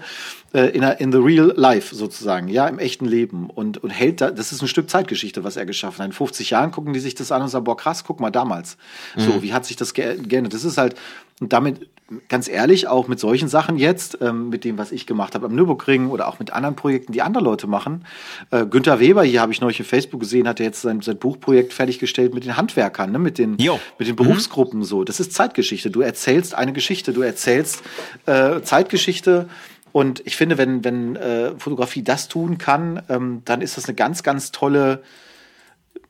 äh, 0.54 0.70
in, 0.70 0.84
a, 0.84 0.92
in 0.92 1.12
the 1.12 1.18
real 1.18 1.54
life 1.56 1.96
sozusagen, 1.96 2.48
ja, 2.48 2.68
im 2.68 2.80
echten 2.80 3.06
Leben 3.06 3.50
und, 3.50 3.78
und 3.78 3.90
hält 3.90 4.22
da, 4.22 4.32
das 4.32 4.52
ist 4.52 4.62
ein 4.62 4.68
Stück 4.68 4.90
Zeitgeschichte, 4.90 5.44
was 5.44 5.56
er 5.56 5.66
geschaffen 5.66 6.00
hat. 6.00 6.08
In 6.08 6.12
50 6.14 6.50
Jahren 6.50 6.72
gucken 6.72 6.94
die 6.94 7.00
sich 7.00 7.16
das 7.16 7.32
an 7.32 7.42
und 7.42 7.48
sagen, 7.50 7.64
boah, 7.64 7.78
krass, 7.78 8.04
guck 8.04 8.20
mal 8.20 8.32
damals. 8.32 8.78
Mhm. 9.16 9.22
So, 9.22 9.44
wie 9.44 9.54
hat 9.54 9.66
sich 9.66 9.78
das 9.78 9.94
ge 9.94 10.18
geändert? 10.22 10.54
Das 10.54 10.66
ist 10.66 10.78
halt, 10.78 10.96
und 11.40 11.54
damit, 11.54 11.88
ganz 12.28 12.48
ehrlich, 12.48 12.88
auch 12.88 13.08
mit 13.08 13.20
solchen 13.20 13.48
Sachen 13.48 13.78
jetzt, 13.78 14.18
ähm, 14.22 14.50
mit 14.50 14.64
dem, 14.64 14.78
was 14.78 14.92
ich 14.92 15.08
gemacht 15.08 15.36
habe 15.36 15.46
am 15.46 15.56
Nürburgring 15.56 16.10
oder 16.10 16.28
auch 16.28 16.40
mit 16.40 16.52
anderen 16.52 16.76
Projekten, 16.76 17.14
die 17.14 17.22
andere 17.22 17.44
Leute 17.44 17.68
machen. 17.68 18.06
Äh, 18.52 18.66
Günther 18.66 19.00
Weber, 19.00 19.24
hier 19.24 19.42
habe 19.42 19.52
ich 19.52 19.62
neulich 19.62 19.80
in 19.80 19.86
Facebook 19.86 20.20
gesehen, 20.20 20.48
hat 20.48 20.60
er 20.60 20.66
jetzt 20.66 20.82
sein, 20.82 21.02
sein 21.02 21.18
Buchprojekt 21.18 21.74
fertiggestellt 21.74 22.34
mit 22.34 22.44
den 22.44 22.58
Handwerkern, 22.58 23.12
ne, 23.12 23.20
mit 23.20 23.38
den, 23.38 23.58
jo. 23.58 23.80
mit 23.98 24.08
den 24.08 24.16
Berufsgruppen 24.16 24.80
mhm. 24.80 24.84
so. 24.84 25.04
Das 25.04 25.20
ist 25.20 25.34
Zeitgeschichte. 25.34 25.90
Du 25.90 26.02
erzählst 26.02 26.54
eine 26.54 26.74
Geschichte, 26.74 27.14
du 27.14 27.22
erzählst 27.22 27.82
äh, 28.26 28.62
Zeitgeschichte 28.62 29.48
und 29.92 30.22
ich 30.26 30.36
finde, 30.36 30.58
wenn, 30.58 30.84
wenn 30.84 31.16
äh, 31.16 31.52
Fotografie 31.58 32.04
das 32.04 32.28
tun 32.28 32.58
kann, 32.58 33.02
ähm, 33.10 33.42
dann 33.46 33.62
ist 33.62 33.78
das 33.78 33.86
eine 33.86 33.96
ganz, 33.96 34.24
ganz 34.24 34.52
tolle 34.52 35.04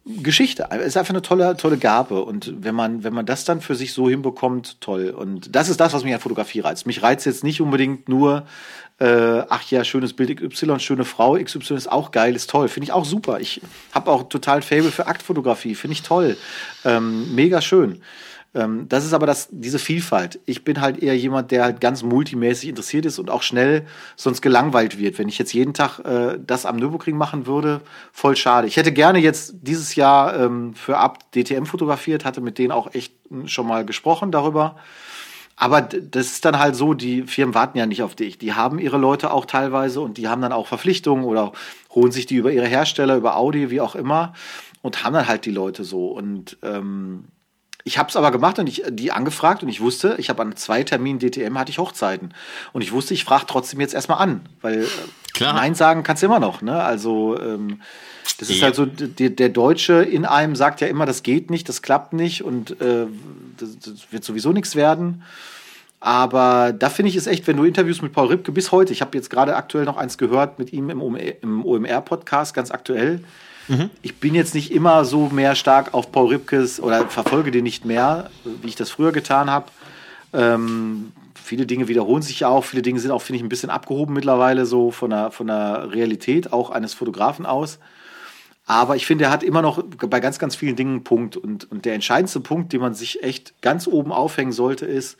Geschichte. 0.06 0.68
Es 0.72 0.88
ist 0.88 0.98
einfach 0.98 1.14
eine 1.14 1.22
tolle, 1.22 1.56
tolle 1.58 1.78
Gabe. 1.78 2.24
Und 2.24 2.64
wenn 2.64 2.74
man, 2.74 3.04
wenn 3.04 3.14
man 3.14 3.26
das 3.26 3.46
dann 3.46 3.62
für 3.62 3.76
sich 3.76 3.94
so 3.94 4.10
hinbekommt, 4.10 4.82
toll. 4.82 5.10
Und 5.10 5.56
das 5.56 5.70
ist 5.70 5.80
das, 5.80 5.94
was 5.94 6.04
mich 6.04 6.14
an 6.14 6.20
Fotografie 6.20 6.60
reizt. 6.60 6.88
Mich 6.88 7.04
reizt 7.04 7.26
jetzt 7.26 7.44
nicht 7.44 7.62
unbedingt 7.62 8.10
nur, 8.10 8.48
äh, 9.00 9.44
ach 9.50 9.70
ja, 9.70 9.84
schönes 9.84 10.14
Bild 10.14 10.42
XY, 10.42 10.80
schöne 10.80 11.06
Frau 11.06 11.36
XY 11.36 11.76
ist 11.76 11.92
auch 11.92 12.12
geil, 12.12 12.36
ist 12.36 12.50
toll. 12.50 12.68
Finde 12.68 12.86
ich 12.86 12.92
auch 12.92 13.06
super. 13.06 13.40
Ich 13.40 13.62
habe 13.92 14.10
auch 14.10 14.24
total 14.24 14.64
Fable 14.64 14.92
für 14.92 15.06
Aktfotografie. 15.06 15.76
Finde 15.76 15.94
ich 15.94 16.02
toll. 16.02 16.36
Ähm, 16.84 17.36
mega 17.36 17.62
schön. 17.62 18.02
Ähm, 18.54 18.88
das 18.90 19.06
ist 19.06 19.14
aber 19.14 19.26
das, 19.26 19.48
diese 19.52 19.80
Vielfalt. 19.80 20.40
Ich 20.46 20.64
bin 20.64 20.82
halt 20.82 21.02
eher 21.02 21.18
jemand, 21.18 21.52
der 21.52 21.64
halt 21.64 21.82
ganz 21.82 22.04
multimäßig 22.04 22.70
interessiert 22.70 23.06
ist 23.06 23.20
und 23.20 23.30
auch 23.30 23.44
schnell 23.44 23.86
sonst 24.16 24.42
gelangweilt 24.42 24.98
wird. 24.98 25.18
Wenn 25.20 25.30
ich 25.30 25.38
jetzt 25.38 25.54
jeden 25.54 25.74
Tag 25.74 26.00
äh, 26.00 26.38
das 26.46 26.66
am 26.66 26.76
Nürburgring 26.76 27.18
machen 27.18 27.46
würde, 27.46 27.82
voll 28.12 28.36
schade. 28.36 28.68
Ich 28.68 28.78
hätte 28.78 28.92
gerne 28.92 29.20
jetzt 29.20 29.56
dieses 29.62 29.96
Jahr 29.96 30.38
ähm, 30.38 30.74
für 30.74 30.98
Ab 30.98 31.32
DTM 31.32 31.66
fotografiert, 31.66 32.26
hatte 32.26 32.42
mit 32.42 32.58
denen 32.58 32.72
auch 32.72 32.94
echt 32.94 33.14
schon 33.46 33.68
mal 33.68 33.86
gesprochen 33.86 34.32
darüber. 34.32 34.76
Aber 35.56 35.82
das 35.82 36.28
ist 36.28 36.46
dann 36.46 36.58
halt 36.58 36.76
so, 36.76 36.94
die 36.94 37.24
Firmen 37.24 37.54
warten 37.54 37.78
ja 37.78 37.86
nicht 37.86 38.02
auf 38.02 38.16
dich. 38.16 38.38
Die 38.38 38.54
haben 38.54 38.80
ihre 38.80 38.98
Leute 38.98 39.32
auch 39.32 39.46
teilweise 39.46 40.02
und 40.02 40.18
die 40.18 40.28
haben 40.28 40.42
dann 40.42 40.54
auch 40.54 40.66
Verpflichtungen 40.68 41.24
oder 41.24 41.52
holen 41.94 42.12
sich 42.12 42.26
die 42.26 42.36
über 42.36 42.52
ihre 42.52 42.66
Hersteller, 42.66 43.16
über 43.16 43.38
Audi, 43.38 43.70
wie 43.70 43.80
auch 43.80 43.96
immer 43.96 44.34
und 44.82 45.04
haben 45.04 45.14
dann 45.14 45.28
halt 45.28 45.46
die 45.46 45.52
Leute 45.52 45.84
so. 45.84 46.08
Und 46.08 46.58
ähm, 46.64 47.26
ich 47.84 47.98
habe 47.98 48.10
es 48.10 48.16
aber 48.16 48.32
gemacht 48.32 48.60
und 48.60 48.68
ich 48.68 48.84
die 48.90 49.12
angefragt 49.12 49.64
und 49.64 49.70
ich 49.70 49.82
wusste, 49.82 50.16
ich 50.18 50.30
habe 50.30 50.42
an 50.42 50.56
zwei 50.56 50.84
Terminen 50.84 51.20
DTM 51.20 51.58
hatte 51.58 51.72
ich 51.72 51.80
Hochzeiten 51.80 52.34
und 52.74 52.82
ich 52.82 52.92
wusste, 52.92 53.14
ich 53.14 53.24
frage 53.24 53.46
trotzdem 53.48 53.80
jetzt 53.80 53.94
erstmal 53.94 54.20
an, 54.20 54.42
weil 54.62 54.84
äh, 54.84 54.88
Klar. 55.34 55.54
Nein 55.54 55.76
sagen 55.76 56.04
kannst 56.04 56.22
du 56.22 56.28
immer 56.28 56.40
noch, 56.40 56.62
ne? 56.62 56.84
Also 56.84 57.40
ähm, 57.40 57.80
das 58.38 58.50
ist 58.50 58.58
ja. 58.58 58.66
halt 58.66 58.76
so, 58.76 58.86
der, 58.86 59.30
der 59.30 59.50
Deutsche 59.50 60.04
in 60.04 60.26
einem 60.26 60.56
sagt 60.56 60.82
ja 60.82 60.88
immer, 60.88 61.06
das 61.06 61.24
geht 61.24 61.50
nicht, 61.50 61.70
das 61.70 61.82
klappt 61.82 62.14
nicht 62.14 62.44
und 62.44 62.82
äh, 62.82 63.08
das, 63.58 63.80
das 63.80 64.12
wird 64.12 64.24
sowieso 64.24 64.52
nichts 64.52 64.76
werden. 64.76 65.24
Aber 66.00 66.74
da 66.74 66.90
finde 66.90 67.10
ich 67.10 67.16
es 67.16 67.28
echt, 67.28 67.46
wenn 67.46 67.58
du 67.58 67.64
Interviews 67.64 68.02
mit 68.02 68.12
Paul 68.12 68.28
Ripke 68.28 68.52
bis 68.52 68.72
heute, 68.72 68.92
ich 68.92 69.02
habe 69.02 69.16
jetzt 69.16 69.30
gerade 69.30 69.56
aktuell 69.56 69.86
noch 69.86 69.98
eins 69.98 70.18
gehört 70.18 70.58
mit 70.58 70.74
ihm 70.74 70.90
im, 70.90 71.16
im 71.16 71.66
OMR-Podcast, 71.66 72.56
ganz 72.56 72.72
aktuell, 72.72 73.24
Ich 74.02 74.20
bin 74.20 74.36
jetzt 74.36 74.54
nicht 74.54 74.72
immer 74.72 75.06
so 75.06 75.30
mehr 75.30 75.56
stark 75.56 75.94
auf 75.94 76.12
Paul 76.12 76.30
Ripkes 76.30 76.80
oder 76.80 77.08
verfolge 77.08 77.52
den 77.52 77.64
nicht 77.64 77.86
mehr, 77.86 78.30
wie 78.44 78.68
ich 78.68 78.76
das 78.76 78.90
früher 78.90 79.12
getan 79.12 79.50
habe. 79.50 79.68
Ähm, 80.34 81.12
viele 81.36 81.66
Dinge 81.66 81.88
wiederholen 81.88 82.22
sich 82.22 82.42
ja 82.42 82.48
auch. 82.48 82.64
Viele 82.64 82.82
Dinge 82.82 83.00
sind 83.00 83.12
auch, 83.12 83.22
finde 83.22 83.38
ich, 83.38 83.44
ein 83.44 83.50
bisschen 83.50 83.70
abgehoben 83.70 84.14
mittlerweile 84.14 84.66
so 84.66 84.92
von 84.92 85.10
der, 85.10 85.32
von 85.32 85.48
der 85.48 85.92
Realität 85.92 86.52
auch 86.52 86.70
eines 86.70 86.94
Fotografen 86.94 87.46
aus. 87.46 87.80
Aber 88.66 88.96
ich 88.96 89.06
finde, 89.06 89.26
er 89.26 89.32
hat 89.32 89.44
immer 89.44 89.62
noch 89.62 89.84
bei 89.84 90.20
ganz, 90.20 90.40
ganz 90.40 90.56
vielen 90.56 90.76
Dingen 90.76 90.92
einen 90.92 91.04
Punkt. 91.04 91.36
Und, 91.36 91.70
und 91.72 91.86
der 91.86 91.94
entscheidendste 91.94 92.40
Punkt, 92.40 92.74
den 92.74 92.82
man 92.82 92.94
sich 92.94 93.24
echt 93.24 93.62
ganz 93.62 93.88
oben 93.88 94.12
aufhängen 94.12 94.52
sollte, 94.52 94.86
ist, 94.86 95.18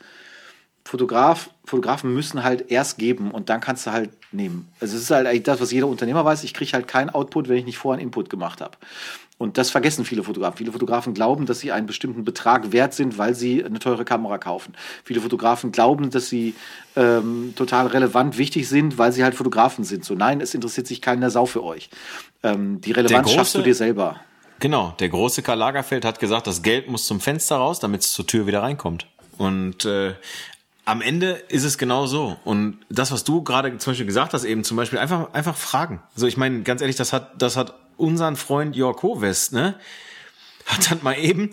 Fotograf, 0.84 1.50
Fotografen 1.64 2.12
müssen 2.12 2.42
halt 2.42 2.70
erst 2.70 2.98
geben 2.98 3.30
und 3.30 3.48
dann 3.48 3.60
kannst 3.60 3.86
du 3.86 3.92
halt 3.92 4.10
nehmen. 4.32 4.68
Also 4.80 4.96
es 4.96 5.02
ist 5.02 5.10
halt 5.10 5.26
eigentlich 5.26 5.42
das, 5.44 5.60
was 5.60 5.72
jeder 5.72 5.86
Unternehmer 5.86 6.24
weiß. 6.24 6.44
Ich 6.44 6.54
kriege 6.54 6.72
halt 6.72 6.88
keinen 6.88 7.10
Output, 7.10 7.48
wenn 7.48 7.56
ich 7.56 7.64
nicht 7.64 7.78
vorher 7.78 7.98
einen 7.98 8.08
Input 8.08 8.30
gemacht 8.30 8.60
habe. 8.60 8.76
Und 9.38 9.58
das 9.58 9.70
vergessen 9.70 10.04
viele 10.04 10.22
Fotografen. 10.22 10.58
Viele 10.58 10.70
Fotografen 10.70 11.14
glauben, 11.14 11.46
dass 11.46 11.58
sie 11.58 11.72
einen 11.72 11.86
bestimmten 11.86 12.24
Betrag 12.24 12.70
wert 12.70 12.94
sind, 12.94 13.18
weil 13.18 13.34
sie 13.34 13.64
eine 13.64 13.80
teure 13.80 14.04
Kamera 14.04 14.38
kaufen. 14.38 14.74
Viele 15.04 15.20
Fotografen 15.20 15.72
glauben, 15.72 16.10
dass 16.10 16.28
sie 16.28 16.54
ähm, 16.94 17.52
total 17.56 17.88
relevant 17.88 18.38
wichtig 18.38 18.68
sind, 18.68 18.98
weil 18.98 19.10
sie 19.10 19.24
halt 19.24 19.34
Fotografen 19.34 19.82
sind. 19.84 20.04
So, 20.04 20.14
nein, 20.14 20.40
es 20.40 20.54
interessiert 20.54 20.86
sich 20.86 21.02
keiner 21.02 21.30
Sau 21.30 21.46
für 21.46 21.64
euch. 21.64 21.90
Ähm, 22.44 22.80
die 22.80 22.92
Relevanz 22.92 23.28
große- 23.28 23.34
schaffst 23.34 23.54
du 23.56 23.62
dir 23.62 23.74
selber. 23.74 24.20
Genau, 24.60 24.94
der 25.00 25.08
große 25.08 25.42
Karl 25.42 25.58
Lagerfeld 25.58 26.04
hat 26.04 26.20
gesagt, 26.20 26.46
das 26.46 26.62
Geld 26.62 26.88
muss 26.88 27.06
zum 27.06 27.18
Fenster 27.18 27.56
raus, 27.56 27.80
damit 27.80 28.02
es 28.02 28.12
zur 28.12 28.28
Tür 28.28 28.46
wieder 28.46 28.62
reinkommt. 28.62 29.08
Und 29.38 29.84
äh, 29.86 30.14
am 30.84 31.00
Ende 31.00 31.30
ist 31.48 31.64
es 31.64 31.78
genau 31.78 32.06
so. 32.06 32.36
Und 32.44 32.78
das, 32.88 33.12
was 33.12 33.24
du 33.24 33.42
gerade 33.42 33.76
zum 33.78 33.92
Beispiel 33.92 34.06
gesagt 34.06 34.34
hast, 34.34 34.44
eben 34.44 34.64
zum 34.64 34.76
Beispiel 34.76 34.98
einfach, 34.98 35.32
einfach 35.32 35.56
fragen. 35.56 36.02
Also 36.14 36.26
ich 36.26 36.36
meine, 36.36 36.62
ganz 36.62 36.80
ehrlich, 36.80 36.96
das 36.96 37.12
hat, 37.12 37.40
das 37.40 37.56
hat 37.56 37.74
unseren 37.96 38.36
Freund 38.36 38.74
Jörg 38.74 39.00
Hovest, 39.02 39.52
ne, 39.52 39.76
hat 40.66 40.90
dann 40.90 40.98
mal 41.02 41.14
eben 41.14 41.50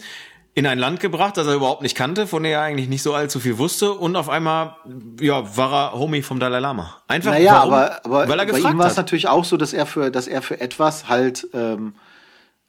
in 0.56 0.66
ein 0.66 0.80
Land 0.80 1.00
gebracht, 1.00 1.38
das 1.38 1.48
er 1.48 1.54
überhaupt 1.54 1.84
nicht 1.84 1.96
kannte, 1.96 2.28
von 2.28 2.44
dem 2.44 2.52
er 2.52 2.62
eigentlich 2.62 2.90
nicht 2.90 3.04
so 3.04 3.14
allzu 3.14 3.40
viel 3.40 3.60
wusste. 3.60 3.94
Und 3.94 4.16
auf 4.16 4.30
einmal, 4.30 4.76
ja, 5.22 5.56
war 5.56 5.74
er 5.74 5.94
Homie 5.94 6.22
vom 6.24 6.40
Dalai 6.40 6.60
Lama. 6.60 6.98
Einfach, 7.08 7.32
Naja, 7.32 7.54
warum? 7.54 7.74
aber, 7.74 8.06
aber 8.06 8.28
weil 8.28 8.40
er 8.40 8.46
bei 8.46 8.52
gefragt 8.54 8.74
ihm 8.74 8.78
war 8.80 8.88
es 8.88 8.98
natürlich 8.98 9.28
auch 9.28 9.46
so, 9.46 9.58
dass 9.58 9.74
er 9.74 9.86
für, 9.86 10.10
dass 10.12 10.28
er 10.28 10.42
für 10.42 10.60
etwas 10.60 11.08
halt, 11.08 11.48
ähm, 11.54 11.94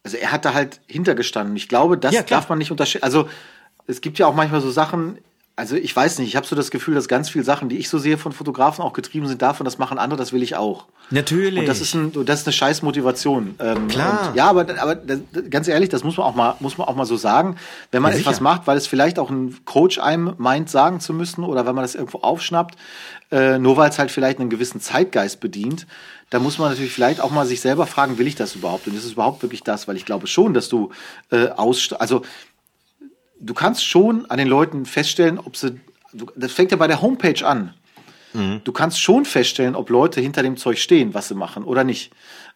also 0.04 0.18
er 0.18 0.30
hat 0.30 0.44
da 0.44 0.52
halt 0.54 0.80
hintergestanden. 0.86 1.56
Ich 1.56 1.68
glaube, 1.68 1.96
das 1.96 2.12
Ja, 2.14 2.22
darf 2.22 2.48
man 2.48 2.58
nicht 2.58 2.70
unterschätzen. 2.70 3.02
Also 3.02 3.28
es 3.86 4.00
gibt 4.02 4.18
ja 4.18 4.26
auch 4.26 4.34
manchmal 4.34 4.60
so 4.60 4.70
Sachen, 4.70 5.18
also 5.56 5.76
ich 5.76 5.94
weiß 5.94 6.18
nicht, 6.18 6.28
ich 6.28 6.36
habe 6.36 6.46
so 6.46 6.56
das 6.56 6.70
Gefühl, 6.70 6.94
dass 6.94 7.06
ganz 7.06 7.28
viele 7.28 7.44
Sachen, 7.44 7.68
die 7.68 7.76
ich 7.76 7.88
so 7.90 7.98
sehe 7.98 8.16
von 8.16 8.32
Fotografen, 8.32 8.82
auch 8.82 8.94
getrieben 8.94 9.26
sind 9.28 9.42
davon, 9.42 9.64
das 9.66 9.76
machen 9.78 9.98
andere, 9.98 10.18
das 10.18 10.32
will 10.32 10.42
ich 10.42 10.56
auch. 10.56 10.86
Natürlich. 11.10 11.60
Und 11.60 11.66
das 11.66 11.80
ist, 11.80 11.92
ein, 11.94 12.12
das 12.24 12.40
ist 12.40 12.46
eine 12.46 12.52
scheiß 12.52 12.82
Motivation. 12.82 13.56
Ähm, 13.58 13.88
Klar. 13.88 14.28
Und, 14.28 14.36
ja, 14.36 14.46
aber, 14.46 14.66
aber 14.80 14.96
ganz 15.50 15.68
ehrlich, 15.68 15.88
das 15.90 16.02
muss 16.04 16.16
man 16.16 16.26
auch 16.26 16.34
mal, 16.34 16.54
muss 16.60 16.78
man 16.78 16.88
auch 16.88 16.94
mal 16.94 17.04
so 17.04 17.16
sagen. 17.16 17.56
Wenn 17.90 18.00
man 18.00 18.12
Ja, 18.12 18.18
etwas 18.18 18.36
sicher. 18.36 18.44
macht, 18.44 18.66
weil 18.66 18.76
es 18.78 18.86
vielleicht 18.86 19.18
auch 19.18 19.28
ein 19.28 19.58
Coach 19.64 19.98
einem 19.98 20.34
meint, 20.38 20.70
sagen 20.70 21.00
zu 21.00 21.12
müssen, 21.12 21.44
oder 21.44 21.66
wenn 21.66 21.74
man 21.74 21.84
das 21.84 21.94
irgendwo 21.94 22.18
aufschnappt, 22.18 22.76
äh, 23.30 23.58
nur 23.58 23.76
weil 23.76 23.90
es 23.90 23.98
halt 23.98 24.10
vielleicht 24.10 24.38
einen 24.40 24.50
gewissen 24.50 24.80
Zeitgeist 24.80 25.40
bedient, 25.40 25.86
da 26.30 26.38
muss 26.38 26.58
man 26.58 26.70
natürlich 26.70 26.92
vielleicht 26.92 27.20
auch 27.20 27.32
mal 27.32 27.44
sich 27.44 27.60
selber 27.60 27.86
fragen, 27.86 28.16
will 28.18 28.28
ich 28.28 28.36
das 28.36 28.54
überhaupt? 28.54 28.86
Und 28.86 28.96
ist 28.96 29.04
es 29.04 29.12
überhaupt 29.12 29.42
wirklich 29.42 29.64
das? 29.64 29.88
Weil 29.88 29.96
ich 29.96 30.04
glaube 30.04 30.28
schon, 30.28 30.54
dass 30.54 30.68
du 30.68 30.90
äh, 31.32 31.48
aus, 31.48 31.92
also 31.94 32.22
du 33.40 33.54
kannst 33.54 33.84
schon 33.84 34.26
an 34.30 34.38
den 34.38 34.48
Leuten 34.48 34.86
feststellen, 34.86 35.38
ob 35.38 35.56
sie, 35.56 35.80
du, 36.12 36.26
das 36.36 36.52
fängt 36.52 36.70
ja 36.70 36.76
bei 36.76 36.86
der 36.86 37.02
Homepage 37.02 37.44
an. 37.44 37.74
Du 38.62 38.70
kannst 38.70 39.00
schon 39.00 39.24
feststellen, 39.24 39.74
ob 39.74 39.90
Leute 39.90 40.20
hinter 40.20 40.44
dem 40.44 40.56
Zeug 40.56 40.78
stehen, 40.78 41.14
was 41.14 41.26
sie 41.26 41.34
machen 41.34 41.64
oder 41.64 41.82
nicht. 41.82 42.12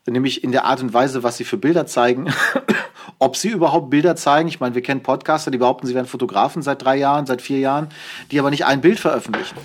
Nämlich 0.06 0.44
in 0.44 0.52
der 0.52 0.66
Art 0.66 0.80
und 0.80 0.92
Weise, 0.92 1.24
was 1.24 1.36
sie 1.36 1.44
für 1.44 1.56
Bilder 1.56 1.84
zeigen, 1.86 2.32
ob 3.18 3.36
sie 3.36 3.48
überhaupt 3.48 3.90
Bilder 3.90 4.14
zeigen. 4.14 4.48
Ich 4.48 4.60
meine, 4.60 4.76
wir 4.76 4.82
kennen 4.82 5.02
Podcaster, 5.02 5.50
die 5.50 5.58
behaupten, 5.58 5.88
sie 5.88 5.94
wären 5.94 6.06
Fotografen 6.06 6.62
seit 6.62 6.84
drei 6.84 6.96
Jahren, 6.96 7.26
seit 7.26 7.42
vier 7.42 7.58
Jahren, 7.58 7.88
die 8.30 8.38
aber 8.38 8.50
nicht 8.50 8.66
ein 8.66 8.82
Bild 8.82 9.00
veröffentlichen. 9.00 9.56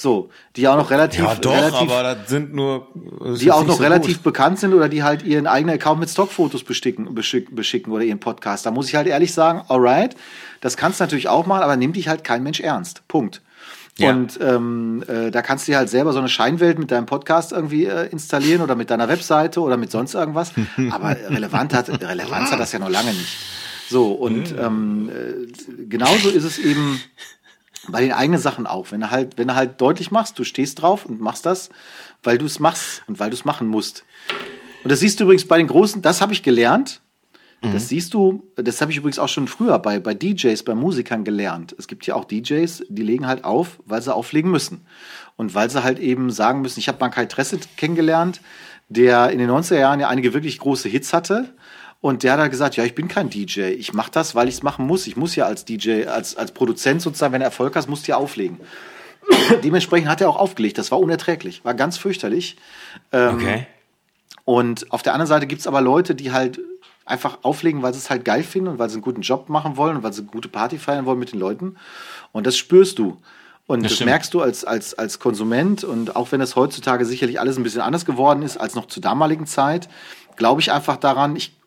So, 0.00 0.30
die 0.54 0.68
auch 0.68 0.76
noch 0.76 0.90
relativ, 0.90 1.24
ja, 1.24 1.34
doch, 1.34 1.50
relativ 1.50 1.90
aber 1.90 2.14
das 2.14 2.28
sind 2.28 2.54
nur, 2.54 2.86
das 3.18 3.40
die 3.40 3.50
auch 3.50 3.66
noch 3.66 3.78
so 3.78 3.82
relativ 3.82 4.18
gut. 4.18 4.22
bekannt 4.22 4.60
sind 4.60 4.72
oder 4.72 4.88
die 4.88 5.02
halt 5.02 5.24
ihren 5.24 5.48
eigenen 5.48 5.74
Account 5.74 5.98
mit 5.98 6.08
Stockfotos 6.08 6.62
beschicken, 6.62 7.16
beschick, 7.16 7.52
beschicken 7.52 7.92
oder 7.92 8.04
ihren 8.04 8.20
Podcast. 8.20 8.64
Da 8.64 8.70
muss 8.70 8.86
ich 8.86 8.94
halt 8.94 9.08
ehrlich 9.08 9.34
sagen, 9.34 9.62
alright, 9.66 10.14
das 10.60 10.76
kannst 10.76 11.00
du 11.00 11.02
natürlich 11.02 11.26
auch 11.26 11.46
mal, 11.46 11.64
aber 11.64 11.74
nimm 11.76 11.94
dich 11.94 12.06
halt 12.06 12.22
kein 12.22 12.44
Mensch 12.44 12.60
ernst. 12.60 13.08
Punkt. 13.08 13.42
Ja. 13.96 14.10
Und 14.10 14.38
ähm, 14.40 15.02
äh, 15.08 15.32
da 15.32 15.42
kannst 15.42 15.66
du 15.66 15.72
dir 15.72 15.78
halt 15.78 15.90
selber 15.90 16.12
so 16.12 16.20
eine 16.20 16.28
Scheinwelt 16.28 16.78
mit 16.78 16.92
deinem 16.92 17.06
Podcast 17.06 17.50
irgendwie 17.50 17.86
äh, 17.86 18.06
installieren 18.06 18.62
oder 18.62 18.76
mit 18.76 18.90
deiner 18.90 19.08
Webseite 19.08 19.60
oder 19.60 19.76
mit 19.76 19.90
sonst 19.90 20.14
irgendwas. 20.14 20.52
Aber 20.92 21.16
relevant 21.28 21.74
hat, 21.74 21.88
Relevanz 21.88 22.52
hat 22.52 22.60
das 22.60 22.70
ja 22.70 22.78
noch 22.78 22.88
lange 22.88 23.10
nicht. 23.10 23.36
So, 23.90 24.12
und 24.12 24.54
ähm, 24.56 25.10
äh, 25.10 25.86
genauso 25.86 26.28
ist 26.28 26.44
es 26.44 26.58
eben 26.58 27.00
bei 27.90 28.00
den 28.00 28.12
eigenen 28.12 28.40
Sachen 28.40 28.66
auch. 28.66 28.92
Wenn 28.92 29.00
du 29.00 29.10
halt, 29.10 29.38
wenn 29.38 29.48
du 29.48 29.54
halt 29.54 29.80
deutlich 29.80 30.10
machst, 30.10 30.38
du 30.38 30.44
stehst 30.44 30.82
drauf 30.82 31.06
und 31.06 31.20
machst 31.20 31.46
das, 31.46 31.70
weil 32.22 32.38
du 32.38 32.46
es 32.46 32.60
machst 32.60 33.02
und 33.06 33.18
weil 33.18 33.30
du 33.30 33.36
es 33.36 33.44
machen 33.44 33.68
musst. 33.68 34.04
Und 34.84 34.90
das 34.90 35.00
siehst 35.00 35.20
du 35.20 35.24
übrigens 35.24 35.46
bei 35.46 35.58
den 35.58 35.66
großen, 35.66 36.02
das 36.02 36.20
habe 36.20 36.32
ich 36.32 36.42
gelernt. 36.42 37.00
Das 37.60 37.88
siehst 37.88 38.14
du, 38.14 38.44
das 38.54 38.80
habe 38.80 38.92
ich 38.92 38.98
übrigens 38.98 39.18
auch 39.18 39.28
schon 39.28 39.48
früher 39.48 39.80
bei, 39.80 39.98
bei 39.98 40.14
DJs, 40.14 40.62
bei 40.62 40.76
Musikern 40.76 41.24
gelernt. 41.24 41.74
Es 41.76 41.88
gibt 41.88 42.06
ja 42.06 42.14
auch 42.14 42.24
DJs, 42.24 42.84
die 42.88 43.02
legen 43.02 43.26
halt 43.26 43.42
auf, 43.44 43.80
weil 43.84 44.00
sie 44.00 44.14
auflegen 44.14 44.50
müssen. 44.50 44.86
Und 45.36 45.56
weil 45.56 45.68
sie 45.68 45.82
halt 45.82 45.98
eben 45.98 46.30
sagen 46.30 46.62
müssen, 46.62 46.78
ich 46.78 46.86
habe 46.86 47.00
mal 47.00 47.08
Kai 47.08 47.26
Tresset 47.26 47.76
kennengelernt, 47.76 48.40
der 48.88 49.30
in 49.30 49.38
den 49.38 49.50
90er 49.50 49.78
Jahren 49.78 49.98
ja 49.98 50.08
einige 50.08 50.34
wirklich 50.34 50.58
große 50.60 50.88
Hits 50.88 51.12
hatte. 51.12 51.52
Und 52.00 52.22
der 52.22 52.32
hat 52.32 52.40
halt 52.40 52.50
gesagt, 52.50 52.76
ja, 52.76 52.84
ich 52.84 52.94
bin 52.94 53.08
kein 53.08 53.28
DJ. 53.28 53.62
Ich 53.70 53.92
mache 53.92 54.10
das, 54.12 54.34
weil 54.34 54.48
ich 54.48 54.56
es 54.56 54.62
machen 54.62 54.86
muss. 54.86 55.06
Ich 55.06 55.16
muss 55.16 55.34
ja 55.34 55.46
als 55.46 55.64
DJ, 55.64 56.04
als, 56.04 56.36
als 56.36 56.52
Produzent 56.52 57.02
sozusagen, 57.02 57.32
wenn 57.32 57.40
du 57.40 57.46
Erfolg 57.46 57.74
hast, 57.74 57.88
musst 57.88 58.06
du 58.06 58.12
ja 58.12 58.16
auflegen. 58.16 58.60
Dementsprechend 59.64 60.08
hat 60.08 60.20
er 60.20 60.30
auch 60.30 60.36
aufgelegt. 60.36 60.78
Das 60.78 60.92
war 60.92 61.00
unerträglich. 61.00 61.64
War 61.64 61.74
ganz 61.74 61.98
fürchterlich. 61.98 62.56
Ähm, 63.12 63.36
Okay. 63.36 63.66
Und 64.44 64.90
auf 64.92 65.02
der 65.02 65.12
anderen 65.12 65.28
Seite 65.28 65.46
gibt's 65.46 65.66
aber 65.66 65.82
Leute, 65.82 66.14
die 66.14 66.32
halt 66.32 66.58
einfach 67.04 67.40
auflegen, 67.42 67.82
weil 67.82 67.92
sie 67.92 67.98
es 67.98 68.08
halt 68.08 68.24
geil 68.24 68.42
finden 68.42 68.68
und 68.68 68.78
weil 68.78 68.88
sie 68.88 68.94
einen 68.94 69.02
guten 69.02 69.20
Job 69.20 69.50
machen 69.50 69.76
wollen 69.76 69.98
und 69.98 70.02
weil 70.02 70.14
sie 70.14 70.22
eine 70.22 70.30
gute 70.30 70.48
Party 70.48 70.78
feiern 70.78 71.04
wollen 71.04 71.18
mit 71.18 71.32
den 71.32 71.38
Leuten. 71.38 71.76
Und 72.32 72.46
das 72.46 72.56
spürst 72.56 72.98
du. 72.98 73.20
Und 73.66 73.82
das, 73.82 73.92
stimmt. 73.92 74.08
merkst 74.08 74.32
du 74.32 74.40
als, 74.40 74.64
als, 74.64 74.94
als 74.94 75.18
Konsument. 75.18 75.84
Und 75.84 76.16
auch 76.16 76.32
wenn 76.32 76.40
es 76.40 76.56
heutzutage 76.56 77.04
sicherlich 77.04 77.38
alles 77.40 77.58
ein 77.58 77.62
bisschen 77.62 77.82
anders 77.82 78.06
geworden 78.06 78.40
ist 78.40 78.56
als 78.56 78.74
noch 78.74 78.86
zur 78.86 79.02
damaligen 79.02 79.44
Zeit, 79.44 79.90
glaube 80.36 80.62
ich 80.62 80.72
einfach 80.72 80.96
daran, 80.96 81.36
ich 81.36 81.57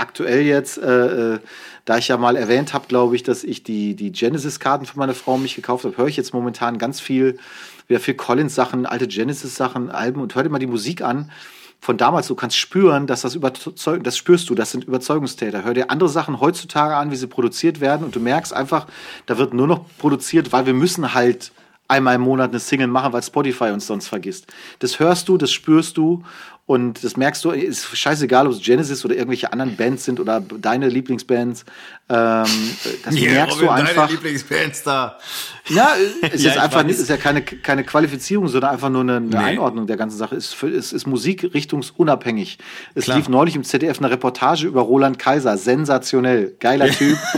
aktuell 0.00 0.42
jetzt, 0.42 0.78
äh, 0.78 1.34
äh, 1.34 1.38
da 1.84 1.98
ich 1.98 2.08
ja 2.08 2.16
mal 2.16 2.36
erwähnt 2.36 2.74
habe, 2.74 2.86
glaube 2.88 3.16
ich, 3.16 3.22
dass 3.22 3.44
ich 3.44 3.62
die, 3.62 3.94
die 3.94 4.12
Genesis-Karten 4.12 4.86
für 4.86 4.98
meine 4.98 5.14
Frau 5.14 5.38
mich 5.38 5.54
gekauft 5.54 5.84
habe, 5.84 5.96
höre 5.96 6.08
ich 6.08 6.16
jetzt 6.16 6.34
momentan 6.34 6.78
ganz 6.78 7.00
viel, 7.00 7.38
wieder 7.86 8.00
viel 8.00 8.14
Collins-Sachen, 8.14 8.86
alte 8.86 9.06
Genesis-Sachen, 9.06 9.90
Alben 9.90 10.20
und 10.20 10.34
hör 10.34 10.42
dir 10.42 10.48
mal 10.48 10.58
die 10.58 10.66
Musik 10.66 11.02
an 11.02 11.30
von 11.80 11.96
damals. 11.96 12.28
Du 12.28 12.34
kannst 12.34 12.56
spüren, 12.56 13.06
dass 13.06 13.22
das 13.22 13.34
überzeugt, 13.34 14.06
das 14.06 14.16
spürst 14.16 14.50
du, 14.50 14.54
das 14.54 14.70
sind 14.70 14.84
Überzeugungstäter. 14.84 15.64
Hör 15.64 15.74
dir 15.74 15.90
andere 15.90 16.08
Sachen 16.08 16.40
heutzutage 16.40 16.94
an, 16.96 17.10
wie 17.10 17.16
sie 17.16 17.26
produziert 17.26 17.80
werden 17.80 18.04
und 18.04 18.14
du 18.14 18.20
merkst 18.20 18.52
einfach, 18.52 18.86
da 19.26 19.38
wird 19.38 19.54
nur 19.54 19.66
noch 19.66 19.84
produziert, 19.98 20.52
weil 20.52 20.66
wir 20.66 20.74
müssen 20.74 21.14
halt 21.14 21.52
einmal 21.88 22.14
im 22.14 22.20
Monat 22.20 22.50
eine 22.50 22.60
Single 22.60 22.86
machen, 22.86 23.12
weil 23.12 23.22
Spotify 23.22 23.70
uns 23.70 23.86
sonst 23.86 24.06
vergisst. 24.06 24.46
Das 24.78 25.00
hörst 25.00 25.28
du, 25.28 25.36
das 25.36 25.50
spürst 25.50 25.96
du 25.96 26.22
und 26.70 27.02
das 27.02 27.16
merkst 27.16 27.44
du, 27.44 27.50
ist 27.50 27.96
scheißegal, 27.96 28.46
ob 28.46 28.52
es 28.52 28.62
Genesis 28.62 29.04
oder 29.04 29.16
irgendwelche 29.16 29.52
anderen 29.52 29.74
Bands 29.74 30.04
sind 30.04 30.20
oder 30.20 30.40
deine 30.40 30.88
Lieblingsbands. 30.88 31.64
Ähm, 32.08 32.44
das 33.04 33.12
merkst 33.12 33.60
du 33.60 33.68
einfach. 33.68 34.08
Lieblingsbands 34.08 34.84
da. 34.84 35.18
Ja, 35.68 35.94
es 36.30 36.44
Ja, 36.44 36.52
ist 36.52 36.58
einfach 36.58 36.84
nicht, 36.84 37.00
ist 37.00 37.10
ja 37.10 37.16
keine, 37.16 37.42
keine 37.42 37.82
Qualifizierung, 37.82 38.46
sondern 38.46 38.70
einfach 38.70 38.88
nur 38.88 39.00
eine, 39.00 39.16
eine 39.16 39.26
Nee. 39.26 39.36
Einordnung 39.36 39.88
der 39.88 39.96
ganzen 39.96 40.16
Sache. 40.16 40.36
Es 40.36 40.54
ist, 40.62 40.92
ist 40.92 41.08
Musik 41.08 41.42
richtungsunabhängig. 41.52 42.58
Es 42.94 43.06
Klar. 43.06 43.16
lief 43.16 43.28
neulich 43.28 43.56
im 43.56 43.64
ZDF 43.64 43.98
eine 43.98 44.08
Reportage 44.12 44.68
über 44.68 44.82
Roland 44.82 45.18
Kaiser. 45.18 45.56
Sensationell. 45.58 46.54
Geiler 46.60 46.88
Typ. 46.90 47.18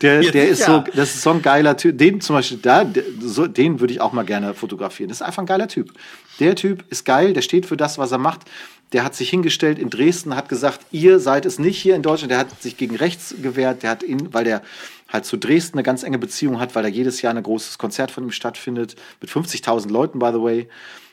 Der, 0.00 0.22
Ja, 0.22 0.30
der 0.30 0.48
ist 0.48 0.62
so, 0.62 0.84
das 0.94 1.14
ist 1.16 1.22
so 1.22 1.30
ein 1.30 1.42
geiler 1.42 1.76
Typ. 1.76 1.98
Den 1.98 2.20
zum 2.20 2.36
Beispiel, 2.36 2.58
da, 2.58 2.86
so, 3.20 3.48
den 3.48 3.80
würde 3.80 3.92
ich 3.92 4.00
auch 4.00 4.12
mal 4.12 4.24
gerne 4.24 4.54
fotografieren. 4.54 5.08
Das 5.08 5.18
ist 5.20 5.26
einfach 5.26 5.42
ein 5.42 5.46
geiler 5.46 5.66
Typ. 5.66 5.92
Der 6.38 6.54
Typ 6.54 6.84
ist 6.88 7.04
geil, 7.04 7.32
der 7.32 7.42
steht 7.42 7.66
für 7.66 7.76
das, 7.76 7.98
was 7.98 8.12
er 8.12 8.18
macht. 8.18 8.42
Der 8.92 9.04
hat 9.04 9.14
sich 9.14 9.30
hingestellt 9.30 9.78
in 9.78 9.90
Dresden, 9.90 10.34
hat 10.34 10.48
gesagt, 10.48 10.80
ihr 10.90 11.20
seid 11.20 11.46
es 11.46 11.58
nicht 11.58 11.78
hier 11.80 11.94
in 11.94 12.02
Deutschland. 12.02 12.30
Der 12.30 12.38
hat 12.38 12.62
sich 12.62 12.76
gegen 12.76 12.96
rechts 12.96 13.34
gewehrt, 13.42 13.82
der 13.82 13.90
hat 13.90 14.02
ihn, 14.02 14.32
weil 14.32 14.44
der 14.44 14.62
halt 15.08 15.24
zu 15.24 15.36
Dresden 15.36 15.78
eine 15.78 15.82
ganz 15.82 16.02
enge 16.02 16.18
Beziehung 16.18 16.60
hat, 16.60 16.74
weil 16.74 16.82
da 16.82 16.88
jedes 16.88 17.22
Jahr 17.22 17.34
ein 17.34 17.42
großes 17.42 17.78
Konzert 17.78 18.10
von 18.10 18.24
ihm 18.24 18.30
stattfindet, 18.30 18.96
mit 19.20 19.30
50.000 19.30 19.90
Leuten, 19.90 20.18
by 20.18 20.30
the 20.32 20.42
way 20.42 20.68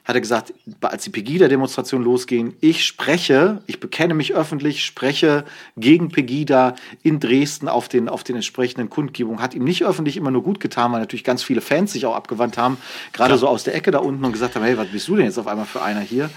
hat 0.05 0.13
er 0.13 0.21
gesagt, 0.21 0.53
als 0.81 1.03
die 1.03 1.09
Pegida-Demonstration 1.09 2.03
losging, 2.03 2.55
ich 2.61 2.85
spreche, 2.85 3.63
ich 3.65 3.79
bekenne 3.79 4.13
mich 4.13 4.35
öffentlich, 4.35 4.85
spreche 4.85 5.45
gegen 5.77 6.09
Pegida 6.09 6.75
in 7.01 7.19
Dresden 7.19 7.67
auf 7.67 7.89
den, 7.89 8.07
auf 8.07 8.23
den 8.23 8.35
entsprechenden 8.35 8.91
Kundgebungen. 8.91 9.41
Hat 9.41 9.55
ihm 9.55 9.63
nicht 9.63 9.83
öffentlich 9.83 10.15
immer 10.15 10.29
nur 10.29 10.43
gut 10.43 10.59
getan, 10.59 10.91
weil 10.91 10.99
natürlich 10.99 11.23
ganz 11.23 11.41
viele 11.41 11.59
Fans 11.59 11.91
sich 11.91 12.05
auch 12.05 12.15
abgewandt 12.15 12.55
haben, 12.55 12.77
gerade 13.13 13.33
ja. 13.33 13.37
so 13.39 13.47
aus 13.47 13.63
der 13.63 13.73
Ecke 13.73 13.89
da 13.89 13.97
unten 13.97 14.23
und 14.23 14.31
gesagt 14.31 14.53
haben, 14.53 14.63
hey, 14.63 14.77
was 14.77 14.87
bist 14.89 15.07
du 15.07 15.15
denn 15.15 15.25
jetzt 15.25 15.39
auf 15.39 15.47
einmal 15.47 15.65
für 15.65 15.81
einer 15.81 16.01
hier? 16.01 16.29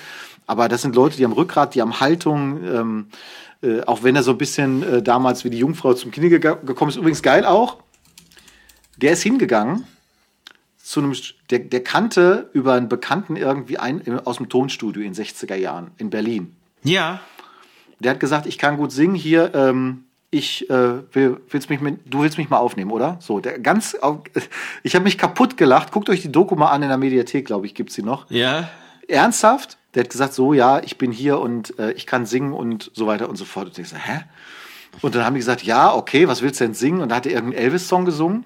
Aber 0.49 0.69
das 0.69 0.83
sind 0.83 0.97
Leute, 0.97 1.17
die 1.17 1.25
haben 1.25 1.33
Rückgrat, 1.33 1.75
die 1.75 1.83
haben 1.83 2.01
Haltung, 2.01 2.65
ähm, 2.65 3.07
äh, 3.63 3.83
auch 3.83 4.03
wenn 4.03 4.17
er 4.17 4.23
so 4.23 4.33
ein 4.33 4.39
bisschen 4.39 4.83
äh, 4.83 5.03
damals 5.03 5.45
wie 5.45 5.51
die 5.51 5.59
Jungfrau 5.59 5.93
zum 5.93 6.11
Kinde 6.11 6.41
gekommen 6.41 6.89
ist, 6.89 6.97
übrigens 6.97 7.23
geil 7.23 7.45
auch. 7.45 7.77
Der 8.97 9.13
ist 9.13 9.23
hingegangen 9.23 9.85
zu 10.79 11.01
einem, 11.01 11.15
der, 11.51 11.59
der 11.59 11.85
kannte 11.85 12.49
über 12.55 12.73
einen 12.73 12.89
Bekannten 12.89 13.37
irgendwie 13.37 13.79
ein, 13.79 14.21
aus 14.21 14.39
dem 14.39 14.49
Tonstudio 14.49 15.03
in 15.03 15.13
60er 15.13 15.55
Jahren 15.55 15.91
in 15.99 16.09
Berlin. 16.09 16.57
Ja. 16.83 17.21
Der 18.01 18.13
hat 18.13 18.21
gesagt, 18.21 18.47
ich 18.47 18.57
kann 18.57 18.79
gut 18.79 18.91
singen 18.91 19.15
hier, 19.15 19.55
ähm, 19.55 20.05
ich 20.31 20.69
äh, 20.71 21.15
will, 21.15 21.41
willst 21.51 21.69
mich 21.69 21.83
mit, 21.83 22.01
du 22.07 22.23
willst 22.23 22.39
mich 22.39 22.49
mal 22.49 22.59
aufnehmen, 22.59 22.91
oder? 22.91 23.19
So, 23.21 23.41
der 23.41 23.59
ganz, 23.59 23.99
ich 24.83 24.95
habe 24.95 25.05
mich 25.05 25.19
kaputt 25.19 25.59
gelacht. 25.59 25.93
Guckt 25.93 26.09
euch 26.09 26.23
die 26.23 26.33
Doku 26.33 26.55
mal 26.55 26.71
an 26.71 26.83
in 26.83 26.89
der 26.89 26.99
Mediathek, 26.99 27.45
glaube 27.45 27.67
ich, 27.67 27.75
gibt's 27.75 27.95
sie 27.95 28.03
noch. 28.03 28.31
Ja. 28.31 28.71
Ernsthaft? 29.09 29.78
Der 29.95 30.05
hat 30.05 30.11
gesagt, 30.11 30.35
so, 30.35 30.53
ja, 30.53 30.81
ich 30.81 30.99
bin 30.99 31.13
hier 31.13 31.41
und 31.41 31.79
äh, 31.79 31.93
ich 31.93 32.07
kann 32.07 32.27
singen 32.27 32.53
und 32.53 32.91
so 32.95 33.07
weiter 33.07 33.29
und 33.29 33.37
so 33.37 33.45
fort. 33.45 33.69
Und 33.69 33.79
ich 33.79 33.89
so, 33.89 33.97
hä? 33.97 34.21
Und 35.01 35.15
dann 35.15 35.25
haben 35.25 35.35
die 35.35 35.41
gesagt, 35.41 35.63
ja, 35.63 35.95
okay, 35.95 36.29
was 36.29 36.43
willst 36.43 36.61
du 36.61 36.65
denn 36.65 36.75
singen? 36.75 37.01
Und 37.01 37.11
da 37.11 37.17
hat 37.17 37.27
er 37.27 37.33
irgendeinen 37.33 37.65
Elvis-Song 37.65 38.05
gesungen. 38.05 38.45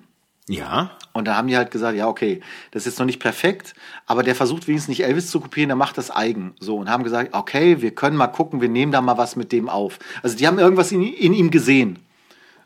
Ja. 0.48 0.90
Und 1.12 1.26
da 1.26 1.36
haben 1.36 1.48
die 1.48 1.56
halt 1.56 1.70
gesagt, 1.70 1.96
ja, 1.96 2.08
okay, 2.08 2.40
das 2.70 2.82
ist 2.82 2.92
jetzt 2.92 2.98
noch 2.98 3.06
nicht 3.06 3.20
perfekt, 3.20 3.74
aber 4.06 4.22
der 4.22 4.34
versucht 4.34 4.66
wenigstens 4.66 4.88
nicht 4.88 5.04
Elvis 5.04 5.30
zu 5.30 5.40
kopieren, 5.40 5.68
der 5.68 5.76
macht 5.76 5.98
das 5.98 6.10
eigen. 6.10 6.54
So, 6.58 6.76
und 6.76 6.88
haben 6.88 7.04
gesagt, 7.04 7.34
okay, 7.34 7.80
wir 7.82 7.94
können 7.94 8.16
mal 8.16 8.28
gucken, 8.28 8.60
wir 8.60 8.68
nehmen 8.68 8.92
da 8.92 9.00
mal 9.00 9.18
was 9.18 9.36
mit 9.36 9.52
dem 9.52 9.68
auf. 9.68 9.98
Also 10.22 10.36
die 10.36 10.46
haben 10.46 10.58
irgendwas 10.58 10.90
in, 10.90 11.02
in 11.02 11.32
ihm 11.34 11.50
gesehen. 11.50 11.98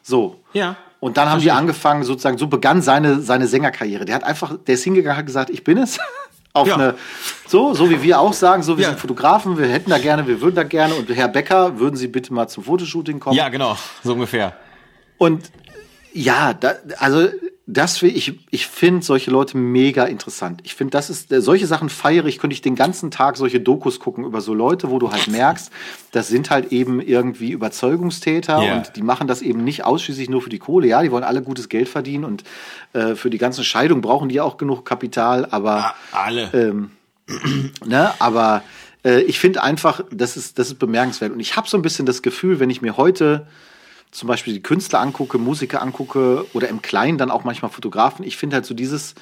So. 0.03 0.41
Ja. 0.53 0.77
Und 1.01 1.17
dann 1.19 1.29
haben 1.29 1.41
die 1.41 1.51
angefangen, 1.51 2.05
sozusagen, 2.05 2.39
so 2.39 2.47
begann 2.47 2.83
seine, 2.83 3.21
seine 3.21 3.47
Sängerkarriere. 3.47 4.05
Der 4.05 4.15
hat 4.15 4.25
einfach, 4.25 4.57
der 4.57 4.77
ist 4.77 4.85
hingegangen, 4.85 5.19
hat 5.19 5.27
gesagt, 5.27 5.51
ich 5.51 5.63
bin 5.63 5.79
es. 5.79 5.99
Auf 6.57 6.69
ja. 6.69 6.75
eine, 6.75 6.95
so, 7.47 7.75
so 7.75 7.91
wie 7.91 8.03
wir 8.03 8.19
auch 8.19 8.33
sagen, 8.33 8.63
so 8.63 8.79
wie 8.79 8.83
ja. 8.83 8.89
sind 8.89 8.99
Fotografen, 8.99 9.59
wir 9.59 9.69
hätten 9.69 9.91
da 9.91 9.99
gerne, 9.99 10.27
wir 10.27 10.41
würden 10.41 10.55
da 10.55 10.63
gerne. 10.63 10.95
Und 10.95 11.09
Herr 11.15 11.29
Becker, 11.29 11.79
würden 11.79 11.97
Sie 11.97 12.09
bitte 12.09 12.33
mal 12.33 12.49
zum 12.49 12.65
Fotoshooting 12.65 13.21
kommen? 13.21 13.37
Ja, 13.37 13.49
genau, 13.49 13.77
so 14.03 14.15
ungefähr. 14.15 14.55
Und 15.19 15.51
ja, 16.13 16.55
da, 16.55 16.75
also 16.99 17.29
das 17.69 18.01
ich, 18.01 18.39
ich 18.51 18.67
finde 18.69 19.05
solche 19.05 19.33
Leute 19.33 19.57
mega 19.57 20.05
interessant. 20.05 20.61
Ich 20.63 20.77
finde, 20.77 20.93
das 20.93 21.11
ist, 21.11 21.31
solche 21.31 21.67
Sachen 21.67 21.89
feiere 21.89 22.27
ich, 22.27 22.39
könnte 22.39 22.55
ich 22.55 22.63
den 22.63 22.77
ganzen 22.77 23.11
Tag 23.11 23.37
solche 23.37 23.59
Dokus 23.59 23.99
gucken 23.99 24.25
über 24.25 24.41
so 24.41 24.55
Leute, 24.55 24.89
wo 24.91 25.01
du 25.01 25.11
halt 25.11 25.27
merkst, 25.27 25.73
das 26.13 26.29
sind 26.29 26.51
halt 26.51 26.71
eben 26.71 27.01
irgendwie 27.01 27.51
Überzeugungstäter 27.51 28.63
yeah. 28.63 28.77
und 28.77 28.95
die 28.95 29.03
machen 29.03 29.27
das 29.27 29.43
eben 29.43 29.65
nicht 29.65 29.85
ausschließlich 29.85 30.31
nur 30.31 30.43
für 30.43 30.49
die 30.49 30.61
Kohle. 30.61 30.87
Ja, 30.87 31.03
die 31.03 31.11
wollen 31.11 31.25
alle 31.25 31.43
gutes 31.43 31.69
Geld 31.69 31.89
verdienen 31.89 32.25
und 32.25 32.45
äh, 32.93 33.17
für 33.17 33.31
die 33.31 33.39
ganzen 33.39 33.65
Scheidungen 33.65 34.01
brauchen 34.01 34.29
die 34.29 34.41
auch 34.41 34.59
genug 34.59 34.85
Kapital, 34.85 35.47
aber 35.51 35.95
alle. 36.13 36.51
Ähm, 36.55 36.93
ne, 37.85 38.13
aber 38.21 38.63
äh, 39.05 39.23
ich 39.23 39.41
finde 39.41 39.65
einfach, 39.65 40.03
das 40.13 40.37
ist, 40.37 40.61
das 40.61 40.69
ist 40.69 40.79
bemerkenswert. 40.79 41.33
Und 41.33 41.41
ich 41.41 41.57
habe 41.57 41.69
so 41.69 41.77
ein 41.77 41.83
bisschen 41.83 42.07
das 42.07 42.23
Gefühl, 42.23 42.61
wenn 42.61 42.71
ich 42.71 42.81
mir 42.81 42.97
heute 42.97 43.49
zum 44.17 44.29
Beispiel 44.29 44.55
die 44.55 44.63
Künstler 44.63 45.01
angucke, 45.01 45.37
Musiker 45.37 45.83
angucke 45.83 46.47
oder 46.55 46.69
im 46.69 46.81
Kleinen 46.81 47.19
dann 47.19 47.31
auch 47.31 47.45
manchmal 47.45 47.71
Fotografen, 47.71 48.25
ich 48.25 48.39
finde 48.39 48.57
halt 48.57 48.65
so 48.65 48.73
dieses, 48.75 49.15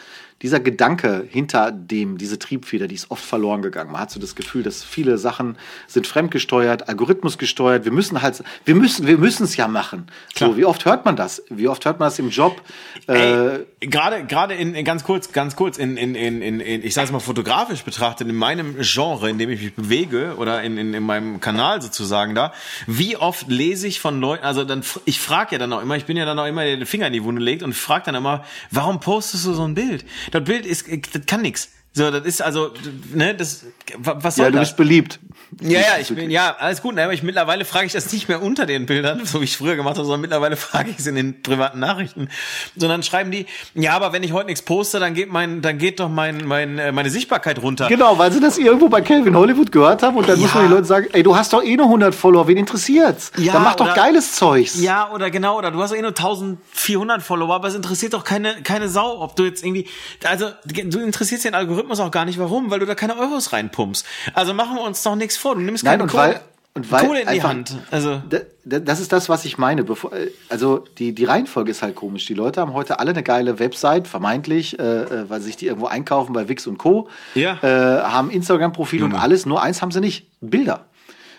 dieser 0.45 0.61
Gedanke 0.61 1.27
hinter 1.31 1.73
dem, 1.73 2.19
diese 2.19 2.39
Triebfeder, 2.39 2.87
die 2.87 2.95
ist 2.97 3.11
oft 3.11 3.25
verloren 3.25 3.63
gegangen. 3.63 3.93
Man 3.93 4.03
hat 4.03 4.11
so 4.11 4.21
das 4.21 4.35
Gefühl, 4.35 4.63
dass 4.63 4.85
viele 4.85 5.17
Sachen 5.17 5.57
sind 5.87 6.07
fremdgesteuert, 6.07 6.87
Algorithmus 6.87 7.39
gesteuert. 7.39 7.87
Wir 7.87 7.93
müssen 7.93 8.21
halt, 8.21 8.45
wir 8.67 8.75
müssen, 8.75 9.07
wir 9.07 9.17
müssen 9.17 9.45
es 9.45 9.57
ja 9.57 9.69
machen. 9.69 10.07
Klar. 10.35 10.51
So, 10.51 10.57
wie 10.59 10.67
oft 10.67 10.85
hört 10.85 11.07
man 11.07 11.17
das? 11.17 11.43
Wie 11.49 11.67
oft 11.67 11.87
hört 11.87 11.99
man 11.99 12.09
das 12.09 12.19
im 12.19 12.29
Job? 12.29 12.61
Äh, 13.07 13.61
gerade, 13.81 14.27
gerade 14.27 14.53
in, 14.53 14.75
in, 14.75 14.85
ganz 14.85 15.05
kurz, 15.05 15.33
ganz 15.33 15.57
kurz, 15.57 15.79
in, 15.79 15.97
in, 15.97 16.15
in, 16.15 16.43
in, 16.43 16.61
in 16.61 16.85
ich 16.85 16.93
sage 16.93 17.07
es 17.07 17.13
mal 17.13 17.21
fotografisch 17.21 17.83
betrachtet, 17.83 18.29
in 18.29 18.35
meinem 18.35 18.77
Genre, 18.81 19.31
in 19.31 19.39
dem 19.39 19.49
ich 19.49 19.63
mich 19.63 19.75
bewege 19.75 20.35
oder 20.37 20.63
in, 20.63 20.77
in, 20.77 20.93
in 20.93 21.05
meinem 21.05 21.41
Kanal 21.41 21.81
sozusagen 21.81 22.35
da, 22.35 22.53
wie 22.87 23.17
oft 23.17 23.49
lese 23.49 23.87
ich 23.87 23.99
von 23.99 24.21
Leuten, 24.21 24.45
also 24.45 24.65
dann, 24.65 24.83
ich 25.07 25.21
frage 25.21 25.53
ja 25.53 25.59
dann 25.59 25.73
auch 25.73 25.81
immer, 25.81 25.97
ich 25.97 26.05
bin 26.05 26.19
ja 26.19 26.27
dann 26.27 26.39
auch 26.39 26.47
immer, 26.47 26.65
der 26.65 26.77
den 26.77 26.85
Finger 26.85 27.07
in 27.07 27.15
die 27.15 27.25
Wunde 27.25 27.41
legt 27.41 27.63
und 27.63 27.73
frage 27.73 28.05
dann 28.05 28.17
immer, 28.17 28.45
warum 28.71 29.01
postest 29.01 29.47
du 29.47 29.55
so 29.55 29.65
ein 29.65 29.75
Bild? 29.75 30.05
Das 30.35 30.43
Bild 30.43 30.67
ist, 30.67 30.89
das 31.15 31.27
kann 31.27 31.43
nix. 31.43 31.69
So, 31.97 32.11
das 32.11 32.27
ist 32.27 32.43
also, 32.43 32.73
ne, 33.13 33.37
das, 33.37 33.65
was 33.99 34.35
soll 34.35 34.47
Ja, 34.47 34.51
du 34.51 34.59
das? 34.59 34.71
bist 34.71 34.77
beliebt. 34.77 35.21
Ja, 35.61 35.81
ja, 35.81 35.87
ich 36.01 36.13
bin, 36.13 36.29
ja, 36.29 36.57
alles 36.59 36.83
gut, 36.83 36.97
ne, 36.97 37.05
aber 37.05 37.13
ich 37.13 37.23
mittlerweile 37.23 37.65
frage 37.65 37.87
ich 37.87 37.93
das 37.93 38.13
nicht 38.13 38.29
mehr 38.29 38.43
unter 38.43 38.67
den 38.67 38.87
Bildern, 38.87 39.25
so 39.25 39.41
wie 39.41 39.45
ich 39.45 39.57
früher 39.57 39.77
gemacht 39.77 39.95
habe, 39.95 40.05
sondern 40.05 40.23
mittlerweile 40.23 40.57
frage 40.57 40.91
ich 40.91 40.99
es 40.99 41.07
in 41.07 41.15
den 41.15 41.41
privaten 41.43 41.79
Nachrichten, 41.79 42.29
sondern 42.77 43.05
schreiben 43.05 43.31
die, 43.31 43.47
ja, 43.75 43.93
aber 43.93 44.13
wenn 44.13 44.25
ich 44.25 44.33
heute 44.33 44.47
nichts 44.47 44.63
poste, 44.63 44.99
dann 44.99 45.15
geht 45.15 45.31
mein, 45.31 45.63
dann 45.63 45.79
geht 45.79 46.01
doch 46.01 46.09
mein, 46.09 46.45
mein, 46.47 46.81
äh, 46.81 46.91
meine 46.91 47.11
Sichtbarkeit 47.11 47.63
runter. 47.63 47.87
Genau, 47.87 48.19
weil 48.19 48.33
sie 48.33 48.41
das 48.41 48.59
irgendwo 48.59 48.89
bei 48.89 49.01
Calvin 49.01 49.37
Hollywood 49.37 49.71
gehört 49.71 50.03
haben 50.03 50.17
und 50.17 50.29
dann 50.29 50.37
ja. 50.37 50.43
muss 50.43 50.55
man 50.55 50.67
die 50.67 50.73
Leute 50.73 50.87
sagen, 50.87 51.07
ey, 51.13 51.23
du 51.23 51.37
hast 51.37 51.53
doch 51.53 51.63
eh 51.63 51.77
nur 51.77 51.87
100 51.87 52.13
Follower, 52.13 52.49
wen 52.49 52.57
interessiert's? 52.57 53.31
Ja, 53.37 53.53
dann 53.53 53.63
mach 53.63 53.77
doch 53.77 53.87
oder, 53.87 53.95
geiles 53.95 54.33
Zeugs. 54.33 54.81
Ja, 54.81 55.13
oder 55.13 55.31
genau, 55.31 55.59
oder 55.59 55.71
du 55.71 55.81
hast 55.81 55.93
eh 55.93 56.01
nur 56.01 56.11
1400 56.11 57.23
Follower, 57.23 57.55
aber 57.55 57.69
es 57.69 57.75
interessiert 57.77 58.15
doch 58.15 58.25
keine, 58.25 58.63
keine 58.63 58.89
Sau, 58.89 59.21
ob 59.21 59.37
du 59.37 59.45
jetzt 59.45 59.63
irgendwie, 59.65 59.87
also, 60.25 60.51
du 60.65 60.99
interessierst 60.99 61.45
den 61.45 61.55
Algorithmus 61.55 61.84
auch 62.01 62.11
gar 62.11 62.25
nicht, 62.25 62.39
warum? 62.39 62.71
Weil 62.71 62.81
du 62.81 62.87
da 62.87 62.95
keine 62.95 63.17
Euros 63.17 63.53
reinpumpst. 63.53 64.07
Also 64.35 64.55
machen 64.55 64.77
wir 64.77 64.83
uns 64.83 65.03
doch 65.03 65.17
nichts 65.17 65.37
vor, 65.37 65.55
du 65.55 65.61
nimmst 65.61 65.85
keine 65.85 65.99
Nein, 65.99 66.09
Kohle. 66.09 66.23
Weil, 66.23 66.41
und 66.77 66.91
weil 66.91 67.07
Kohle 67.07 67.21
in 67.21 67.29
die 67.29 67.43
Hand. 67.43 67.77
Also 67.93 68.21
das 68.65 69.01
ist 69.01 69.13
das, 69.13 69.29
was 69.29 69.45
ich 69.45 69.59
meine. 69.59 69.85
Bevor, 69.85 70.11
also 70.49 70.85
die, 70.99 71.15
die 71.15 71.25
Reihenfolge 71.25 71.71
ist 71.71 71.83
halt 71.83 71.95
komisch. 71.95 72.27
Die 72.27 72.35
Leute 72.35 72.61
haben 72.61 72.73
heute 72.73 72.99
alle 72.99 73.13
eine 73.13 73.23
geile 73.23 73.61
Website, 73.61 74.09
vermeintlich, 74.09 74.79
äh, 74.81 75.03
äh 75.03 75.31
weil 75.31 75.41
sie 75.41 75.47
sich 75.47 75.57
die 75.57 75.67
irgendwo 75.67 75.87
einkaufen 75.87 76.33
bei 76.33 76.49
Wix 76.49 76.67
und 76.67 76.79
Co. 76.79 77.09
Ja. 77.37 77.59
Äh, 77.63 78.03
haben 78.03 78.29
Instagram-Profil 78.31 79.01
mhm. 79.01 79.13
und 79.13 79.15
alles. 79.15 79.47
Nur 79.47 79.63
eins 79.63 79.83
haben 79.83 79.93
sie 79.93 80.01
nicht: 80.01 80.27
Bilder. 80.41 80.87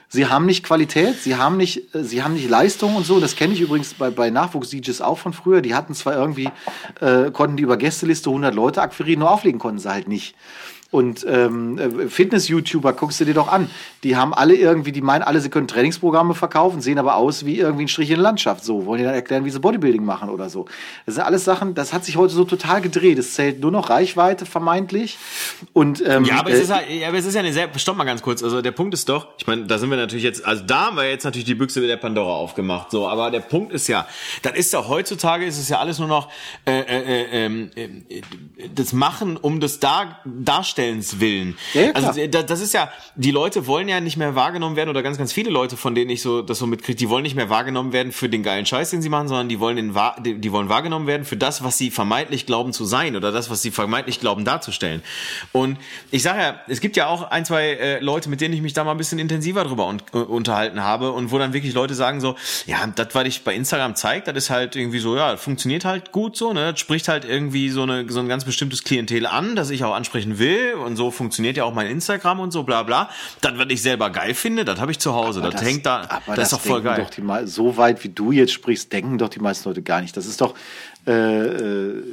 Sie 0.08 0.28
haben 0.28 0.46
nicht 0.46 0.64
Qualität, 0.64 1.22
sie 1.22 1.36
haben 1.36 1.58
nicht, 1.58 1.94
äh, 1.96 2.04
sie 2.04 2.24
haben 2.24 2.36
nicht 2.36 2.50
Leistung 2.50 2.96
und 2.96 3.06
so. 3.06 3.20
Das 3.20 3.36
kenne 3.36 3.54
ich 3.54 3.62
übrigens 3.62 3.94
bei, 3.94 4.10
bei 4.10 4.30
Nachwuchs-DJs 4.30 5.02
auch 5.02 5.18
von 5.18 5.34
früher. 5.34 5.62
Die 5.62 5.76
hatten 5.76 5.94
zwar 5.94 6.16
irgendwie, 6.16 6.50
äh, 7.02 7.32
konnten 7.32 7.58
die 7.58 7.64
über 7.64 7.78
Gästeliste 7.78 8.30
100 8.30 8.54
Leute 8.54 8.82
akquirieren, 8.82 9.20
nur 9.20 9.32
auflegen 9.32 9.60
konnten 9.60 9.80
sie 9.80 9.90
halt 9.90 10.08
nicht. 10.08 10.36
Und 10.96 11.26
ähm, 11.28 11.78
äh, 11.78 12.08
Fitness-YouTuber, 12.08 12.94
guckst 12.94 13.20
du 13.20 13.26
dir 13.26 13.34
doch 13.34 13.50
an. 13.50 13.70
Die 14.06 14.16
haben 14.16 14.34
alle 14.34 14.56
irgendwie, 14.56 14.94
die 14.94 15.02
meinen 15.02 15.24
alle, 15.24 15.42
sie 15.42 15.50
können 15.50 15.68
Trainingsprogramme 15.68 16.36
verkaufen, 16.36 16.80
sehen 16.80 16.98
aber 16.98 17.18
aus 17.18 17.46
wie 17.46 17.60
irgendwie 17.60 17.84
ein 17.84 17.88
Strich 17.90 18.12
in 18.12 18.16
der 18.16 18.24
Landschaft. 18.24 18.64
So, 18.64 18.86
wollen 18.86 19.00
die 19.00 19.04
dann 19.04 19.14
erklären, 19.14 19.44
wie 19.44 19.50
sie 19.50 19.60
Bodybuilding 19.60 20.06
machen 20.06 20.30
oder 20.30 20.50
so. 20.50 20.68
Das 21.06 21.16
sind 21.16 21.26
alles 21.26 21.44
Sachen, 21.44 21.76
das 21.76 21.92
hat 21.92 22.06
sich 22.06 22.16
heute 22.16 22.34
so 22.34 22.46
total 22.46 22.80
gedreht. 22.80 23.20
Es 23.20 23.34
zählt 23.34 23.60
nur 23.60 23.72
noch 23.72 23.90
Reichweite, 23.90 24.46
vermeintlich. 24.46 25.18
Und, 25.74 26.02
ähm, 26.08 26.24
ja, 26.24 26.40
aber 26.40 26.52
es 26.52 26.62
ist 26.62 26.74
halt, 26.74 26.90
ja, 26.90 27.10
aber 27.10 27.18
es 27.18 27.26
ist 27.26 27.34
ja 27.34 27.42
eine 27.42 27.52
sehr, 27.52 27.68
stopp 27.76 27.98
mal 27.98 28.06
ganz 28.06 28.22
kurz. 28.22 28.42
Also 28.42 28.62
der 28.62 28.72
Punkt 28.72 28.94
ist 28.94 29.10
doch, 29.10 29.28
ich 29.38 29.48
meine, 29.48 29.66
da 29.66 29.78
sind 29.78 29.90
wir 29.90 29.98
natürlich 29.98 30.24
jetzt, 30.24 30.46
also 30.46 30.64
da 30.64 30.86
haben 30.86 30.96
wir 30.96 31.10
jetzt 31.10 31.26
natürlich 31.26 31.46
die 31.46 31.56
Büchse 31.56 31.86
der 31.86 31.98
Pandora 31.98 32.36
aufgemacht. 32.36 32.92
So, 32.92 33.10
aber 33.10 33.32
der 33.32 33.42
Punkt 33.42 33.74
ist 33.74 33.90
ja, 33.90 34.08
das 34.44 34.54
ist 34.56 34.72
ja 34.72 34.88
heutzutage 34.88 35.46
ist 35.46 35.60
es 35.60 35.68
ja 35.68 35.80
alles 35.80 36.00
nur 36.00 36.08
noch 36.08 36.30
äh, 36.66 36.80
äh, 36.80 37.48
äh, 37.48 37.64
äh, 37.76 37.90
das 38.74 38.94
Machen 38.94 39.36
um 39.36 39.60
des 39.60 39.82
Dar 39.82 40.22
Darstellens 40.86 41.20
willen. 41.20 41.58
Ja, 41.74 41.92
also 41.92 42.28
das 42.28 42.62
ist 42.62 42.74
ja, 42.74 42.92
die 43.16 43.32
Leute 43.32 43.68
wollen 43.68 43.88
ja 43.88 44.00
nicht 44.00 44.18
mehr 44.18 44.36
wahrgenommen 44.36 44.76
werden 44.76 44.90
oder 44.90 45.04
ganz, 45.04 45.18
ganz 45.18 45.34
viele 45.34 45.50
Leute, 45.50 45.78
von 45.78 45.96
denen 45.96 46.10
ich 46.10 46.22
so 46.22 46.42
das 46.42 46.60
so 46.60 46.68
mitkriege, 46.68 46.98
die 46.98 47.10
wollen 47.10 47.24
nicht 47.24 47.36
mehr 47.36 47.50
wahrgenommen 47.50 47.94
werden 47.94 48.12
für 48.12 48.30
den 48.30 48.44
geilen 48.44 48.66
Scheiß, 48.66 48.90
den 48.92 49.02
sie 49.02 49.10
machen, 49.10 49.28
sondern 49.28 49.50
die 49.50 49.60
wollen, 49.60 49.76
den, 49.76 49.96
die, 50.24 50.36
die 50.36 50.52
wollen 50.52 50.70
wahrgenommen 50.70 51.08
werden 51.08 51.26
für 51.26 51.38
das, 51.38 51.64
was 51.64 51.78
sie 51.78 51.92
vermeintlich 51.92 52.46
glauben 52.46 52.74
zu 52.74 52.86
sein 52.86 53.16
oder 53.16 53.32
das, 53.32 53.50
was 53.50 53.62
sie 53.62 53.72
vermeintlich 53.72 54.20
glauben 54.20 54.46
darzustellen. 54.46 55.02
Und 55.52 55.78
ich 56.12 56.24
sage 56.24 56.42
ja, 56.42 56.60
es 56.68 56.82
gibt 56.82 56.98
ja 56.98 57.08
auch 57.08 57.24
ein, 57.30 57.46
zwei 57.46 57.70
äh, 57.70 58.00
Leute, 58.00 58.30
mit 58.30 58.42
denen 58.42 58.54
ich 58.54 58.62
mich 58.62 58.74
da 58.74 58.84
mal 58.84 58.92
ein 58.92 58.98
bisschen 58.98 59.20
intensiver 59.20 59.64
drüber 59.64 59.88
un 59.88 60.02
uh, 60.14 60.20
unterhalten 60.20 60.84
habe 60.84 61.12
und 61.12 61.32
wo 61.32 61.38
dann 61.38 61.54
wirklich 61.54 61.74
Leute 61.74 61.96
sagen 61.96 62.22
so, 62.22 62.36
ja, 62.66 62.86
das, 62.88 63.08
was 63.14 63.26
ich 63.26 63.44
bei 63.44 63.56
Instagram 63.56 63.96
zeige, 63.96 64.26
das 64.34 64.46
ist 64.46 64.50
halt 64.50 64.76
irgendwie 64.76 65.00
so, 65.00 65.16
ja, 65.16 65.38
funktioniert 65.38 65.86
halt 65.86 66.12
gut 66.12 66.36
so, 66.36 66.54
ne, 66.54 66.72
das 66.72 66.80
spricht 66.80 67.08
halt 67.08 67.26
irgendwie 67.26 67.70
so 67.70 67.84
eine 67.84 68.06
so 68.10 68.20
ein 68.20 68.28
ganz 68.28 68.46
bestimmtes 68.46 68.84
Klientel 68.84 69.26
an, 69.26 69.56
das 69.56 69.70
ich 69.70 69.84
auch 69.84 69.94
ansprechen 69.94 70.38
will 70.40 70.65
und 70.74 70.96
so 70.96 71.12
funktioniert 71.12 71.58
ja 71.58 71.64
auch 71.64 71.74
mein 71.74 71.88
Instagram 71.88 72.40
und 72.40 72.52
so, 72.52 72.64
bla 72.64 72.84
bla. 72.84 73.10
Das, 73.42 73.58
was 73.58 73.68
ich 73.70 73.82
selber 73.82 74.10
geil 74.10 74.34
finde, 74.34 74.66
das 74.66 74.80
habe 74.80 74.92
ich 74.92 75.00
zu 75.00 75.14
Hause. 75.14 75.42
Das, 75.42 75.56
das, 75.56 75.64
hängt 75.64 75.86
da, 75.86 76.02
aber 76.02 76.22
das, 76.28 76.36
das 76.36 76.44
ist 76.44 76.54
doch 76.54 76.62
voll 76.62 76.82
geil. 76.82 77.08
Doch 77.18 77.42
so 77.46 77.78
weit 77.78 78.04
wie 78.04 78.10
du 78.10 78.32
jetzt 78.32 78.54
sprichst, 78.54 78.92
denken 78.92 79.18
doch 79.18 79.30
die 79.30 79.40
meisten 79.40 79.68
Leute 79.70 79.82
gar 79.82 80.02
nicht. 80.02 80.16
Das 80.18 80.26
ist 80.26 80.42
doch, 80.42 80.56
äh, 81.08 81.12
äh 81.12 82.04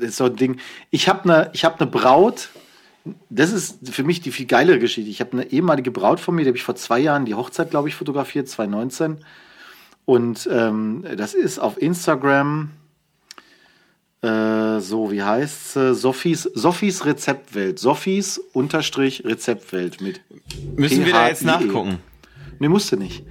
das 0.00 0.10
ist 0.10 0.20
doch 0.20 0.26
ein 0.26 0.36
Ding. 0.36 0.60
Ich 0.90 1.08
habe 1.08 1.24
eine 1.24 1.52
hab 1.54 1.80
ne 1.80 1.86
Braut, 1.86 2.50
das 3.30 3.52
ist 3.52 3.90
für 3.90 4.04
mich 4.04 4.20
die 4.20 4.32
viel 4.32 4.46
geilere 4.46 4.78
Geschichte. 4.78 5.10
Ich 5.10 5.20
habe 5.20 5.32
eine 5.32 5.50
ehemalige 5.50 5.90
Braut 5.90 6.20
von 6.20 6.34
mir, 6.34 6.42
die 6.42 6.48
habe 6.48 6.58
ich 6.58 6.64
vor 6.64 6.76
zwei 6.76 6.98
Jahren 6.98 7.24
die 7.24 7.34
Hochzeit, 7.34 7.70
glaube 7.70 7.88
ich, 7.88 7.94
fotografiert, 7.94 8.48
2019. 8.48 9.18
Und 10.04 10.48
ähm, 10.50 11.04
das 11.16 11.34
ist 11.34 11.58
auf 11.58 11.80
Instagram, 11.80 12.70
Äh, 14.22 14.80
so, 14.80 15.12
wie 15.12 15.22
heißt 15.22 15.76
es? 15.76 16.00
Sophies, 16.02 16.42
Sophies 16.54 17.04
Rezeptwelt. 17.06 17.78
Sophies 17.78 18.38
unterstrich 18.52 19.24
Rezeptwelt 19.24 20.00
mit. 20.00 20.20
Müssen 20.76 21.04
wir 21.04 21.12
da 21.12 21.28
jetzt 21.28 21.40
PHIE. 21.40 21.46
nachgucken? 21.46 21.98
Nee, 22.58 22.68
musste 22.68 22.96
nicht. 22.96 23.24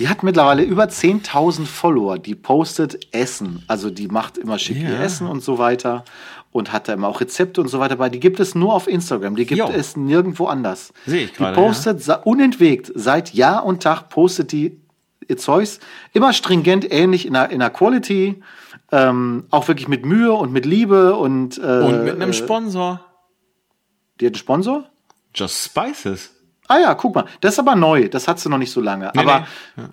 Die 0.00 0.08
hat 0.08 0.22
mittlerweile 0.22 0.62
über 0.62 0.84
10.000 0.84 1.66
Follower. 1.66 2.18
Die 2.18 2.34
postet 2.34 3.12
Essen. 3.12 3.62
Also 3.68 3.90
die 3.90 4.08
macht 4.08 4.38
immer 4.38 4.58
schicke 4.58 4.80
Ja. 4.92 5.02
Essen 5.02 5.26
und 5.28 5.42
so 5.42 5.58
weiter. 5.58 6.04
Und 6.50 6.72
hat 6.72 6.88
da 6.88 6.94
immer 6.94 7.08
auch 7.08 7.20
Rezepte 7.20 7.60
und 7.60 7.68
so 7.68 7.78
weiter 7.78 7.96
bei. 7.96 8.08
Die 8.08 8.20
gibt 8.20 8.40
es 8.40 8.54
nur 8.54 8.74
auf 8.74 8.88
Instagram. 8.88 9.36
Die 9.36 9.44
gibt 9.46 9.58
Jo. 9.60 9.68
es 9.72 9.96
nirgendwo 9.96 10.46
anders. 10.46 10.92
Sehe 11.06 11.24
ich 11.24 11.34
gerade, 11.34 11.54
Die 11.56 11.60
postet 11.62 12.02
sa- 12.02 12.14
unentwegt 12.14 12.90
seit 12.94 13.34
Jahr 13.34 13.64
und 13.64 13.82
Tag 13.82 14.08
postet 14.08 14.50
die 14.52 14.80
ihr 15.28 15.36
Zeugs. 15.36 15.78
Immer 16.14 16.32
stringent, 16.32 16.90
ähnlich 16.90 17.26
in 17.26 17.34
der, 17.34 17.50
in 17.50 17.58
der 17.60 17.70
Quality. 17.70 18.42
Ähm, 18.90 19.44
auch 19.50 19.68
wirklich 19.68 19.88
mit 19.88 20.06
Mühe 20.06 20.32
und 20.32 20.52
mit 20.52 20.64
Liebe 20.64 21.14
und, 21.16 21.58
äh, 21.58 21.60
Und 21.60 22.04
mit 22.04 22.14
einem 22.14 22.30
äh, 22.30 22.34
Sponsor. 22.34 23.04
Die 24.20 24.26
hat 24.26 24.32
einen 24.32 24.38
Sponsor? 24.38 24.84
Just 25.34 25.64
Spices. 25.64 26.30
Ah 26.68 26.78
ja, 26.78 26.94
guck 26.94 27.14
mal, 27.14 27.24
das 27.40 27.54
ist 27.54 27.58
aber 27.58 27.74
neu, 27.74 28.08
das 28.08 28.28
hat 28.28 28.38
sie 28.38 28.50
noch 28.50 28.58
nicht 28.58 28.72
so 28.72 28.80
lange. 28.80 29.10
Nee, 29.14 29.20
aber, 29.22 29.46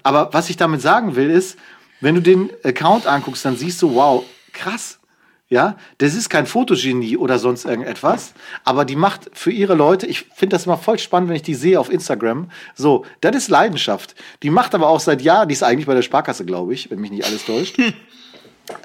aber 0.03 0.34
was 0.34 0.49
ich 0.49 0.57
damit 0.57 0.81
sagen 0.81 1.15
will, 1.15 1.30
ist, 1.30 1.57
wenn 2.01 2.15
du 2.15 2.22
den 2.22 2.49
Account 2.63 3.07
anguckst, 3.07 3.45
dann 3.45 3.55
siehst 3.55 3.81
du, 3.81 3.95
wow, 3.95 4.26
krass. 4.51 4.99
Ja, 5.47 5.77
das 5.99 6.15
ist 6.15 6.30
kein 6.30 6.47
Fotogenie 6.47 7.17
oder 7.17 7.38
sonst 7.38 7.65
irgendetwas, 7.65 8.34
aber 8.63 8.84
die 8.84 8.95
macht 8.95 9.30
für 9.34 9.51
ihre 9.51 9.76
Leute, 9.76 10.07
ich 10.07 10.26
finde 10.34 10.55
das 10.55 10.65
immer 10.65 10.77
voll 10.77 10.97
spannend, 10.97 11.30
wenn 11.30 11.35
ich 11.35 11.43
die 11.43 11.53
sehe 11.53 11.80
auf 11.80 11.91
Instagram. 11.91 12.49
So, 12.73 13.05
das 13.22 13.35
ist 13.35 13.49
Leidenschaft. 13.49 14.15
Die 14.41 14.49
macht 14.49 14.73
aber 14.73 14.89
auch 14.89 14.99
seit 14.99 15.22
Jahren, 15.22 15.47
die 15.47 15.53
ist 15.53 15.61
eigentlich 15.61 15.85
bei 15.85 15.93
der 15.93 16.01
Sparkasse, 16.01 16.45
glaube 16.45 16.73
ich, 16.73 16.89
wenn 16.89 16.99
mich 16.99 17.11
nicht 17.11 17.26
alles 17.26 17.45
täuscht. 17.45 17.77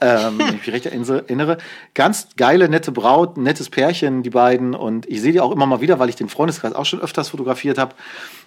ähm, 0.00 0.38
wenn 0.38 0.46
ich 0.48 0.66
mich 0.66 0.72
recht 0.72 0.86
erinnere. 0.86 1.58
Ganz 1.94 2.28
geile, 2.36 2.68
nette 2.68 2.92
Braut, 2.92 3.36
nettes 3.36 3.70
Pärchen, 3.70 4.22
die 4.22 4.30
beiden. 4.30 4.74
Und 4.74 5.06
ich 5.06 5.20
sehe 5.20 5.32
die 5.32 5.40
auch 5.40 5.52
immer 5.52 5.66
mal 5.66 5.80
wieder, 5.80 5.98
weil 5.98 6.08
ich 6.08 6.16
den 6.16 6.28
Freundeskreis 6.28 6.74
auch 6.74 6.84
schon 6.84 7.00
öfters 7.00 7.28
fotografiert 7.28 7.78
habe. 7.78 7.94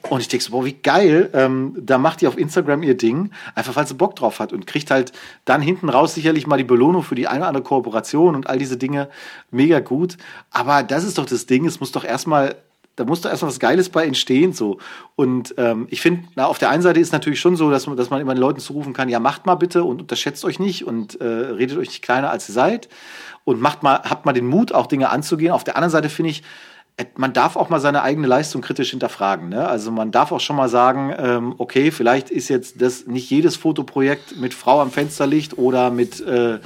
Und 0.09 0.19
ich 0.19 0.27
denke 0.27 0.43
so, 0.43 0.51
boah, 0.51 0.65
wie 0.65 0.73
geil, 0.73 1.29
ähm, 1.33 1.75
da 1.79 1.97
macht 1.97 2.21
die 2.21 2.27
auf 2.27 2.37
Instagram 2.37 2.83
ihr 2.83 2.95
Ding, 2.95 3.31
einfach 3.55 3.75
weil 3.75 3.87
sie 3.87 3.93
Bock 3.93 4.15
drauf 4.15 4.39
hat 4.39 4.53
und 4.53 4.67
kriegt 4.67 4.91
halt 4.91 5.11
dann 5.45 5.61
hinten 5.61 5.89
raus 5.89 6.13
sicherlich 6.13 6.47
mal 6.47 6.57
die 6.57 6.63
Belohnung 6.63 7.03
für 7.03 7.15
die 7.15 7.27
eine 7.27 7.39
oder 7.39 7.47
andere 7.47 7.63
Kooperation 7.63 8.35
und 8.35 8.47
all 8.47 8.57
diese 8.57 8.77
Dinge. 8.77 9.09
Mega 9.51 9.79
gut. 9.79 10.17
Aber 10.51 10.83
das 10.83 11.03
ist 11.03 11.17
doch 11.17 11.25
das 11.25 11.45
Ding, 11.45 11.65
es 11.65 11.79
muss 11.79 11.91
doch 11.91 12.03
erstmal 12.03 12.55
da 12.95 13.05
muss 13.05 13.21
doch 13.21 13.29
erstmal 13.29 13.49
was 13.49 13.59
Geiles 13.59 13.89
bei 13.89 14.05
entstehen 14.05 14.53
so 14.53 14.79
und 15.15 15.55
ähm, 15.57 15.87
ich 15.89 16.01
finde 16.01 16.27
auf 16.45 16.59
der 16.59 16.69
einen 16.69 16.81
Seite 16.81 16.99
ist 16.99 17.13
natürlich 17.13 17.39
schon 17.39 17.55
so 17.55 17.69
dass 17.71 17.87
man 17.87 17.97
dass 17.97 18.09
man 18.09 18.21
immer 18.21 18.33
den 18.35 18.41
Leuten 18.41 18.59
zurufen 18.59 18.93
kann 18.93 19.09
ja 19.09 19.19
macht 19.19 19.45
mal 19.45 19.55
bitte 19.55 19.83
und 19.83 20.01
unterschätzt 20.01 20.45
euch 20.45 20.59
nicht 20.59 20.85
und 20.85 21.19
äh, 21.21 21.25
redet 21.25 21.77
euch 21.77 21.87
nicht 21.87 22.01
kleiner 22.01 22.29
als 22.29 22.49
ihr 22.49 22.53
seid 22.53 22.89
und 23.43 23.61
macht 23.61 23.83
mal 23.83 24.01
habt 24.03 24.25
mal 24.25 24.33
den 24.33 24.47
Mut 24.47 24.73
auch 24.73 24.87
Dinge 24.87 25.09
anzugehen 25.09 25.51
auf 25.51 25.63
der 25.63 25.75
anderen 25.75 25.91
Seite 25.91 26.09
finde 26.09 26.31
ich 26.31 26.43
äh, 26.97 27.05
man 27.15 27.33
darf 27.33 27.55
auch 27.55 27.69
mal 27.69 27.79
seine 27.79 28.03
eigene 28.03 28.27
Leistung 28.27 28.61
kritisch 28.61 28.91
hinterfragen. 28.91 29.49
Ne? 29.49 29.67
Also 29.67 29.91
man 29.91 30.11
darf 30.11 30.31
auch 30.31 30.39
schon 30.39 30.55
mal 30.55 30.69
sagen, 30.69 31.13
ähm, 31.17 31.55
okay, 31.57 31.91
vielleicht 31.91 32.29
ist 32.29 32.49
jetzt 32.49 32.81
das 32.81 33.07
nicht 33.07 33.29
jedes 33.29 33.55
Fotoprojekt 33.55 34.37
mit 34.37 34.53
Frau 34.53 34.81
am 34.81 34.91
Fensterlicht 34.91 35.57
oder 35.57 35.89
mit 35.89 36.21
äh, 36.21 36.59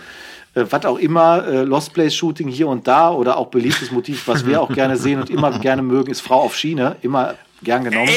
äh, 0.57 0.65
was 0.71 0.85
auch 0.85 0.97
immer, 0.97 1.45
äh, 1.47 1.63
Lost 1.63 1.93
Place 1.93 2.15
Shooting 2.15 2.47
hier 2.47 2.67
und 2.67 2.87
da 2.87 3.11
oder 3.11 3.37
auch 3.37 3.47
beliebtes 3.47 3.91
Motiv, 3.91 4.27
was 4.27 4.45
wir 4.45 4.61
auch 4.61 4.73
gerne 4.73 4.97
sehen 4.97 5.21
und 5.21 5.29
immer 5.29 5.59
gerne 5.59 5.81
mögen, 5.81 6.11
ist 6.11 6.21
Frau 6.21 6.41
auf 6.41 6.55
Schiene, 6.55 6.95
immer 7.01 7.35
gern 7.61 7.83
genommen. 7.83 8.09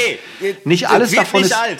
nicht 0.64 0.84
das 0.84 0.90
alles 0.90 1.12
davon 1.12 1.42
nicht 1.42 1.50
ist 1.50 1.58
alt. 1.58 1.78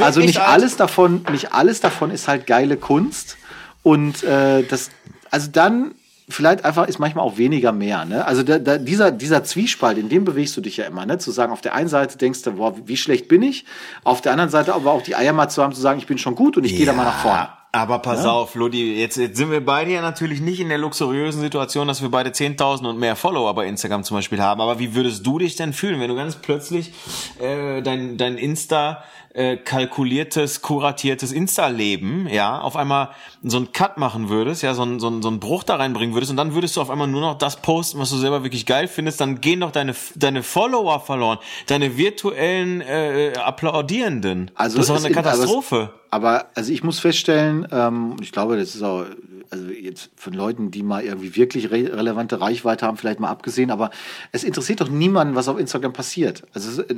Also 0.00 0.20
nicht 0.20 0.28
nicht 0.28 0.40
alt. 0.40 0.48
alles 0.48 0.76
davon, 0.76 1.24
nicht 1.30 1.52
alles 1.52 1.80
davon 1.80 2.10
ist 2.10 2.26
halt 2.26 2.46
geile 2.46 2.76
Kunst 2.76 3.36
und 3.82 4.22
äh, 4.24 4.64
das, 4.64 4.90
also 5.30 5.50
dann 5.52 5.94
vielleicht 6.28 6.64
einfach 6.64 6.88
ist 6.88 6.98
manchmal 6.98 7.24
auch 7.24 7.38
weniger 7.38 7.72
mehr. 7.72 8.04
Ne? 8.04 8.24
Also 8.24 8.42
da, 8.42 8.58
da, 8.58 8.78
dieser, 8.78 9.10
dieser 9.10 9.44
Zwiespalt, 9.44 9.98
in 9.98 10.08
dem 10.08 10.24
bewegst 10.24 10.56
du 10.56 10.60
dich 10.60 10.76
ja 10.76 10.84
immer. 10.84 11.06
Ne? 11.06 11.18
Zu 11.18 11.30
sagen, 11.30 11.52
auf 11.52 11.60
der 11.60 11.74
einen 11.74 11.88
Seite 11.88 12.18
denkst 12.18 12.42
du, 12.42 12.52
boah, 12.52 12.74
wie 12.84 12.96
schlecht 12.96 13.28
bin 13.28 13.42
ich, 13.42 13.64
auf 14.04 14.20
der 14.20 14.32
anderen 14.32 14.50
Seite 14.50 14.74
aber 14.74 14.92
auch 14.92 15.02
die 15.02 15.16
Eier 15.16 15.32
mal 15.32 15.48
zu 15.48 15.62
haben, 15.62 15.74
zu 15.74 15.80
sagen, 15.80 15.98
ich 15.98 16.06
bin 16.06 16.18
schon 16.18 16.34
gut 16.34 16.56
und 16.56 16.64
ich 16.64 16.76
gehe 16.76 16.84
da 16.86 16.92
mal 16.92 17.04
nach 17.04 17.22
vorne. 17.22 17.48
Aber 17.70 17.98
pass 17.98 18.24
auf, 18.24 18.54
Ludi, 18.54 18.98
jetzt, 18.98 19.18
jetzt 19.18 19.36
sind 19.36 19.50
wir 19.50 19.64
beide 19.64 19.92
ja 19.92 20.00
natürlich 20.00 20.40
nicht 20.40 20.58
in 20.58 20.70
der 20.70 20.78
luxuriösen 20.78 21.42
Situation, 21.42 21.86
dass 21.86 22.00
wir 22.00 22.10
beide 22.10 22.30
10.000 22.30 22.88
und 22.88 22.98
mehr 22.98 23.14
Follower 23.14 23.54
bei 23.54 23.66
Instagram 23.66 24.04
zum 24.04 24.16
Beispiel 24.16 24.40
haben. 24.40 24.62
Aber 24.62 24.78
wie 24.78 24.94
würdest 24.94 25.26
du 25.26 25.38
dich 25.38 25.56
denn 25.56 25.74
fühlen, 25.74 26.00
wenn 26.00 26.08
du 26.08 26.16
ganz 26.16 26.36
plötzlich 26.36 26.92
äh, 27.40 27.82
dein, 27.82 28.16
dein 28.16 28.38
Insta 28.38 29.04
äh, 29.38 29.56
kalkuliertes, 29.56 30.62
kuratiertes 30.62 31.30
Insta-Leben, 31.32 32.26
ja, 32.28 32.60
auf 32.60 32.76
einmal 32.76 33.10
so 33.42 33.56
einen 33.58 33.72
Cut 33.72 33.96
machen 33.96 34.28
würdest, 34.28 34.62
ja, 34.62 34.74
so 34.74 34.82
einen, 34.82 34.98
so, 35.00 35.06
einen, 35.06 35.22
so 35.22 35.28
einen 35.28 35.38
Bruch 35.38 35.62
da 35.62 35.76
reinbringen 35.76 36.14
würdest 36.14 36.30
und 36.30 36.36
dann 36.36 36.54
würdest 36.54 36.76
du 36.76 36.80
auf 36.80 36.90
einmal 36.90 37.06
nur 37.06 37.20
noch 37.20 37.38
das 37.38 37.62
posten, 37.62 37.98
was 37.98 38.10
du 38.10 38.16
selber 38.16 38.42
wirklich 38.42 38.66
geil 38.66 38.88
findest, 38.88 39.20
dann 39.20 39.40
gehen 39.40 39.60
doch 39.60 39.70
deine, 39.70 39.94
deine 40.16 40.42
Follower 40.42 41.00
verloren, 41.00 41.38
deine 41.66 41.96
virtuellen 41.96 42.80
äh, 42.80 43.32
Applaudierenden. 43.36 44.50
Also 44.54 44.78
das 44.78 44.86
ist 44.86 44.90
doch 44.90 44.96
eine 45.04 45.08
ist- 45.10 45.16
aber 45.18 45.28
es- 45.28 45.36
Katastrophe. 45.38 45.92
Aber 46.10 46.46
also 46.54 46.72
ich 46.72 46.82
muss 46.82 46.98
feststellen, 47.00 47.68
ähm, 47.70 48.16
ich 48.22 48.32
glaube, 48.32 48.56
das 48.56 48.74
ist 48.74 48.82
auch, 48.82 49.04
also 49.50 49.68
jetzt 49.70 50.10
von 50.16 50.32
Leuten, 50.32 50.70
die 50.70 50.82
mal 50.82 51.02
irgendwie 51.02 51.36
wirklich 51.36 51.70
re 51.70 51.96
relevante 51.96 52.40
Reichweite 52.40 52.86
haben, 52.86 52.96
vielleicht 52.96 53.20
mal 53.20 53.28
abgesehen, 53.28 53.70
aber 53.70 53.90
es 54.32 54.44
interessiert 54.44 54.80
doch 54.80 54.88
niemanden, 54.88 55.34
was 55.34 55.48
auf 55.48 55.58
Instagram 55.58 55.92
passiert. 55.92 56.44
Also 56.52 56.82
äh, 56.82 56.96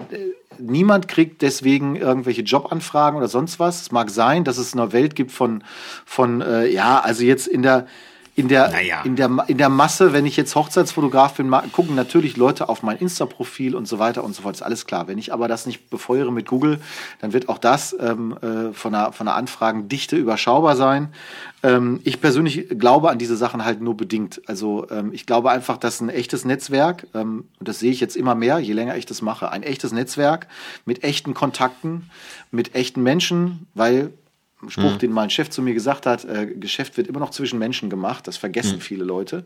niemand 0.59 1.09
kriegt 1.09 1.43
deswegen 1.43 1.97
irgendwelche 1.97 2.43
Jobanfragen 2.43 3.19
oder 3.19 3.29
sonst 3.29 3.59
was. 3.59 3.83
Es 3.83 3.93
mag 3.93 4.11
sein, 4.11 4.45
dass 4.45 4.59
es 4.59 4.73
eine 4.73 4.93
Welt 4.93 5.15
gibt 5.15 5.33
von, 5.33 5.65
von 6.05 6.41
äh, 6.41 6.67
ja, 6.67 7.01
also 7.01 7.25
jetzt 7.25 7.47
in 7.47 7.63
der 7.63 7.87
in 8.41 8.49
der, 8.49 8.71
Naja. 8.71 9.03
in, 9.03 9.17
der, 9.17 9.45
in 9.49 9.59
der 9.59 9.69
Masse, 9.69 10.13
wenn 10.15 10.25
ich 10.25 10.37
jetzt 10.37 10.55
Hochzeitsfotograf 10.55 11.35
bin, 11.35 11.51
gucken 11.73 11.95
natürlich 11.95 12.37
Leute 12.37 12.69
auf 12.71 12.83
mein 12.83 12.97
Insta-Profil 12.97 13.75
und 13.77 13.87
so 13.87 13.99
weiter 13.99 14.25
und 14.25 14.35
so 14.35 14.43
fort, 14.43 14.55
ist 14.57 14.63
alles 14.63 14.87
klar. 14.87 15.09
Wenn 15.09 15.19
ich 15.19 15.33
aber 15.33 15.47
das 15.47 15.67
nicht 15.67 15.91
befeuere 15.91 16.33
mit 16.33 16.47
Google, 16.47 16.81
dann 17.21 17.35
wird 17.35 17.51
auch 17.51 17.59
das 17.59 17.95
ähm, 18.01 18.37
äh, 18.41 18.73
von, 18.73 18.93
der, 18.93 19.13
von 19.13 19.27
der 19.27 19.35
Anfragendichte 19.35 20.17
überschaubar 20.17 20.75
sein. 20.75 21.09
Ähm, 21.63 22.01
ich 22.05 22.21
persönlich 22.21 22.69
glaube 22.71 23.11
an 23.11 23.19
diese 23.19 23.37
Sachen 23.37 23.65
halt 23.65 23.83
nur 23.83 23.97
bedingt. 23.97 24.41
Also 24.47 24.87
ähm, 24.91 25.11
ich 25.13 25.27
glaube 25.27 25.51
einfach, 25.51 25.77
dass 25.77 26.01
ein 26.01 26.09
echtes 26.09 26.47
Netzwerk, 26.47 27.07
ähm, 27.15 27.45
und 27.59 27.69
das 27.69 27.79
sehe 27.79 27.91
ich 27.91 28.01
jetzt 28.01 28.17
immer 28.17 28.35
mehr, 28.35 28.59
je 28.59 28.73
länger 28.73 28.97
ich 28.97 29.05
das 29.05 29.21
mache, 29.21 29.51
ein 29.51 29.63
echtes 29.63 29.93
Netzwerk 29.93 30.47
mit 30.87 31.05
echten 31.05 31.35
Kontakten, 31.35 32.11
mit 32.51 32.75
echten 32.75 33.03
Menschen, 33.03 33.67
weil 33.75 34.13
Spruch, 34.69 34.97
den 34.97 35.13
mein 35.13 35.31
Chef 35.31 35.51
zu 35.51 35.63
mir 35.63 35.75
gesagt 35.75 36.07
hat, 36.07 36.25
äh, 36.25 36.47
Geschäft 36.47 36.97
wird 36.97 37.07
immer 37.07 37.21
noch 37.21 37.31
zwischen 37.31 37.59
Menschen 37.59 37.91
gemacht, 37.91 38.27
das 38.27 38.37
vergessen 38.37 38.81
viele 38.81 39.05
Leute. 39.05 39.45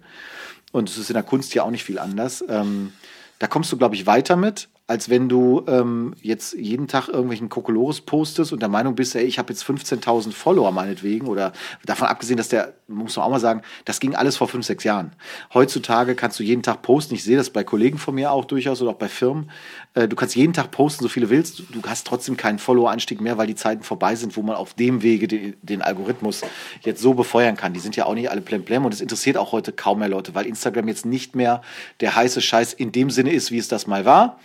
Und 0.73 0.89
es 0.89 0.99
ist 0.99 1.11
in 1.11 1.15
der 1.15 1.23
Kunst 1.23 1.55
ja 1.55 1.63
auch 1.63 1.71
nicht 1.71 1.85
viel 1.85 1.99
anders. 1.99 2.45
Ähm, 2.49 2.93
da 3.39 3.47
kommst 3.47 3.71
du, 3.73 3.77
glaube 3.77 3.95
ich, 3.95 4.07
weiter 4.07 4.37
mit, 4.37 4.69
als 4.87 5.09
wenn 5.09 5.29
du 5.29 5.65
ähm, 5.67 6.15
jetzt 6.21 6.55
jeden 6.55 6.89
Tag 6.89 7.09
irgendwelchen 7.09 7.49
Kokolores 7.49 8.01
postest 8.01 8.53
und 8.53 8.61
der 8.61 8.69
Meinung 8.69 8.95
bist, 8.95 9.15
ey, 9.17 9.25
ich 9.25 9.39
habe 9.39 9.53
jetzt 9.53 9.65
15.000 9.65 10.33
Follower 10.33 10.71
meinetwegen 10.73 11.27
oder 11.27 11.53
davon 11.85 12.09
abgesehen, 12.09 12.37
dass 12.37 12.49
der, 12.49 12.75
muss 12.87 13.17
man 13.17 13.27
auch 13.27 13.31
mal 13.31 13.41
sagen, 13.41 13.63
das 13.87 13.99
ging 13.99 14.15
alles 14.15 14.37
vor 14.37 14.47
fünf, 14.47 14.67
sechs 14.67 14.85
Jahren. 14.85 15.13
Heutzutage 15.53 16.15
kannst 16.15 16.39
du 16.39 16.43
jeden 16.43 16.63
Tag 16.63 16.83
posten, 16.83 17.15
ich 17.15 17.25
sehe 17.25 17.37
das 17.37 17.51
bei 17.51 17.65
Kollegen 17.65 17.99
von 17.99 18.15
mir 18.15 18.31
auch 18.31 18.45
durchaus 18.45 18.83
oder 18.83 18.91
auch 18.91 18.99
bei 18.99 19.09
Firmen, 19.09 19.51
äh, 19.95 20.09
du 20.09 20.17
kannst 20.17 20.37
jeden 20.37 20.53
Tag 20.53 20.71
posten, 20.71 21.03
so 21.03 21.09
viele 21.09 21.31
willst, 21.31 21.63
du 21.71 21.83
hast 21.87 22.07
trotzdem 22.07 22.37
keinen 22.37 22.59
Follower-Anstieg 22.59 23.21
mehr, 23.21 23.39
weil 23.39 23.47
die 23.47 23.55
Zeiten 23.55 23.83
vorbei 23.83 24.17
sind, 24.17 24.37
wo 24.37 24.43
man 24.43 24.57
auf 24.57 24.75
dem 24.75 25.03
Wege 25.03 25.29
den, 25.29 25.55
den 25.63 25.83
Algorithmus 25.83 26.43
jetzt 26.83 27.01
so 27.01 27.15
befeuern 27.15 27.57
kann. 27.57 27.73
Die 27.73 27.81
sind 27.81 27.97
ja 27.97 28.07
auch 28.07 28.15
nicht 28.15 28.31
alle 28.31 28.41
plemplem 28.41 28.85
und 28.85 28.93
es 28.93 29.01
interessiert 29.01 29.37
auch 29.37 29.53
heute 29.53 29.73
kaum 29.73 30.01
mehr 30.01 30.09
Leute, 30.09 30.35
weil 30.35 30.47
Instagram 30.47 30.89
jetzt 30.89 31.07
nicht 31.07 31.35
mehr 31.35 31.63
der 32.01 32.15
heiße 32.15 32.41
Scheiß 32.41 32.73
in 32.73 32.93
dem 32.93 33.11
Sinne 33.11 33.33
ist, 33.33 33.51
wie 33.51 33.59
es 33.59 33.69
das 33.69 33.87
mal 33.87 34.05
war. 34.05 34.39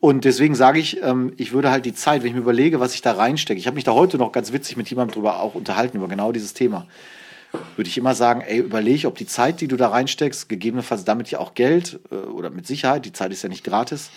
Und 0.00 0.24
deswegen 0.24 0.54
sage 0.54 0.78
ich, 0.78 1.02
ähm, 1.02 1.34
ich 1.36 1.52
würde 1.52 1.70
halt 1.70 1.84
die 1.84 1.94
Zeit, 1.94 2.22
wenn 2.22 2.28
ich 2.28 2.34
mir 2.34 2.40
überlege, 2.40 2.80
was 2.80 2.94
ich 2.94 3.02
da 3.02 3.12
reinstecke, 3.12 3.60
ich 3.60 3.66
habe 3.66 3.74
mich 3.74 3.84
da 3.84 3.92
heute 3.92 4.16
noch 4.16 4.32
ganz 4.32 4.50
witzig 4.52 4.76
mit 4.78 4.88
jemandem 4.88 5.14
drüber 5.14 5.40
auch 5.40 5.54
unterhalten, 5.54 5.98
über 5.98 6.08
genau 6.08 6.32
dieses 6.32 6.54
Thema, 6.54 6.86
würde 7.76 7.88
ich 7.88 7.98
immer 7.98 8.14
sagen, 8.14 8.40
ey, 8.40 8.58
überlege, 8.58 9.08
ob 9.08 9.18
die 9.18 9.26
Zeit, 9.26 9.60
die 9.60 9.68
du 9.68 9.76
da 9.76 9.88
reinsteckst, 9.88 10.48
gegebenenfalls 10.48 11.04
damit 11.04 11.30
ja 11.30 11.38
auch 11.38 11.52
Geld 11.52 12.00
äh, 12.10 12.14
oder 12.14 12.48
mit 12.48 12.66
Sicherheit, 12.66 13.04
die 13.04 13.12
Zeit 13.12 13.30
ist 13.30 13.42
ja 13.42 13.50
nicht 13.50 13.64
gratis, 13.64 14.10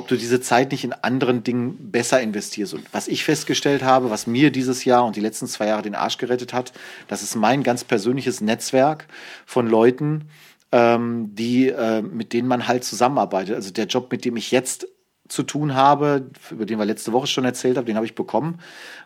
ob 0.00 0.08
du 0.08 0.16
diese 0.16 0.40
Zeit 0.40 0.72
nicht 0.72 0.82
in 0.82 0.94
anderen 0.94 1.44
Dingen 1.44 1.90
besser 1.92 2.22
investierst. 2.22 2.72
Und 2.72 2.84
was 2.90 3.06
ich 3.06 3.22
festgestellt 3.22 3.82
habe, 3.82 4.08
was 4.08 4.26
mir 4.26 4.50
dieses 4.50 4.86
Jahr 4.86 5.04
und 5.04 5.14
die 5.14 5.20
letzten 5.20 5.46
zwei 5.46 5.66
Jahre 5.66 5.82
den 5.82 5.94
Arsch 5.94 6.16
gerettet 6.16 6.54
hat, 6.54 6.72
das 7.06 7.22
ist 7.22 7.34
mein 7.36 7.62
ganz 7.62 7.84
persönliches 7.84 8.40
Netzwerk 8.40 9.06
von 9.44 9.68
Leuten, 9.68 10.30
ähm, 10.72 11.34
die, 11.34 11.68
äh, 11.68 12.00
mit 12.00 12.32
denen 12.32 12.48
man 12.48 12.66
halt 12.66 12.82
zusammenarbeitet. 12.82 13.54
Also 13.54 13.70
der 13.72 13.84
Job, 13.86 14.10
mit 14.10 14.24
dem 14.24 14.38
ich 14.38 14.50
jetzt 14.50 14.88
zu 15.28 15.42
tun 15.42 15.74
habe, 15.74 16.30
über 16.50 16.64
den 16.64 16.78
wir 16.78 16.86
letzte 16.86 17.12
Woche 17.12 17.26
schon 17.26 17.44
erzählt 17.44 17.76
haben, 17.76 17.84
den 17.84 17.96
habe 17.96 18.06
ich 18.06 18.14
bekommen, 18.14 18.58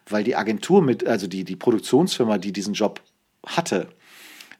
weil 0.09 0.23
die 0.23 0.37
Agentur 0.37 0.81
mit, 0.81 1.05
also 1.05 1.27
die, 1.27 1.43
die 1.43 1.57
Produktionsfirma, 1.57 2.39
die 2.39 2.53
diesen 2.53 2.75
Job 2.75 3.01
hatte, 3.45 3.89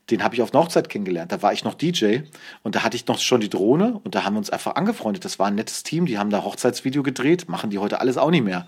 den 0.09 0.23
habe 0.23 0.35
ich 0.35 0.41
auf 0.41 0.53
einer 0.53 0.63
Hochzeit 0.63 0.89
kennengelernt. 0.89 1.31
Da 1.31 1.41
war 1.41 1.51
ich 1.51 1.63
noch 1.63 1.73
DJ 1.73 2.19
und 2.61 2.75
da 2.75 2.83
hatte 2.83 2.95
ich 2.95 3.07
noch 3.07 3.17
schon 3.17 3.41
die 3.41 3.49
Drohne 3.49 3.99
und 4.03 4.13
da 4.13 4.23
haben 4.23 4.35
wir 4.35 4.39
uns 4.39 4.51
einfach 4.51 4.75
angefreundet. 4.75 5.25
Das 5.25 5.39
war 5.39 5.47
ein 5.47 5.55
nettes 5.55 5.83
Team, 5.83 6.05
die 6.05 6.19
haben 6.19 6.29
da 6.29 6.43
Hochzeitsvideo 6.43 7.01
gedreht, 7.01 7.49
machen 7.49 7.71
die 7.71 7.79
heute 7.79 7.99
alles 7.99 8.17
auch 8.17 8.29
nicht 8.29 8.43
mehr. 8.43 8.67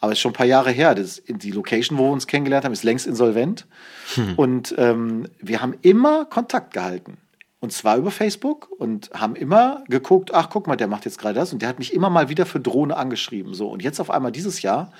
Aber 0.00 0.12
es 0.12 0.18
ist 0.18 0.22
schon 0.22 0.30
ein 0.30 0.34
paar 0.34 0.46
Jahre 0.46 0.70
her. 0.70 0.94
Das, 0.94 1.22
die 1.26 1.50
Location, 1.50 1.98
wo 1.98 2.04
wir 2.04 2.12
uns 2.12 2.26
kennengelernt 2.26 2.64
haben, 2.64 2.72
ist 2.72 2.84
längst 2.84 3.06
insolvent. 3.06 3.66
Hm. 4.14 4.34
Und 4.36 4.74
ähm, 4.78 5.28
wir 5.40 5.60
haben 5.60 5.74
immer 5.82 6.24
Kontakt 6.24 6.72
gehalten. 6.72 7.18
Und 7.60 7.74
zwar 7.74 7.98
über 7.98 8.10
Facebook 8.10 8.70
und 8.78 9.10
haben 9.12 9.36
immer 9.36 9.84
geguckt, 9.88 10.32
ach 10.32 10.48
guck 10.48 10.66
mal, 10.66 10.76
der 10.76 10.86
macht 10.86 11.04
jetzt 11.04 11.18
gerade 11.18 11.34
das. 11.34 11.52
Und 11.52 11.60
der 11.60 11.68
hat 11.68 11.78
mich 11.78 11.92
immer 11.92 12.08
mal 12.08 12.30
wieder 12.30 12.46
für 12.46 12.58
Drohne 12.58 12.96
angeschrieben. 12.96 13.52
So, 13.52 13.68
und 13.68 13.82
jetzt 13.82 14.00
auf 14.00 14.10
einmal 14.10 14.32
dieses 14.32 14.62
Jahr 14.62 14.92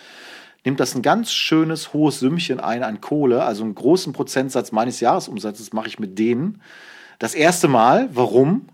nimmt 0.64 0.80
das 0.80 0.94
ein 0.94 1.02
ganz 1.02 1.32
schönes 1.32 1.92
hohes 1.92 2.20
Sümmchen 2.20 2.60
ein 2.60 2.82
an 2.82 3.00
Kohle, 3.00 3.44
also 3.44 3.64
einen 3.64 3.74
großen 3.74 4.12
Prozentsatz 4.12 4.72
meines 4.72 5.00
Jahresumsatzes 5.00 5.72
mache 5.72 5.88
ich 5.88 5.98
mit 5.98 6.18
denen. 6.18 6.60
Das 7.18 7.34
erste 7.34 7.68
Mal, 7.68 8.08
warum? 8.12 8.68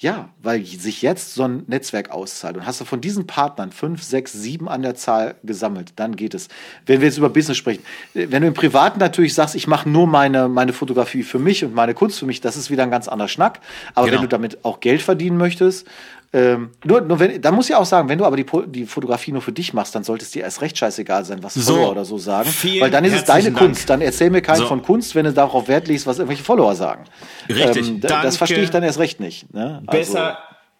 Ja, 0.00 0.28
weil 0.40 0.64
sich 0.64 1.02
jetzt 1.02 1.34
so 1.34 1.42
ein 1.42 1.64
Netzwerk 1.66 2.10
auszahlt. 2.10 2.56
Und 2.56 2.64
hast 2.64 2.80
du 2.80 2.84
von 2.84 3.00
diesen 3.00 3.26
Partnern 3.26 3.72
fünf, 3.72 4.04
sechs, 4.04 4.32
sieben 4.32 4.68
an 4.68 4.82
der 4.82 4.94
Zahl 4.94 5.34
gesammelt, 5.42 5.94
dann 5.96 6.14
geht 6.14 6.34
es. 6.34 6.46
Wenn 6.86 7.00
wir 7.00 7.08
jetzt 7.08 7.18
über 7.18 7.28
Business 7.28 7.56
sprechen, 7.56 7.82
wenn 8.14 8.42
du 8.42 8.46
im 8.46 8.54
Privaten 8.54 9.00
natürlich 9.00 9.34
sagst, 9.34 9.56
ich 9.56 9.66
mache 9.66 9.88
nur 9.88 10.06
meine, 10.06 10.48
meine 10.48 10.72
Fotografie 10.72 11.24
für 11.24 11.40
mich 11.40 11.64
und 11.64 11.74
meine 11.74 11.94
Kunst 11.94 12.20
für 12.20 12.26
mich, 12.26 12.40
das 12.40 12.56
ist 12.56 12.70
wieder 12.70 12.84
ein 12.84 12.92
ganz 12.92 13.08
anderer 13.08 13.26
Schnack. 13.26 13.58
Aber 13.96 14.06
genau. 14.06 14.18
wenn 14.18 14.22
du 14.22 14.28
damit 14.28 14.64
auch 14.64 14.78
Geld 14.78 15.02
verdienen 15.02 15.36
möchtest, 15.36 15.88
ähm, 16.30 16.70
nur, 16.84 17.00
nur 17.00 17.18
wenn, 17.18 17.40
da 17.40 17.50
muss 17.50 17.70
ich 17.70 17.74
auch 17.74 17.86
sagen, 17.86 18.08
wenn 18.10 18.18
du 18.18 18.26
aber 18.26 18.36
die, 18.36 18.44
die 18.66 18.84
Fotografie 18.84 19.32
nur 19.32 19.40
für 19.40 19.52
dich 19.52 19.72
machst, 19.72 19.94
dann 19.94 20.04
sollte 20.04 20.24
es 20.24 20.30
dir 20.30 20.42
erst 20.42 20.60
recht 20.60 20.76
scheißegal 20.76 21.24
sein, 21.24 21.42
was 21.42 21.54
so, 21.54 21.72
Follower 21.72 21.92
oder 21.92 22.04
so 22.04 22.18
sagen. 22.18 22.50
Weil 22.80 22.90
dann 22.90 23.04
ist 23.06 23.14
es 23.14 23.24
deine 23.24 23.44
Dank. 23.44 23.56
Kunst. 23.56 23.88
Dann 23.88 24.02
erzähl 24.02 24.28
mir 24.28 24.42
keinen 24.42 24.58
so. 24.58 24.66
von 24.66 24.82
Kunst, 24.82 25.14
wenn 25.14 25.24
du 25.24 25.32
darauf 25.32 25.68
Wert 25.68 25.88
legst, 25.88 26.06
was 26.06 26.18
irgendwelche 26.18 26.44
Follower 26.44 26.74
sagen. 26.74 27.04
Richtig. 27.48 27.88
Ähm, 27.88 28.00
das 28.00 28.36
verstehe 28.36 28.62
ich 28.62 28.70
dann 28.70 28.82
erst 28.82 28.98
recht 28.98 29.20
nicht. 29.20 29.52
Ne? 29.54 29.82
Also, 29.86 29.98
Besser, 29.98 30.38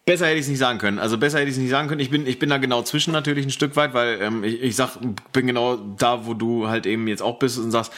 Besser 0.08 0.24
hätte 0.24 0.36
ich 0.36 0.44
es 0.44 0.48
nicht 0.48 0.58
sagen 0.58 0.78
können. 0.78 0.98
Also 0.98 1.18
besser 1.18 1.38
hätte 1.38 1.50
ich 1.50 1.56
es 1.56 1.60
nicht 1.60 1.68
sagen 1.68 1.86
können. 1.86 2.00
Ich 2.00 2.08
bin, 2.08 2.26
ich 2.26 2.38
bin 2.38 2.48
da 2.48 2.56
genau 2.56 2.80
zwischen 2.80 3.12
natürlich 3.12 3.44
ein 3.44 3.50
Stück 3.50 3.76
weit, 3.76 3.92
weil 3.92 4.22
ähm, 4.22 4.42
ich, 4.42 4.62
ich 4.62 4.74
sag, 4.74 4.96
bin 5.34 5.46
genau 5.46 5.76
da, 5.76 6.24
wo 6.24 6.32
du 6.32 6.66
halt 6.66 6.86
eben 6.86 7.06
jetzt 7.08 7.20
auch 7.20 7.38
bist 7.38 7.58
und 7.58 7.70
sagst, 7.70 7.92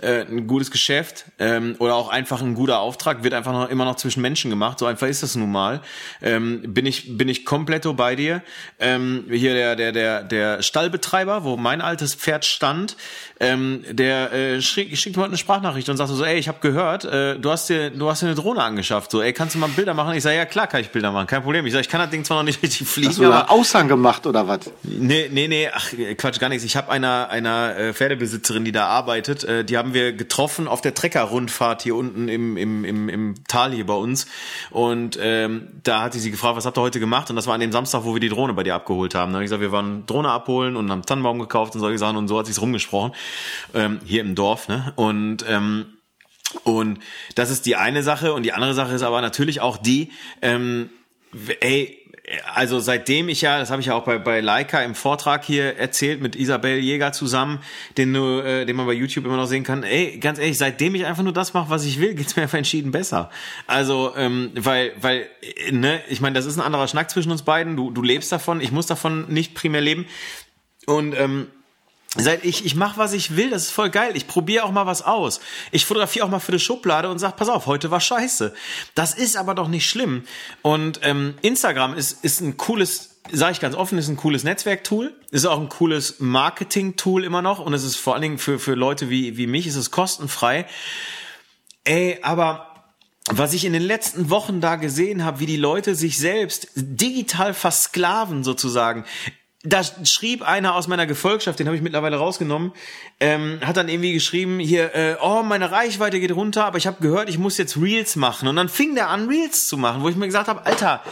äh, 0.00 0.22
ein 0.22 0.46
gutes 0.46 0.70
Geschäft 0.70 1.26
ähm, 1.38 1.76
oder 1.78 1.96
auch 1.96 2.08
einfach 2.08 2.40
ein 2.40 2.54
guter 2.54 2.80
Auftrag 2.80 3.24
wird 3.24 3.34
einfach 3.34 3.52
noch 3.52 3.68
immer 3.68 3.84
noch 3.84 3.96
zwischen 3.96 4.22
Menschen 4.22 4.48
gemacht. 4.48 4.78
So 4.78 4.86
einfach 4.86 5.06
ist 5.06 5.22
das 5.22 5.36
nun 5.36 5.52
mal. 5.52 5.82
Ähm, 6.22 6.62
bin 6.66 6.86
ich 6.86 7.18
bin 7.18 7.28
ich 7.28 7.44
komplett 7.44 7.84
bei 7.94 8.16
dir. 8.16 8.40
Ähm, 8.78 9.26
hier 9.28 9.52
der 9.52 9.76
der 9.76 9.92
der 9.92 10.22
der 10.22 10.62
Stallbetreiber, 10.62 11.44
wo 11.44 11.58
mein 11.58 11.82
altes 11.82 12.14
Pferd 12.14 12.46
stand, 12.46 12.96
ähm, 13.38 13.84
der 13.90 14.32
äh, 14.32 14.62
schickt, 14.62 14.96
schickt 14.96 15.16
mir 15.16 15.24
heute 15.24 15.32
eine 15.32 15.36
Sprachnachricht 15.36 15.90
und 15.90 15.98
sagt 15.98 16.08
so, 16.08 16.24
ey, 16.24 16.38
ich 16.38 16.48
habe 16.48 16.60
gehört, 16.62 17.04
äh, 17.04 17.38
du 17.38 17.50
hast 17.50 17.68
dir 17.68 17.90
du 17.90 18.08
hast 18.08 18.22
dir 18.22 18.28
eine 18.28 18.34
Drohne 18.34 18.62
angeschafft. 18.62 19.10
So, 19.10 19.20
ey, 19.20 19.34
kannst 19.34 19.56
du 19.56 19.58
mal 19.58 19.68
Bilder 19.68 19.92
machen? 19.92 20.14
Ich 20.14 20.22
sage 20.22 20.36
ja 20.36 20.46
klar, 20.46 20.66
kann 20.66 20.80
ich 20.80 20.88
Bilder 20.88 21.12
machen. 21.12 21.26
Kein 21.26 21.42
Problem 21.42 21.49
Problem. 21.50 21.66
Ich 21.66 21.72
sag, 21.72 21.80
ich 21.80 21.88
kann 21.88 22.00
das 22.00 22.10
Ding 22.10 22.22
zwar 22.22 22.36
noch 22.36 22.44
nicht 22.44 22.62
richtig 22.62 22.86
fliegen, 22.86 23.08
Hast 23.08 23.18
du 23.18 23.26
aber 23.26 23.50
Aushang 23.50 23.88
gemacht 23.88 24.24
oder 24.24 24.46
was? 24.46 24.70
Nee, 24.84 25.28
nee, 25.32 25.48
nee, 25.48 25.68
ach 25.72 25.92
Quatsch, 26.16 26.38
gar 26.38 26.48
nichts. 26.48 26.64
Ich 26.64 26.76
habe 26.76 26.92
einer 26.92 27.28
einer 27.28 27.76
äh, 27.76 27.92
Pferdebesitzerin, 27.92 28.64
die 28.64 28.70
da 28.70 28.86
arbeitet, 28.86 29.42
äh, 29.42 29.64
die 29.64 29.76
haben 29.76 29.92
wir 29.92 30.12
getroffen 30.12 30.68
auf 30.68 30.80
der 30.80 30.94
Trecker-Rundfahrt 30.94 31.82
hier 31.82 31.96
unten 31.96 32.28
im, 32.28 32.56
im, 32.56 32.84
im, 32.84 33.08
im 33.08 33.34
Tal 33.48 33.72
hier 33.72 33.84
bei 33.84 33.94
uns. 33.94 34.28
Und 34.70 35.18
ähm, 35.20 35.80
da 35.82 36.02
hat 36.02 36.12
sie 36.12 36.20
sie 36.20 36.30
gefragt, 36.30 36.56
was 36.56 36.66
habt 36.66 36.78
ihr 36.78 36.82
heute 36.82 37.00
gemacht? 37.00 37.30
Und 37.30 37.36
das 37.36 37.48
war 37.48 37.54
an 37.54 37.60
dem 37.60 37.72
Samstag, 37.72 38.04
wo 38.04 38.14
wir 38.14 38.20
die 38.20 38.28
Drohne 38.28 38.54
bei 38.54 38.62
dir 38.62 38.76
abgeholt 38.76 39.16
haben. 39.16 39.32
Da 39.32 39.38
habe 39.38 39.44
ich 39.44 39.48
gesagt, 39.48 39.60
wir 39.60 39.72
waren 39.72 40.06
Drohne 40.06 40.30
abholen 40.30 40.76
und 40.76 40.88
haben 40.88 41.02
Tannenbaum 41.02 41.40
gekauft 41.40 41.74
und 41.74 41.80
solche 41.80 41.98
Sachen 41.98 42.16
und 42.16 42.28
so 42.28 42.38
hat 42.38 42.46
sich's 42.46 42.60
rumgesprochen. 42.60 43.10
Ähm, 43.74 43.98
hier 44.04 44.20
im 44.20 44.36
Dorf, 44.36 44.68
ne? 44.68 44.92
Und 44.94 45.44
ähm, 45.48 45.86
und 46.64 46.98
das 47.34 47.50
ist 47.50 47.66
die 47.66 47.76
eine 47.76 48.02
Sache. 48.02 48.32
Und 48.32 48.44
die 48.44 48.52
andere 48.52 48.74
Sache 48.74 48.94
ist 48.94 49.02
aber 49.02 49.20
natürlich 49.20 49.60
auch 49.60 49.76
die, 49.76 50.10
ähm, 50.42 50.90
ey, 51.60 52.00
also 52.54 52.78
seitdem 52.78 53.28
ich 53.28 53.40
ja, 53.40 53.58
das 53.58 53.70
habe 53.70 53.80
ich 53.80 53.86
ja 53.86 53.94
auch 53.94 54.04
bei, 54.04 54.18
bei 54.18 54.40
Leica 54.40 54.82
im 54.82 54.94
Vortrag 54.94 55.44
hier 55.44 55.76
erzählt 55.76 56.20
mit 56.20 56.36
Isabel 56.36 56.78
Jäger 56.78 57.12
zusammen, 57.12 57.60
den, 57.96 58.12
du, 58.12 58.40
äh, 58.40 58.66
den 58.66 58.76
man 58.76 58.86
bei 58.86 58.92
YouTube 58.92 59.24
immer 59.24 59.36
noch 59.36 59.46
sehen 59.46 59.64
kann, 59.64 59.82
ey, 59.82 60.18
ganz 60.18 60.38
ehrlich, 60.38 60.58
seitdem 60.58 60.94
ich 60.94 61.06
einfach 61.06 61.22
nur 61.22 61.32
das 61.32 61.54
mache, 61.54 61.70
was 61.70 61.84
ich 61.84 62.00
will, 62.00 62.14
geht's 62.14 62.36
mir 62.36 62.42
einfach 62.44 62.58
entschieden 62.58 62.92
besser. 62.92 63.30
Also, 63.66 64.12
ähm, 64.16 64.52
weil, 64.54 64.92
weil, 65.00 65.28
ne, 65.70 66.00
ich 66.08 66.20
meine, 66.20 66.34
das 66.34 66.46
ist 66.46 66.56
ein 66.56 66.64
anderer 66.64 66.88
Schnack 66.88 67.10
zwischen 67.10 67.32
uns 67.32 67.42
beiden, 67.42 67.76
du, 67.76 67.90
du 67.90 68.02
lebst 68.02 68.30
davon, 68.30 68.60
ich 68.60 68.70
muss 68.70 68.86
davon 68.86 69.26
nicht 69.28 69.54
primär 69.54 69.80
leben. 69.80 70.06
Und 70.86 71.14
ähm, 71.18 71.48
Seit 72.16 72.44
ich, 72.44 72.64
ich 72.64 72.74
mache, 72.74 72.98
was 72.98 73.12
ich 73.12 73.36
will, 73.36 73.50
das 73.50 73.66
ist 73.66 73.70
voll 73.70 73.88
geil. 73.88 74.16
Ich 74.16 74.26
probiere 74.26 74.64
auch 74.64 74.72
mal 74.72 74.84
was 74.84 75.02
aus. 75.02 75.38
Ich 75.70 75.86
fotografiere 75.86 76.26
auch 76.26 76.30
mal 76.30 76.40
für 76.40 76.50
die 76.50 76.58
Schublade 76.58 77.08
und 77.08 77.20
sag, 77.20 77.36
pass 77.36 77.48
auf, 77.48 77.66
heute 77.66 77.92
war 77.92 78.00
scheiße. 78.00 78.52
Das 78.96 79.14
ist 79.14 79.36
aber 79.36 79.54
doch 79.54 79.68
nicht 79.68 79.88
schlimm. 79.88 80.24
Und 80.62 81.00
ähm, 81.04 81.34
Instagram 81.42 81.94
ist, 81.94 82.24
ist 82.24 82.40
ein 82.40 82.56
cooles, 82.56 83.20
sage 83.30 83.52
ich 83.52 83.60
ganz 83.60 83.76
offen, 83.76 83.96
ist 83.96 84.08
ein 84.08 84.16
cooles 84.16 84.42
Netzwerktool. 84.42 85.14
Ist 85.30 85.46
auch 85.46 85.60
ein 85.60 85.68
cooles 85.68 86.18
Marketing-Tool 86.18 87.22
immer 87.22 87.42
noch. 87.42 87.60
Und 87.60 87.74
es 87.74 87.84
ist 87.84 87.94
vor 87.94 88.14
allen 88.14 88.22
Dingen 88.22 88.38
für, 88.38 88.58
für 88.58 88.74
Leute 88.74 89.08
wie, 89.08 89.36
wie 89.36 89.46
mich, 89.46 89.68
ist 89.68 89.76
es 89.76 89.92
kostenfrei. 89.92 90.66
Ey, 91.84 92.18
aber 92.22 92.70
was 93.30 93.52
ich 93.52 93.64
in 93.64 93.72
den 93.72 93.82
letzten 93.82 94.30
Wochen 94.30 94.60
da 94.60 94.74
gesehen 94.74 95.24
habe, 95.24 95.38
wie 95.38 95.46
die 95.46 95.56
Leute 95.56 95.94
sich 95.94 96.18
selbst 96.18 96.70
digital 96.74 97.54
versklaven 97.54 98.42
sozusagen 98.42 99.04
da 99.62 99.82
schrieb 100.04 100.42
einer 100.42 100.74
aus 100.74 100.88
meiner 100.88 101.06
Gefolgschaft, 101.06 101.58
den 101.58 101.66
habe 101.66 101.76
ich 101.76 101.82
mittlerweile 101.82 102.16
rausgenommen, 102.16 102.72
ähm, 103.20 103.60
hat 103.62 103.76
dann 103.76 103.88
irgendwie 103.88 104.14
geschrieben, 104.14 104.58
hier, 104.58 104.94
äh, 104.94 105.16
oh, 105.20 105.42
meine 105.42 105.70
Reichweite 105.70 106.18
geht 106.18 106.32
runter, 106.32 106.64
aber 106.64 106.78
ich 106.78 106.86
habe 106.86 107.02
gehört, 107.02 107.28
ich 107.28 107.38
muss 107.38 107.58
jetzt 107.58 107.76
Reels 107.76 108.16
machen. 108.16 108.48
Und 108.48 108.56
dann 108.56 108.70
fing 108.70 108.94
der 108.94 109.10
an, 109.10 109.28
Reels 109.28 109.68
zu 109.68 109.76
machen, 109.76 110.02
wo 110.02 110.08
ich 110.08 110.16
mir 110.16 110.26
gesagt 110.26 110.48
habe, 110.48 110.64
Alter, 110.64 111.02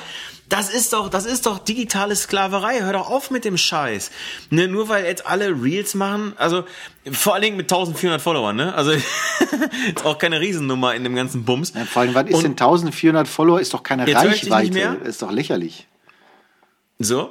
das 0.48 0.70
ist 0.70 0.94
doch, 0.94 1.10
das 1.10 1.26
ist 1.26 1.44
doch 1.44 1.58
digitale 1.58 2.16
Sklaverei. 2.16 2.80
Hör 2.80 2.94
doch 2.94 3.10
auf 3.10 3.30
mit 3.30 3.44
dem 3.44 3.58
Scheiß. 3.58 4.10
Ne, 4.48 4.66
nur 4.66 4.88
weil 4.88 5.04
jetzt 5.04 5.26
alle 5.26 5.50
Reels 5.50 5.94
machen, 5.94 6.32
also 6.38 6.64
vor 7.12 7.34
allen 7.34 7.42
Dingen 7.42 7.56
mit 7.58 7.70
1400 7.70 8.20
Followern, 8.20 8.56
ne? 8.56 8.74
Also 8.74 8.92
ist 9.94 10.06
auch 10.06 10.16
keine 10.16 10.40
Riesennummer 10.40 10.94
in 10.94 11.04
dem 11.04 11.14
ganzen 11.14 11.44
Bums. 11.44 11.74
Ja, 11.74 11.84
vor 11.84 12.00
allem, 12.00 12.14
was 12.14 12.28
ist 12.30 12.42
denn 12.42 12.52
1400 12.52 13.28
Follower? 13.28 13.60
Ist 13.60 13.74
doch 13.74 13.82
keine 13.82 14.06
Reichweite. 14.10 15.00
Ist 15.04 15.20
doch 15.20 15.30
lächerlich. 15.30 15.86
So? 16.98 17.30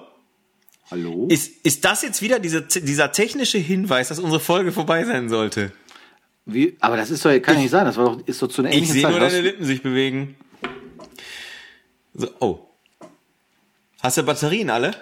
Hallo? 0.90 1.28
Ist, 1.30 1.66
ist 1.66 1.84
das 1.84 2.02
jetzt 2.02 2.22
wieder 2.22 2.40
diese, 2.40 2.62
dieser 2.62 3.12
technische 3.12 3.58
Hinweis, 3.58 4.08
dass 4.08 4.20
unsere 4.20 4.40
Folge 4.40 4.72
vorbei 4.72 5.04
sein 5.04 5.28
sollte? 5.28 5.74
Wie? 6.46 6.78
Aber 6.80 6.96
das 6.96 7.12
ist 7.12 7.26
doch, 7.26 7.42
kann 7.42 7.56
ja 7.56 7.62
nicht 7.62 7.72
sein, 7.72 7.86
das 7.86 7.98
war 7.98 8.06
doch, 8.06 8.26
ist 8.26 8.42
doch 8.42 8.48
zu 8.48 8.62
einer 8.62 8.72
ähnlichen 8.72 8.96
Ich 8.96 9.02
sehe 9.02 9.10
nur 9.10 9.20
deine 9.20 9.42
Lippen 9.42 9.66
sich 9.66 9.84
bewegen. 9.84 10.38
So, 12.14 12.30
oh. 12.40 12.60
Hast 14.02 14.18
du 14.18 14.24
Batterien 14.24 14.70
alle? 14.70 14.96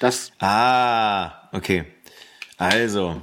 Das. 0.00 0.32
Ah, 0.38 1.48
okay. 1.52 1.84
Also, 2.56 3.20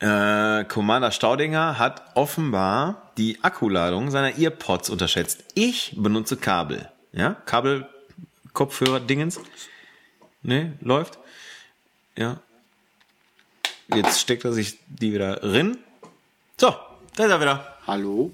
äh, 0.00 0.64
Commander 0.64 1.12
Staudinger 1.12 1.78
hat 1.78 2.14
offenbar 2.14 3.12
die 3.16 3.42
Akkuladung 3.42 4.10
seiner 4.10 4.38
Earpods 4.38 4.90
unterschätzt. 4.90 5.44
Ich 5.54 5.94
benutze 5.96 6.36
Kabel. 6.36 6.90
Ja, 7.12 7.34
Kabel, 7.46 7.88
Kopfhörer, 8.52 9.00
Dingens. 9.00 9.40
Ne, 10.42 10.78
läuft. 10.80 11.18
Ja. 12.16 12.40
Jetzt 13.94 14.20
steckt 14.20 14.44
er 14.44 14.52
sich 14.52 14.78
die 14.86 15.12
wieder 15.12 15.42
rin. 15.42 15.78
So, 16.56 16.74
da 17.16 17.24
ist 17.24 17.30
er 17.30 17.40
wieder. 17.40 17.78
Hallo? 17.86 18.32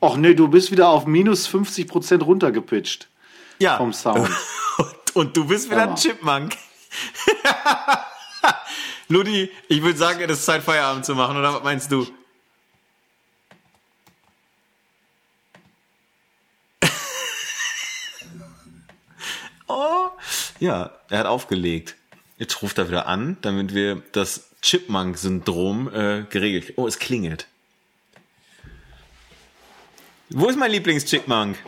Och 0.00 0.16
nee, 0.16 0.34
du 0.34 0.48
bist 0.48 0.70
wieder 0.70 0.88
auf 0.88 1.06
minus 1.06 1.46
50 1.46 1.88
Prozent 1.88 2.22
runtergepitcht. 2.24 3.08
Ja. 3.58 3.76
Vom 3.76 3.92
Sound. 3.92 4.30
und, 4.78 5.16
und 5.16 5.36
du 5.36 5.46
bist 5.46 5.70
wieder 5.70 5.84
ja. 5.84 5.90
ein 5.90 5.96
Chipmunk. 5.96 6.56
Ludi, 9.08 9.50
ich 9.68 9.82
würde 9.82 9.98
sagen, 9.98 10.20
es 10.22 10.38
ist 10.38 10.46
Zeit, 10.46 10.62
Feierabend 10.62 11.04
zu 11.04 11.14
machen, 11.14 11.36
oder 11.36 11.52
was 11.54 11.62
meinst 11.62 11.92
du? 11.92 12.06
oh. 19.68 20.10
Ja, 20.64 20.92
er 21.10 21.18
hat 21.18 21.26
aufgelegt. 21.26 21.94
Jetzt 22.38 22.62
ruft 22.62 22.78
er 22.78 22.88
wieder 22.88 23.06
an, 23.06 23.36
damit 23.42 23.74
wir 23.74 24.00
das 24.12 24.48
Chipmunk-Syndrom 24.62 25.92
äh, 25.92 26.22
geregelt. 26.30 26.72
Oh, 26.76 26.86
es 26.86 26.98
klingelt. 26.98 27.48
Wo 30.30 30.48
ist 30.48 30.58
mein 30.58 30.70
Lieblings-Chipmunk? 30.70 31.58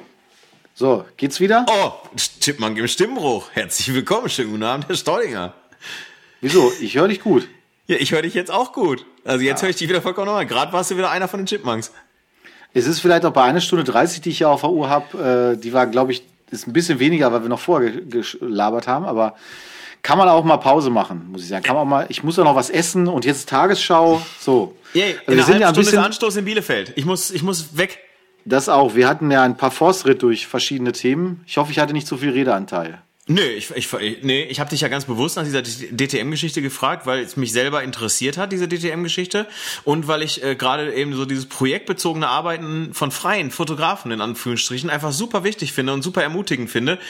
So, 0.75 1.05
geht's 1.19 1.41
wieder? 1.41 1.67
Oh, 1.69 1.93
Chipmunk 2.41 2.79
im 2.79 2.89
Stimmbruch. 2.89 3.51
Herzlich 3.53 3.95
willkommen, 3.95 4.31
schönen 4.31 4.53
guten 4.53 4.63
Abend, 4.63 4.89
Herr 4.89 4.97
Staudinger. 4.97 5.53
Wieso? 6.41 6.73
Ich 6.81 6.97
höre 6.97 7.09
dich 7.09 7.21
gut. 7.21 7.47
Ja, 7.89 7.99
ich 7.99 8.13
höre 8.13 8.23
dich 8.23 8.33
jetzt 8.33 8.51
auch 8.51 8.73
gut. 8.73 9.05
Also 9.25 9.45
jetzt 9.45 9.61
ja. 9.61 9.65
höre 9.65 9.71
ich 9.73 9.77
dich 9.77 9.91
wieder 9.91 10.01
vollkommen 10.01 10.29
normal. 10.29 10.47
Gerade 10.47 10.73
warst 10.73 10.91
du 10.91 10.97
wieder 10.97 11.11
einer 11.11 11.29
von 11.29 11.41
den 11.41 11.47
Chipmunks. 11.47 11.93
Es 12.73 12.87
ist 12.87 13.01
vielleicht 13.01 13.27
auch 13.27 13.33
bei 13.35 13.43
einer 13.43 13.61
Stunde 13.61 13.85
30, 13.85 14.23
die 14.23 14.31
ich 14.31 14.39
hier 14.39 14.49
auf 14.49 14.63
der 14.63 14.71
Uhr 14.71 14.89
habe, 14.89 15.53
äh, 15.55 15.61
die 15.61 15.75
war, 15.75 15.87
glaube 15.87 16.13
ich, 16.13 16.23
ist 16.51 16.67
ein 16.67 16.73
bisschen 16.73 16.99
weniger, 16.99 17.33
weil 17.33 17.43
wir 17.43 17.49
noch 17.49 17.61
vorher 17.61 17.91
gelabert 17.91 18.87
haben, 18.87 19.05
aber 19.05 19.35
kann 20.03 20.19
man 20.19 20.29
auch 20.29 20.45
mal 20.45 20.59
Pause 20.59 20.91
machen, 20.91 21.27
muss 21.33 21.43
ich 21.43 21.49
sagen. 21.49 21.65
Kann 21.65 21.75
man 21.75 21.83
auch 21.85 21.89
mal, 21.91 22.07
ich 22.09 22.23
muss 22.23 22.37
ja 22.37 22.45
noch 22.45 22.55
was 22.55 22.71
essen 22.71 23.09
und 23.09 23.25
jetzt 23.25 23.49
Tagesschau, 23.49 24.23
so. 24.39 24.77
Yay, 24.95 25.17
Also 25.27 25.33
in 25.33 25.37
wir 25.37 25.45
sind 25.45 25.61
ja 25.61 25.69
ein 25.69 25.75
Stunde 25.75 25.81
ist 25.81 25.87
bisschen- 25.93 26.05
Anstoß 26.05 26.37
in 26.37 26.45
Bielefeld. 26.45 26.93
Ich 26.97 27.05
muss, 27.05 27.31
ich 27.31 27.43
muss 27.43 27.77
weg. 27.77 27.99
Das 28.45 28.69
auch. 28.69 28.95
Wir 28.95 29.09
hatten 29.09 29.31
ja 29.33 29.43
ein 29.43 29.57
paar 29.57 29.73
Forstritt 29.73 30.23
durch 30.23 30.47
verschiedene 30.47 30.93
Themen. 30.93 31.43
Ich 31.47 31.57
hoffe, 31.57 31.73
ich 31.73 31.81
hatte 31.81 31.93
nicht 31.93 32.07
zu 32.07 32.17
viel 32.17 32.31
Redeanteil. 32.31 33.03
Nö, 33.29 33.43
ich, 33.43 33.73
ich, 33.73 33.93
nee, 34.23 34.45
ich 34.45 34.61
habe 34.61 34.71
dich 34.71 34.83
ja 34.83 34.89
ganz 34.89 35.07
bewusst 35.07 35.37
nach 35.37 35.43
dieser 35.43 35.61
DTM-Geschichte 35.61 36.63
gefragt, 36.63 37.07
weil 37.07 37.25
es 37.25 37.37
mich 37.37 37.51
selber 37.53 37.83
interessiert 37.83 38.37
hat, 38.37 38.53
diese 38.53 38.69
DTM-Geschichte. 38.69 39.49
Und 39.83 40.07
weil 40.07 40.23
ich 40.23 40.45
äh, 40.45 40.55
gerade 40.55 40.95
eben 40.95 41.13
so 41.13 41.25
dieses 41.25 41.47
projektbezogene 41.47 42.29
Arbeiten 42.29 42.95
von 42.95 43.11
freien 43.11 43.51
Fotografen 43.51 44.13
in 44.13 44.21
Anführungsstrichen 44.21 44.91
einfach 44.91 45.11
super 45.11 45.43
wichtig 45.43 45.73
finde 45.73 45.93
und 45.93 46.03
super 46.03 46.23
ermutigend 46.23 46.71
finde. 46.71 47.01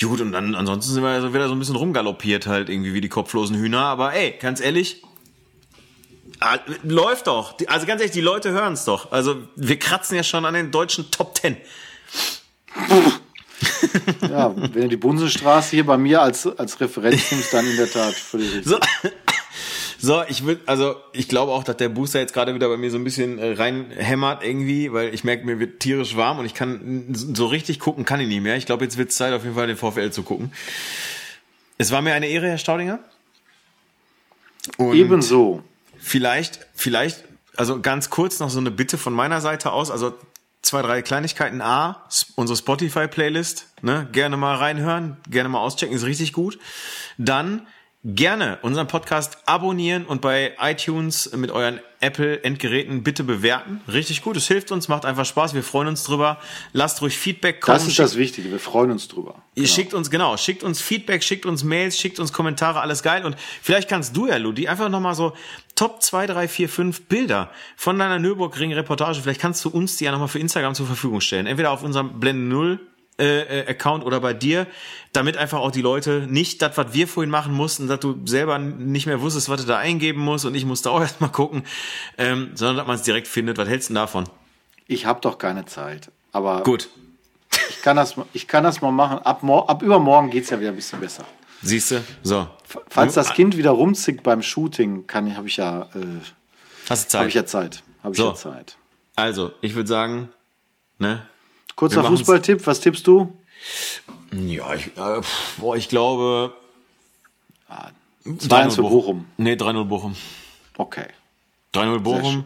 Gut, 0.00 0.20
und 0.20 0.32
dann 0.32 0.56
ansonsten 0.56 0.92
sind 0.92 1.04
wir 1.04 1.12
ja 1.12 1.20
so 1.20 1.34
wieder 1.34 1.46
so 1.46 1.54
ein 1.54 1.60
bisschen 1.60 1.76
rumgaloppiert 1.76 2.48
halt 2.48 2.68
irgendwie 2.68 2.92
wie 2.92 3.00
die 3.00 3.08
kopflosen 3.08 3.54
Hühner. 3.54 3.82
Aber 3.82 4.12
ey, 4.12 4.34
ganz 4.40 4.60
ehrlich, 4.60 5.04
ah, 6.40 6.58
läuft 6.82 7.28
doch. 7.28 7.54
Also 7.68 7.86
ganz 7.86 8.00
ehrlich, 8.00 8.12
die 8.12 8.20
Leute 8.20 8.50
hören 8.50 8.72
es 8.72 8.86
doch. 8.86 9.12
Also 9.12 9.36
wir 9.54 9.78
kratzen 9.78 10.16
ja 10.16 10.24
schon 10.24 10.44
an 10.44 10.54
den 10.54 10.72
deutschen 10.72 11.12
Top 11.12 11.36
Ten. 11.36 11.56
Ja, 14.22 14.54
wenn 14.56 14.82
du 14.82 14.88
die 14.88 14.96
Bunsenstraße 14.96 15.70
hier 15.70 15.86
bei 15.86 15.98
mir 15.98 16.22
als, 16.22 16.46
als 16.46 16.80
Referenz 16.80 17.30
nimmst, 17.30 17.52
dann 17.52 17.66
in 17.66 17.76
der 17.76 17.90
Tat 17.90 18.14
völlig 18.14 18.54
richtig. 18.54 18.66
So, 18.66 18.78
so 19.98 20.22
ich 20.28 20.46
will, 20.46 20.60
also 20.66 20.96
ich 21.12 21.28
glaube 21.28 21.52
auch, 21.52 21.64
dass 21.64 21.76
der 21.76 21.88
Booster 21.88 22.20
jetzt 22.20 22.32
gerade 22.32 22.54
wieder 22.54 22.68
bei 22.68 22.76
mir 22.76 22.90
so 22.90 22.98
ein 22.98 23.04
bisschen 23.04 23.38
äh, 23.38 23.52
reinhämmert 23.52 24.44
irgendwie, 24.44 24.92
weil 24.92 25.12
ich 25.14 25.24
merke, 25.24 25.44
mir 25.44 25.58
wird 25.58 25.80
tierisch 25.80 26.16
warm 26.16 26.38
und 26.38 26.46
ich 26.46 26.54
kann 26.54 27.06
so 27.12 27.46
richtig 27.46 27.80
gucken, 27.80 28.04
kann 28.04 28.20
ich 28.20 28.28
nicht 28.28 28.42
mehr. 28.42 28.56
Ich 28.56 28.66
glaube, 28.66 28.84
jetzt 28.84 28.96
wird 28.96 29.10
es 29.10 29.16
Zeit, 29.16 29.32
auf 29.32 29.42
jeden 29.42 29.54
Fall 29.54 29.66
den 29.66 29.76
VfL 29.76 30.10
zu 30.10 30.22
gucken. 30.22 30.52
Es 31.78 31.90
war 31.90 32.02
mir 32.02 32.14
eine 32.14 32.28
Ehre, 32.28 32.48
Herr 32.48 32.58
Staudinger. 32.58 32.98
Und 34.76 34.94
Ebenso. 34.94 35.62
Vielleicht, 35.98 36.66
vielleicht, 36.74 37.24
also 37.56 37.80
ganz 37.80 38.10
kurz 38.10 38.38
noch 38.38 38.50
so 38.50 38.58
eine 38.58 38.70
Bitte 38.70 38.98
von 38.98 39.12
meiner 39.12 39.40
Seite 39.40 39.72
aus, 39.72 39.90
also 39.90 40.14
zwei, 40.62 40.82
drei 40.82 41.02
Kleinigkeiten. 41.02 41.60
A, 41.60 42.06
unsere 42.36 42.56
Spotify-Playlist, 42.56 43.66
ne, 43.82 44.08
gerne 44.12 44.36
mal 44.36 44.56
reinhören, 44.56 45.16
gerne 45.28 45.48
mal 45.48 45.60
auschecken, 45.60 45.94
ist 45.94 46.04
richtig 46.04 46.32
gut. 46.32 46.58
Dann 47.18 47.66
gerne 48.02 48.58
unseren 48.62 48.86
Podcast 48.86 49.38
abonnieren 49.44 50.06
und 50.06 50.22
bei 50.22 50.56
iTunes 50.58 51.32
mit 51.36 51.50
euren 51.50 51.80
Apple-Endgeräten 52.00 53.02
bitte 53.02 53.24
bewerten. 53.24 53.82
Richtig 53.86 54.22
gut, 54.22 54.38
es 54.38 54.48
hilft 54.48 54.72
uns, 54.72 54.88
macht 54.88 55.04
einfach 55.04 55.26
Spaß, 55.26 55.52
wir 55.52 55.62
freuen 55.62 55.88
uns 55.88 56.04
drüber. 56.04 56.38
Lasst 56.72 57.02
ruhig 57.02 57.18
Feedback 57.18 57.60
kommen. 57.60 57.76
Das 57.76 57.86
ist 57.86 57.98
das 57.98 58.16
Wichtige. 58.16 58.50
Wir 58.50 58.58
freuen 58.58 58.90
uns 58.90 59.06
drüber. 59.08 59.42
Ihr 59.54 59.66
schickt 59.66 59.92
uns, 59.92 60.10
genau, 60.10 60.38
schickt 60.38 60.62
uns 60.62 60.80
Feedback, 60.80 61.22
schickt 61.22 61.44
uns 61.44 61.62
Mails, 61.62 61.98
schickt 61.98 62.18
uns 62.18 62.32
Kommentare, 62.32 62.80
alles 62.80 63.02
geil. 63.02 63.26
Und 63.26 63.36
vielleicht 63.60 63.90
kannst 63.90 64.16
du 64.16 64.28
ja, 64.28 64.38
Ludi, 64.38 64.66
einfach 64.66 64.88
nochmal 64.88 65.14
so 65.14 65.34
Top 65.80 66.02
2, 66.02 66.26
3, 66.26 66.46
4, 66.46 66.68
5 66.68 67.02
Bilder 67.06 67.48
von 67.74 67.98
deiner 67.98 68.18
Nürburgring-Reportage. 68.18 69.22
Vielleicht 69.22 69.40
kannst 69.40 69.64
du 69.64 69.70
uns 69.70 69.96
die 69.96 70.04
ja 70.04 70.12
nochmal 70.12 70.28
für 70.28 70.38
Instagram 70.38 70.74
zur 70.74 70.84
Verfügung 70.84 71.22
stellen. 71.22 71.46
Entweder 71.46 71.70
auf 71.70 71.82
unserem 71.82 72.20
Blende 72.20 72.54
Null 72.54 72.80
äh, 73.18 73.60
äh, 73.60 73.66
Account 73.66 74.04
oder 74.04 74.20
bei 74.20 74.34
dir, 74.34 74.66
damit 75.14 75.38
einfach 75.38 75.58
auch 75.58 75.70
die 75.70 75.80
Leute 75.80 76.26
nicht 76.28 76.60
das, 76.60 76.76
was 76.76 76.92
wir 76.92 77.08
vorhin 77.08 77.30
machen 77.30 77.54
mussten, 77.54 77.88
dass 77.88 77.98
du 77.98 78.20
selber 78.26 78.58
nicht 78.58 79.06
mehr 79.06 79.22
wusstest, 79.22 79.48
was 79.48 79.62
du 79.62 79.66
da 79.66 79.78
eingeben 79.78 80.20
musst 80.20 80.44
und 80.44 80.54
ich 80.54 80.66
musste 80.66 80.90
auch 80.90 81.00
erstmal 81.00 81.32
gucken, 81.32 81.64
ähm, 82.18 82.50
sondern 82.56 82.76
dass 82.76 82.86
man 82.86 82.96
es 82.96 83.02
direkt 83.02 83.26
findet. 83.26 83.56
Was 83.56 83.66
hältst 83.66 83.88
du 83.88 83.94
denn 83.94 84.02
davon? 84.02 84.28
Ich 84.86 85.06
habe 85.06 85.22
doch 85.22 85.38
keine 85.38 85.64
Zeit. 85.64 86.10
Aber 86.30 86.62
Gut. 86.62 86.90
ich 87.70 87.80
kann 87.80 87.96
das, 87.96 88.16
ich 88.34 88.46
kann 88.46 88.64
das 88.64 88.82
mal 88.82 88.92
machen. 88.92 89.20
Ab, 89.20 89.42
ab 89.42 89.80
übermorgen 89.82 90.28
geht's 90.28 90.50
ja 90.50 90.60
wieder 90.60 90.72
ein 90.72 90.76
bisschen 90.76 91.00
besser. 91.00 91.24
Siehst 91.62 91.90
du? 91.90 92.04
So. 92.22 92.48
Falls 92.88 93.14
das 93.14 93.34
Kind 93.34 93.56
wieder 93.56 93.70
rumzickt 93.70 94.22
beim 94.22 94.42
Shooting, 94.42 95.06
kann 95.06 95.36
habe 95.36 95.48
ich 95.48 95.56
ja, 95.58 95.82
äh, 95.94 96.20
Hast 96.88 97.06
du 97.06 97.08
Zeit? 97.10 97.18
habe 97.20 97.28
ich 97.28 97.34
ja 97.34 97.46
Zeit. 97.46 97.82
Habe 98.02 98.14
ich 98.14 98.18
So. 98.20 98.28
ja 98.28 98.34
Zeit. 98.34 98.76
Also, 99.16 99.52
ich 99.60 99.74
würde 99.74 99.88
sagen, 99.88 100.30
ne? 100.98 101.26
Kurzer 101.76 102.04
Fußballtipp, 102.04 102.66
was 102.66 102.80
tippst 102.80 103.06
du? 103.06 103.36
Ja, 104.32 104.74
ich, 104.74 104.86
äh, 104.96 105.20
boah, 105.58 105.76
ich 105.76 105.88
glaube. 105.88 106.54
2-1 108.26 108.74
für 108.76 108.82
Bochum. 108.82 109.26
Nee, 109.36 109.54
3-0 109.54 109.84
Bochum. 109.84 110.14
Okay. 110.76 111.06
3-0 111.74 111.92
schön. 111.94 112.02
Bochum. 112.02 112.44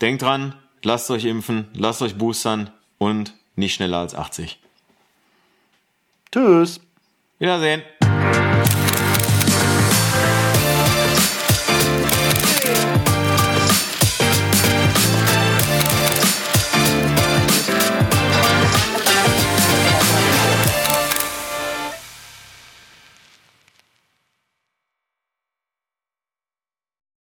Denkt 0.00 0.22
dran, 0.22 0.54
lasst 0.82 1.10
euch 1.10 1.24
impfen, 1.24 1.66
lasst 1.74 2.00
euch 2.02 2.16
boostern 2.16 2.70
und 2.98 3.34
nicht 3.56 3.74
schneller 3.74 3.98
als 3.98 4.14
80. 4.14 4.58
Tschüss. 6.32 6.80
Wiedersehen. 7.38 7.82